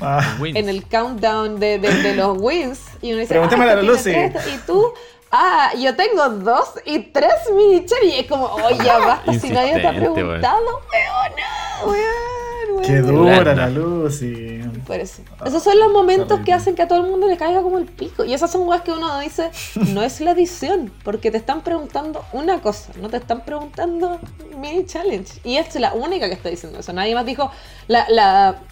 Ah, 0.00 0.36
en 0.42 0.68
el 0.68 0.82
countdown 0.88 1.60
de, 1.60 1.78
de- 1.78 1.92
de 2.02 2.14
los 2.16 2.36
wins. 2.40 2.80
Y 3.02 3.10
uno 3.12 3.20
dice, 3.20 3.34
Preguntémosle 3.34 3.70
ah, 3.70 3.74
a 3.74 3.76
la 3.76 3.82
Lucy. 3.82 4.10
tres, 4.12 4.32
y 4.54 4.58
tú, 4.66 4.92
ah, 5.30 5.70
yo 5.78 5.94
tengo 5.94 6.26
dos 6.30 6.70
y 6.86 6.98
tres 7.12 7.34
mini 7.54 7.84
cherry. 7.86 8.08
Y 8.14 8.20
es 8.20 8.26
como, 8.26 8.46
oh, 8.46 8.70
ya 8.82 8.98
basta, 8.98 9.32
si 9.34 9.50
nadie 9.50 9.78
te 9.78 9.86
ha 9.86 9.92
preguntado, 9.92 10.80
weona, 10.90 11.84
weón, 11.84 12.49
weón. 12.70 12.82
qué 12.82 13.02
weón". 13.02 13.16
dura 13.16 13.54
la 13.54 13.68
Lucy. 13.68 14.60
Por 14.86 14.96
eso. 14.96 15.22
Esos 15.44 15.62
son 15.62 15.78
los 15.78 15.92
momentos 15.92 16.40
que 16.40 16.52
hacen 16.52 16.74
que 16.74 16.82
a 16.82 16.88
todo 16.88 17.00
el 17.04 17.10
mundo 17.10 17.26
le 17.26 17.36
caiga 17.36 17.62
como 17.62 17.78
el 17.78 17.86
pico. 17.86 18.24
Y 18.24 18.34
esas 18.34 18.50
son 18.50 18.66
cosas 18.66 18.82
que 18.82 18.92
uno 18.92 19.18
dice, 19.20 19.50
no 19.94 20.02
es 20.02 20.20
la 20.20 20.32
edición, 20.32 20.92
porque 21.04 21.30
te 21.30 21.36
están 21.36 21.62
preguntando 21.62 22.24
una 22.32 22.60
cosa, 22.60 22.92
no 23.00 23.08
te 23.08 23.18
están 23.18 23.44
preguntando 23.44 24.18
mini 24.58 24.84
challenge. 24.86 25.40
Y 25.44 25.56
esta 25.56 25.74
es 25.74 25.80
la 25.80 25.92
única 25.92 26.28
que 26.28 26.34
está 26.34 26.48
diciendo 26.48 26.78
eso. 26.78 26.92
Nadie 26.92 27.14
más 27.14 27.26
dijo, 27.26 27.50
la, 27.88 28.06
la, 28.08 28.62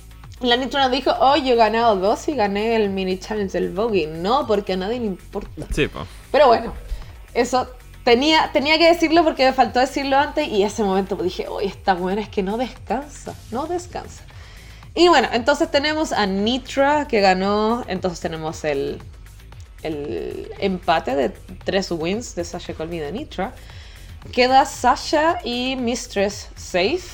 la 0.41 0.57
Nitro 0.57 0.81
nos 0.81 0.91
dijo, 0.91 1.13
oh, 1.21 1.37
yo 1.37 1.55
he 1.55 1.57
ganado 1.57 1.97
dos 1.97 2.29
y 2.29 2.35
gané 2.35 2.77
el 2.77 2.91
mini 2.91 3.19
challenge 3.19 3.59
del 3.59 3.71
Vogue. 3.71 4.07
No, 4.07 4.47
porque 4.47 4.75
a 4.75 4.77
nadie 4.77 5.01
le 5.01 5.07
importa. 5.07 5.67
Sí, 5.73 5.89
po. 5.89 6.07
Pero 6.31 6.49
bueno, 6.49 6.75
eso 7.35 7.69
tenía, 8.09 8.51
tenía 8.55 8.79
que 8.79 8.89
decirlo 8.89 9.23
porque 9.23 9.45
me 9.45 9.53
faltó 9.53 9.81
decirlo 9.81 10.17
antes 10.17 10.49
y 10.49 10.63
ese 10.63 10.83
momento 10.83 11.15
dije, 11.17 11.47
oye, 11.47 11.67
esta 11.67 11.93
buena 11.93 12.23
es 12.23 12.31
que 12.31 12.43
no 12.43 12.57
descansa, 12.57 13.35
no 13.51 13.67
descansa. 13.67 14.25
Y 14.95 15.09
bueno, 15.09 15.29
entonces 15.31 15.71
tenemos 15.71 16.13
a 16.13 16.25
Nitra 16.25 17.07
que 17.07 17.21
ganó, 17.21 17.85
entonces 17.87 18.21
tenemos 18.21 18.65
el, 18.65 18.99
el 19.83 20.51
empate 20.59 21.17
de 21.17 21.29
tres 21.65 21.91
wins 21.91 22.35
de 22.35 22.45
Sasha 22.45 22.73
Colby 22.73 22.99
de 22.99 23.13
Nitra. 23.13 23.53
Queda 24.33 24.65
Sasha 24.65 25.41
y 25.45 25.77
Mistress 25.77 26.49
safe. 26.57 27.11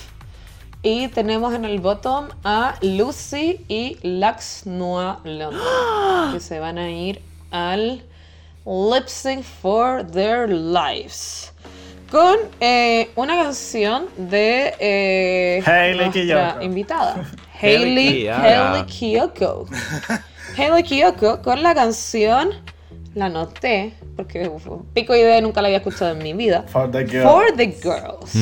Y 0.85 1.09
tenemos 1.09 1.55
en 1.55 1.65
el 1.65 1.81
bottom 1.81 2.29
a 2.45 2.77
Lucy 2.83 3.65
y 3.66 3.99
Lux 4.05 4.65
Noir 4.65 5.16
London, 5.25 6.31
que 6.33 6.39
se 6.39 6.61
van 6.61 6.79
a 6.79 6.89
ir 6.89 7.21
al 7.51 8.05
Lip 8.66 9.09
Sync 9.09 9.45
for 9.45 10.05
Their 10.07 10.49
Lives. 10.49 11.53
Con 12.11 12.36
eh, 12.61 13.11
una 13.16 13.36
canción 13.36 14.07
de 14.16 14.74
eh, 14.78 15.62
Hailey 15.66 15.97
nuestra 16.07 16.23
Kiyoko. 16.53 16.62
invitada, 16.62 17.15
Hailey 17.61 18.28
Hailey, 18.28 18.86
Kiyoko. 18.86 19.66
Hailey 20.57 20.82
Kiyoko. 20.85 21.43
Con 21.43 21.62
la 21.62 21.74
canción, 21.74 22.51
la 23.15 23.27
anoté, 23.27 23.95
porque 24.16 24.49
uf, 24.49 24.66
pico 24.93 25.15
idea 25.16 25.41
nunca 25.41 25.61
la 25.61 25.69
había 25.69 25.78
escuchado 25.78 26.12
en 26.12 26.19
mi 26.19 26.32
vida. 26.35 26.65
For 26.69 26.89
the 26.91 27.05
girl. 27.05 27.23
For 27.23 27.57
the 27.57 27.66
Girls. 27.82 28.32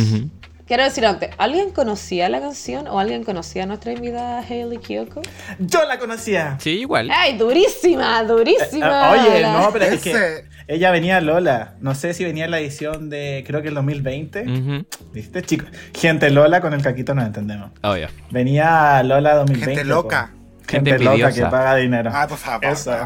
Quiero 0.72 0.84
decir 0.84 1.04
antes, 1.04 1.28
¿alguien 1.36 1.70
conocía 1.70 2.30
la 2.30 2.40
canción 2.40 2.88
o 2.88 2.98
alguien 2.98 3.24
conocía 3.24 3.64
a 3.64 3.66
nuestra 3.66 3.92
invitada 3.92 4.38
Hailey 4.40 4.78
Kiyoko? 4.78 5.20
Yo 5.58 5.84
la 5.84 5.98
conocía. 5.98 6.56
Sí, 6.60 6.70
igual. 6.80 7.10
¡Ay, 7.14 7.36
durísima, 7.36 8.22
durísima! 8.24 9.10
Ah, 9.10 9.12
Oye, 9.12 9.40
La- 9.42 9.52
no, 9.52 9.70
pero 9.70 9.84
es 9.84 10.00
que 10.00 10.44
ella 10.68 10.90
venía 10.90 11.20
Lola. 11.20 11.74
No 11.80 11.94
sé 11.94 12.14
si 12.14 12.24
venía 12.24 12.46
en 12.46 12.52
la 12.52 12.58
edición 12.58 13.10
de, 13.10 13.44
creo 13.46 13.60
que 13.60 13.68
el 13.68 13.74
2020. 13.74 14.44
Ujú. 14.50 14.86
¿Viste, 15.12 15.42
chicos? 15.42 15.68
Gente 15.94 16.30
Lola 16.30 16.62
con 16.62 16.72
el 16.72 16.80
caquito 16.80 17.14
nos 17.14 17.26
entendemos. 17.26 17.70
Oh, 17.82 17.94
ya. 17.94 18.08
Venía 18.30 19.02
Lola 19.02 19.34
2020. 19.34 19.74
Gente 19.74 19.84
loca. 19.86 20.30
po. 20.32 20.70
Gente, 20.70 20.90
Gente 20.92 21.04
loca 21.04 21.32
que 21.34 21.42
paga 21.42 21.76
dinero. 21.76 22.10
Ah, 22.14 22.26
por 22.26 22.38
favor. 22.38 22.64
Eso. 22.64 22.96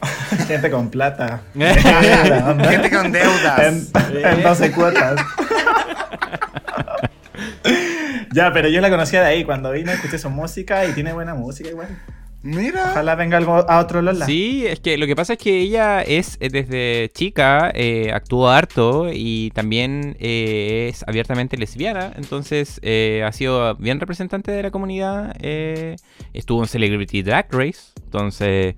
Gente 0.48 0.70
con 0.70 0.88
plata. 0.88 1.42
Gente 1.54 2.90
con 2.90 3.12
deudas. 3.12 3.58
en, 3.58 3.86
en 4.24 4.42
12 4.42 4.72
cuotas. 4.72 5.20
ya, 8.34 8.52
pero 8.52 8.68
yo 8.68 8.80
la 8.80 8.90
conocía 8.90 9.22
de 9.22 9.28
ahí. 9.28 9.44
Cuando 9.44 9.70
vine 9.70 9.92
escuché 9.92 10.18
su 10.18 10.28
música 10.28 10.84
y 10.86 10.92
tiene 10.92 11.12
buena 11.12 11.34
música 11.34 11.70
igual. 11.70 11.88
Mira. 12.42 12.90
Ojalá 12.90 13.14
venga 13.14 13.38
algo 13.38 13.54
a 13.54 13.78
otro 13.78 14.02
Lola. 14.02 14.26
Sí, 14.26 14.66
es 14.66 14.78
que 14.80 14.98
lo 14.98 15.06
que 15.06 15.16
pasa 15.16 15.32
es 15.32 15.38
que 15.38 15.60
ella 15.60 16.02
es 16.02 16.36
eh, 16.40 16.50
desde 16.50 17.10
chica, 17.14 17.72
eh, 17.74 18.10
actuó 18.12 18.50
harto 18.50 19.08
y 19.10 19.50
también 19.54 20.14
eh, 20.20 20.90
es 20.92 21.04
abiertamente 21.08 21.56
lesbiana, 21.56 22.12
entonces 22.16 22.80
eh, 22.82 23.24
ha 23.26 23.32
sido 23.32 23.76
bien 23.76 23.98
representante 23.98 24.52
de 24.52 24.62
la 24.62 24.70
comunidad, 24.70 25.34
eh, 25.40 25.96
estuvo 26.34 26.60
en 26.62 26.68
Celebrity 26.68 27.22
Drag 27.22 27.46
Race, 27.50 27.94
entonces 28.04 28.74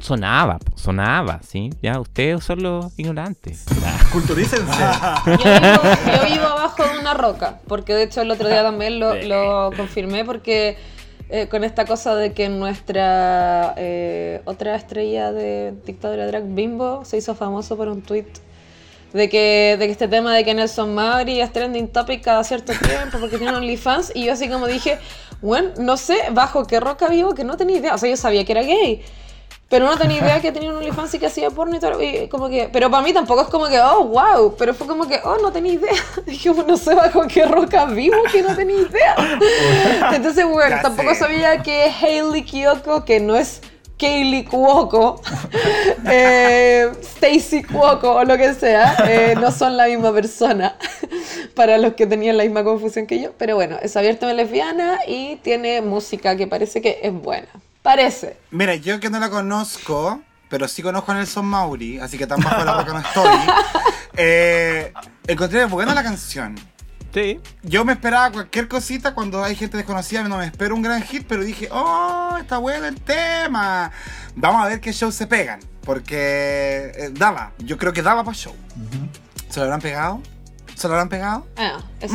sonaba, 0.00 0.58
po, 0.58 0.76
sonaba, 0.76 1.40
¿sí? 1.42 1.70
Ya 1.82 2.00
ustedes 2.00 2.44
son 2.44 2.62
los 2.62 2.98
ignorantes. 2.98 3.64
Culturícense. 4.12 4.84
Yo 5.26 5.36
vivo, 5.36 5.82
yo 6.06 6.34
vivo 6.34 6.46
abajo 6.46 6.84
de 6.84 6.98
una 6.98 7.14
roca, 7.14 7.60
porque 7.66 7.94
de 7.94 8.04
hecho 8.04 8.22
el 8.22 8.30
otro 8.30 8.48
día 8.48 8.62
también 8.62 8.98
lo, 8.98 9.14
lo 9.14 9.70
confirmé, 9.76 10.24
porque 10.24 10.76
eh, 11.28 11.48
con 11.48 11.64
esta 11.64 11.84
cosa 11.84 12.14
de 12.14 12.32
que 12.32 12.48
nuestra 12.48 13.74
eh, 13.76 14.42
otra 14.44 14.76
estrella 14.76 15.32
de 15.32 15.74
dictadura 15.84 16.24
drag 16.26 16.44
Bimbo 16.54 17.04
se 17.04 17.16
hizo 17.16 17.34
famoso 17.34 17.76
por 17.76 17.88
un 17.88 18.00
tweet 18.00 18.26
de 19.12 19.28
que, 19.28 19.76
de 19.76 19.86
que 19.86 19.92
este 19.92 20.06
tema 20.06 20.32
de 20.36 20.44
que 20.44 20.54
Nelson 20.54 20.94
Mauri 20.94 21.40
es 21.40 21.52
trending 21.52 21.88
topic 21.88 22.22
cada 22.22 22.44
cierto 22.44 22.72
tiempo 22.74 23.18
porque 23.18 23.38
tiene 23.38 23.56
OnlyFans 23.56 24.12
y 24.14 24.26
yo 24.26 24.34
así 24.34 24.48
como 24.48 24.68
dije, 24.68 24.98
bueno, 25.42 25.70
no 25.78 25.96
sé 25.96 26.16
bajo 26.30 26.64
qué 26.64 26.78
roca 26.78 27.08
vivo 27.08 27.34
que 27.34 27.42
no 27.42 27.56
tenía 27.56 27.78
idea, 27.78 27.94
o 27.94 27.98
sea 27.98 28.08
yo 28.08 28.16
sabía 28.16 28.44
que 28.44 28.52
era 28.52 28.62
gay, 28.62 29.02
pero 29.68 29.86
no 29.86 29.96
tenía 29.98 30.18
idea 30.18 30.40
que 30.40 30.52
tenía 30.52 30.70
un 30.70 30.76
OnlyFans 30.76 31.14
y 31.14 31.18
que 31.18 31.26
hacía 31.26 31.50
porno 31.50 31.76
y 31.76 31.80
todo. 31.80 32.00
Y 32.00 32.28
como 32.28 32.48
que, 32.48 32.68
pero 32.72 32.88
para 32.88 33.02
mí 33.02 33.12
tampoco 33.12 33.42
es 33.42 33.48
como 33.48 33.66
que, 33.66 33.80
oh, 33.80 34.04
wow. 34.04 34.54
Pero 34.56 34.74
fue 34.74 34.86
como 34.86 35.08
que, 35.08 35.20
oh, 35.24 35.38
no 35.42 35.50
tenía 35.50 35.72
idea. 35.72 35.92
Dije, 36.26 36.50
no 36.66 36.76
sé 36.76 36.94
bajo 36.94 37.22
qué 37.26 37.46
roca 37.46 37.84
vivo 37.86 38.16
que 38.30 38.42
no 38.42 38.54
tenía 38.54 38.76
idea. 38.82 39.16
Entonces, 40.14 40.46
bueno, 40.46 40.76
Ya 40.76 40.82
tampoco 40.82 41.10
sé. 41.14 41.16
sabía 41.16 41.62
que 41.62 41.90
Hailey 42.00 42.44
Kiyoko, 42.44 43.04
que 43.04 43.18
no 43.18 43.34
es 43.34 43.60
Kaylee 43.98 44.44
Cuoco, 44.44 45.20
eh, 46.10 46.92
Stacy 47.00 47.64
Cuoco 47.64 48.12
o 48.12 48.24
lo 48.24 48.36
que 48.36 48.54
sea, 48.54 48.94
eh, 49.08 49.34
no 49.40 49.50
son 49.50 49.76
la 49.76 49.86
misma 49.86 50.12
persona. 50.12 50.76
para 51.56 51.78
los 51.78 51.94
que 51.94 52.06
tenían 52.06 52.36
la 52.36 52.44
misma 52.44 52.62
confusión 52.62 53.06
que 53.06 53.20
yo. 53.20 53.32
Pero 53.36 53.56
bueno, 53.56 53.78
es 53.82 53.96
abiertamente 53.96 54.44
lesbiana 54.44 55.00
y 55.08 55.36
tiene 55.36 55.80
música 55.80 56.36
que 56.36 56.46
parece 56.46 56.80
que 56.80 57.00
es 57.02 57.12
buena. 57.12 57.48
Parece. 57.86 58.36
Mira, 58.50 58.74
yo 58.74 58.98
que 58.98 59.08
no 59.08 59.20
la 59.20 59.30
conozco, 59.30 60.20
pero 60.48 60.66
sí 60.66 60.82
conozco 60.82 61.12
a 61.12 61.14
Nelson 61.14 61.46
Mauri, 61.46 62.00
así 62.00 62.18
que 62.18 62.26
tan 62.26 62.40
bajo 62.40 62.64
la 62.64 62.78
roca 62.78 62.92
no 62.92 62.98
estoy. 62.98 63.38
Eh, 64.18 64.94
encontré 65.26 65.66
buena 65.66 65.92
la 65.92 66.02
canción. 66.02 66.54
Sí. 67.12 67.38
Yo 67.62 67.84
me 67.84 67.92
esperaba 67.92 68.32
cualquier 68.32 68.66
cosita 68.66 69.12
cuando 69.12 69.44
hay 69.44 69.54
gente 69.54 69.76
desconocida, 69.76 70.26
no 70.26 70.38
me 70.38 70.46
espero 70.46 70.74
un 70.74 70.80
gran 70.80 71.02
hit, 71.02 71.26
pero 71.28 71.44
dije, 71.44 71.68
oh, 71.70 72.38
está 72.40 72.56
bueno 72.56 72.86
el 72.86 72.98
tema. 72.98 73.92
Vamos 74.34 74.64
a 74.64 74.68
ver 74.68 74.80
qué 74.80 74.94
show 74.94 75.12
se 75.12 75.26
pegan, 75.26 75.60
porque 75.82 76.92
eh, 76.96 77.10
daba, 77.12 77.52
yo 77.58 77.76
creo 77.76 77.92
que 77.92 78.00
daba 78.00 78.24
para 78.24 78.34
show. 78.34 78.54
¿Se 79.50 79.60
lo 79.60 79.64
habrán 79.64 79.82
pegado? 79.82 80.22
¿Se 80.76 80.88
lo 80.88 80.94
habrán 80.94 81.08
pegado? 81.08 81.46
Ah, 81.56 81.80
es- 82.00 82.12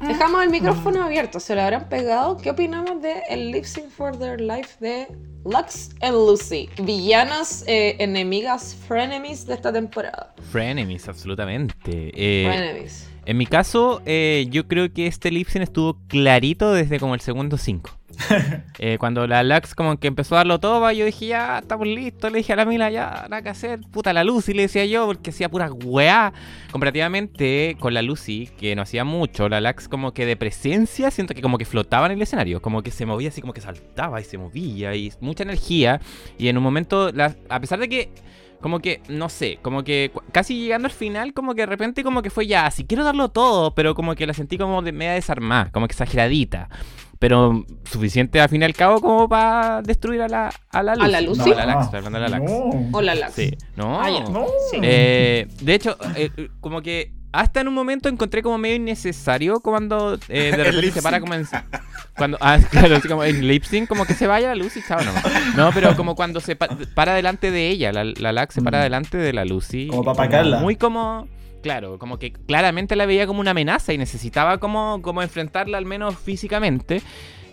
Dejamos 0.00 0.42
el 0.42 0.50
micrófono 0.50 1.04
abierto, 1.04 1.38
se 1.38 1.54
lo 1.54 1.62
habrán 1.62 1.88
pegado. 1.88 2.36
¿Qué 2.36 2.50
opinamos 2.50 3.00
de 3.00 3.22
el 3.30 3.52
Lip 3.52 3.64
Sync 3.64 3.88
for 3.90 4.16
Their 4.18 4.40
Life 4.40 4.76
de 4.80 5.06
Lux 5.44 5.90
and 6.02 6.14
Lucy? 6.14 6.68
Villanas, 6.82 7.62
eh, 7.68 7.94
enemigas, 8.00 8.74
frenemies 8.88 9.46
de 9.46 9.54
esta 9.54 9.72
temporada. 9.72 10.34
Frenemies, 10.50 11.08
absolutamente. 11.08 11.72
Eh, 12.14 12.44
frenemies. 12.52 13.06
En 13.26 13.36
mi 13.36 13.46
caso, 13.46 14.02
eh, 14.06 14.46
yo 14.50 14.66
creo 14.66 14.92
que 14.92 15.06
este 15.06 15.30
lip 15.30 15.46
sync 15.48 15.62
estuvo 15.62 15.98
clarito 16.08 16.72
desde 16.72 16.98
como 16.98 17.14
el 17.14 17.20
segundo 17.20 17.58
5. 17.58 17.90
cuando 18.98 19.26
la 19.26 19.42
Lux 19.42 19.74
como 19.74 19.98
que 19.98 20.08
empezó 20.08 20.34
a 20.34 20.38
darlo 20.38 20.58
todo, 20.58 20.90
yo 20.90 21.04
dije, 21.04 21.26
ya, 21.28 21.58
estamos 21.60 21.86
listos. 21.86 22.32
Le 22.32 22.38
dije 22.38 22.52
a 22.52 22.56
la 22.56 22.64
Mila, 22.64 22.90
ya, 22.90 23.26
nada 23.30 23.42
que 23.42 23.48
hacer. 23.50 23.80
Puta 23.92 24.12
la 24.12 24.24
Lucy, 24.24 24.52
le 24.52 24.62
decía 24.62 24.84
yo, 24.84 25.06
porque 25.06 25.30
hacía 25.30 25.48
pura 25.48 25.70
weá. 25.72 26.32
Comparativamente 26.72 27.76
con 27.78 27.94
la 27.94 28.02
Lucy, 28.02 28.48
que 28.58 28.74
no 28.74 28.82
hacía 28.82 29.04
mucho, 29.04 29.48
la 29.48 29.60
Lux 29.60 29.88
como 29.88 30.12
que 30.12 30.26
de 30.26 30.36
presencia, 30.36 31.10
siento 31.10 31.34
que 31.34 31.42
como 31.42 31.56
que 31.58 31.64
flotaba 31.64 32.06
en 32.06 32.12
el 32.12 32.22
escenario. 32.22 32.60
Como 32.60 32.82
que 32.82 32.90
se 32.90 33.06
movía 33.06 33.28
así, 33.28 33.40
como 33.40 33.52
que 33.52 33.60
saltaba 33.60 34.20
y 34.20 34.24
se 34.24 34.38
movía 34.38 34.94
y 34.96 35.12
mucha 35.20 35.44
energía. 35.44 36.00
Y 36.38 36.48
en 36.48 36.56
un 36.56 36.62
momento, 36.64 37.12
la- 37.12 37.36
a 37.48 37.60
pesar 37.60 37.78
de 37.78 37.88
que 37.88 38.10
como 38.60 38.80
que, 38.80 39.02
no 39.08 39.28
sé, 39.28 39.58
como 39.62 39.84
que 39.84 40.12
casi 40.32 40.58
llegando 40.60 40.86
al 40.86 40.92
final, 40.92 41.32
como 41.32 41.54
que 41.54 41.62
de 41.62 41.66
repente 41.66 42.04
como 42.04 42.22
que 42.22 42.30
fue 42.30 42.46
ya, 42.46 42.70
si 42.70 42.84
quiero 42.84 43.04
darlo 43.04 43.30
todo, 43.30 43.74
pero 43.74 43.94
como 43.94 44.14
que 44.14 44.26
la 44.26 44.34
sentí 44.34 44.58
como 44.58 44.82
de 44.82 44.92
media 44.92 45.14
desarmada, 45.14 45.70
como 45.72 45.86
que 45.86 45.92
exageradita. 45.92 46.68
Pero 47.18 47.66
suficiente 47.84 48.40
al 48.40 48.48
fin 48.48 48.62
y 48.62 48.64
al 48.64 48.72
cabo 48.72 48.98
como 49.02 49.28
para 49.28 49.82
destruir 49.82 50.22
a 50.22 50.28
la, 50.28 50.50
a 50.70 50.82
la 50.82 50.94
Lucy. 50.94 51.04
¿A 51.04 51.08
la 51.08 51.20
Lucy? 51.20 51.50
No, 51.50 51.58
a 51.58 51.66
la 51.66 51.80
estoy 51.82 51.98
hablando 51.98 52.18
de 52.18 52.28
la. 52.30 52.38
No. 52.38 52.88
Hola, 52.92 53.14
Lux. 53.14 53.32
Sí, 53.34 53.50
no. 53.76 54.00
Ah. 54.00 54.08
No. 54.30 54.46
Sí. 54.70 54.78
Eh, 54.82 55.46
de 55.60 55.74
hecho, 55.74 55.98
eh, 56.16 56.30
eh, 56.34 56.48
como 56.60 56.80
que 56.80 57.12
hasta 57.32 57.60
en 57.60 57.68
un 57.68 57.74
momento 57.74 58.08
encontré 58.08 58.42
como 58.42 58.58
medio 58.58 58.76
innecesario 58.76 59.60
cuando 59.60 60.18
eh, 60.28 60.52
de 60.56 60.64
repente 60.64 60.92
se 60.92 61.02
para 61.02 61.20
como 61.20 61.34
en... 61.34 61.46
Cuando, 62.16 62.36
ah, 62.40 62.58
claro, 62.70 62.96
así 62.96 63.08
como 63.08 63.24
en 63.24 63.46
lip 63.46 63.64
sync, 63.64 63.88
como 63.88 64.04
que 64.04 64.14
se 64.14 64.26
vaya 64.26 64.48
la 64.48 64.54
Lucy, 64.56 64.80
chao, 64.86 64.98
no. 65.02 65.12
No, 65.56 65.70
pero 65.72 65.96
como 65.96 66.14
cuando 66.16 66.40
se 66.40 66.56
pa- 66.56 66.68
para 66.94 67.14
delante 67.14 67.50
de 67.50 67.68
ella, 67.68 67.92
la, 67.92 68.04
la 68.04 68.32
Lax 68.32 68.54
se 68.54 68.62
para 68.62 68.80
Mm. 68.80 68.82
delante 68.82 69.16
de 69.18 69.32
la 69.32 69.44
Lucy. 69.44 69.88
Como 69.88 70.04
pa' 70.04 70.12
apacarla. 70.12 70.58
Muy 70.60 70.76
como... 70.76 71.28
Claro, 71.62 71.98
como 71.98 72.18
que 72.18 72.32
claramente 72.32 72.96
la 72.96 73.04
veía 73.06 73.26
como 73.26 73.40
una 73.40 73.50
amenaza 73.50 73.92
y 73.92 73.98
necesitaba 73.98 74.58
como, 74.58 75.00
como 75.02 75.20
enfrentarla 75.22 75.76
al 75.78 75.84
menos 75.84 76.18
físicamente. 76.18 77.02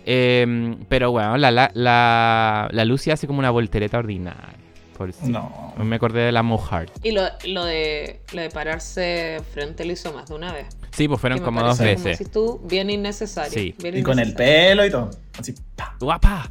Eh, 0.06 0.76
pero 0.88 1.10
bueno, 1.10 1.36
la, 1.36 1.50
la, 1.50 1.70
la, 1.74 2.68
la 2.72 2.84
Lucy 2.86 3.10
hace 3.10 3.26
como 3.26 3.38
una 3.40 3.50
voltereta 3.50 3.98
ordinaria. 3.98 4.54
Por 4.98 5.10
No. 5.22 5.74
Me 5.78 5.94
acordé 5.94 6.22
de 6.22 6.32
la 6.32 6.42
Mohart. 6.42 6.90
Y 7.04 7.12
lo, 7.12 7.22
lo, 7.46 7.64
de, 7.64 8.20
lo 8.32 8.42
de 8.42 8.50
pararse 8.50 9.40
frente 9.54 9.84
lo 9.84 9.92
hizo 9.92 10.12
más 10.12 10.28
de 10.28 10.34
una 10.34 10.52
vez. 10.52 10.66
Sí, 10.90 11.06
pues 11.06 11.20
fueron 11.20 11.38
Que 11.38 11.42
me 11.42 11.44
como 11.44 11.62
dos 11.62 11.78
veces. 11.78 12.02
Como 12.02 12.16
si 12.16 12.24
tú, 12.24 12.60
bien 12.64 12.90
innecesario. 12.90 13.52
Sí. 13.52 13.76
bien 13.80 13.98
Y 13.98 14.02
con 14.02 14.18
el 14.18 14.34
pelo 14.34 14.84
y 14.84 14.90
todo. 14.90 15.10
Así, 15.38 15.54
pa, 15.76 15.94
¡Guapa! 16.00 16.50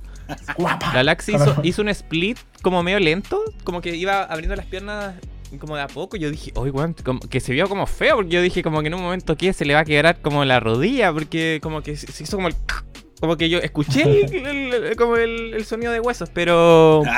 guapa. 0.57 0.93
La 0.93 1.03
Lax 1.03 1.27
hizo, 1.29 1.55
hizo 1.63 1.81
un 1.81 1.89
split 1.89 2.37
como 2.61 2.83
medio 2.83 2.99
lento, 2.99 3.43
como 3.65 3.81
que 3.81 3.95
iba 3.95 4.23
abriendo 4.23 4.55
las 4.55 4.65
piernas 4.65 5.15
como 5.59 5.75
de 5.75 5.81
a 5.81 5.87
poco. 5.87 6.15
Yo 6.15 6.31
dije, 6.31 6.51
oye, 6.55 6.71
weón, 6.71 6.95
como 7.03 7.19
que 7.19 7.41
se 7.41 7.51
vio 7.51 7.67
como 7.67 7.85
feo, 7.85 8.15
porque 8.15 8.31
yo 8.31 8.41
dije 8.41 8.63
como 8.63 8.81
que 8.81 8.87
en 8.87 8.93
un 8.93 9.01
momento 9.01 9.35
que 9.35 9.51
se 9.51 9.65
le 9.65 9.73
va 9.73 9.81
a 9.81 9.85
quebrar 9.85 10.21
como 10.21 10.45
la 10.45 10.61
rodilla, 10.61 11.11
porque 11.11 11.59
como 11.61 11.81
que 11.81 11.97
se 11.97 12.23
hizo 12.23 12.37
como 12.37 12.47
el... 12.47 12.55
Como 13.19 13.35
que 13.35 13.49
yo 13.49 13.57
escuché 13.59 14.25
el- 14.31 14.95
como 14.95 15.15
el, 15.17 15.53
el 15.55 15.65
sonido 15.65 15.91
de 15.91 15.99
huesos, 15.99 16.29
pero... 16.33 17.03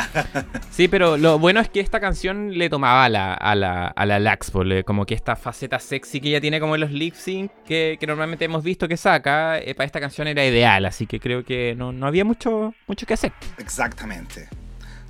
Sí, 0.72 0.88
pero 0.88 1.18
lo 1.18 1.40
bueno 1.40 1.60
es 1.60 1.68
que 1.68 1.82
esta 1.82 2.00
canción 2.00 2.58
le 2.58 2.70
tomaba 2.70 3.04
a 3.04 3.10
la, 3.10 3.34
a 3.34 3.54
la, 3.54 3.88
a 3.88 4.06
la 4.06 4.18
Lax, 4.20 4.50
por 4.52 4.66
le- 4.66 4.86
como 4.86 5.06
que 5.06 5.14
esta 5.14 5.36
faceta 5.36 5.78
sexy 5.78 6.22
que 6.22 6.30
ella 6.30 6.40
tiene 6.40 6.60
como 6.62 6.76
en 6.76 6.82
los 6.82 6.92
lip 6.92 7.16
sync 7.16 7.52
que, 7.66 7.98
que 8.00 8.08
normalmente 8.08 8.46
hemos 8.46 8.64
visto 8.64 8.88
que 8.88 8.96
saca, 8.96 9.60
eh, 9.60 9.76
para 9.76 9.86
esta 9.86 10.00
canción 10.00 10.28
era 10.28 10.46
ideal, 10.46 10.86
así 10.86 11.06
que 11.06 11.20
creo 11.20 11.44
que 11.44 11.76
no, 11.78 11.92
no 11.92 12.08
había 12.08 12.24
mucho, 12.24 12.74
mucho 12.88 13.06
que 13.06 13.14
hacer. 13.16 13.34
Exactamente. 13.58 14.48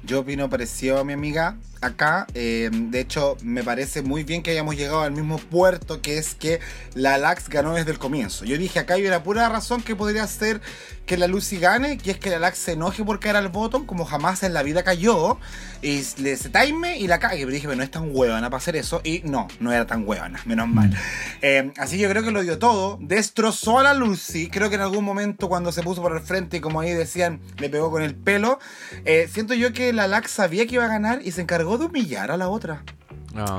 Yo 0.03 0.21
opino 0.21 0.49
parecido 0.49 0.97
a 0.99 1.03
mi 1.03 1.13
amiga 1.13 1.55
acá. 1.81 2.27
eh, 2.33 2.69
de 2.71 2.99
hecho, 2.99 3.37
me 3.41 3.63
parece 3.63 4.01
muy 4.01 4.23
bien 4.23 4.43
que 4.43 4.51
hayamos 4.51 4.75
llegado 4.75 5.01
al 5.01 5.11
mismo 5.11 5.37
puerto, 5.37 6.01
que 6.01 6.17
es 6.17 6.35
que 6.35 6.59
la 6.93 7.17
Lax 7.17 7.49
ganó 7.49 7.73
desde 7.73 7.91
el 7.91 7.99
comienzo. 7.99 8.45
Yo 8.45 8.57
dije, 8.57 8.79
acá 8.79 8.95
hay 8.95 9.05
una 9.07 9.23
pura 9.23 9.49
razón 9.49 9.81
que 9.81 9.95
podría 9.95 10.25
ser 10.27 10.61
que 11.05 11.17
la 11.17 11.27
Lucy 11.27 11.57
gane, 11.57 11.97
que 11.97 12.11
es 12.11 12.19
que 12.19 12.29
la 12.29 12.37
Lax 12.37 12.59
se 12.59 12.73
enoje 12.73 13.03
por 13.03 13.19
caer 13.19 13.35
al 13.35 13.49
bottom, 13.49 13.87
como 13.87 14.05
jamás 14.05 14.43
en 14.43 14.53
la 14.53 14.61
vida 14.61 14.83
cayó, 14.83 15.39
y 15.81 16.03
le 16.17 16.37
se 16.37 16.49
time 16.49 16.99
y 16.99 17.07
la 17.07 17.17
cague. 17.17 17.39
Pero 17.39 17.51
dije, 17.51 17.67
pero 17.67 17.77
no 17.77 17.83
es 17.83 17.89
tan 17.89 18.15
huevona 18.15 18.49
para 18.49 18.57
hacer 18.57 18.75
eso, 18.75 19.01
y 19.03 19.21
no, 19.25 19.47
no 19.59 19.71
era 19.73 19.87
tan 19.87 20.07
huevona, 20.07 20.39
menos 20.45 20.67
mal. 20.67 20.95
Eh, 21.41 21.71
así 21.77 21.97
yo 21.97 22.09
creo 22.09 22.21
que 22.21 22.31
lo 22.31 22.43
dio 22.43 22.59
todo, 22.59 22.99
destrozó 23.01 23.79
a 23.79 23.83
la 23.83 23.93
Lucy. 23.95 24.49
Creo 24.49 24.69
que 24.69 24.75
en 24.75 24.81
algún 24.81 25.03
momento 25.03 25.49
cuando 25.49 25.71
se 25.71 25.81
puso 25.81 26.01
por 26.01 26.15
el 26.15 26.21
frente 26.21 26.57
y 26.57 26.59
como 26.59 26.79
ahí 26.79 26.93
decían, 26.93 27.41
le 27.57 27.69
pegó 27.69 27.89
con 27.89 28.03
el 28.03 28.15
pelo. 28.15 28.59
Eh, 29.05 29.27
siento 29.31 29.55
yo 29.55 29.73
que 29.73 29.93
la 29.93 30.07
Lax 30.07 30.29
sabía 30.29 30.67
que 30.67 30.75
iba 30.75 30.85
a 30.85 30.89
ganar 30.89 31.21
y 31.23 31.31
se 31.31 31.41
encargó 31.41 31.68
de 31.77 31.85
humillar 31.85 32.31
a 32.31 32.37
la 32.37 32.49
otra. 32.49 32.83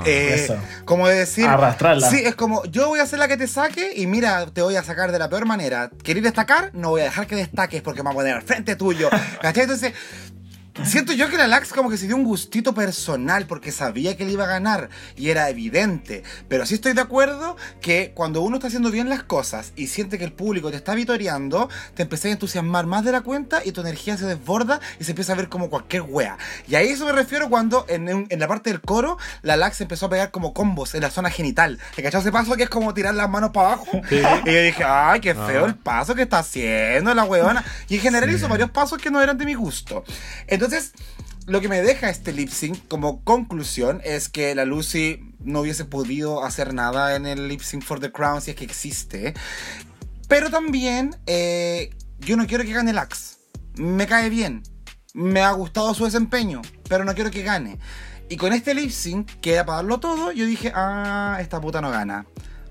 Eh, 0.05 0.35
Eso. 0.35 0.57
como 0.85 1.07
de 1.09 1.17
decir. 1.17 1.47
Arrastrarla. 1.47 2.11
Sí, 2.11 2.17
es 2.25 2.35
como 2.35 2.65
yo 2.65 2.89
voy 2.89 3.01
a 3.01 3.07
ser 3.07 3.19
la 3.19 3.29
que 3.29 3.37
te 3.37 3.47
saque 3.47 3.93
y 3.95 4.07
mira, 4.07 4.47
te 4.47 4.63
voy 4.63 4.77
a 4.77 4.83
sacar 4.83 5.13
de 5.13 5.19
la 5.19 5.29
peor 5.29 5.47
manera. 5.47 5.91
¿Querés 6.03 6.23
destacar? 6.23 6.71
No 6.75 6.91
voy 6.91 7.03
a 7.03 7.05
dejar 7.05 7.27
que 7.27 7.37
destaques 7.37 7.83
porque 7.83 8.03
me 8.03 8.09
voy 8.09 8.15
a 8.15 8.17
poner 8.17 8.35
al 8.35 8.43
frente 8.43 8.77
tuyo. 8.77 9.09
¿Cachai? 9.41 9.65
Entonces. 9.65 9.93
Siento 10.85 11.13
yo 11.13 11.29
que 11.29 11.37
la 11.37 11.47
Lax 11.47 11.73
como 11.73 11.91
que 11.91 11.97
se 11.97 12.07
dio 12.07 12.17
un 12.17 12.25
gustito 12.25 12.73
personal 12.75 13.47
porque 13.47 13.73
sabía 13.73 14.17
que 14.17 14.25
le 14.25 14.33
iba 14.33 14.45
a 14.45 14.49
ganar 14.49 14.89
y 15.17 15.29
era 15.29 15.49
evidente. 15.51 16.23
Pero 16.49 16.65
sí 16.65 16.75
estoy 16.75 16.93
de 16.95 17.01
acuerdo 17.01 17.57
que 17.81 18.13
cuando 18.15 18.41
uno 18.41 18.57
está 18.57 18.69
haciendo 18.69 18.91
bien 18.91 19.09
las 19.09 19.23
cosas 19.23 19.73
y 19.77 19.89
siente 19.89 20.17
que 20.17 20.25
el 20.25 20.33
público 20.33 20.71
te 20.71 20.77
está 20.77 20.95
vitoreando, 20.95 21.69
te 21.95 22.03
empecé 22.03 22.29
a 22.29 22.33
entusiasmar 22.33 22.87
más 22.87 23.05
de 23.05 23.13
la 23.13 23.21
cuenta 23.21 23.63
y 23.65 23.73
tu 23.73 23.81
energía 23.81 24.17
se 24.17 24.27
desborda 24.27 24.81
y 24.99 25.05
se 25.05 25.11
empieza 25.11 25.33
a 25.33 25.37
ver 25.37 25.49
como 25.49 25.71
cualquier 25.71 26.03
wea. 26.03 26.39
Y 26.67 26.77
a 26.77 26.81
eso 26.81 27.05
me 27.05 27.13
refiero 27.13 27.51
cuando 27.51 27.85
en, 27.89 28.27
en 28.29 28.41
la 28.41 28.49
parte 28.49 28.71
del 28.71 28.81
coro 28.81 29.19
la 29.43 29.57
Lax 29.57 29.81
empezó 29.81 30.07
a 30.07 30.11
pegar 30.11 30.31
como 30.31 30.55
combos 30.55 30.95
en 30.95 31.03
la 31.03 31.11
zona 31.11 31.31
genital. 31.31 31.79
¿Te 31.95 32.03
cachó 32.03 32.19
ese 32.19 32.33
paso 32.33 32.57
que 32.57 32.63
es 32.63 32.71
como 32.71 32.95
tirar 32.95 33.15
las 33.15 33.29
manos 33.29 33.51
para 33.51 33.73
abajo? 33.73 34.01
Y 34.11 34.53
yo 34.53 34.63
dije, 34.63 34.85
ay, 34.85 35.21
qué 35.21 35.35
feo 35.35 35.67
el 35.67 35.75
paso 35.75 36.15
que 36.15 36.23
está 36.23 36.39
haciendo 36.39 37.15
la 37.15 37.25
weona. 37.25 37.65
Y 37.89 37.97
en 37.97 38.01
general 38.01 38.31
hizo 38.31 38.49
varios 38.49 38.71
pasos 38.71 38.99
que 38.99 39.11
no 39.11 39.21
eran 39.21 39.37
de 39.37 39.45
mi 39.45 39.55
gusto. 39.55 40.05
Entonces, 40.47 40.60
lo 41.47 41.61
que 41.61 41.69
me 41.69 41.83
deja 41.83 42.11
este 42.11 42.33
lip 42.33 42.51
sync 42.51 42.87
como 42.89 43.25
conclusión 43.25 44.01
es 44.05 44.29
que 44.29 44.55
la 44.55 44.65
Lucy 44.65 45.35
no 45.41 45.61
hubiese 45.61 45.85
podido 45.85 46.45
hacer 46.45 46.75
nada 46.75 47.17
en 47.17 47.27
el 47.27 47.49
lip 47.49 47.61
sync 47.61 47.83
for 47.83 47.99
the 47.99 48.13
crown 48.13 48.41
si 48.41 48.51
es 48.51 48.57
que 48.57 48.65
existe. 48.65 49.35
Pero 50.29 50.51
también, 50.51 51.17
eh, 51.27 51.91
yo 52.21 52.37
no 52.37 52.47
quiero 52.47 52.65
que 52.65 52.73
gane 52.73 52.93
Lax. 52.93 53.39
Me 53.77 54.07
cae 54.07 54.31
bien. 54.31 54.63
Me 55.13 55.41
ha 55.41 55.51
gustado 55.53 55.93
su 55.93 56.05
desempeño, 56.05 56.63
pero 56.89 57.05
no 57.05 57.15
quiero 57.15 57.31
que 57.31 57.43
gane. 57.43 57.79
Y 58.29 58.37
con 58.37 58.53
este 58.53 58.75
lip 58.75 58.91
sync, 58.91 59.29
que 59.41 59.55
era 59.55 59.67
para 59.67 59.79
darlo 59.79 59.99
todo, 59.99 60.31
yo 60.31 60.47
dije, 60.47 60.71
ah, 60.73 61.39
esta 61.41 61.61
puta 61.61 61.81
no 61.81 61.91
gana. 61.91 62.27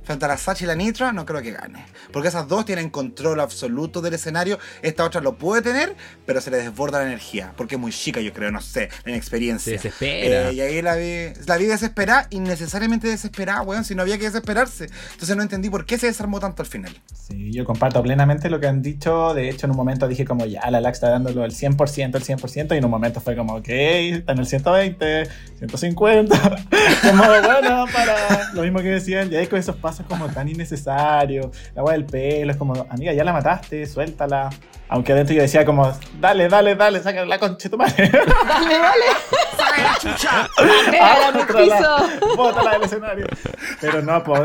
Frente 0.09 0.25
a 0.25 0.29
la 0.29 0.37
Sachi 0.37 0.63
y 0.63 0.67
la 0.67 0.73
Nitra, 0.73 1.13
no 1.13 1.23
creo 1.23 1.39
que 1.43 1.51
gane. 1.51 1.85
Porque 2.11 2.29
esas 2.29 2.47
dos 2.47 2.65
tienen 2.65 2.89
control 2.89 3.39
absoluto 3.41 4.01
del 4.01 4.15
escenario. 4.15 4.57
Esta 4.81 5.05
otra 5.05 5.21
lo 5.21 5.35
puede 5.35 5.61
tener, 5.61 5.95
pero 6.25 6.41
se 6.41 6.49
le 6.49 6.57
desborda 6.57 6.97
la 6.97 7.05
energía. 7.05 7.53
Porque 7.55 7.75
es 7.75 7.81
muy 7.81 7.91
chica, 7.91 8.19
yo 8.19 8.33
creo, 8.33 8.49
no 8.49 8.59
sé, 8.59 8.89
en 9.05 9.13
experiencia. 9.13 9.77
Se 9.77 9.83
desespera. 9.89 10.49
Eh, 10.49 10.53
y 10.53 10.61
ahí 10.61 10.81
la 10.81 10.95
vi, 10.95 11.27
la 11.45 11.57
vi 11.57 11.65
desesperada, 11.65 12.25
innecesariamente 12.31 13.07
desesperada, 13.07 13.61
weón, 13.61 13.85
si 13.85 13.93
no 13.93 14.01
había 14.01 14.17
que 14.17 14.23
desesperarse. 14.23 14.89
Entonces 15.11 15.35
no 15.35 15.43
entendí 15.43 15.69
por 15.69 15.85
qué 15.85 15.99
se 15.99 16.07
desarmó 16.07 16.39
tanto 16.39 16.63
al 16.63 16.67
final. 16.67 16.99
Sí, 17.13 17.51
yo 17.51 17.63
comparto 17.63 18.01
plenamente 18.01 18.49
lo 18.49 18.59
que 18.59 18.65
han 18.65 18.81
dicho. 18.81 19.35
De 19.35 19.47
hecho, 19.47 19.67
en 19.67 19.71
un 19.71 19.77
momento 19.77 20.07
dije 20.07 20.25
como 20.25 20.47
ya, 20.47 20.67
la 20.71 20.81
LAX 20.81 20.97
está 20.97 21.09
dándolo 21.09 21.45
el 21.45 21.51
100%, 21.51 22.15
el 22.15 22.23
100%, 22.23 22.73
y 22.73 22.77
en 22.77 22.85
un 22.85 22.89
momento 22.89 23.21
fue 23.21 23.35
como, 23.35 23.57
ok, 23.57 23.69
está 23.69 24.31
en 24.31 24.39
el 24.39 24.47
120, 24.47 25.29
150. 25.59 26.39
como 27.03 27.23
bueno, 27.27 27.85
para... 27.93 28.49
Lo 28.53 28.63
mismo 28.63 28.79
mismo 28.79 28.81
que 28.81 28.89
decían, 28.89 29.29
ya 29.29 29.41
es 29.41 29.49
con 29.49 29.59
esos 29.59 29.75
pasos 29.75 29.98
como 30.07 30.27
tan 30.27 30.47
innecesarios, 30.47 31.47
la 31.75 31.81
agua 31.81 31.93
del 31.93 32.05
pelo, 32.05 32.51
es 32.51 32.57
como, 32.57 32.73
amiga, 32.89 33.13
ya 33.13 33.23
la 33.23 33.33
mataste, 33.33 33.85
suéltala. 33.85 34.49
Aunque 34.87 35.13
adentro 35.13 35.35
yo 35.35 35.41
decía 35.41 35.65
como, 35.65 35.91
dale, 36.19 36.49
dale, 36.49 36.75
dale, 36.75 36.99
saca 37.01 37.25
la 37.25 37.37
concha 37.37 37.63
de 37.63 37.69
tu 37.69 37.77
madre. 37.77 38.09
Dale, 38.09 38.79
dale. 38.79 39.05
¡Saca 39.55 39.81
la 39.83 39.95
chucha! 39.99 40.49
Piso. 41.47 42.35
bótala 42.35 42.71
del 42.71 42.83
escenario. 42.83 43.27
Pero 43.79 44.01
no, 44.01 44.23
pues, 44.23 44.41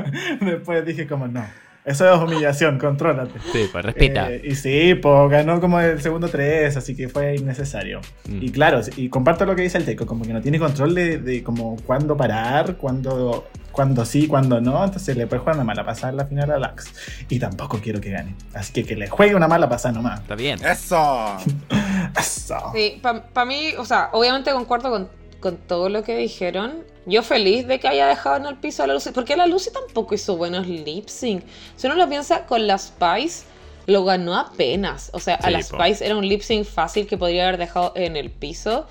después 0.40 0.84
dije 0.84 1.06
como, 1.06 1.26
no, 1.26 1.44
eso 1.88 2.12
es 2.12 2.20
humillación, 2.20 2.78
contrólate. 2.78 3.40
Sí, 3.50 3.66
pues 3.72 3.82
respeta. 3.82 4.30
Eh, 4.30 4.42
y 4.44 4.54
sí, 4.56 4.94
pues 4.94 5.30
ganó 5.30 5.58
como 5.58 5.80
el 5.80 6.02
segundo 6.02 6.28
3, 6.28 6.76
así 6.76 6.94
que 6.94 7.08
fue 7.08 7.36
innecesario. 7.36 8.02
Mm. 8.28 8.42
Y 8.42 8.50
claro, 8.50 8.82
y 8.94 9.08
comparto 9.08 9.46
lo 9.46 9.56
que 9.56 9.62
dice 9.62 9.78
el 9.78 9.86
Teco, 9.86 10.04
como 10.04 10.22
que 10.26 10.34
no 10.34 10.42
tiene 10.42 10.58
control 10.58 10.94
de, 10.94 11.16
de 11.16 11.42
como 11.42 11.76
cuándo 11.86 12.14
parar, 12.14 12.76
cuándo, 12.76 13.48
cuándo 13.78 14.04
sí, 14.04 14.26
cuándo 14.26 14.60
no, 14.60 14.84
entonces 14.84 15.16
le 15.16 15.28
puede 15.28 15.38
jugar 15.38 15.54
una 15.54 15.62
mala 15.62 15.86
pasada 15.86 16.10
en 16.10 16.16
la 16.16 16.26
final 16.26 16.50
a 16.50 16.58
Lax. 16.58 16.86
Y 17.28 17.38
tampoco 17.38 17.78
quiero 17.80 18.00
que 18.00 18.10
gane. 18.10 18.34
Así 18.52 18.72
que 18.72 18.82
que 18.82 18.96
le 18.96 19.06
juegue 19.06 19.36
una 19.36 19.46
mala 19.46 19.68
pasada 19.68 19.94
nomás. 19.94 20.18
Está 20.18 20.34
bien. 20.34 20.58
¡Eso! 20.66 21.36
Eso. 22.18 22.56
Sí, 22.74 23.00
para 23.00 23.46
mí, 23.46 23.74
o 23.78 23.84
sea, 23.84 24.08
obviamente 24.10 24.50
concuerdo 24.50 24.90
con, 24.90 25.08
con 25.38 25.58
todo 25.58 25.88
lo 25.90 26.02
que 26.02 26.16
dijeron. 26.16 26.82
Yo 27.06 27.22
feliz 27.22 27.68
de 27.68 27.78
que 27.78 27.86
haya 27.86 28.08
dejado 28.08 28.38
en 28.38 28.46
el 28.46 28.56
piso 28.56 28.82
a 28.82 28.88
la 28.88 28.94
Lucy, 28.94 29.10
porque 29.12 29.36
la 29.36 29.46
Lucy 29.46 29.70
tampoco 29.70 30.12
hizo 30.16 30.36
buenos 30.36 30.66
lip 30.66 31.06
sync. 31.06 31.44
Si 31.76 31.86
uno 31.86 31.94
lo 31.94 32.08
piensa, 32.08 32.46
con 32.46 32.66
la 32.66 32.78
Spice 32.78 33.44
lo 33.86 34.04
ganó 34.04 34.36
apenas. 34.36 35.08
O 35.12 35.20
sea, 35.20 35.36
a 35.36 35.46
Sí, 35.46 35.52
la 35.52 35.60
po. 35.60 35.64
Spice 35.76 36.04
era 36.04 36.16
un 36.16 36.28
lip 36.28 36.40
sync 36.40 36.64
fácil 36.64 37.06
que 37.06 37.16
podría 37.16 37.44
haber 37.46 37.58
dejado 37.58 37.92
en 37.94 38.16
el 38.16 38.30
piso. 38.32 38.88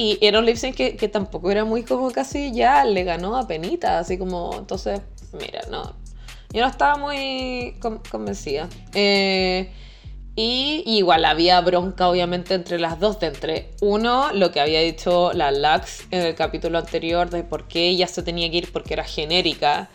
Y 0.00 0.16
era 0.22 0.38
un 0.38 0.46
lip 0.46 0.56
que, 0.74 0.96
que 0.96 1.08
tampoco 1.08 1.50
era 1.50 1.66
muy 1.66 1.82
como 1.82 2.10
casi 2.10 2.52
ya, 2.54 2.86
le 2.86 3.04
ganó 3.04 3.36
a 3.36 3.46
penita, 3.46 3.98
así 3.98 4.16
como, 4.16 4.54
entonces, 4.56 5.02
mira, 5.38 5.60
no. 5.70 5.94
Yo 6.54 6.62
no 6.62 6.68
estaba 6.68 6.96
muy 6.96 7.76
con- 7.80 8.00
convencida. 8.10 8.66
Eh, 8.94 9.70
y 10.36 10.82
igual 10.86 11.26
había 11.26 11.60
bronca, 11.60 12.08
obviamente, 12.08 12.54
entre 12.54 12.78
las 12.78 12.98
dos. 12.98 13.20
De 13.20 13.26
entre 13.26 13.72
uno, 13.82 14.32
lo 14.32 14.50
que 14.52 14.60
había 14.60 14.80
dicho 14.80 15.32
la 15.34 15.52
Lux 15.52 16.06
en 16.10 16.22
el 16.22 16.34
capítulo 16.34 16.78
anterior, 16.78 17.28
de 17.28 17.44
por 17.44 17.68
qué 17.68 17.88
ella 17.90 18.06
se 18.06 18.22
tenía 18.22 18.50
que 18.50 18.56
ir 18.56 18.72
porque 18.72 18.94
era 18.94 19.04
genérica. 19.04 19.90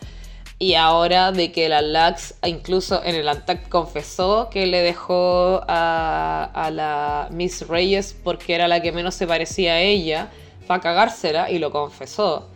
Y 0.58 0.74
ahora 0.74 1.32
de 1.32 1.52
que 1.52 1.68
la 1.68 1.82
Lux, 1.82 2.34
incluso 2.46 3.04
en 3.04 3.14
el 3.14 3.28
Antac, 3.28 3.68
confesó 3.68 4.48
que 4.50 4.66
le 4.66 4.80
dejó 4.80 5.60
a, 5.68 6.70
la 6.72 7.28
Miss 7.30 7.68
Reyes 7.68 8.16
porque 8.24 8.54
era 8.54 8.66
la 8.66 8.80
que 8.80 8.90
menos 8.90 9.14
se 9.14 9.26
parecía 9.26 9.74
a 9.74 9.80
ella, 9.80 10.30
para 10.66 10.80
cagársela, 10.80 11.50
y 11.50 11.58
lo 11.58 11.70
confesó. 11.70 12.48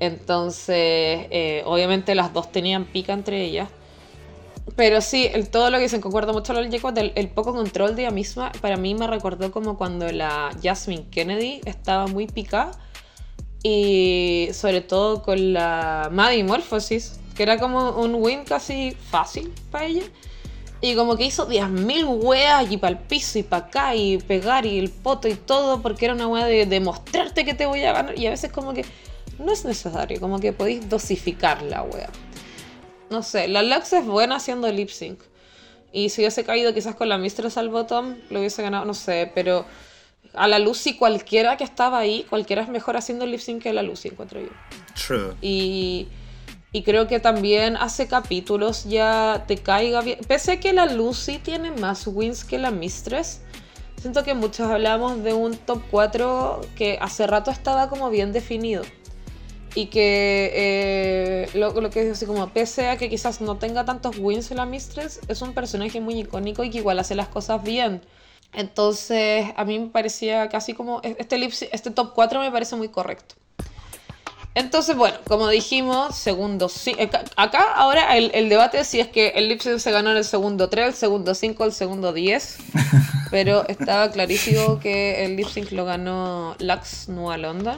Entonces, 0.00 1.26
eh, 1.30 1.62
obviamente 1.66 2.14
las 2.16 2.32
dos 2.32 2.50
tenían 2.50 2.84
pica 2.84 3.12
entre 3.12 3.44
ellas. 3.44 3.68
Pero 4.74 5.00
sí, 5.00 5.30
el, 5.32 5.48
todo 5.48 5.70
lo 5.70 5.76
que 5.76 5.84
dicen, 5.84 6.00
concuerdo 6.00 6.32
mucho 6.32 6.52
el 6.58 6.70
Jacob, 6.70 6.92
del 6.92 7.12
el 7.14 7.28
poco 7.28 7.54
control 7.54 7.94
de 7.94 8.02
ella 8.02 8.10
misma, 8.10 8.50
para 8.60 8.76
mí 8.76 8.94
me 8.94 9.06
recordó 9.06 9.52
como 9.52 9.78
cuando 9.78 10.10
la 10.10 10.50
Jasmine 10.60 11.06
Kennedy 11.10 11.60
estaba 11.64 12.08
muy 12.08 12.26
pica 12.26 12.72
y 13.62 14.48
sobre 14.52 14.80
todo 14.80 15.22
con 15.22 15.52
la 15.52 16.08
Maddie 16.12 16.42
Morphosis, 16.42 17.20
que 17.36 17.42
era 17.42 17.58
como 17.58 17.90
un 17.90 18.14
win 18.14 18.44
casi 18.44 18.96
fácil 19.10 19.52
para 19.70 19.86
ella. 19.86 20.04
Y 20.80 20.94
como 20.94 21.16
que 21.16 21.24
hizo 21.24 21.48
10.000 21.48 22.22
weas 22.22 22.70
y 22.70 22.76
para 22.76 22.96
el 22.96 22.98
piso 22.98 23.38
y 23.38 23.42
para 23.42 23.66
acá 23.66 23.94
y 23.94 24.18
pegar 24.18 24.66
y 24.66 24.78
el 24.78 24.90
poto 24.90 25.26
y 25.26 25.34
todo 25.34 25.80
porque 25.80 26.04
era 26.04 26.14
una 26.14 26.28
wea 26.28 26.46
de 26.46 26.66
demostrarte 26.66 27.44
que 27.44 27.54
te 27.54 27.66
voy 27.66 27.82
a 27.84 27.92
ganar. 27.92 28.18
Y 28.18 28.26
a 28.26 28.30
veces 28.30 28.52
como 28.52 28.74
que 28.74 28.84
no 29.38 29.52
es 29.52 29.64
necesario, 29.64 30.20
como 30.20 30.38
que 30.38 30.52
podéis 30.52 30.88
dosificar 30.88 31.62
la 31.62 31.82
wea. 31.82 32.10
No 33.10 33.22
sé, 33.22 33.48
la 33.48 33.62
Lux 33.62 33.92
es 33.92 34.04
buena 34.04 34.36
haciendo 34.36 34.70
lip 34.70 34.90
sync. 34.90 35.20
Y 35.92 36.10
si 36.10 36.20
hubiese 36.20 36.44
caído 36.44 36.74
quizás 36.74 36.94
con 36.94 37.08
la 37.08 37.16
Mistress 37.16 37.56
al 37.56 37.70
bottom, 37.70 38.16
lo 38.28 38.40
hubiese 38.40 38.62
ganado, 38.62 38.84
no 38.84 38.94
sé, 38.94 39.30
pero 39.34 39.64
a 40.34 40.48
la 40.48 40.58
Lucy 40.58 40.94
cualquiera 40.94 41.56
que 41.56 41.64
estaba 41.64 41.98
ahí, 41.98 42.26
cualquiera 42.28 42.62
es 42.62 42.68
mejor 42.68 42.96
haciendo 42.96 43.24
lip 43.26 43.40
sync 43.40 43.62
que 43.62 43.72
la 43.72 43.82
Lucy, 43.82 44.08
encuentro 44.08 44.40
yo. 44.40 44.50
True. 45.06 45.34
Y, 45.40 46.08
y 46.76 46.82
creo 46.82 47.06
que 47.06 47.20
también 47.20 47.74
hace 47.78 48.06
capítulos 48.06 48.84
ya 48.84 49.44
te 49.48 49.56
caiga 49.56 50.02
bien. 50.02 50.18
Pese 50.28 50.52
a 50.52 50.60
que 50.60 50.74
la 50.74 50.84
Lucy 50.84 51.38
tiene 51.38 51.70
más 51.70 52.06
wins 52.06 52.44
que 52.44 52.58
la 52.58 52.70
Mistress, 52.70 53.40
siento 53.98 54.24
que 54.24 54.34
muchos 54.34 54.68
hablamos 54.68 55.24
de 55.24 55.32
un 55.32 55.56
top 55.56 55.80
4 55.90 56.60
que 56.76 56.98
hace 57.00 57.26
rato 57.26 57.50
estaba 57.50 57.88
como 57.88 58.10
bien 58.10 58.30
definido. 58.34 58.82
Y 59.74 59.86
que 59.86 60.50
eh, 60.52 61.48
lo, 61.54 61.80
lo 61.80 61.88
que 61.88 62.02
es 62.02 62.12
así 62.12 62.26
como, 62.26 62.46
pese 62.50 62.88
a 62.88 62.98
que 62.98 63.08
quizás 63.08 63.40
no 63.40 63.56
tenga 63.56 63.86
tantos 63.86 64.18
wins 64.18 64.50
la 64.50 64.66
Mistress, 64.66 65.20
es 65.28 65.40
un 65.40 65.54
personaje 65.54 66.02
muy 66.02 66.20
icónico 66.20 66.62
y 66.62 66.68
que 66.68 66.76
igual 66.76 66.98
hace 66.98 67.14
las 67.14 67.28
cosas 67.28 67.62
bien. 67.62 68.02
Entonces, 68.52 69.46
a 69.56 69.64
mí 69.64 69.78
me 69.78 69.86
parecía 69.86 70.50
casi 70.50 70.74
como. 70.74 71.00
Este, 71.02 71.42
este 71.72 71.90
top 71.90 72.12
4 72.14 72.40
me 72.40 72.50
parece 72.50 72.76
muy 72.76 72.90
correcto. 72.90 73.34
Entonces, 74.56 74.96
bueno, 74.96 75.18
como 75.28 75.50
dijimos, 75.50 76.16
segundo 76.16 76.70
sí. 76.70 76.96
Acá, 77.36 77.74
ahora 77.74 78.16
el, 78.16 78.30
el 78.32 78.48
debate 78.48 78.80
es 78.80 78.86
si 78.86 79.00
es 79.00 79.08
que 79.08 79.28
el 79.36 79.50
lip 79.50 79.60
sync 79.60 79.78
se 79.78 79.90
ganó 79.90 80.12
en 80.12 80.16
el 80.16 80.24
segundo 80.24 80.70
3, 80.70 80.86
el 80.86 80.94
segundo 80.94 81.34
5, 81.34 81.62
el 81.62 81.72
segundo 81.72 82.14
10. 82.14 82.56
Pero 83.30 83.68
estaba 83.68 84.10
clarísimo 84.10 84.80
que 84.80 85.26
el 85.26 85.36
lip 85.36 85.46
sync 85.46 85.72
lo 85.72 85.84
ganó 85.84 86.56
Lux 86.58 87.10
Nua 87.10 87.36
London. 87.36 87.76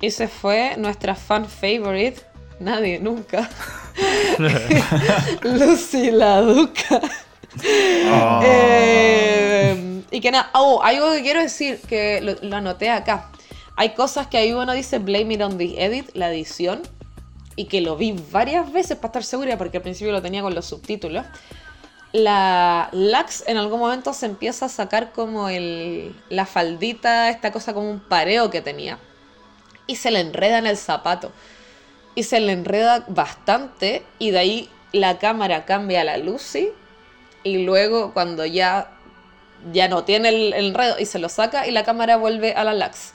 Y 0.00 0.12
se 0.12 0.28
fue 0.28 0.76
nuestra 0.76 1.16
fan 1.16 1.46
favorite. 1.46 2.22
Nadie, 2.60 3.00
nunca. 3.00 3.50
Lucy 5.42 6.12
la 6.12 6.42
Duca. 6.42 7.00
Oh. 8.08 8.40
Eh, 8.44 10.02
y 10.12 10.20
que 10.20 10.30
nada, 10.30 10.50
oh, 10.54 10.80
algo 10.80 11.10
que 11.10 11.22
quiero 11.22 11.40
decir, 11.40 11.80
que 11.88 12.20
lo, 12.20 12.36
lo 12.40 12.56
anoté 12.56 12.88
acá. 12.88 13.32
Hay 13.76 13.94
cosas 13.94 14.28
que 14.28 14.38
ahí 14.38 14.52
uno 14.52 14.72
dice 14.72 14.98
blame 14.98 15.34
it 15.34 15.42
on 15.42 15.58
the 15.58 15.84
edit, 15.84 16.10
la 16.14 16.30
edición, 16.30 16.82
y 17.56 17.66
que 17.66 17.80
lo 17.80 17.96
vi 17.96 18.12
varias 18.30 18.72
veces 18.72 18.96
para 18.96 19.08
estar 19.08 19.24
segura, 19.24 19.58
porque 19.58 19.78
al 19.78 19.82
principio 19.82 20.12
lo 20.12 20.22
tenía 20.22 20.42
con 20.42 20.54
los 20.54 20.66
subtítulos. 20.66 21.24
La 22.12 22.88
Lux 22.92 23.42
en 23.48 23.56
algún 23.56 23.80
momento 23.80 24.12
se 24.12 24.26
empieza 24.26 24.66
a 24.66 24.68
sacar 24.68 25.12
como 25.12 25.48
el, 25.48 26.14
la 26.28 26.46
faldita, 26.46 27.28
esta 27.30 27.50
cosa 27.50 27.74
como 27.74 27.90
un 27.90 28.00
pareo 28.00 28.50
que 28.50 28.60
tenía, 28.60 28.98
y 29.86 29.96
se 29.96 30.10
le 30.10 30.20
enreda 30.20 30.58
en 30.58 30.66
el 30.66 30.76
zapato. 30.76 31.32
Y 32.14 32.22
se 32.22 32.38
le 32.38 32.52
enreda 32.52 33.04
bastante, 33.08 34.04
y 34.20 34.30
de 34.30 34.38
ahí 34.38 34.68
la 34.92 35.18
cámara 35.18 35.64
cambia 35.64 36.02
a 36.02 36.04
la 36.04 36.18
Lucy, 36.18 36.68
y 37.42 37.64
luego 37.64 38.12
cuando 38.14 38.46
ya 38.46 38.90
ya 39.72 39.88
no 39.88 40.04
tiene 40.04 40.28
el, 40.28 40.52
el 40.52 40.66
enredo 40.66 40.98
y 40.98 41.06
se 41.06 41.18
lo 41.18 41.28
saca 41.28 41.66
y 41.66 41.70
la 41.70 41.84
cámara 41.84 42.16
vuelve 42.16 42.52
a 42.52 42.64
la 42.64 42.74
lax. 42.74 43.12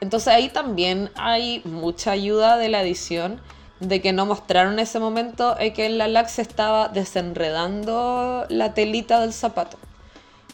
Entonces 0.00 0.28
ahí 0.28 0.48
también 0.48 1.10
hay 1.16 1.62
mucha 1.64 2.10
ayuda 2.12 2.56
de 2.58 2.68
la 2.68 2.82
edición 2.82 3.40
de 3.80 4.00
que 4.00 4.12
no 4.12 4.24
mostraron 4.26 4.78
ese 4.78 4.98
momento 4.98 5.54
en 5.58 5.72
que 5.72 5.88
la 5.90 6.08
lax 6.08 6.38
estaba 6.38 6.88
desenredando 6.88 8.46
la 8.48 8.74
telita 8.74 9.20
del 9.20 9.32
zapato. 9.32 9.78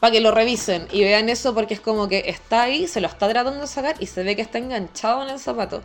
Para 0.01 0.11
que 0.13 0.21
lo 0.21 0.33
revisen 0.33 0.89
y 0.91 1.03
vean 1.05 1.29
eso 1.29 1.55
porque 1.55 1.75
es 1.75 1.81
como 1.81 2.09
que 2.09 2.25
está 2.27 2.63
ahí, 2.63 2.89
se 2.89 3.01
lo 3.01 3.07
está 3.07 3.29
tratando 3.29 3.61
de 3.61 3.67
sacar 3.69 3.95
y 4.01 4.07
se 4.07 4.25
ve 4.25 4.35
que 4.35 4.43
está 4.43 4.59
enganchado 4.59 5.23
en 5.23 5.31
el 5.31 5.39
zapato. 5.39 5.83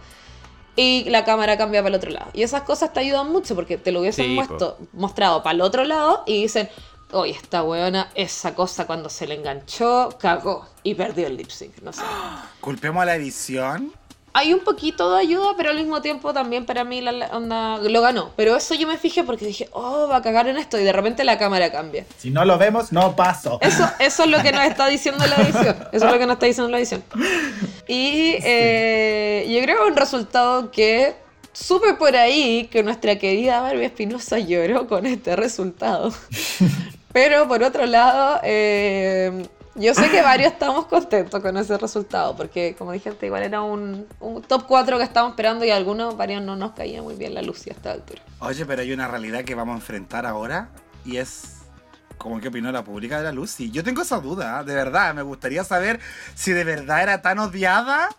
Y 0.75 1.05
la 1.09 1.23
cámara 1.25 1.57
cambia 1.57 1.81
para 1.81 1.89
el 1.89 1.95
otro 1.95 2.11
lado. 2.11 2.27
Y 2.33 2.43
esas 2.43 2.61
cosas 2.63 2.93
te 2.93 2.99
ayudan 2.99 3.31
mucho 3.31 3.53
porque 3.55 3.77
te 3.77 3.91
lo 3.91 4.01
hubiesen 4.01 4.25
Sí, 4.25 4.35
po. 4.35 4.41
muestro- 4.41 4.77
mostrado 4.93 5.43
para 5.43 5.53
el 5.55 5.61
otro 5.61 5.83
lado 5.85 6.23
y 6.25 6.41
dicen, 6.43 6.69
oye, 7.11 7.31
esta 7.31 7.63
weona, 7.63 8.09
esa 8.15 8.53
cosa 8.53 8.85
cuando 8.85 9.09
se 9.09 9.27
le 9.27 9.35
enganchó, 9.35 10.09
cagó 10.19 10.67
y 10.83 10.95
perdió 10.95 11.27
el 11.27 11.37
lip 11.37 11.49
sync. 11.49 11.77
No 11.81 11.93
sé. 11.93 12.01
Culpemos 12.61 13.01
a 13.01 13.05
la 13.05 13.15
edición. 13.15 13.93
Hay 14.33 14.53
un 14.53 14.59
poquito 14.59 15.15
de 15.15 15.21
ayuda, 15.21 15.55
pero 15.57 15.71
al 15.71 15.77
mismo 15.77 15.99
tiempo 16.01 16.31
también 16.31 16.67
para 16.67 16.83
mí 16.83 17.01
la, 17.01 17.11
la 17.11 17.27
onda 17.29 17.79
lo 17.79 18.01
ganó. 18.03 18.31
Pero 18.35 18.55
eso 18.55 18.75
yo 18.75 18.87
me 18.87 18.99
fijé 18.99 19.23
porque 19.23 19.47
dije, 19.47 19.67
oh, 19.71 20.07
va 20.07 20.17
a 20.17 20.21
cagar 20.21 20.47
en 20.47 20.57
esto 20.57 20.79
y 20.79 20.83
de 20.83 20.93
repente 20.93 21.23
la 21.23 21.39
cámara 21.39 21.71
cambia. 21.71 22.05
Si 22.17 22.29
no 22.29 22.45
lo 22.45 22.59
vemos, 22.59 22.91
no 22.91 23.15
paso. 23.15 23.57
Eso, 23.61 23.89
eso 23.99 24.23
es 24.25 24.29
lo 24.29 24.43
que 24.43 24.51
nos 24.51 24.65
está 24.65 24.87
diciendo 24.87 25.25
la 25.25 25.37
edición. 25.37 25.75
Eso 25.91 26.05
es 26.05 26.11
lo 26.11 26.19
que 26.19 26.27
nos 26.27 26.33
está 26.35 26.45
diciendo 26.45 26.69
la 26.69 26.77
edición. 26.77 27.03
Y 27.87 28.35
eh, 28.43 29.47
yo 29.49 29.59
creo 29.63 29.83
que 29.83 29.91
un 29.91 29.97
resultado 29.97 30.69
que 30.69 31.15
supe 31.59 31.93
por 31.95 32.15
ahí 32.15 32.67
que 32.67 32.83
nuestra 32.83 33.17
querida 33.17 33.61
Barbie 33.61 33.85
Espinosa 33.85 34.39
lloró 34.39 34.87
con 34.87 35.05
este 35.05 35.35
resultado. 35.35 36.13
Pero 37.13 37.47
por 37.47 37.63
otro 37.63 37.85
lado, 37.85 38.39
eh, 38.43 39.47
yo 39.75 39.93
sé 39.95 40.09
que 40.11 40.21
varios 40.21 40.53
estamos 40.53 40.85
contentos 40.85 41.41
con 41.41 41.57
ese 41.57 41.77
resultado, 41.77 42.35
porque 42.35 42.75
como 42.77 42.91
dije 42.91 43.09
antes, 43.09 43.23
igual 43.23 43.43
era 43.43 43.61
un, 43.61 44.05
un 44.19 44.41
top 44.43 44.65
4 44.67 44.97
que 44.97 45.03
estábamos 45.03 45.33
esperando 45.33 45.65
y 45.65 45.71
a 45.71 45.77
algunos, 45.77 46.15
varios 46.15 46.43
no 46.43 46.55
nos 46.55 46.73
caía 46.73 47.01
muy 47.01 47.15
bien 47.15 47.33
la 47.33 47.41
luz 47.41 47.65
a 47.67 47.71
esta 47.71 47.91
altura. 47.93 48.21
Oye, 48.39 48.65
pero 48.65 48.83
hay 48.83 48.91
una 48.91 49.07
realidad 49.07 49.43
que 49.43 49.55
vamos 49.55 49.73
a 49.73 49.77
enfrentar 49.77 50.27
ahora 50.27 50.69
y 51.05 51.17
es 51.17 51.55
como 52.17 52.39
que 52.39 52.49
opinó 52.49 52.71
la 52.71 52.83
pública 52.83 53.17
de 53.17 53.23
la 53.23 53.31
Lucy. 53.31 53.71
Yo 53.71 53.83
tengo 53.83 54.01
esa 54.01 54.19
duda, 54.19 54.63
de 54.63 54.75
verdad. 54.75 55.13
Me 55.13 55.21
gustaría 55.21 55.63
saber 55.63 55.99
si 56.35 56.51
de 56.51 56.63
verdad 56.63 57.03
era 57.03 57.21
tan 57.21 57.39
odiada 57.39 58.09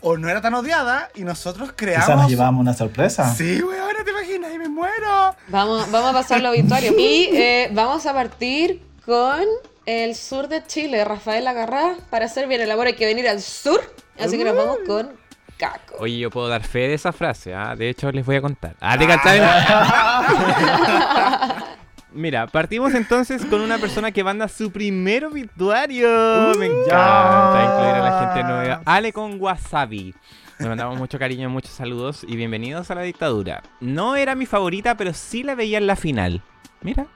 o 0.00 0.16
no 0.16 0.28
era 0.28 0.40
tan 0.40 0.54
odiada 0.54 1.10
y 1.14 1.22
nosotros 1.22 1.72
creamos. 1.74 2.06
Quizás 2.06 2.18
nos 2.18 2.30
llevamos 2.30 2.60
una 2.60 2.74
sorpresa. 2.74 3.34
Sí, 3.34 3.60
güey, 3.60 3.78
ahora 3.78 4.04
te 4.04 4.10
imaginas 4.10 4.52
y 4.54 4.58
me 4.58 4.68
muero. 4.68 5.34
Vamos, 5.48 5.90
vamos 5.90 6.10
a 6.10 6.12
pasar 6.12 6.40
los 6.40 6.52
obituarios. 6.52 6.94
Y 6.98 7.30
eh, 7.32 7.70
vamos 7.72 8.06
a 8.06 8.12
partir 8.12 8.82
con 9.04 9.42
el 9.86 10.14
sur 10.14 10.48
de 10.48 10.64
Chile, 10.66 11.04
Rafael 11.04 11.46
Agarrá. 11.46 11.94
Para 12.10 12.26
hacer 12.26 12.46
bien 12.46 12.60
el 12.60 12.70
amor 12.70 12.86
hay 12.86 12.94
que 12.94 13.06
venir 13.06 13.28
al 13.28 13.40
sur. 13.40 13.80
Así 14.18 14.36
que 14.36 14.44
nos 14.44 14.56
vamos 14.56 14.78
con 14.86 15.10
Caco. 15.56 15.96
Oye, 15.98 16.18
yo 16.18 16.30
puedo 16.30 16.48
dar 16.48 16.62
fe 16.62 16.88
de 16.88 16.94
esa 16.94 17.12
frase, 17.12 17.54
¿ah? 17.54 17.74
De 17.76 17.88
hecho, 17.88 18.10
les 18.12 18.24
voy 18.24 18.36
a 18.36 18.40
contar. 18.40 18.76
Ah, 18.80 18.96
¿te 18.96 19.06
cachai? 19.06 19.40
Mira, 22.18 22.48
partimos 22.48 22.94
entonces 22.94 23.44
con 23.44 23.60
una 23.60 23.78
persona 23.78 24.10
que 24.10 24.24
manda 24.24 24.48
su 24.48 24.72
primer 24.72 25.24
obituario. 25.24 26.52
Me 26.58 26.66
encanta 26.66 27.62
incluir 27.62 27.94
a 27.94 28.00
la 28.00 28.20
gente 28.20 28.42
nueva. 28.42 28.82
Ale 28.84 29.12
con 29.12 29.40
Wasabi. 29.40 30.12
Le 30.58 30.68
mandamos 30.68 30.98
mucho 30.98 31.16
cariño, 31.16 31.48
muchos 31.48 31.70
saludos 31.70 32.26
y 32.26 32.34
bienvenidos 32.34 32.90
a 32.90 32.96
la 32.96 33.02
dictadura. 33.02 33.62
No 33.80 34.16
era 34.16 34.34
mi 34.34 34.46
favorita, 34.46 34.96
pero 34.96 35.14
sí 35.14 35.44
la 35.44 35.54
veía 35.54 35.78
en 35.78 35.86
la 35.86 35.94
final. 35.94 36.42
Mira. 36.82 37.06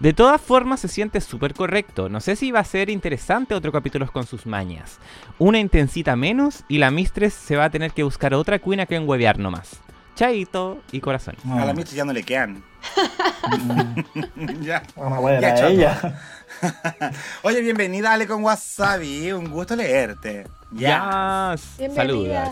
De 0.00 0.12
todas 0.12 0.40
formas 0.40 0.80
se 0.80 0.88
siente 0.88 1.20
súper 1.20 1.54
correcto. 1.54 2.08
No 2.08 2.18
sé 2.18 2.34
si 2.34 2.50
va 2.50 2.58
a 2.58 2.64
ser 2.64 2.90
interesante 2.90 3.54
otro 3.54 3.70
capítulo 3.70 4.10
con 4.10 4.26
sus 4.26 4.44
mañas. 4.46 4.98
Una 5.38 5.60
intensita 5.60 6.16
menos 6.16 6.64
y 6.66 6.78
la 6.78 6.90
Mistress 6.90 7.34
se 7.34 7.54
va 7.54 7.66
a 7.66 7.70
tener 7.70 7.92
que 7.92 8.02
buscar 8.02 8.34
otra 8.34 8.58
queen 8.58 8.80
a 8.80 8.86
que 8.86 8.96
enhuevear 8.96 9.38
nomás. 9.38 9.80
Chaito 10.16 10.80
y 10.90 10.98
corazón. 10.98 11.36
A 11.48 11.64
la 11.64 11.72
Michi 11.72 11.94
ya 11.94 12.04
no 12.04 12.12
le 12.12 12.24
quedan. 12.24 12.71
ya. 14.60 14.82
Una 14.96 15.18
buena 15.18 15.40
Ya, 15.40 15.48
era 15.48 15.56
choto. 15.56 15.68
ella. 15.72 16.20
Oye, 17.42 17.60
bienvenida 17.60 18.12
Ale 18.12 18.26
con 18.26 18.42
Wasabi. 18.42 19.32
Un 19.32 19.50
gusto 19.50 19.76
leerte. 19.76 20.46
Ya. 20.72 21.54
Yes. 21.78 21.94
Saludos. 21.94 22.48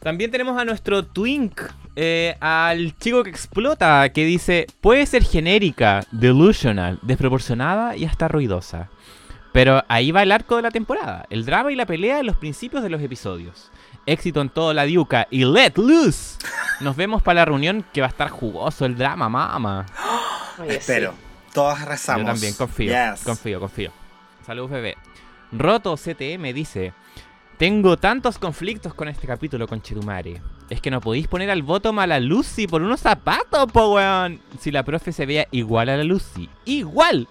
También 0.00 0.30
tenemos 0.32 0.58
a 0.60 0.64
nuestro 0.64 1.04
Twink, 1.04 1.60
eh, 1.94 2.36
al 2.40 2.96
chico 2.98 3.22
que 3.22 3.30
explota, 3.30 4.08
que 4.08 4.24
dice, 4.24 4.66
puede 4.80 5.06
ser 5.06 5.22
genérica, 5.22 6.04
delusional, 6.10 6.98
desproporcionada 7.02 7.96
y 7.96 8.04
hasta 8.04 8.26
ruidosa. 8.26 8.88
Pero 9.52 9.84
ahí 9.86 10.10
va 10.10 10.22
el 10.24 10.32
arco 10.32 10.56
de 10.56 10.62
la 10.62 10.70
temporada, 10.72 11.24
el 11.30 11.44
drama 11.44 11.70
y 11.70 11.76
la 11.76 11.86
pelea 11.86 12.18
en 12.18 12.26
los 12.26 12.36
principios 12.36 12.82
de 12.82 12.88
los 12.90 13.00
episodios. 13.00 13.70
Éxito 14.06 14.40
en 14.40 14.48
toda 14.50 14.74
la 14.74 14.84
diuca 14.84 15.28
y 15.30 15.44
let 15.44 15.74
loose. 15.76 16.38
Nos 16.80 16.96
vemos 16.96 17.22
para 17.22 17.40
la 17.40 17.44
reunión 17.44 17.84
que 17.92 18.00
va 18.00 18.08
a 18.08 18.10
estar 18.10 18.28
jugoso 18.28 18.84
el 18.84 18.96
drama, 18.96 19.28
mama. 19.28 19.86
Oye, 20.58 20.76
Espero. 20.76 21.14
Todos 21.52 21.80
rezamos. 21.82 22.22
Yo 22.26 22.32
también 22.32 22.54
confío, 22.54 22.92
Yes. 22.92 23.22
confío, 23.22 23.60
confío. 23.60 23.92
Saludos, 24.46 24.70
bebé. 24.70 24.96
Roto 25.52 25.94
CTM 25.96 26.52
dice: 26.54 26.92
Tengo 27.58 27.96
tantos 27.98 28.38
conflictos 28.38 28.94
con 28.94 29.08
este 29.08 29.26
capítulo 29.26 29.68
con 29.68 29.80
Chetumare. 29.82 30.40
Es 30.70 30.80
que 30.80 30.90
no 30.90 31.00
podéis 31.00 31.28
poner 31.28 31.50
al 31.50 31.62
bottom 31.62 31.98
a 31.98 32.06
la 32.06 32.18
Lucy 32.18 32.66
por 32.66 32.80
unos 32.82 33.00
zapatos, 33.00 33.70
po 33.70 33.94
weón. 33.94 34.40
Si 34.58 34.70
la 34.70 34.82
profe 34.82 35.12
se 35.12 35.26
vea 35.26 35.46
igual 35.50 35.90
a 35.90 35.96
la 35.98 36.04
Lucy. 36.04 36.48
¡Igual! 36.64 37.28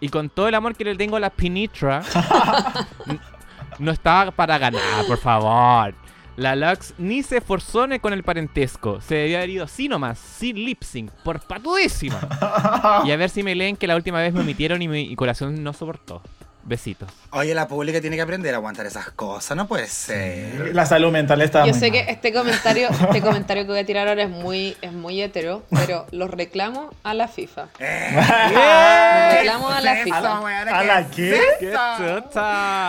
Y 0.00 0.08
con 0.10 0.30
todo 0.30 0.46
el 0.48 0.54
amor 0.54 0.76
que 0.76 0.84
le 0.84 0.94
tengo 0.94 1.16
a 1.16 1.20
la 1.20 1.30
Pinitra, 1.30 2.02
no 3.78 3.90
estaba 3.92 4.30
para 4.30 4.58
ganar, 4.58 5.06
por 5.06 5.18
favor. 5.18 5.94
La 6.36 6.54
Lux 6.54 6.94
ni 6.98 7.24
se 7.24 7.38
esforzó 7.38 7.88
ni 7.88 7.98
con 7.98 8.12
el 8.12 8.22
parentesco. 8.22 9.00
Se 9.00 9.16
debió 9.16 9.38
haber 9.38 9.50
ido 9.50 9.64
así 9.64 9.88
nomás, 9.88 10.18
sin 10.18 10.56
lip 10.56 10.82
sync, 10.84 11.10
por 11.24 11.40
patudísima. 11.40 12.20
Y 13.04 13.10
a 13.10 13.16
ver 13.16 13.28
si 13.28 13.42
me 13.42 13.54
leen 13.54 13.76
que 13.76 13.88
la 13.88 13.96
última 13.96 14.20
vez 14.20 14.32
me 14.32 14.40
omitieron 14.40 14.80
y 14.80 14.88
mi 14.88 15.16
corazón 15.16 15.62
no 15.64 15.72
soportó. 15.72 16.22
Besitos. 16.68 17.10
Oye, 17.30 17.54
la 17.54 17.66
pública 17.66 18.00
tiene 18.00 18.16
que 18.16 18.22
aprender 18.22 18.54
a 18.54 18.58
aguantar 18.58 18.86
esas 18.86 19.10
cosas. 19.10 19.56
No 19.56 19.66
puede 19.66 19.86
ser. 19.86 20.74
La 20.74 20.86
salud 20.86 21.10
mental 21.10 21.40
está 21.42 21.60
Yo 21.66 21.72
muy 21.72 21.80
sé 21.80 21.90
mal. 21.90 21.92
que 22.06 22.10
este 22.12 22.32
comentario, 22.32 22.88
este 23.00 23.20
comentario 23.20 23.64
que 23.64 23.70
voy 23.70 23.80
a 23.80 23.86
tirar 23.86 24.06
ahora 24.08 24.22
es 24.24 24.30
muy, 24.30 24.76
es 24.82 24.92
muy 24.92 25.20
hetero, 25.22 25.62
pero 25.70 26.06
los 26.10 26.30
reclamo 26.30 26.90
a 27.02 27.14
la 27.14 27.28
FIFA. 27.28 27.68
Eh, 27.80 28.10
Los 29.28 29.34
reclamos 29.34 29.72
a 29.72 29.80
la 29.80 29.92
¿qué 29.94 29.98
es 29.98 30.04
FIFA. 30.04 30.18
eso? 30.18 30.46
¿A 30.74 30.84
la 30.84 31.00
es 31.00 31.06
qué? 31.08 31.40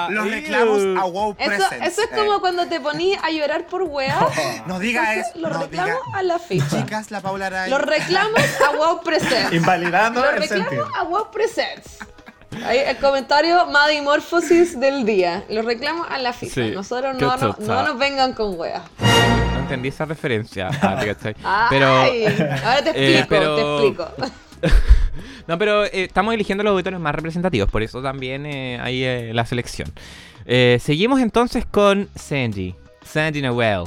Los 0.09 0.29
reclamos 0.31 0.81
a 0.97 1.05
WoW 1.05 1.35
Eso, 1.37 1.49
Presents. 1.49 1.87
eso 1.87 2.01
es 2.01 2.07
Eh, 2.11 2.15
como 2.15 2.39
cuando 2.39 2.67
te 2.67 2.79
ponís 2.79 3.17
a 3.23 3.29
llorar 3.31 3.65
por 3.67 3.83
weá. 3.83 4.19
No 4.65 4.79
diga 4.79 5.13
Entonces, 5.13 5.31
eso. 5.35 5.39
Los 5.47 5.51
no 5.53 5.59
reclamos 5.63 5.93
diga. 6.05 6.17
a 6.19 6.23
la 6.23 6.39
FIFA. 6.39 6.77
Chicas, 6.81 7.11
la 7.11 7.21
Paula. 7.21 7.67
Los 7.67 7.81
reclamos 7.81 8.41
a 8.67 8.75
WoW 8.77 9.01
Presents. 9.03 9.53
Invalidando 9.53 10.21
Los 10.21 10.33
el 10.33 10.39
reclamos 10.39 10.67
sentido. 10.69 10.87
a 10.95 11.03
WoW 11.03 11.31
Presents. 11.31 11.97
Ahí 12.65 12.79
el 12.79 12.97
comentario 12.97 13.65
Madimorphosis 13.67 14.79
del 14.79 15.05
día. 15.05 15.43
Los 15.49 15.65
reclamos 15.65 16.07
a 16.09 16.17
la 16.17 16.33
FIFA. 16.33 16.53
Sí, 16.53 16.71
Nosotros 16.71 17.15
no, 17.19 17.37
no, 17.37 17.53
chuta. 17.53 17.65
no 17.83 17.87
nos 17.89 17.99
vengan 17.99 18.33
con 18.33 18.59
weas. 18.59 18.81
No 18.99 19.59
entendí 19.59 19.89
esa 19.89 20.05
referencia. 20.05 20.69
Ah, 20.81 21.67
Pero. 21.69 21.87
ahora 21.87 22.83
te 22.83 22.89
eh, 22.95 23.19
explico, 23.19 23.27
pero- 23.29 23.55
te 23.55 23.87
explico. 23.87 24.11
No, 25.47 25.57
pero 25.57 25.83
eh, 25.85 26.03
estamos 26.03 26.35
eligiendo 26.35 26.63
los 26.63 26.71
auditores 26.71 26.99
más 26.99 27.15
representativos, 27.15 27.71
por 27.71 27.81
eso 27.81 28.03
también 28.03 28.45
eh, 28.45 28.77
hay 28.79 29.03
eh, 29.03 29.31
la 29.33 29.45
selección. 29.47 29.91
Seguimos 30.45 31.21
entonces 31.21 31.65
con 31.65 32.07
Sandy, 32.15 32.75
Sandy 33.03 33.41
Noel, 33.41 33.85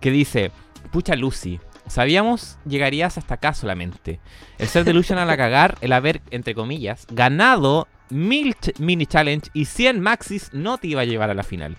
que 0.00 0.10
dice, 0.10 0.50
pucha 0.90 1.14
Lucy, 1.14 1.60
sabíamos 1.86 2.58
llegarías 2.66 3.18
hasta 3.18 3.34
acá 3.34 3.54
solamente. 3.54 4.18
El 4.58 4.66
ser 4.66 4.82
delusional 4.84 5.30
a 5.30 5.36
cagar, 5.36 5.76
el 5.80 5.92
haber, 5.92 6.22
entre 6.30 6.56
comillas, 6.56 7.06
ganado 7.08 7.86
mil 8.10 8.54
ch- 8.56 8.78
mini 8.78 9.06
challenge 9.06 9.50
y 9.52 9.64
100 9.64 10.00
maxis 10.00 10.52
no 10.52 10.78
te 10.78 10.88
iba 10.88 11.00
a 11.02 11.04
llevar 11.04 11.30
a 11.30 11.34
la 11.34 11.42
final. 11.42 11.76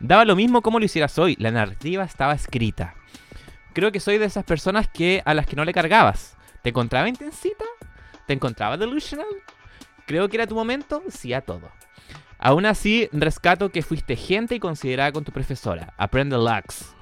Daba 0.00 0.24
lo 0.24 0.36
mismo 0.36 0.62
como 0.62 0.78
lo 0.78 0.84
hicieras 0.84 1.18
hoy, 1.18 1.36
la 1.38 1.50
narrativa 1.50 2.04
estaba 2.04 2.32
escrita. 2.34 2.94
Creo 3.72 3.92
que 3.92 4.00
soy 4.00 4.18
de 4.18 4.24
esas 4.26 4.44
personas 4.44 4.88
que 4.88 5.22
a 5.24 5.34
las 5.34 5.46
que 5.46 5.56
no 5.56 5.64
le 5.64 5.72
cargabas. 5.72 6.36
¿Te 6.62 6.70
encontraba 6.70 7.08
intensita? 7.08 7.64
¿Te 8.26 8.32
encontraba 8.32 8.76
delusional? 8.76 9.26
Creo 10.06 10.28
que 10.28 10.36
era 10.36 10.46
tu 10.46 10.54
momento, 10.54 11.02
sí 11.08 11.32
a 11.32 11.40
todo. 11.40 11.70
Aún 12.38 12.66
así, 12.66 13.08
rescato 13.12 13.70
que 13.70 13.82
fuiste 13.82 14.16
gente 14.16 14.54
y 14.54 14.60
considerada 14.60 15.12
con 15.12 15.24
tu 15.24 15.32
profesora. 15.32 15.92
Aprende 15.96 16.36
Lux. 16.36 16.94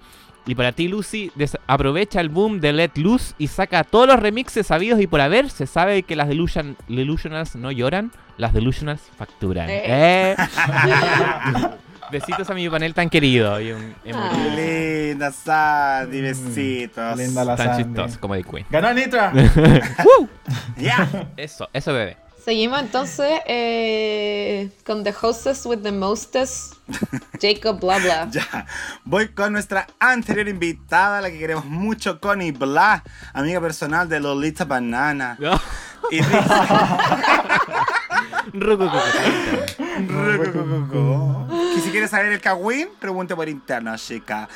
Y 0.47 0.55
para 0.55 0.71
ti, 0.73 0.87
Lucy, 0.87 1.33
aprovecha 1.67 2.21
el 2.21 2.29
boom 2.29 2.61
de 2.61 2.73
Let 2.73 2.93
Loose 2.97 3.35
y 3.37 3.49
saca 3.49 3.83
todos 3.83 4.07
los 4.07 4.21
remixes 4.21 4.67
sabidos 4.69 5.01
y 5.01 5.07
por 5.09 5.21
haber. 5.21 5.51
Se 5.51 5.67
sabe 5.67 6.05
que 6.05 6.15
las 6.15 6.29
delusion, 6.29 6.77
Delusionals 6.89 7.57
no 7.57 7.73
lloran, 7.73 8.13
las 8.37 8.53
Delusionals 8.53 9.01
facturan. 9.19 9.69
Eh. 9.69 9.83
Eh. 9.87 10.37
Besitos 12.13 12.49
a 12.49 12.55
mi 12.55 12.69
panel 12.69 12.95
tan 12.95 13.11
querido. 13.11 13.61
Y 13.61 13.73
un 13.73 13.93
emoji 14.05 14.37
Ah. 14.41 14.55
Linda, 14.55 15.33
Sandy, 15.33 16.21
besitos. 16.21 17.17
Linda 17.19 17.45
la 17.45 17.57
tan 17.57 17.67
Sandy. 17.69 17.83
chistoso 17.83 18.21
como 18.21 18.35
de 18.35 18.45
Queen. 18.45 18.67
Ganó 18.71 18.95
Nitra. 18.95 19.33
Ya. 20.77 21.09
Eso, 21.37 21.69
eso, 21.73 21.93
bebé. 21.93 22.17
Seguimos 22.47 22.79
entonces 22.79 23.41
eh, 23.47 24.71
con 24.87 25.03
The 25.03 25.13
Hostess 25.21 25.67
with 25.67 25.79
the 25.79 25.91
Mostest, 25.91 26.75
Jacob 27.43 27.81
Blah 27.81 27.99
Blah. 27.99 28.31
Ya, 28.31 28.67
voy 29.05 29.31
con 29.31 29.53
nuestra 29.53 29.89
anterior 29.99 30.47
invitada, 30.47 31.21
la 31.21 31.33
que 31.33 31.41
queremos 31.41 31.65
mucho, 31.65 32.21
Connie 32.21 32.53
Blah, 32.53 33.03
amiga 33.33 33.61
personal 33.61 34.09
de 34.09 34.21
Lolita 34.21 34.65
Banana. 34.65 35.37
Y 36.09 36.19
dice, 36.19 36.39
que 41.75 41.81
si 41.81 41.91
quieres 41.91 42.11
saber 42.11 42.33
el 42.33 42.41
Kawin, 42.41 42.89
pregunte 42.99 43.35
por 43.35 43.49
interno, 43.49 43.97
chica. 43.97 44.49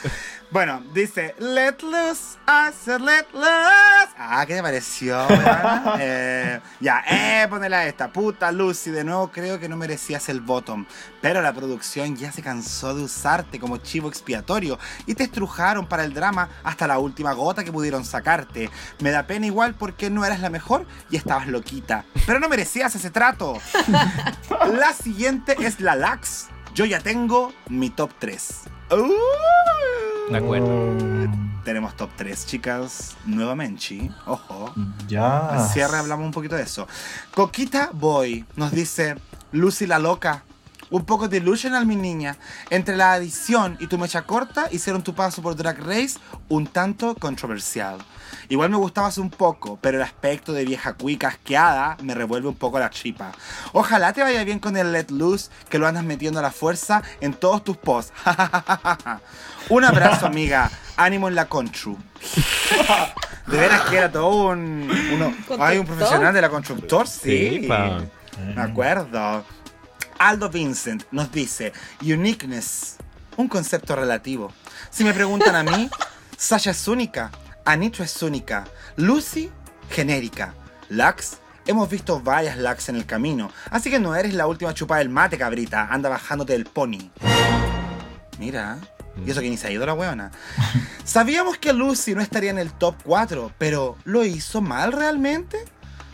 Bueno, 0.50 0.82
dice, 0.92 1.34
let 1.38 1.76
loose, 1.80 2.36
I 2.46 2.72
said 2.72 3.00
let 3.00 3.26
loose. 3.32 4.12
Ah, 4.18 4.44
¿qué 4.46 4.56
te 4.56 4.62
pareció? 4.62 5.26
eh, 6.00 6.60
ya, 6.80 7.04
eh, 7.08 7.46
ponela 7.48 7.86
esta. 7.86 8.12
Puta 8.12 8.50
Lucy, 8.50 8.90
de 8.90 9.04
nuevo 9.04 9.30
creo 9.30 9.60
que 9.60 9.68
no 9.68 9.76
merecías 9.76 10.28
el 10.28 10.40
bottom. 10.40 10.86
Pero 11.22 11.40
la 11.40 11.52
producción 11.52 12.16
ya 12.16 12.32
se 12.32 12.42
cansó 12.42 12.94
de 12.94 13.04
usarte 13.04 13.60
como 13.60 13.76
chivo 13.76 14.08
expiatorio 14.08 14.78
y 15.06 15.14
te 15.14 15.22
estrujaron 15.24 15.86
para 15.86 16.04
el 16.04 16.12
drama 16.12 16.48
hasta 16.64 16.88
la 16.88 16.98
última 16.98 17.32
gota 17.32 17.62
que 17.62 17.72
pudieron 17.72 18.04
sacarte. 18.04 18.70
Me 18.98 19.10
da 19.12 19.28
pena 19.28 19.46
igual 19.46 19.74
porque 19.74 20.10
no 20.10 20.24
eras 20.24 20.40
la 20.40 20.50
mejor 20.50 20.84
y 21.10 21.16
estabas 21.16 21.46
loquita. 21.46 22.04
Pero 22.26 22.40
no 22.40 22.48
merecías 22.48 22.94
ese 22.94 23.10
trato. 23.10 23.56
La 24.74 24.92
siguiente 24.92 25.29
es 25.60 25.80
la 25.80 25.94
Lax. 25.94 26.48
Yo 26.74 26.84
ya 26.84 27.00
tengo 27.00 27.52
mi 27.68 27.90
top 27.90 28.10
3. 28.18 28.60
De 30.30 30.36
acuerdo. 30.36 30.96
Tenemos 31.64 31.96
top 31.96 32.10
3, 32.16 32.46
chicas. 32.46 33.16
Nuevamente. 33.26 34.10
Ojo. 34.26 34.72
Ya. 35.06 35.48
Al 35.48 35.68
cierre 35.68 35.98
hablamos 35.98 36.26
un 36.26 36.32
poquito 36.32 36.56
de 36.56 36.62
eso. 36.62 36.88
Coquita 37.34 37.90
Boy 37.92 38.44
nos 38.56 38.72
dice: 38.72 39.16
Lucy 39.52 39.86
la 39.86 39.98
loca. 39.98 40.42
un 40.90 41.04
poco 41.04 41.28
delusional, 41.28 41.86
mi 41.86 41.96
niña. 41.96 42.36
Entre 42.68 42.96
la 42.96 43.12
adición 43.12 43.76
y 43.80 43.86
tu 43.86 43.98
mecha 43.98 44.22
corta 44.22 44.68
hicieron 44.70 45.02
tu 45.02 45.14
paso 45.14 45.40
por 45.42 45.56
Drag 45.56 45.78
Race 45.78 46.18
un 46.48 46.66
tanto 46.66 47.14
controversial. 47.14 47.98
Igual 48.50 48.68
me 48.68 48.76
gustabas 48.78 49.16
un 49.18 49.30
poco, 49.30 49.78
pero 49.80 49.98
el 49.98 50.02
aspecto 50.02 50.52
de 50.52 50.64
vieja 50.64 50.94
cuica 50.94 51.28
asqueada 51.28 51.96
me 52.02 52.16
revuelve 52.16 52.48
un 52.48 52.56
poco 52.56 52.80
la 52.80 52.90
chipa. 52.90 53.30
Ojalá 53.72 54.12
te 54.12 54.24
vaya 54.24 54.42
bien 54.42 54.58
con 54.58 54.76
el 54.76 54.90
Let 54.90 55.06
Loose, 55.10 55.52
que 55.68 55.78
lo 55.78 55.86
andas 55.86 56.02
metiendo 56.02 56.40
a 56.40 56.42
la 56.42 56.50
fuerza 56.50 57.00
en 57.20 57.32
todos 57.32 57.62
tus 57.62 57.76
posts. 57.76 58.12
un 59.68 59.84
abrazo, 59.84 60.26
amiga. 60.26 60.68
Ánimo 60.96 61.28
en 61.28 61.36
la 61.36 61.46
contru. 61.46 61.96
De 63.46 63.56
veras 63.56 63.82
que 63.82 63.96
era 63.96 64.10
todo 64.10 64.48
un... 64.48 64.90
Uno, 65.14 65.32
hay 65.60 65.78
un 65.78 65.86
profesional 65.86 66.34
de 66.34 66.40
la 66.40 66.50
constructor, 66.50 67.06
sí. 67.06 67.60
Sí. 67.60 67.68
Me 67.68 68.62
acuerdo. 68.62 69.44
Aldo 70.18 70.50
Vincent 70.50 71.04
nos 71.12 71.30
dice, 71.30 71.72
uniqueness, 72.02 72.96
un 73.36 73.46
concepto 73.46 73.94
relativo. 73.94 74.52
Si 74.90 75.04
me 75.04 75.14
preguntan 75.14 75.54
a 75.54 75.62
mí, 75.62 75.88
Sasha 76.36 76.72
es 76.72 76.88
única, 76.88 77.30
Anitra 77.64 78.04
es 78.04 78.22
única, 78.22 78.64
Lucy, 78.96 79.50
genérica, 79.90 80.54
Lux, 80.88 81.38
hemos 81.66 81.88
visto 81.88 82.20
varias 82.20 82.56
Lux 82.56 82.88
en 82.88 82.96
el 82.96 83.06
camino, 83.06 83.50
así 83.70 83.90
que 83.90 83.98
no 83.98 84.14
eres 84.14 84.34
la 84.34 84.46
última 84.46 84.74
chupada 84.74 85.00
del 85.00 85.08
mate, 85.08 85.38
cabrita, 85.38 85.88
anda 85.90 86.08
bajándote 86.08 86.54
del 86.54 86.64
pony. 86.64 87.10
Mira, 88.38 88.78
y 89.24 89.30
eso 89.30 89.40
que 89.40 89.50
ni 89.50 89.56
se 89.56 89.68
ha 89.68 89.70
ido 89.70 89.84
la 89.84 89.94
weona. 89.94 90.30
Sabíamos 91.04 91.58
que 91.58 91.72
Lucy 91.72 92.14
no 92.14 92.22
estaría 92.22 92.50
en 92.50 92.58
el 92.58 92.72
top 92.72 92.96
4, 93.04 93.52
pero 93.58 93.96
¿lo 94.04 94.24
hizo 94.24 94.60
mal 94.60 94.92
realmente? 94.92 95.64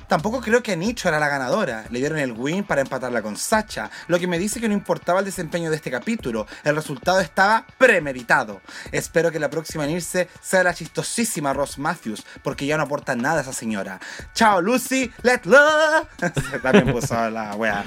Tampoco 0.09 0.41
creo 0.41 0.63
que 0.63 0.77
Nicho 0.77 1.09
era 1.09 1.19
la 1.19 1.29
ganadora. 1.29 1.85
Le 1.91 1.99
dieron 1.99 2.19
el 2.19 2.33
win 2.33 2.63
para 2.65 2.81
empatarla 2.81 3.23
con 3.23 3.37
Sacha, 3.37 3.91
lo 4.07 4.19
que 4.19 4.27
me 4.27 4.39
dice 4.39 4.61
que 4.61 4.69
no 4.69 4.75
importaba 4.75 5.19
el 5.19 5.25
desempeño 5.25 5.71
de 5.71 5.77
este 5.77 5.91
capítulo. 5.91 6.47
El 6.65 6.77
resultado 6.77 7.21
estaba 7.21 7.67
premeditado. 7.79 8.61
Espero 8.93 9.31
que 9.33 9.39
la 9.41 9.51
próxima 9.51 9.85
en 9.85 9.91
irse 9.91 10.29
sea 10.41 10.63
la 10.63 10.75
chistosísima 10.75 11.53
Ross 11.53 11.79
Matthews, 11.79 12.25
porque 12.43 12.67
ya 12.67 12.77
no 12.77 12.85
aporta 12.85 13.17
nada 13.17 13.41
esa 13.41 13.53
señora. 13.53 13.99
Chao 14.35 14.61
Lucy, 14.61 15.11
let 15.23 15.41
love. 15.45 16.07
También 16.63 16.93
puso 16.93 17.29
la 17.31 17.55
wea. 17.57 17.85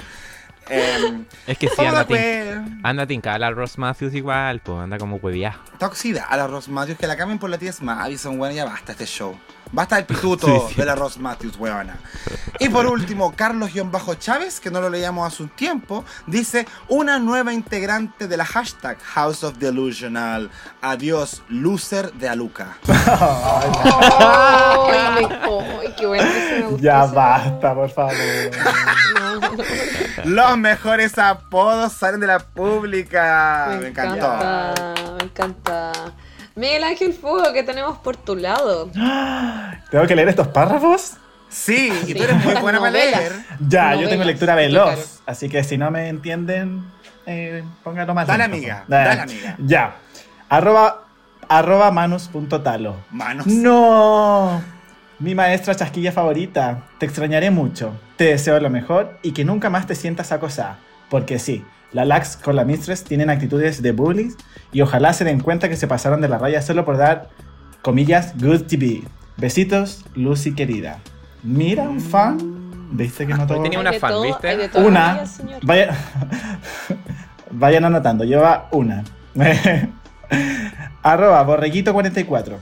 Em, 0.68 1.24
Es 1.46 1.58
que 1.58 1.68
sí, 1.68 1.84
a 1.84 1.88
anda, 1.88 2.04
tin- 2.06 2.80
anda 2.84 3.06
tincada 3.06 3.38
la 3.38 3.50
Ross 3.50 3.76
Matthews 3.76 4.14
igual, 4.14 4.60
pues 4.60 4.78
anda 4.78 4.98
como 4.98 5.16
huevía. 5.16 5.58
Está 5.72 5.86
oxidada 5.86 6.36
la 6.36 6.46
Ross 6.46 6.68
Matthews, 6.68 6.98
que 6.98 7.06
la 7.08 7.16
cambien 7.16 7.38
por 7.38 7.50
la 7.50 7.58
tía 7.58 7.72
Madison, 7.80 8.38
bueno, 8.38 8.54
ya 8.54 8.64
basta 8.66 8.92
este 8.92 9.06
show. 9.06 9.36
Basta 9.72 9.98
el 9.98 10.04
pituto 10.04 10.46
Sí, 10.68 10.74
sí. 10.74 10.80
de 10.80 10.84
la 10.86 10.94
Ross 10.94 11.18
Matthews, 11.18 11.56
weona. 11.58 11.98
Y 12.58 12.68
por 12.68 12.86
último, 12.86 13.32
Carlos-Chávez, 13.34 14.60
que 14.60 14.70
no 14.70 14.80
lo 14.80 14.90
leíamos 14.90 15.32
hace 15.32 15.42
un 15.44 15.48
tiempo, 15.50 16.04
dice 16.26 16.66
una 16.88 17.18
nueva 17.18 17.52
integrante 17.52 18.28
de 18.28 18.36
la 18.36 18.44
hashtag 18.44 18.98
House 19.02 19.44
of 19.44 19.56
Delusional. 19.58 20.50
Adiós, 20.82 21.42
loser 21.48 22.12
de 22.14 22.28
Aluca. 22.28 22.76
Ay, 22.86 23.70
me- 25.26 25.34
ay, 25.34 25.94
qué 25.96 26.06
bueno 26.06 26.24
que 26.24 26.40
se 26.48 26.54
me 26.60 26.66
gustó 26.66 26.82
Ya 26.82 27.04
basta, 27.06 27.74
por 27.74 27.90
favor. 27.90 28.14
Los 30.24 30.58
mejores 30.58 31.18
apodos 31.18 31.92
salen 31.92 32.20
de 32.20 32.26
la 32.26 32.38
pública. 32.40 33.78
Me, 33.80 33.88
encantó. 33.88 34.16
encanta, 34.16 34.74
me 35.18 35.24
encanta. 35.24 35.92
Miguel 36.56 36.84
Ángel 36.84 37.12
Fuego, 37.14 37.52
que 37.52 37.62
tenemos 37.62 37.98
por 37.98 38.16
tu 38.16 38.36
lado. 38.36 38.90
¿Tengo 39.90 40.06
que 40.06 40.16
leer 40.16 40.28
estos 40.28 40.48
párrafos? 40.48 41.14
Sí, 41.48 41.92
y 42.02 42.06
Sí, 42.06 42.14
tú 42.14 42.22
eres 42.22 42.44
muy 42.44 42.54
buena 42.54 42.78
para 42.80 42.92
leer. 42.92 43.32
Ya, 43.68 43.94
yo 43.96 44.08
tengo 44.08 44.24
lectura 44.24 44.54
sí, 44.54 44.58
veloz, 44.58 44.84
claro. 44.94 45.02
así 45.26 45.48
que 45.48 45.64
si 45.64 45.76
no 45.78 45.90
me 45.90 46.08
entienden, 46.08 46.84
eh, 47.26 47.64
pónganlo 47.82 48.14
más 48.14 48.26
Dale, 48.26 48.44
amiga, 48.44 48.74
favor. 48.88 48.88
dale, 48.90 49.20
amiga. 49.22 49.56
Ya. 49.58 49.96
Arroba, 50.48 51.04
arroba 51.48 51.90
manus.talo. 51.90 52.96
Manos. 53.10 53.46
No. 53.46 54.62
Mi 55.18 55.34
maestra 55.34 55.74
chasquilla 55.74 56.12
favorita. 56.12 56.84
Te 56.98 57.06
extrañaré 57.06 57.50
mucho. 57.50 57.92
Te 58.16 58.24
deseo 58.24 58.58
lo 58.60 58.70
mejor 58.70 59.18
y 59.22 59.32
que 59.32 59.44
nunca 59.44 59.70
más 59.70 59.86
te 59.86 59.94
sientas 59.94 60.32
acosada. 60.32 60.78
Porque 61.08 61.38
sí, 61.38 61.64
la 61.92 62.04
Lax 62.04 62.36
con 62.36 62.56
la 62.56 62.64
Mistress 62.64 63.04
tienen 63.04 63.30
actitudes 63.30 63.82
de 63.82 63.92
bullies 63.92 64.36
y 64.72 64.80
ojalá 64.80 65.12
se 65.12 65.24
den 65.24 65.40
cuenta 65.40 65.68
que 65.68 65.76
se 65.76 65.86
pasaron 65.88 66.20
de 66.20 66.28
la 66.28 66.38
raya 66.38 66.62
solo 66.62 66.84
por 66.84 66.96
dar, 66.96 67.28
comillas, 67.82 68.34
good 68.40 68.62
TV. 68.62 69.02
Besitos, 69.36 70.04
Lucy 70.14 70.54
querida. 70.54 70.98
Mira, 71.42 71.84
un 71.88 72.00
fan. 72.00 72.38
¿Viste 72.92 73.26
que 73.26 73.34
no 73.34 73.46
todo? 73.46 73.62
tenía 73.62 73.78
una 73.80 73.92
fan, 73.94 74.14
¿viste? 74.22 74.68
todo, 74.68 74.86
Una. 74.86 75.24
Vaya- 75.62 75.96
vayan 77.50 77.84
anotando, 77.84 78.24
lleva 78.24 78.68
una. 78.72 79.04
Arroba 81.02 81.44
borreguito44. 81.46 82.56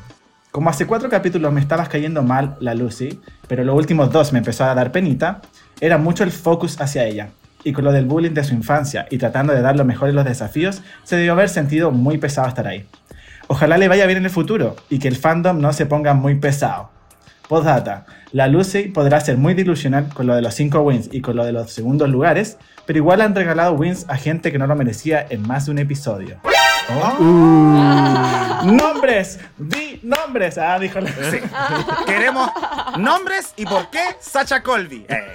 Como 0.50 0.70
hace 0.70 0.86
cuatro 0.86 1.09
capítulos 1.09 1.52
me 1.52 1.60
estabas 1.60 1.88
cayendo 1.88 2.22
mal 2.22 2.56
la 2.60 2.74
Lucy, 2.74 3.20
pero 3.46 3.64
los 3.64 3.76
últimos 3.76 4.10
dos 4.10 4.32
me 4.32 4.38
empezó 4.38 4.64
a 4.64 4.74
dar 4.74 4.92
penita, 4.92 5.42
era 5.80 5.98
mucho 5.98 6.24
el 6.24 6.30
focus 6.32 6.80
hacia 6.80 7.05
ella. 7.05 7.30
Y 7.64 7.72
con 7.72 7.85
lo 7.85 7.93
del 7.93 8.06
bullying 8.06 8.32
de 8.32 8.44
su 8.44 8.55
infancia 8.55 9.06
y 9.10 9.18
tratando 9.18 9.52
de 9.52 9.62
dar 9.62 9.76
lo 9.76 9.85
mejor 9.85 10.09
en 10.09 10.14
los 10.14 10.24
desafíos, 10.24 10.82
se 11.05 11.16
debió 11.16 11.32
haber 11.32 11.48
sentido 11.48 11.90
muy 11.90 12.18
pesado 12.18 12.48
estar 12.48 12.66
ahí. 12.66 12.86
Ojalá 13.48 13.78
le 13.78 13.89
vaya 13.89 14.06
bien 14.06 14.18
en 14.18 14.24
el 14.24 14.30
futuro 14.30 14.76
y 14.90 14.98
que 14.98 15.09
el 15.09 15.16
fandom 15.16 15.60
no 15.60 15.72
se 15.72 15.86
ponga 15.86 16.14
muy 16.14 16.35
pesado. 16.35 16.90
Postdata. 17.48 18.05
La 18.32 18.47
Lucy 18.47 18.89
podrá 18.89 19.20
ser 19.20 19.39
muy 19.39 19.55
dilusional 19.55 20.12
con 20.12 20.26
lo 20.26 20.35
de 20.35 20.43
los 20.43 20.55
5 20.55 20.80
wins 20.80 21.09
y 21.10 21.22
con 21.22 21.35
lo 21.35 21.47
de 21.47 21.52
los 21.52 21.72
segundos 21.72 22.10
lugares, 22.10 22.59
pero 22.85 22.98
igual 22.98 23.22
han 23.22 23.35
regalado 23.35 23.72
wins 23.72 24.05
a 24.09 24.16
gente 24.16 24.52
que 24.52 24.59
no 24.59 24.66
lo 24.66 24.76
merecía 24.76 25.26
en 25.30 25.40
más 25.43 25.64
de 25.64 25.72
un 25.72 25.78
episodio. 25.78 26.39
Oh. 26.90 27.22
Uh. 27.22 28.72
¡Nombres! 28.72 29.40
¡Di 29.56 30.01
nombres! 30.02 30.59
Ah, 30.59 30.78
dijo 30.78 31.01
la... 31.01 31.10
Sí. 31.10 31.39
Queremos 32.06 32.51
nombres 32.98 33.55
y 33.56 33.64
por 33.64 33.89
qué 33.90 34.16
Sacha 34.20 34.62
Colby. 34.62 35.06
Eh. 35.09 35.35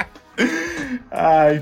Ay. 1.10 1.60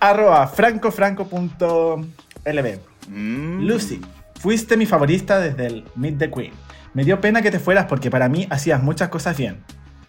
Arroba 0.00 0.46
francofranco.lb 0.48 2.80
Mm. 3.08 3.66
Lucy, 3.66 4.00
fuiste 4.38 4.76
mi 4.76 4.86
favorita 4.86 5.40
desde 5.40 5.66
el 5.66 5.84
Meet 5.96 6.18
the 6.18 6.30
Queen. 6.30 6.52
Me 6.94 7.04
dio 7.04 7.20
pena 7.20 7.42
que 7.42 7.50
te 7.50 7.58
fueras 7.58 7.86
porque 7.86 8.10
para 8.10 8.28
mí 8.28 8.46
hacías 8.50 8.82
muchas 8.82 9.08
cosas 9.08 9.36
bien. 9.36 9.58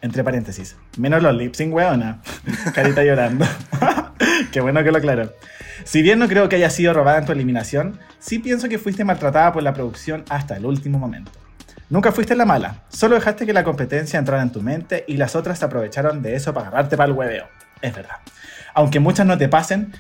Entre 0.02 0.24
paréntesis. 0.24 0.78
Menos 0.98 1.22
los 1.22 1.36
lip 1.36 1.54
sync, 1.54 1.74
weona. 1.74 2.22
Carita 2.74 3.04
llorando. 3.04 3.46
Qué 4.52 4.62
bueno 4.62 4.84
que 4.84 4.92
lo 4.92 4.98
aclaró. 4.98 5.32
Si 5.84 6.02
bien 6.02 6.20
no 6.20 6.28
creo 6.28 6.50
que 6.50 6.56
haya 6.58 6.70
sido 6.70 6.94
robada 6.94 7.20
en 7.20 7.26
tu 7.26 7.32
eliminación, 7.32 8.00
sí 8.20 8.40
pienso 8.40 8.70
que 8.70 8.80
fuiste 8.80 9.04
maltratada 9.04 9.54
por 9.54 9.64
la 9.64 9.74
producción 9.74 10.24
hasta 10.30 10.58
el 10.58 10.66
último 10.66 11.00
momento. 11.00 11.32
Nunca 11.92 12.12
fuiste 12.14 12.38
la 12.38 12.46
mala, 12.46 12.84
solo 12.88 13.16
dejaste 13.16 13.46
que 13.46 13.52
la 13.52 13.66
competencia 13.66 14.18
entrara 14.18 14.42
en 14.42 14.54
tu 14.54 14.62
mente 14.62 15.04
y 15.10 15.18
las 15.18 15.36
otras 15.36 15.60
se 15.60 15.66
aprovecharon 15.66 16.22
de 16.22 16.36
eso 16.36 16.54
para 16.54 16.70
agarrarte 16.70 16.96
para 16.96 17.12
el 17.12 17.18
hueveo. 17.18 17.50
Es 17.82 17.94
verdad. 17.94 18.16
Aunque 18.74 19.02
muchas 19.02 19.26
no 19.26 19.38
te 19.38 19.50
pasen, 19.50 19.92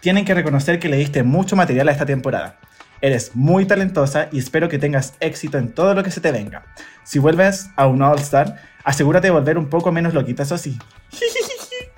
tienen 0.00 0.24
que 0.24 0.32
reconocer 0.32 0.78
que 0.78 0.88
le 0.88 0.96
diste 0.96 1.22
mucho 1.22 1.54
material 1.54 1.90
a 1.90 1.92
esta 1.92 2.06
temporada. 2.06 2.56
Eres 3.02 3.36
muy 3.36 3.66
talentosa 3.66 4.28
y 4.32 4.38
espero 4.38 4.70
que 4.70 4.78
tengas 4.78 5.16
éxito 5.20 5.58
en 5.58 5.72
todo 5.72 5.92
lo 5.92 6.02
que 6.02 6.10
se 6.10 6.22
te 6.22 6.32
venga. 6.32 6.64
Si 7.02 7.18
vuelves 7.18 7.68
a 7.76 7.88
un 7.88 8.00
All 8.00 8.18
Star, 8.20 8.56
asegúrate 8.82 9.26
de 9.26 9.32
volver 9.32 9.58
un 9.58 9.68
poco 9.68 9.92
menos 9.92 10.14
loquita, 10.14 10.44
eso 10.44 10.56
sí. 10.56 10.78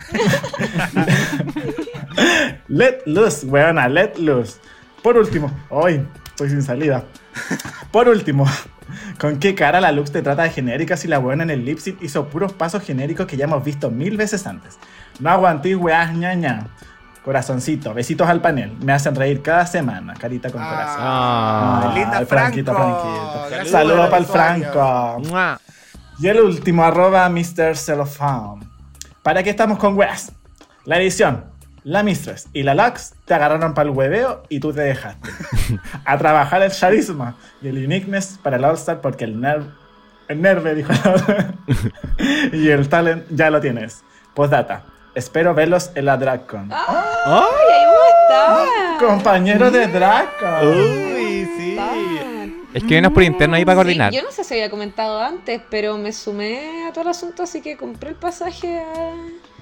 let 2.67 2.99
loose, 3.07 3.47
weona, 3.47 3.89
let 3.89 4.19
loose. 4.19 4.59
Por 5.05 5.17
último, 5.17 5.57
hoy 5.69 6.05
estoy 6.27 6.51
sin 6.51 6.63
salida. 6.63 7.05
Por 7.93 8.09
último, 8.09 8.45
¿con 9.19 9.39
qué 9.39 9.55
cara 9.55 9.81
la 9.81 9.93
Lux 9.93 10.13
te 10.13 10.23
trata 10.23 10.43
de 10.43 10.51
genérica 10.51 10.97
si 10.97 11.09
la 11.09 11.19
buena 11.19 11.43
en 11.43 11.51
el 11.51 11.65
lip 11.65 11.79
sync 11.79 12.03
hizo 12.03 12.29
puros 12.29 12.53
pasos 12.53 12.83
genéricos 12.83 13.27
que 13.27 13.37
ya 13.37 13.45
hemos 13.45 13.65
visto 13.65 13.91
mil 13.91 14.17
veces 14.17 14.47
antes? 14.47 14.79
No 15.21 15.31
aguanté, 15.31 15.75
weas, 15.77 16.13
ñaña. 16.15 16.69
Corazoncito, 17.25 17.93
besitos 17.93 18.29
al 18.29 18.41
panel. 18.41 18.73
Me 18.81 18.93
hacen 18.93 19.15
reír 19.15 19.43
cada 19.43 19.67
semana, 19.67 20.15
carita 20.15 20.49
con 20.51 20.63
corazón. 20.63 21.01
Ah, 21.01 21.91
Ay, 21.93 21.99
linda. 21.99 22.27
Franquito. 22.27 22.73
Saludos 23.65 24.01
por 24.01 24.11
para 24.11 24.19
el. 24.19 24.27
Franco. 24.27 25.21
¡Mua! 25.29 25.61
Y 26.19 26.29
el 26.29 26.41
último, 26.41 26.85
arroba 26.85 27.29
Mr. 27.29 27.77
Cellophane. 27.77 28.67
¿Para 29.23 29.43
qué 29.43 29.51
estamos 29.51 29.79
con 29.79 29.97
weas? 29.97 30.33
La 30.85 30.99
edición, 30.99 31.47
la 31.87 32.03
Mistress 32.03 32.49
y 32.53 32.65
la 32.65 32.75
Lux 32.75 33.15
te 33.27 33.35
agarraron 33.35 33.73
para 33.73 33.89
el 33.89 33.97
hueveo 33.97 34.43
y 34.49 34.59
tú 34.59 34.73
te 34.73 34.81
dejaste. 34.81 35.31
A 36.05 36.19
trabajar 36.19 36.61
el 36.63 36.73
charisma 36.73 37.37
y 37.63 37.69
el 37.69 37.79
uniqueness 37.85 38.41
para 38.43 38.57
el 38.57 38.65
All-Star 38.65 39.01
porque 39.01 39.25
el 39.25 39.41
nerv... 39.41 39.67
El 40.27 40.43
nerve, 40.43 40.75
dijo 40.75 40.93
la 40.93 41.13
otra. 41.13 41.55
Y 42.53 42.71
el 42.71 42.89
talent 42.89 43.27
ya 43.31 43.51
lo 43.51 43.61
tienes. 43.61 44.03
Postdata. 44.35 44.83
Espero 45.15 45.55
verlos 45.55 45.93
en 45.95 46.07
la 46.07 46.17
DragCon. 46.17 46.73
¡Ay, 46.73 46.83
ahí 47.73 47.85
vamos 47.85 48.01
a 48.03 48.65
estar! 48.65 49.09
Compañero 49.09 49.71
de 49.71 49.87
DragCon. 49.87 50.67
Uy, 50.67 51.49
sí. 51.57 51.71
Estar. 51.71 52.49
Escríbenos 52.75 53.13
por 53.13 53.23
interno 53.23 53.55
ahí 53.55 53.65
para 53.65 53.77
coordinar. 53.77 54.11
Sí, 54.11 54.17
yo 54.17 54.25
no 54.25 54.33
sé 54.33 54.43
si 54.43 54.55
había 54.55 54.71
comentado 54.71 55.23
antes, 55.23 55.63
pero 55.71 55.97
me 55.97 56.13
sumé 56.13 56.89
a 56.89 56.93
todo 56.93 57.03
el 57.03 57.11
asunto, 57.11 57.45
así 57.45 57.63
que 57.63 57.77
compré 57.77 58.11
el 58.11 58.17
pasaje 58.17 58.81
a, 58.81 59.13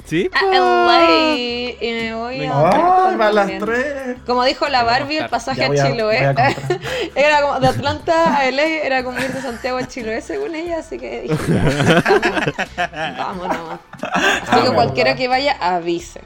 Sí, 0.05 0.29
a 0.35 0.41
po. 0.41 0.47
LA 0.53 1.35
y 1.37 1.79
me 1.81 2.15
voy 2.15 2.45
a. 2.45 3.09
¡Ay, 3.09 3.17
van 3.17 3.35
las 3.35 3.51
tres! 3.59 4.17
Como 4.27 4.45
dijo 4.45 4.69
la 4.69 4.81
a 4.81 4.85
Barbie, 4.85 5.17
el 5.17 5.29
pasaje 5.31 5.65
a 5.65 5.69
a- 5.69 5.75
Chiloé. 5.75 6.19
a 6.27 6.35
era 7.15 7.41
como 7.41 7.59
de 7.59 7.69
Atlanta 7.69 8.37
a 8.39 8.51
LA, 8.51 8.63
era 8.85 9.03
como 9.03 9.19
ir 9.19 9.33
de 9.33 9.41
Santiago 9.41 9.79
a 9.79 9.89
Chiloé, 9.89 10.21
según 10.21 10.55
ella, 10.55 10.81
así 10.81 10.99
que 10.99 11.23
dije, 11.23 11.35
vamos 13.19 13.49
nomás. 13.49 13.81
Así 14.03 14.63
que 14.63 14.69
Ah, 14.69 14.73
cualquiera 14.75 15.17
que 15.17 15.27
vaya, 15.29 15.57
avise. 15.61 16.21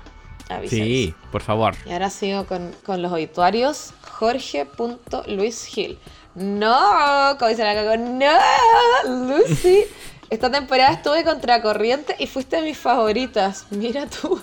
avise 0.49 0.75
Sí, 0.77 1.15
por 1.31 1.43
favor. 1.43 1.75
Y 1.87 1.93
ahora 1.93 2.11
sigo 2.11 2.47
con, 2.47 2.73
con 2.85 3.01
los 3.01 3.13
obituarios. 3.13 3.93
Jorge.luisgil. 4.19 5.99
No, 6.35 7.37
como 7.39 7.49
dice 7.49 7.63
la 7.65 7.75
cago, 7.75 7.97
no, 7.97 9.37
Lucy. 9.39 9.85
Esta 10.31 10.51
temporada 10.51 10.93
estuve 10.93 11.25
contracorriente 11.25 12.15
y 12.19 12.27
fuiste 12.27 12.57
de 12.57 12.63
mis 12.63 12.79
favoritas. 12.79 13.67
Mira 13.71 14.07
tú. 14.07 14.41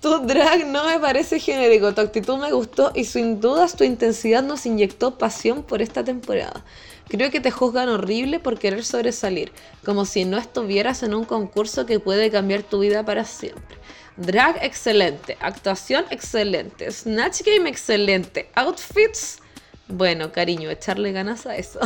Tu 0.00 0.16
drag 0.20 0.64
no 0.68 0.86
me 0.86 1.00
parece 1.00 1.40
genérico, 1.40 1.92
tu 1.92 2.00
actitud 2.00 2.38
me 2.38 2.52
gustó 2.52 2.92
y 2.94 3.02
sin 3.02 3.40
dudas 3.40 3.74
tu 3.74 3.82
intensidad 3.82 4.44
nos 4.44 4.64
inyectó 4.64 5.18
pasión 5.18 5.64
por 5.64 5.82
esta 5.82 6.04
temporada. 6.04 6.64
Creo 7.08 7.32
que 7.32 7.40
te 7.40 7.50
juzgan 7.50 7.88
horrible 7.88 8.38
por 8.38 8.60
querer 8.60 8.84
sobresalir, 8.84 9.50
como 9.84 10.04
si 10.04 10.24
no 10.24 10.38
estuvieras 10.38 11.02
en 11.02 11.14
un 11.14 11.24
concurso 11.24 11.84
que 11.84 11.98
puede 11.98 12.30
cambiar 12.30 12.62
tu 12.62 12.78
vida 12.78 13.04
para 13.04 13.24
siempre. 13.24 13.76
Drag 14.16 14.64
excelente, 14.64 15.36
actuación 15.40 16.04
excelente, 16.10 16.92
Snatch 16.92 17.42
Game 17.44 17.68
excelente, 17.68 18.50
outfits. 18.54 19.38
Bueno, 19.90 20.32
cariño, 20.32 20.68
echarle 20.68 21.12
ganas 21.12 21.46
a 21.46 21.56
eso. 21.56 21.80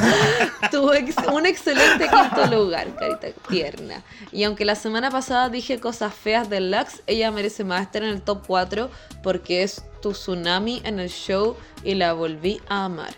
Tuvo 0.70 0.94
ex- 0.94 1.16
un 1.32 1.44
excelente 1.44 2.08
quinto 2.08 2.46
lugar, 2.46 2.94
carita 2.94 3.28
tierna. 3.48 4.02
Y 4.30 4.44
aunque 4.44 4.64
la 4.64 4.76
semana 4.76 5.10
pasada 5.10 5.48
dije 5.48 5.80
cosas 5.80 6.14
feas 6.14 6.48
de 6.48 6.60
Lux, 6.60 7.02
ella 7.08 7.30
merece 7.32 7.64
más 7.64 7.82
estar 7.82 8.04
en 8.04 8.10
el 8.10 8.22
top 8.22 8.44
4 8.46 8.90
porque 9.24 9.64
es 9.64 9.82
tu 10.00 10.12
tsunami 10.12 10.82
en 10.84 11.00
el 11.00 11.08
show 11.10 11.56
y 11.82 11.94
la 11.94 12.12
volví 12.12 12.60
a 12.68 12.84
amar. 12.84 13.12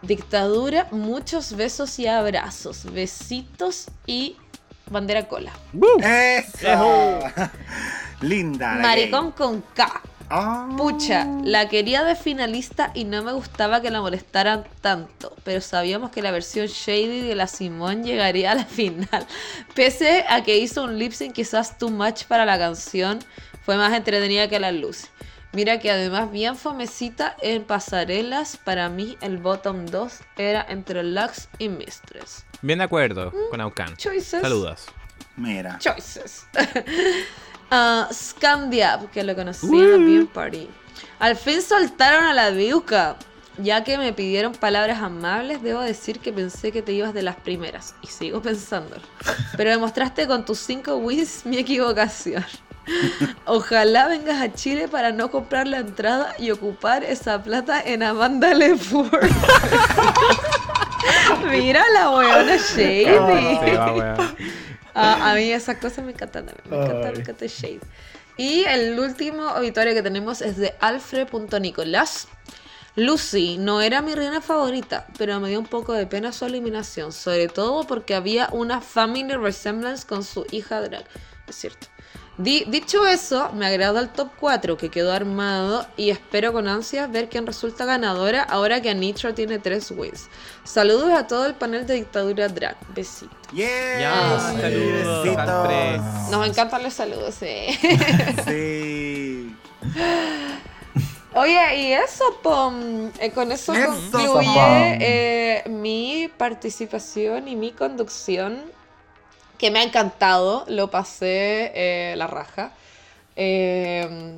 Dictadura, 0.00 0.88
muchos 0.90 1.54
besos 1.54 1.98
y 1.98 2.06
abrazos, 2.06 2.90
besitos 2.90 3.86
y 4.06 4.36
bandera 4.90 5.28
cola. 5.28 5.52
¡Eso! 6.02 7.18
Linda. 8.22 8.76
la 8.76 8.82
Maricón 8.82 9.26
gay. 9.26 9.32
con 9.36 9.60
K. 9.74 10.00
Ah. 10.34 10.66
Pucha, 10.78 11.26
la 11.44 11.68
quería 11.68 12.04
de 12.04 12.16
finalista 12.16 12.90
y 12.94 13.04
no 13.04 13.22
me 13.22 13.34
gustaba 13.34 13.82
que 13.82 13.90
la 13.90 14.00
molestaran 14.00 14.64
tanto, 14.80 15.36
pero 15.44 15.60
sabíamos 15.60 16.10
que 16.10 16.22
la 16.22 16.30
versión 16.30 16.68
shady 16.68 17.20
de 17.20 17.34
la 17.34 17.46
Simón 17.46 18.02
llegaría 18.02 18.52
a 18.52 18.54
la 18.54 18.64
final. 18.64 19.26
Pese 19.74 20.24
a 20.26 20.42
que 20.42 20.56
hizo 20.56 20.84
un 20.84 20.98
lip 20.98 21.12
sync 21.12 21.34
quizás 21.34 21.76
too 21.76 21.90
much 21.90 22.24
para 22.24 22.46
la 22.46 22.58
canción, 22.58 23.18
fue 23.66 23.76
más 23.76 23.92
entretenida 23.92 24.48
que 24.48 24.58
la 24.58 24.72
Lucy. 24.72 25.06
Mira 25.52 25.80
que 25.80 25.90
además 25.90 26.32
bien 26.32 26.56
fomecita 26.56 27.36
en 27.42 27.64
pasarelas, 27.64 28.56
para 28.56 28.88
mí 28.88 29.18
el 29.20 29.36
bottom 29.36 29.84
2 29.84 30.20
era 30.38 30.64
entre 30.66 31.02
Lux 31.02 31.50
y 31.58 31.68
Mistress. 31.68 32.46
Bien 32.62 32.78
de 32.78 32.84
acuerdo 32.84 33.34
con 33.50 33.60
Aucan. 33.60 33.98
Choices. 33.98 34.40
Saludos. 34.40 34.86
Mira. 35.36 35.78
Choices. 35.78 36.46
Ah, 37.74 38.06
Scandiap, 38.12 39.10
que 39.10 39.24
lo 39.24 39.34
conocí 39.34 39.66
en 39.66 39.90
la 39.90 39.96
Bien 39.96 40.26
Party. 40.26 40.68
Al 41.18 41.36
fin 41.36 41.62
soltaron 41.62 42.24
a 42.24 42.34
la 42.34 42.50
Viuca. 42.50 43.16
Ya 43.56 43.82
que 43.82 43.96
me 43.96 44.12
pidieron 44.12 44.52
palabras 44.52 45.00
amables, 45.00 45.62
debo 45.62 45.80
decir 45.80 46.20
que 46.20 46.34
pensé 46.34 46.70
que 46.70 46.82
te 46.82 46.92
ibas 46.92 47.14
de 47.14 47.22
las 47.22 47.36
primeras. 47.36 47.94
Y 48.02 48.08
sigo 48.08 48.42
pensando. 48.42 48.96
Pero 49.56 49.70
demostraste 49.70 50.26
con 50.26 50.44
tus 50.44 50.58
cinco 50.58 50.96
wins 50.96 51.46
mi 51.46 51.56
equivocación. 51.56 52.44
Ojalá 53.46 54.08
vengas 54.08 54.42
a 54.42 54.52
Chile 54.52 54.88
para 54.88 55.12
no 55.12 55.30
comprar 55.30 55.66
la 55.66 55.78
entrada 55.78 56.34
y 56.38 56.50
ocupar 56.50 57.04
esa 57.04 57.42
plata 57.42 57.80
en 57.80 58.02
Amanda 58.02 58.52
Lefort. 58.52 59.12
Mira 61.50 61.82
la 61.94 62.10
weona 62.10 62.56
Shady. 62.56 63.04
Va, 63.04 63.92
weón. 63.94 64.20
Ah, 64.20 64.34
a 64.94 65.34
mí 65.34 65.52
esas 65.52 65.78
cosas 65.78 66.04
me 66.04 66.12
encantan 66.12 66.46
también. 66.46 66.68
Me 66.70 66.76
encanta, 66.76 67.12
me 67.12 67.18
encanta 67.18 67.44
el 67.44 67.50
Shade. 67.50 67.80
Y 68.36 68.64
el 68.64 68.98
último 68.98 69.46
obituario 69.52 69.94
que 69.94 70.02
tenemos 70.02 70.40
es 70.40 70.56
de 70.56 70.74
Alfred.Nicolás. 70.80 72.28
Lucy 72.94 73.56
no 73.58 73.80
era 73.80 74.02
mi 74.02 74.14
reina 74.14 74.40
favorita, 74.40 75.06
pero 75.16 75.40
me 75.40 75.48
dio 75.48 75.58
un 75.58 75.66
poco 75.66 75.94
de 75.94 76.06
pena 76.06 76.30
su 76.30 76.44
eliminación, 76.44 77.12
sobre 77.12 77.48
todo 77.48 77.86
porque 77.86 78.14
había 78.14 78.48
una 78.52 78.80
family 78.82 79.34
resemblance 79.34 80.06
con 80.06 80.24
su 80.24 80.46
hija 80.50 80.80
drag. 80.80 81.04
Es 81.46 81.56
cierto. 81.56 81.91
Di- 82.38 82.64
dicho 82.66 83.06
eso, 83.06 83.50
me 83.52 83.66
agrada 83.66 84.00
el 84.00 84.08
top 84.08 84.30
4 84.40 84.76
que 84.78 84.88
quedó 84.88 85.12
armado 85.12 85.86
y 85.98 86.08
espero 86.10 86.52
con 86.52 86.66
ansias 86.66 87.10
ver 87.12 87.28
quién 87.28 87.46
resulta 87.46 87.84
ganadora 87.84 88.42
ahora 88.42 88.80
que 88.80 88.88
Anitra 88.90 89.34
tiene 89.34 89.58
3 89.58 89.90
wins. 89.92 90.28
Saludos 90.64 91.12
a 91.12 91.26
todo 91.26 91.44
el 91.46 91.54
panel 91.54 91.86
de 91.86 91.94
Dictadura 91.94 92.48
Drag. 92.48 92.76
Besitos. 92.94 93.36
Yeah. 93.52 94.00
Ya, 94.00 94.34
Ah, 94.36 94.52
saludos, 94.60 95.24
Besitos. 95.24 96.30
Nos 96.30 96.48
encantan 96.48 96.82
los 96.82 96.94
saludos, 96.94 97.34
sí. 97.34 97.66
Sí. 98.46 99.54
Oye, 101.34 101.76
y 101.80 101.92
eso, 101.92 102.24
pom, 102.42 103.10
eh, 103.18 103.30
con 103.30 103.52
eso, 103.52 103.72
Eso, 103.72 103.88
concluye 104.12 104.98
eh, 105.00 105.62
mi 105.68 106.30
participación 106.36 107.48
y 107.48 107.56
mi 107.56 107.72
conducción, 107.72 108.60
que 109.62 109.70
me 109.70 109.78
ha 109.78 109.84
encantado, 109.84 110.64
lo 110.66 110.90
pasé 110.90 111.70
eh, 111.76 112.16
la 112.16 112.26
raja. 112.26 112.72
Eh, 113.36 114.34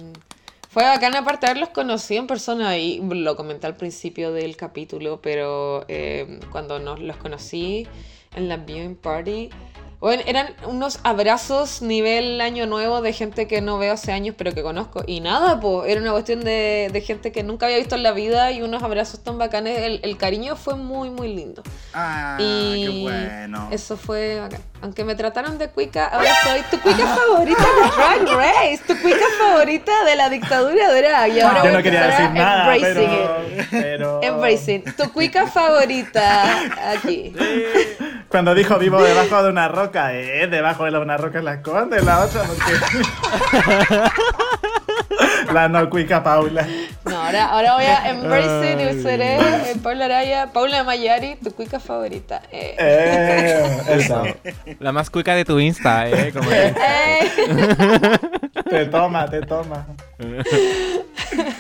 fue 0.68 0.82
bacán 0.82 1.16
aparte 1.16 1.46
haberlos 1.46 1.70
conocido 1.70 2.20
en 2.20 2.26
persona 2.26 2.76
y 2.76 3.01
lo 3.01 3.34
comenté 3.34 3.66
al 3.66 3.74
principio 3.74 4.32
del 4.32 4.55
capítulo, 4.59 5.22
pero 5.22 5.86
eh, 5.88 6.40
cuando 6.52 6.78
nos 6.78 7.01
los 7.01 7.16
conocí 7.16 7.88
en 8.36 8.51
la 8.51 8.59
viewing 8.59 8.96
party, 8.96 9.48
bueno, 10.05 10.22
eran 10.26 10.48
unos 10.66 10.98
abrazos 11.02 11.81
nivel 11.81 12.39
año 12.43 12.66
nuevo 12.66 13.01
de 13.01 13.14
gente 13.14 13.48
que 13.48 13.62
no 13.62 13.78
veo 13.78 13.94
hace 13.94 14.12
años 14.12 14.35
pero 14.36 14.52
que 14.52 14.62
conozco. 14.62 15.02
Y 15.06 15.20
nada, 15.20 15.60
pues, 15.60 15.89
era 15.90 15.98
una 16.01 16.12
cuestión 16.12 16.44
de, 16.44 16.90
de 16.93 17.01
gente 17.01 17.32
que 17.32 17.43
nunca 17.43 17.64
había 17.64 17.78
visto 17.78 17.94
en 17.94 18.02
la 18.02 18.12
vida 18.12 18.51
y 18.52 18.60
unos 18.60 18.82
abrazos 18.82 19.24
tan 19.24 19.39
bacanes. 19.39 19.78
El, 19.78 20.01
el 20.02 20.18
cariño 20.18 20.56
fue 20.56 20.76
muy, 20.76 21.09
muy 21.09 21.35
lindo. 21.35 21.62
Ah, 21.94 22.36
y 22.39 22.85
qué 22.85 23.02
bueno. 23.02 23.68
eso 23.70 23.97
fue 23.97 24.40
bacán. 24.40 24.60
Aunque 24.82 25.05
me 25.05 25.14
trataron 25.14 25.56
de 25.56 25.68
cuica, 25.70 26.09
ahora 26.09 26.28
soy 26.43 26.60
tu 26.70 26.78
cuica 26.82 27.06
favorita 27.06 27.62
de 27.62 28.26
Drag 28.26 28.36
Race, 28.36 28.82
tu 28.86 29.01
cuica 29.01 29.24
favorita 29.39 30.05
de 30.05 30.16
la 30.16 30.28
dictadura 30.28 30.93
drag. 30.93 31.32
Y 31.32 31.40
ahora 31.40 31.64
Yo 31.64 31.70
no 31.72 31.82
quería 31.82 32.06
decir 32.09 32.31
nada, 32.32 32.76
embracing 32.76 33.09
pero, 33.09 33.48
it. 33.48 33.66
pero- 33.70 34.22
Embracing. 34.22 34.85
Tu 34.98 35.10
cuica 35.14 35.47
favorita 35.47 36.90
aquí. 36.93 37.35
Cuando 38.28 38.55
dijo 38.55 38.78
vivo 38.78 39.01
debajo 39.02 39.43
de 39.43 39.48
una 39.48 39.68
roca, 39.68 39.94
eh, 39.95 40.47
debajo 40.49 40.85
de 40.85 40.99
una 40.99 41.16
roca 41.16 41.41
la 41.41 41.55
esconde, 41.55 42.03
la 42.03 42.25
otra 42.25 42.43
porque... 42.43 42.73
la 45.53 45.69
no 45.69 45.89
cuica 45.89 46.23
Paula. 46.23 46.66
No, 47.05 47.16
ahora, 47.16 47.47
ahora 47.47 47.75
voy 47.75 47.85
a 47.85 48.11
embracing 48.11 48.81
y 48.81 49.03
seré 49.03 49.37
eh, 49.37 49.77
Paula 49.83 50.07
Araya, 50.07 50.53
Paula 50.53 50.83
Mayari, 50.85 51.37
tu 51.37 51.53
cuica 51.53 51.79
favorita. 51.79 52.43
Eh. 52.51 52.75
Eh. 52.79 54.37
La 54.81 54.93
más 54.93 55.11
cuica 55.11 55.35
de 55.35 55.45
tu 55.45 55.61
Insta, 55.61 56.09
eh. 56.09 56.33
Como 56.33 56.51
Eh. 56.51 57.21
Te 58.71 58.87
toma, 58.87 59.29
te 59.29 59.41
toma. 59.43 59.87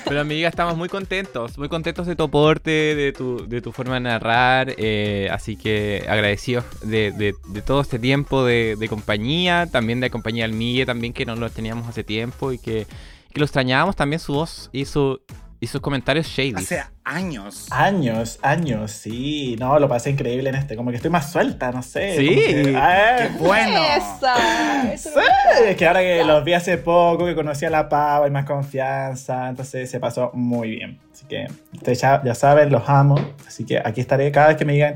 Pero 0.06 0.20
amiga, 0.20 0.48
estamos 0.50 0.76
muy 0.76 0.90
contentos, 0.90 1.56
muy 1.56 1.70
contentos 1.70 2.06
de 2.06 2.14
tu 2.14 2.24
aporte, 2.24 2.70
de 2.94 3.12
tu, 3.12 3.48
de 3.48 3.62
tu 3.62 3.72
forma 3.72 3.94
de 3.94 4.00
narrar, 4.00 4.74
eh, 4.76 5.28
así 5.32 5.56
que 5.56 6.04
agradecidos 6.06 6.64
de, 6.82 7.10
de- 7.10 7.34
de 7.48 7.62
todo 7.62 7.80
este 7.80 7.98
tiempo 7.98 8.44
de, 8.44 8.76
de 8.78 8.88
compañía, 8.88 9.66
también 9.70 10.00
de 10.00 10.10
compañía 10.10 10.44
al 10.44 10.52
Migue, 10.52 10.84
también 10.84 11.14
que 11.14 11.24
no 11.24 11.36
lo 11.36 11.48
teníamos 11.48 11.88
hace 11.88 12.04
tiempo 12.04 12.52
y 12.52 12.58
que, 12.58 12.86
que 13.32 13.40
lo 13.40 13.46
extrañábamos 13.46 13.96
también 13.96 14.20
su 14.20 14.34
voz 14.34 14.68
y, 14.72 14.84
su, 14.84 15.20
y 15.64 15.66
sus 15.66 15.80
comentarios 15.80 16.26
shady. 16.26 16.54
Hace 16.56 16.82
años. 17.04 17.66
Años, 17.70 18.38
años, 18.42 18.90
sí. 18.92 19.56
No, 19.58 19.78
lo 19.78 19.88
pasé 19.88 20.10
increíble 20.10 20.50
en 20.50 20.54
este. 20.56 20.76
Como 20.76 20.90
que 20.90 20.96
estoy 20.96 21.10
más 21.10 21.32
suelta, 21.32 21.72
no 21.72 21.82
sé. 21.82 22.16
Sí. 22.16 22.28
que- 22.28 22.74
ah, 22.76 23.16
Qué 23.18 23.38
bueno. 23.38 23.80
Esa. 23.96 24.92
Eso 24.92 25.10
Sí, 25.10 25.64
es 25.68 25.76
que 25.76 25.86
ahora 25.86 26.00
que 26.00 26.22
los 26.24 26.44
vi 26.44 26.52
hace 26.52 26.78
poco, 26.78 27.24
que 27.26 27.34
conocí 27.34 27.64
a 27.64 27.70
la 27.70 27.88
Pau, 27.88 28.24
hay 28.24 28.30
más 28.30 28.44
confianza, 28.44 29.48
entonces 29.48 29.90
se 29.90 29.98
pasó 30.00 30.30
muy 30.34 30.70
bien. 30.70 30.98
Así 31.12 31.26
que 31.26 31.46
ustedes 31.72 32.00
ya, 32.00 32.22
ya 32.24 32.34
saben, 32.34 32.70
los 32.70 32.88
amo. 32.88 33.16
Así 33.46 33.64
que 33.64 33.78
aquí 33.84 34.00
estaré 34.00 34.30
cada 34.30 34.48
vez 34.48 34.56
que 34.56 34.64
me 34.64 34.74
digan 34.74 34.94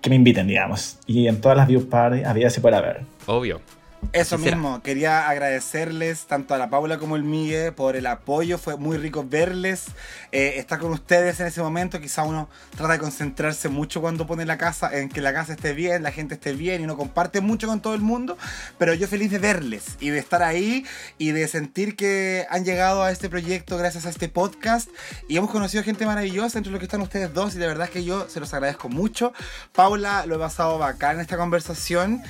que 0.00 0.10
me 0.10 0.16
inviten, 0.16 0.46
digamos. 0.46 0.98
Y 1.06 1.26
en 1.28 1.40
todas 1.40 1.56
las 1.56 1.66
view 1.66 1.88
party 1.88 2.24
había 2.24 2.48
se 2.50 2.60
por 2.60 2.74
haber. 2.74 3.02
Obvio. 3.26 3.60
Eso 4.12 4.38
mismo, 4.38 4.82
quería 4.82 5.28
agradecerles 5.28 6.26
tanto 6.26 6.54
a 6.54 6.58
la 6.58 6.70
Paula 6.70 6.98
como 6.98 7.16
el 7.16 7.24
Migue 7.24 7.72
por 7.72 7.96
el 7.96 8.06
apoyo, 8.06 8.58
fue 8.58 8.76
muy 8.76 8.96
rico 8.96 9.24
verles, 9.28 9.86
eh, 10.32 10.54
estar 10.56 10.78
con 10.78 10.92
ustedes 10.92 11.40
en 11.40 11.46
ese 11.46 11.60
momento, 11.60 12.00
quizá 12.00 12.22
uno 12.22 12.48
trata 12.76 12.94
de 12.94 12.98
concentrarse 12.98 13.68
mucho 13.68 14.00
cuando 14.00 14.26
pone 14.26 14.44
la 14.44 14.58
casa, 14.58 14.96
en 14.96 15.08
que 15.08 15.20
la 15.20 15.32
casa 15.32 15.54
esté 15.54 15.72
bien, 15.72 16.02
la 16.02 16.12
gente 16.12 16.34
esté 16.34 16.52
bien 16.52 16.82
y 16.82 16.86
no 16.86 16.96
comparte 16.96 17.40
mucho 17.40 17.66
con 17.66 17.80
todo 17.80 17.94
el 17.94 18.00
mundo, 18.00 18.38
pero 18.78 18.94
yo 18.94 19.08
feliz 19.08 19.30
de 19.30 19.38
verles 19.38 19.96
y 20.00 20.10
de 20.10 20.18
estar 20.18 20.42
ahí 20.42 20.84
y 21.18 21.32
de 21.32 21.48
sentir 21.48 21.96
que 21.96 22.46
han 22.50 22.64
llegado 22.64 23.02
a 23.02 23.10
este 23.10 23.28
proyecto 23.28 23.76
gracias 23.76 24.06
a 24.06 24.10
este 24.10 24.28
podcast 24.28 24.88
y 25.28 25.36
hemos 25.36 25.50
conocido 25.50 25.82
gente 25.82 26.06
maravillosa 26.06 26.58
entre 26.58 26.72
los 26.72 26.78
que 26.78 26.86
están 26.86 27.00
ustedes 27.00 27.32
dos 27.34 27.54
y 27.54 27.58
de 27.58 27.66
verdad 27.66 27.88
que 27.88 28.04
yo 28.04 28.28
se 28.28 28.40
los 28.40 28.52
agradezco 28.54 28.88
mucho. 28.88 29.32
Paula, 29.72 30.26
lo 30.26 30.36
he 30.36 30.38
pasado 30.38 30.78
bacán 30.78 31.16
en 31.16 31.22
esta 31.22 31.36
conversación. 31.36 32.22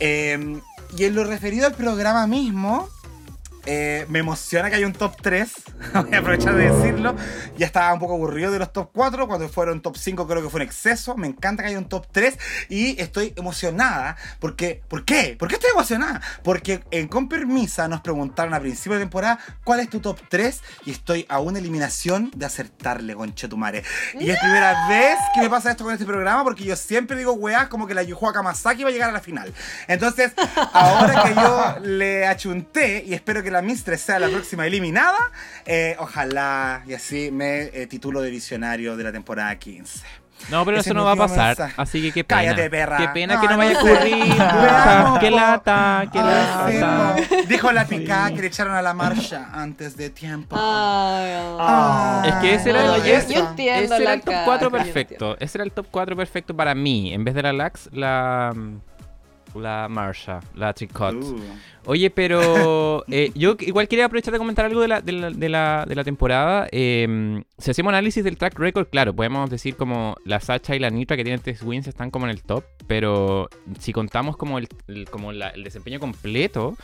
Eh, 0.00 0.60
y 0.96 1.04
en 1.04 1.14
lo 1.14 1.24
referido 1.24 1.66
al 1.66 1.74
programa 1.74 2.26
mismo, 2.26 2.88
eh, 3.66 4.06
me 4.08 4.20
emociona 4.20 4.70
que 4.70 4.76
haya 4.76 4.86
un 4.86 4.92
top 4.92 5.20
3. 5.20 5.52
Voy 5.94 6.14
a 6.14 6.18
aprovechar 6.18 6.54
de 6.54 6.70
decirlo. 6.70 7.16
Ya 7.58 7.66
estaba 7.66 7.92
un 7.92 7.98
poco 7.98 8.14
aburrido 8.14 8.52
de 8.52 8.58
los 8.58 8.72
top 8.72 8.90
4. 8.94 9.26
Cuando 9.26 9.48
fueron 9.48 9.82
top 9.82 9.96
5 9.96 10.26
creo 10.26 10.42
que 10.42 10.48
fue 10.48 10.60
un 10.60 10.66
exceso. 10.66 11.16
Me 11.16 11.26
encanta 11.26 11.62
que 11.62 11.70
haya 11.70 11.78
un 11.78 11.88
top 11.88 12.06
3. 12.10 12.38
Y 12.68 13.00
estoy 13.00 13.34
emocionada. 13.36 14.16
Porque, 14.38 14.82
¿Por 14.88 15.04
qué? 15.04 15.36
¿Por 15.38 15.48
qué 15.48 15.56
estoy 15.56 15.70
emocionada? 15.72 16.20
Porque 16.42 16.84
en 16.90 17.08
Con 17.08 17.28
Permisa 17.28 17.88
nos 17.88 18.00
preguntaron 18.00 18.54
a 18.54 18.60
principio 18.60 18.94
de 18.94 19.00
temporada 19.00 19.38
cuál 19.64 19.80
es 19.80 19.90
tu 19.90 20.00
top 20.00 20.20
3. 20.28 20.62
Y 20.86 20.92
estoy 20.92 21.26
a 21.28 21.40
una 21.40 21.58
eliminación 21.58 22.30
de 22.34 22.46
acertarle, 22.46 23.14
conchetumare. 23.14 23.82
Y 24.14 24.30
es 24.30 24.38
primera 24.38 24.88
vez 24.88 25.18
que 25.34 25.40
me 25.40 25.50
pasa 25.50 25.72
esto 25.72 25.84
con 25.84 25.92
este 25.92 26.06
programa. 26.06 26.44
Porque 26.44 26.64
yo 26.64 26.76
siempre 26.76 27.16
digo, 27.16 27.32
weá, 27.32 27.68
como 27.68 27.86
que 27.86 27.94
la 27.94 28.02
Yuhua 28.02 28.32
Masaki 28.42 28.84
va 28.84 28.90
a 28.90 28.92
llegar 28.92 29.10
a 29.10 29.12
la 29.12 29.20
final. 29.20 29.52
Entonces, 29.88 30.32
ahora 30.72 31.24
que 31.24 31.34
yo 31.34 31.76
le 31.82 32.26
achunté 32.26 33.02
y 33.04 33.14
espero 33.14 33.42
que 33.42 33.50
la 33.50 33.55
Mistress 33.62 34.00
sea 34.02 34.18
la 34.18 34.28
próxima 34.28 34.66
eliminada, 34.66 35.18
eh, 35.64 35.96
ojalá 35.98 36.82
y 36.86 36.94
así 36.94 37.30
me 37.30 37.64
eh, 37.72 37.86
titulo 37.86 38.20
de 38.20 38.30
visionario 38.30 38.96
de 38.96 39.04
la 39.04 39.12
temporada 39.12 39.54
15. 39.58 40.00
No, 40.50 40.66
pero 40.66 40.76
Ese 40.78 40.90
eso 40.90 40.94
no 40.94 41.02
va 41.04 41.12
a 41.12 41.16
pasar. 41.16 41.46
mensaje. 41.56 41.74
Así 41.78 42.02
que 42.02 42.12
qué 42.12 42.22
pena. 42.22 42.42
Cállate, 42.42 42.68
perra. 42.68 42.98
Qué 42.98 43.08
pena 43.08 43.34
No, 43.36 43.40
que 43.40 43.48
no 43.48 43.56
vaya 43.56 43.70
a 43.70 43.72
no 43.72 43.80
ocurrir. 43.90 44.34
Veamos, 44.36 45.18
qué 45.18 45.30
lata, 45.30 46.04
qué 46.12 46.18
sí, 46.18 46.78
lata. 46.78 47.16
po. 47.16 47.36
Dijo 47.48 47.72
la 47.72 47.86
picada 47.86 48.28
que 48.32 48.42
le 48.42 48.46
echaron 48.48 48.74
a 48.74 48.82
la 48.82 48.92
marcha 48.92 49.48
antes 49.54 49.96
de 49.96 50.10
tiempo. 50.10 50.54
Ay, 50.58 51.32
Ah. 51.58 52.22
Es 52.26 52.34
que 52.34 52.54
ese 52.54 52.68
era 52.70 52.84
No, 52.84 52.94
el- 52.96 53.02
yo, 53.04 53.14
ese- 53.14 53.32
yo 53.34 53.48
entiendo 53.48 53.94
Ese 53.94 54.02
era 54.02 54.04
la 54.04 54.12
el 54.14 54.20
top 54.20 54.34
caca, 54.34 54.44
4 54.44 54.70
yo 54.70 54.76
entiendo. 54.76 54.92
perfecto. 54.94 55.36
Ese 55.40 55.56
era 55.58 55.64
el 55.64 55.72
top 55.72 55.86
4 55.90 56.16
perfecto 56.16 56.54
para 56.54 56.74
mí. 56.74 57.14
En 57.14 57.24
vez 57.24 57.34
de 57.34 57.42
la 57.42 57.52
Lax, 57.54 57.88
la. 57.92 58.52
La 59.60 59.88
Marsha, 59.88 60.40
la 60.54 60.72
Tricot. 60.72 61.14
Uh. 61.14 61.40
Oye, 61.86 62.10
pero 62.10 63.04
eh, 63.10 63.30
yo 63.34 63.56
igual 63.60 63.88
quería 63.88 64.06
aprovechar 64.06 64.32
de 64.32 64.38
comentar 64.38 64.64
algo 64.64 64.80
de 64.80 64.88
la, 64.88 65.00
de 65.00 65.12
la, 65.12 65.30
de 65.30 65.48
la, 65.48 65.84
de 65.88 65.94
la 65.94 66.04
temporada. 66.04 66.66
Eh, 66.72 67.42
si 67.58 67.70
hacemos 67.70 67.90
análisis 67.90 68.24
del 68.24 68.36
track 68.36 68.58
record, 68.58 68.88
claro, 68.88 69.14
podemos 69.14 69.48
decir 69.50 69.76
como 69.76 70.16
la 70.24 70.40
Sacha 70.40 70.74
y 70.74 70.78
la 70.78 70.90
Nitra 70.90 71.16
que 71.16 71.24
tienen 71.24 71.40
tres 71.40 71.62
wins 71.62 71.86
están 71.86 72.10
como 72.10 72.26
en 72.26 72.30
el 72.30 72.42
top, 72.42 72.64
pero 72.86 73.48
si 73.78 73.92
contamos 73.92 74.36
como 74.36 74.58
el, 74.58 74.68
el- 74.88 75.08
como 75.08 75.32
la- 75.32 75.50
el 75.50 75.62
desempeño 75.64 76.00
completo, 76.00 76.76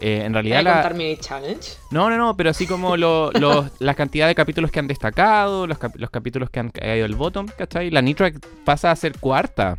eh, 0.00 0.22
en 0.24 0.32
Voy 0.32 0.42
realidad 0.42 0.62
la, 0.64 0.72
contar 0.74 0.94
mi 0.94 1.16
challenge. 1.16 1.72
no, 1.92 2.10
no, 2.10 2.16
no, 2.16 2.36
pero 2.36 2.50
así 2.50 2.66
como 2.66 2.96
lo- 2.96 3.30
los- 3.40 3.66
la 3.80 3.94
cantidad 3.94 4.26
de 4.26 4.34
capítulos 4.34 4.70
que 4.70 4.78
han 4.80 4.88
destacado, 4.88 5.66
los, 5.66 5.78
cap- 5.78 5.94
los 5.96 6.10
capítulos 6.10 6.50
que 6.50 6.60
han 6.60 6.70
caído 6.70 7.06
el 7.06 7.14
bottom, 7.14 7.46
¿cachai? 7.56 7.90
La 7.90 8.02
Nitra 8.02 8.32
pasa 8.64 8.90
a 8.90 8.96
ser 8.96 9.18
cuarta. 9.18 9.78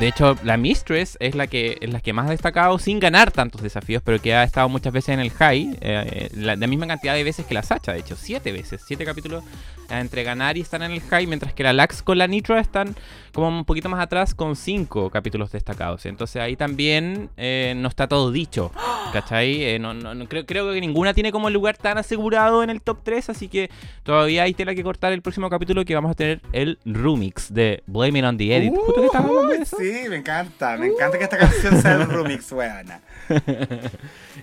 De 0.00 0.06
hecho, 0.06 0.36
la 0.44 0.56
Mistress 0.56 1.16
es 1.18 1.34
la 1.34 1.48
que 1.48 1.76
es 1.80 1.92
la 1.92 2.00
que 2.00 2.12
más 2.12 2.28
ha 2.28 2.30
destacado 2.30 2.78
sin 2.78 3.00
ganar 3.00 3.32
tantos 3.32 3.62
desafíos, 3.62 4.00
pero 4.04 4.20
que 4.20 4.32
ha 4.32 4.44
estado 4.44 4.68
muchas 4.68 4.92
veces 4.92 5.08
en 5.08 5.18
el 5.18 5.30
high, 5.32 5.76
eh, 5.80 6.30
la, 6.34 6.54
misma 6.68 6.86
cantidad 6.86 7.14
de 7.14 7.24
veces 7.24 7.46
que 7.46 7.54
la 7.54 7.64
Sacha, 7.64 7.92
de 7.92 7.98
hecho, 7.98 8.14
siete 8.14 8.52
veces, 8.52 8.80
siete 8.86 9.04
capítulos 9.04 9.42
entre 9.90 10.22
ganar 10.22 10.56
y 10.56 10.60
estar 10.60 10.80
en 10.82 10.92
el 10.92 11.00
high, 11.00 11.26
mientras 11.26 11.52
que 11.52 11.64
la 11.64 11.72
Lax 11.72 12.02
con 12.02 12.16
la 12.16 12.28
Nitra 12.28 12.60
están 12.60 12.94
como 13.32 13.48
un 13.48 13.64
poquito 13.64 13.88
más 13.88 14.00
atrás 14.00 14.34
con 14.34 14.56
cinco 14.56 15.10
capítulos 15.10 15.52
destacados. 15.52 16.06
Entonces 16.06 16.40
ahí 16.42 16.56
también 16.56 17.30
eh, 17.36 17.74
no 17.76 17.88
está 17.88 18.08
todo 18.08 18.30
dicho, 18.32 18.70
¿cachai? 19.12 19.62
Eh, 19.64 19.78
no, 19.78 19.94
no- 19.94 20.14
no- 20.14 20.26
creo, 20.28 20.46
creo 20.46 20.72
que 20.72 20.80
ninguna 20.80 21.14
tiene 21.14 21.32
como 21.32 21.48
el 21.48 21.54
lugar 21.54 21.76
tan 21.76 21.98
asegurado 21.98 22.62
en 22.62 22.70
el 22.70 22.80
top 22.82 22.98
3, 23.02 23.30
así 23.30 23.48
que 23.48 23.70
todavía 24.02 24.42
hay 24.44 24.54
tela 24.54 24.74
que 24.74 24.82
cortar 24.82 25.12
el 25.12 25.22
próximo 25.22 25.48
capítulo 25.50 25.84
que 25.84 25.94
vamos 25.94 26.10
a 26.12 26.14
tener 26.14 26.40
el 26.52 26.78
remix 26.84 27.52
de 27.52 27.82
Blame 27.86 28.18
It 28.18 28.24
on 28.24 28.36
the 28.38 28.56
Edit. 28.56 28.74
Justo 28.74 28.94
que 29.00 29.06
estábamos 29.06 29.30
hablando 29.30 29.52
de 29.52 29.58
Uy, 29.58 29.62
eso. 29.62 29.76
sí, 29.78 30.08
me 30.08 30.16
encanta. 30.16 30.76
Me 30.76 30.86
encanta 30.86 31.18
que 31.18 31.24
esta 31.24 31.38
canción 31.38 31.80
sea 31.80 31.94
el 31.94 32.06
remix, 32.08 32.50
weona. 32.52 33.00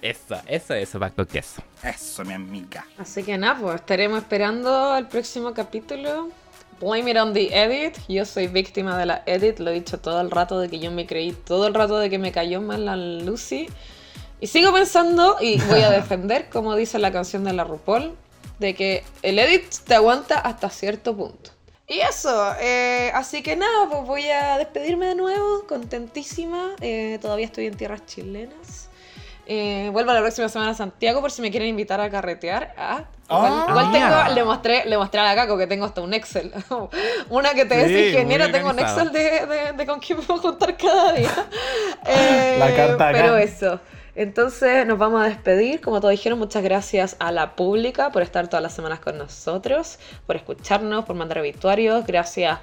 Esa, 0.01 0.43
esa, 0.47 0.99
va 0.99 1.09
con 1.09 1.25
queso. 1.25 1.61
Eso, 1.83 2.23
mi 2.25 2.33
amiga. 2.33 2.85
Así 2.97 3.23
que 3.23 3.37
nada, 3.37 3.57
pues 3.59 3.75
estaremos 3.75 4.19
esperando 4.19 4.97
el 4.97 5.07
próximo 5.07 5.53
capítulo. 5.53 6.29
Blame 6.79 7.11
it 7.11 7.17
on 7.17 7.33
the 7.33 7.49
edit. 7.53 7.97
Yo 8.07 8.25
soy 8.25 8.47
víctima 8.47 8.97
de 8.97 9.05
la 9.05 9.23
edit. 9.25 9.59
Lo 9.59 9.71
he 9.71 9.73
dicho 9.73 9.99
todo 9.99 10.19
el 10.21 10.29
rato 10.31 10.59
de 10.59 10.69
que 10.69 10.79
yo 10.79 10.91
me 10.91 11.05
creí 11.05 11.31
todo 11.31 11.67
el 11.67 11.73
rato 11.73 11.97
de 11.97 12.09
que 12.09 12.19
me 12.19 12.31
cayó 12.31 12.61
mal 12.61 12.85
la 12.85 12.95
Lucy. 12.95 13.67
Y 14.41 14.47
sigo 14.47 14.73
pensando, 14.73 15.37
y 15.39 15.59
voy 15.61 15.81
a 15.81 15.89
defender, 16.01 16.49
como 16.49 16.75
dice 16.75 16.99
la 16.99 17.11
canción 17.11 17.43
de 17.45 17.53
la 17.53 17.63
RuPaul, 17.63 18.15
de 18.59 18.75
que 18.75 19.03
el 19.21 19.39
edit 19.39 19.63
te 19.85 19.95
aguanta 19.95 20.39
hasta 20.39 20.69
cierto 20.69 21.15
punto. 21.15 21.51
Y 21.87 21.99
eso, 21.99 22.53
eh, 22.59 23.11
así 23.13 23.43
que 23.43 23.55
nada, 23.55 23.87
pues 23.89 24.03
voy 24.05 24.27
a 24.27 24.57
despedirme 24.57 25.05
de 25.07 25.15
nuevo, 25.15 25.65
contentísima. 25.67 26.75
eh, 26.81 27.19
todavía 27.21 27.45
estoy 27.45 27.67
en 27.67 27.77
tierras 27.77 28.05
chilenas. 28.05 28.84
Eh, 29.47 29.89
vuelvo 29.91 30.11
la 30.11 30.21
próxima 30.21 30.49
semana 30.49 30.71
a 30.71 30.73
Santiago 30.73 31.21
por 31.21 31.31
si 31.31 31.41
me 31.41 31.51
quieren 31.51 31.69
invitar 31.69 32.01
a 32.01 32.09
carretear. 32.09 32.73
Ah, 32.77 33.03
igual, 33.29 33.53
Ah. 33.53 33.65
igual 33.69 33.91
tengo, 33.91 34.05
Ah. 34.07 34.29
le 34.29 34.43
mostré, 34.43 34.85
le 34.85 34.97
mostré 34.97 35.19
a 35.19 35.23
la 35.23 35.35
Caco 35.35 35.57
que 35.57 35.67
tengo 35.67 35.85
hasta 35.85 36.01
un 36.01 36.13
Excel. 36.13 36.51
Una 37.29 37.53
que 37.53 37.65
te 37.65 37.87
Sí, 37.87 37.93
dice 37.93 38.09
ingeniero, 38.09 38.49
tengo 38.51 38.69
un. 38.71 38.79
Excel 38.79 39.11
de, 39.11 39.45
de- 39.45 39.73
de 39.73 39.85
con 39.85 39.99
quién 39.99 40.19
a 40.19 40.37
juntar 40.37 40.75
cada 40.77 41.13
día. 41.13 41.29
Eh, 42.07 42.57
La 42.59 42.75
carta 42.75 43.09
acá. 43.09 43.19
Pero 43.19 43.37
eso. 43.37 43.79
Entonces 44.15 44.85
nos 44.87 44.97
vamos 44.97 45.21
a 45.21 45.25
despedir. 45.25 45.81
Como 45.81 45.99
todos 45.99 46.11
dijeron, 46.11 46.39
muchas 46.39 46.63
gracias 46.63 47.15
a 47.19 47.31
la 47.31 47.55
pública 47.55 48.11
por 48.11 48.21
estar 48.21 48.47
todas 48.47 48.63
las 48.63 48.73
semanas 48.73 48.99
con 48.99 49.17
nosotros, 49.17 49.99
por 50.25 50.35
escucharnos, 50.37 51.03
por 51.05 51.15
mandar 51.15 51.39
obituarios. 51.39 52.05
Gracias 52.07 52.59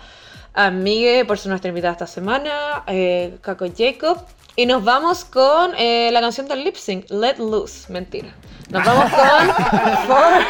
a 0.55 0.71
Migue 0.71 1.25
por 1.25 1.39
ser 1.39 1.51
nuestra 1.51 1.69
invitada 1.69 1.93
esta 1.93 2.07
semana, 2.07 2.85
eh, 2.87 3.37
Caco 3.41 3.67
Jacob. 3.77 4.19
Y 4.55 4.67
nos 4.67 4.85
vamos 4.85 5.25
con 5.25 5.73
eh, 5.79 6.11
la 6.13 6.21
canción 6.21 6.47
del 6.47 6.63
lip 6.65 6.77
sync, 6.77 7.11
Let 7.11 7.39
Loose. 7.39 7.91
Mentira. 7.91 8.29
Nos 8.69 8.85
vamos 8.85 9.11
con 9.11 9.49
For, 10.07 10.43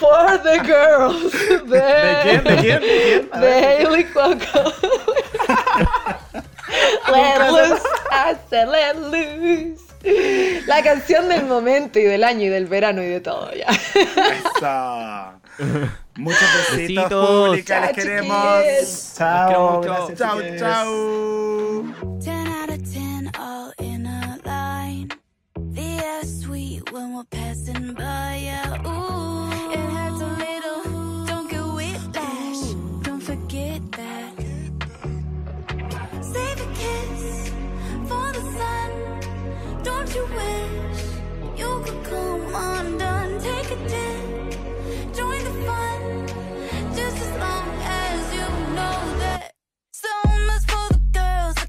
for 0.00 0.42
the 0.42 0.60
Girls. 0.60 1.32
De, 1.66 1.80
¿De 1.80 2.20
quién? 2.22 2.44
¿De 2.44 2.56
quién? 2.56 2.80
¿De 2.80 2.86
quién? 2.86 3.28
A 3.32 3.40
de 3.40 3.46
ver. 3.46 3.64
Hailey 3.64 4.04
Cuoco. 4.04 4.72
let 7.12 7.50
loose, 7.50 7.82
I 8.10 8.36
said 8.50 8.68
let 8.68 8.94
loose. 8.96 9.84
La 10.66 10.82
canción 10.82 11.28
del 11.30 11.46
momento 11.46 11.98
y 11.98 12.02
del 12.02 12.24
año 12.24 12.42
y 12.44 12.48
del 12.48 12.66
verano 12.66 13.02
y 13.02 13.06
de 13.06 13.20
todo 13.20 13.50
ya. 13.54 13.68
Eso. 13.68 15.40
Muchos 16.16 16.40
besitos, 16.70 17.04
Besitos. 17.04 17.46
pública, 17.46 17.80
les 17.80 17.92
queremos. 17.92 19.14
Chao. 19.16 19.50
Chao, 19.50 19.80
gracias, 19.80 20.18
Chao, 20.18 20.40
chao. 20.58 22.18
10 22.20 22.46
out 22.48 22.70
of 22.70 22.92
10, 22.92 23.30
all 23.38 23.72
in 23.78 24.06
a 24.06 24.38
line. 24.44 25.08
The 25.74 25.98
air's 26.04 26.40
sweet 26.42 26.90
when 26.92 27.14
we're 27.14 27.24
passing 27.30 27.94
by, 27.94 28.40
yeah. 28.42 28.80
Ooh, 28.86 29.50
it 29.72 29.78
hurts 29.78 30.20
a 30.20 30.26
little. 30.38 31.24
Don't 31.26 31.48
get 31.50 31.64
whiplash. 31.64 32.74
Don't 33.02 33.20
forget 33.22 33.80
that. 33.92 34.32
Save 36.22 36.60
a 36.60 36.66
kiss 36.74 37.50
for 38.08 38.32
the 38.32 38.42
sun. 38.58 38.90
Don't 39.82 40.14
you 40.14 40.26
wish 40.34 41.02
you 41.58 41.82
could 41.84 42.02
come 42.04 42.42
undone? 42.54 43.40
Take 43.40 43.70
a 43.70 43.76
dip, 43.88 44.23
Summer's 50.04 50.64
for 50.66 50.88
the 50.92 51.00
girls, 51.12 51.54
the 51.54 51.60
girls 51.60 51.63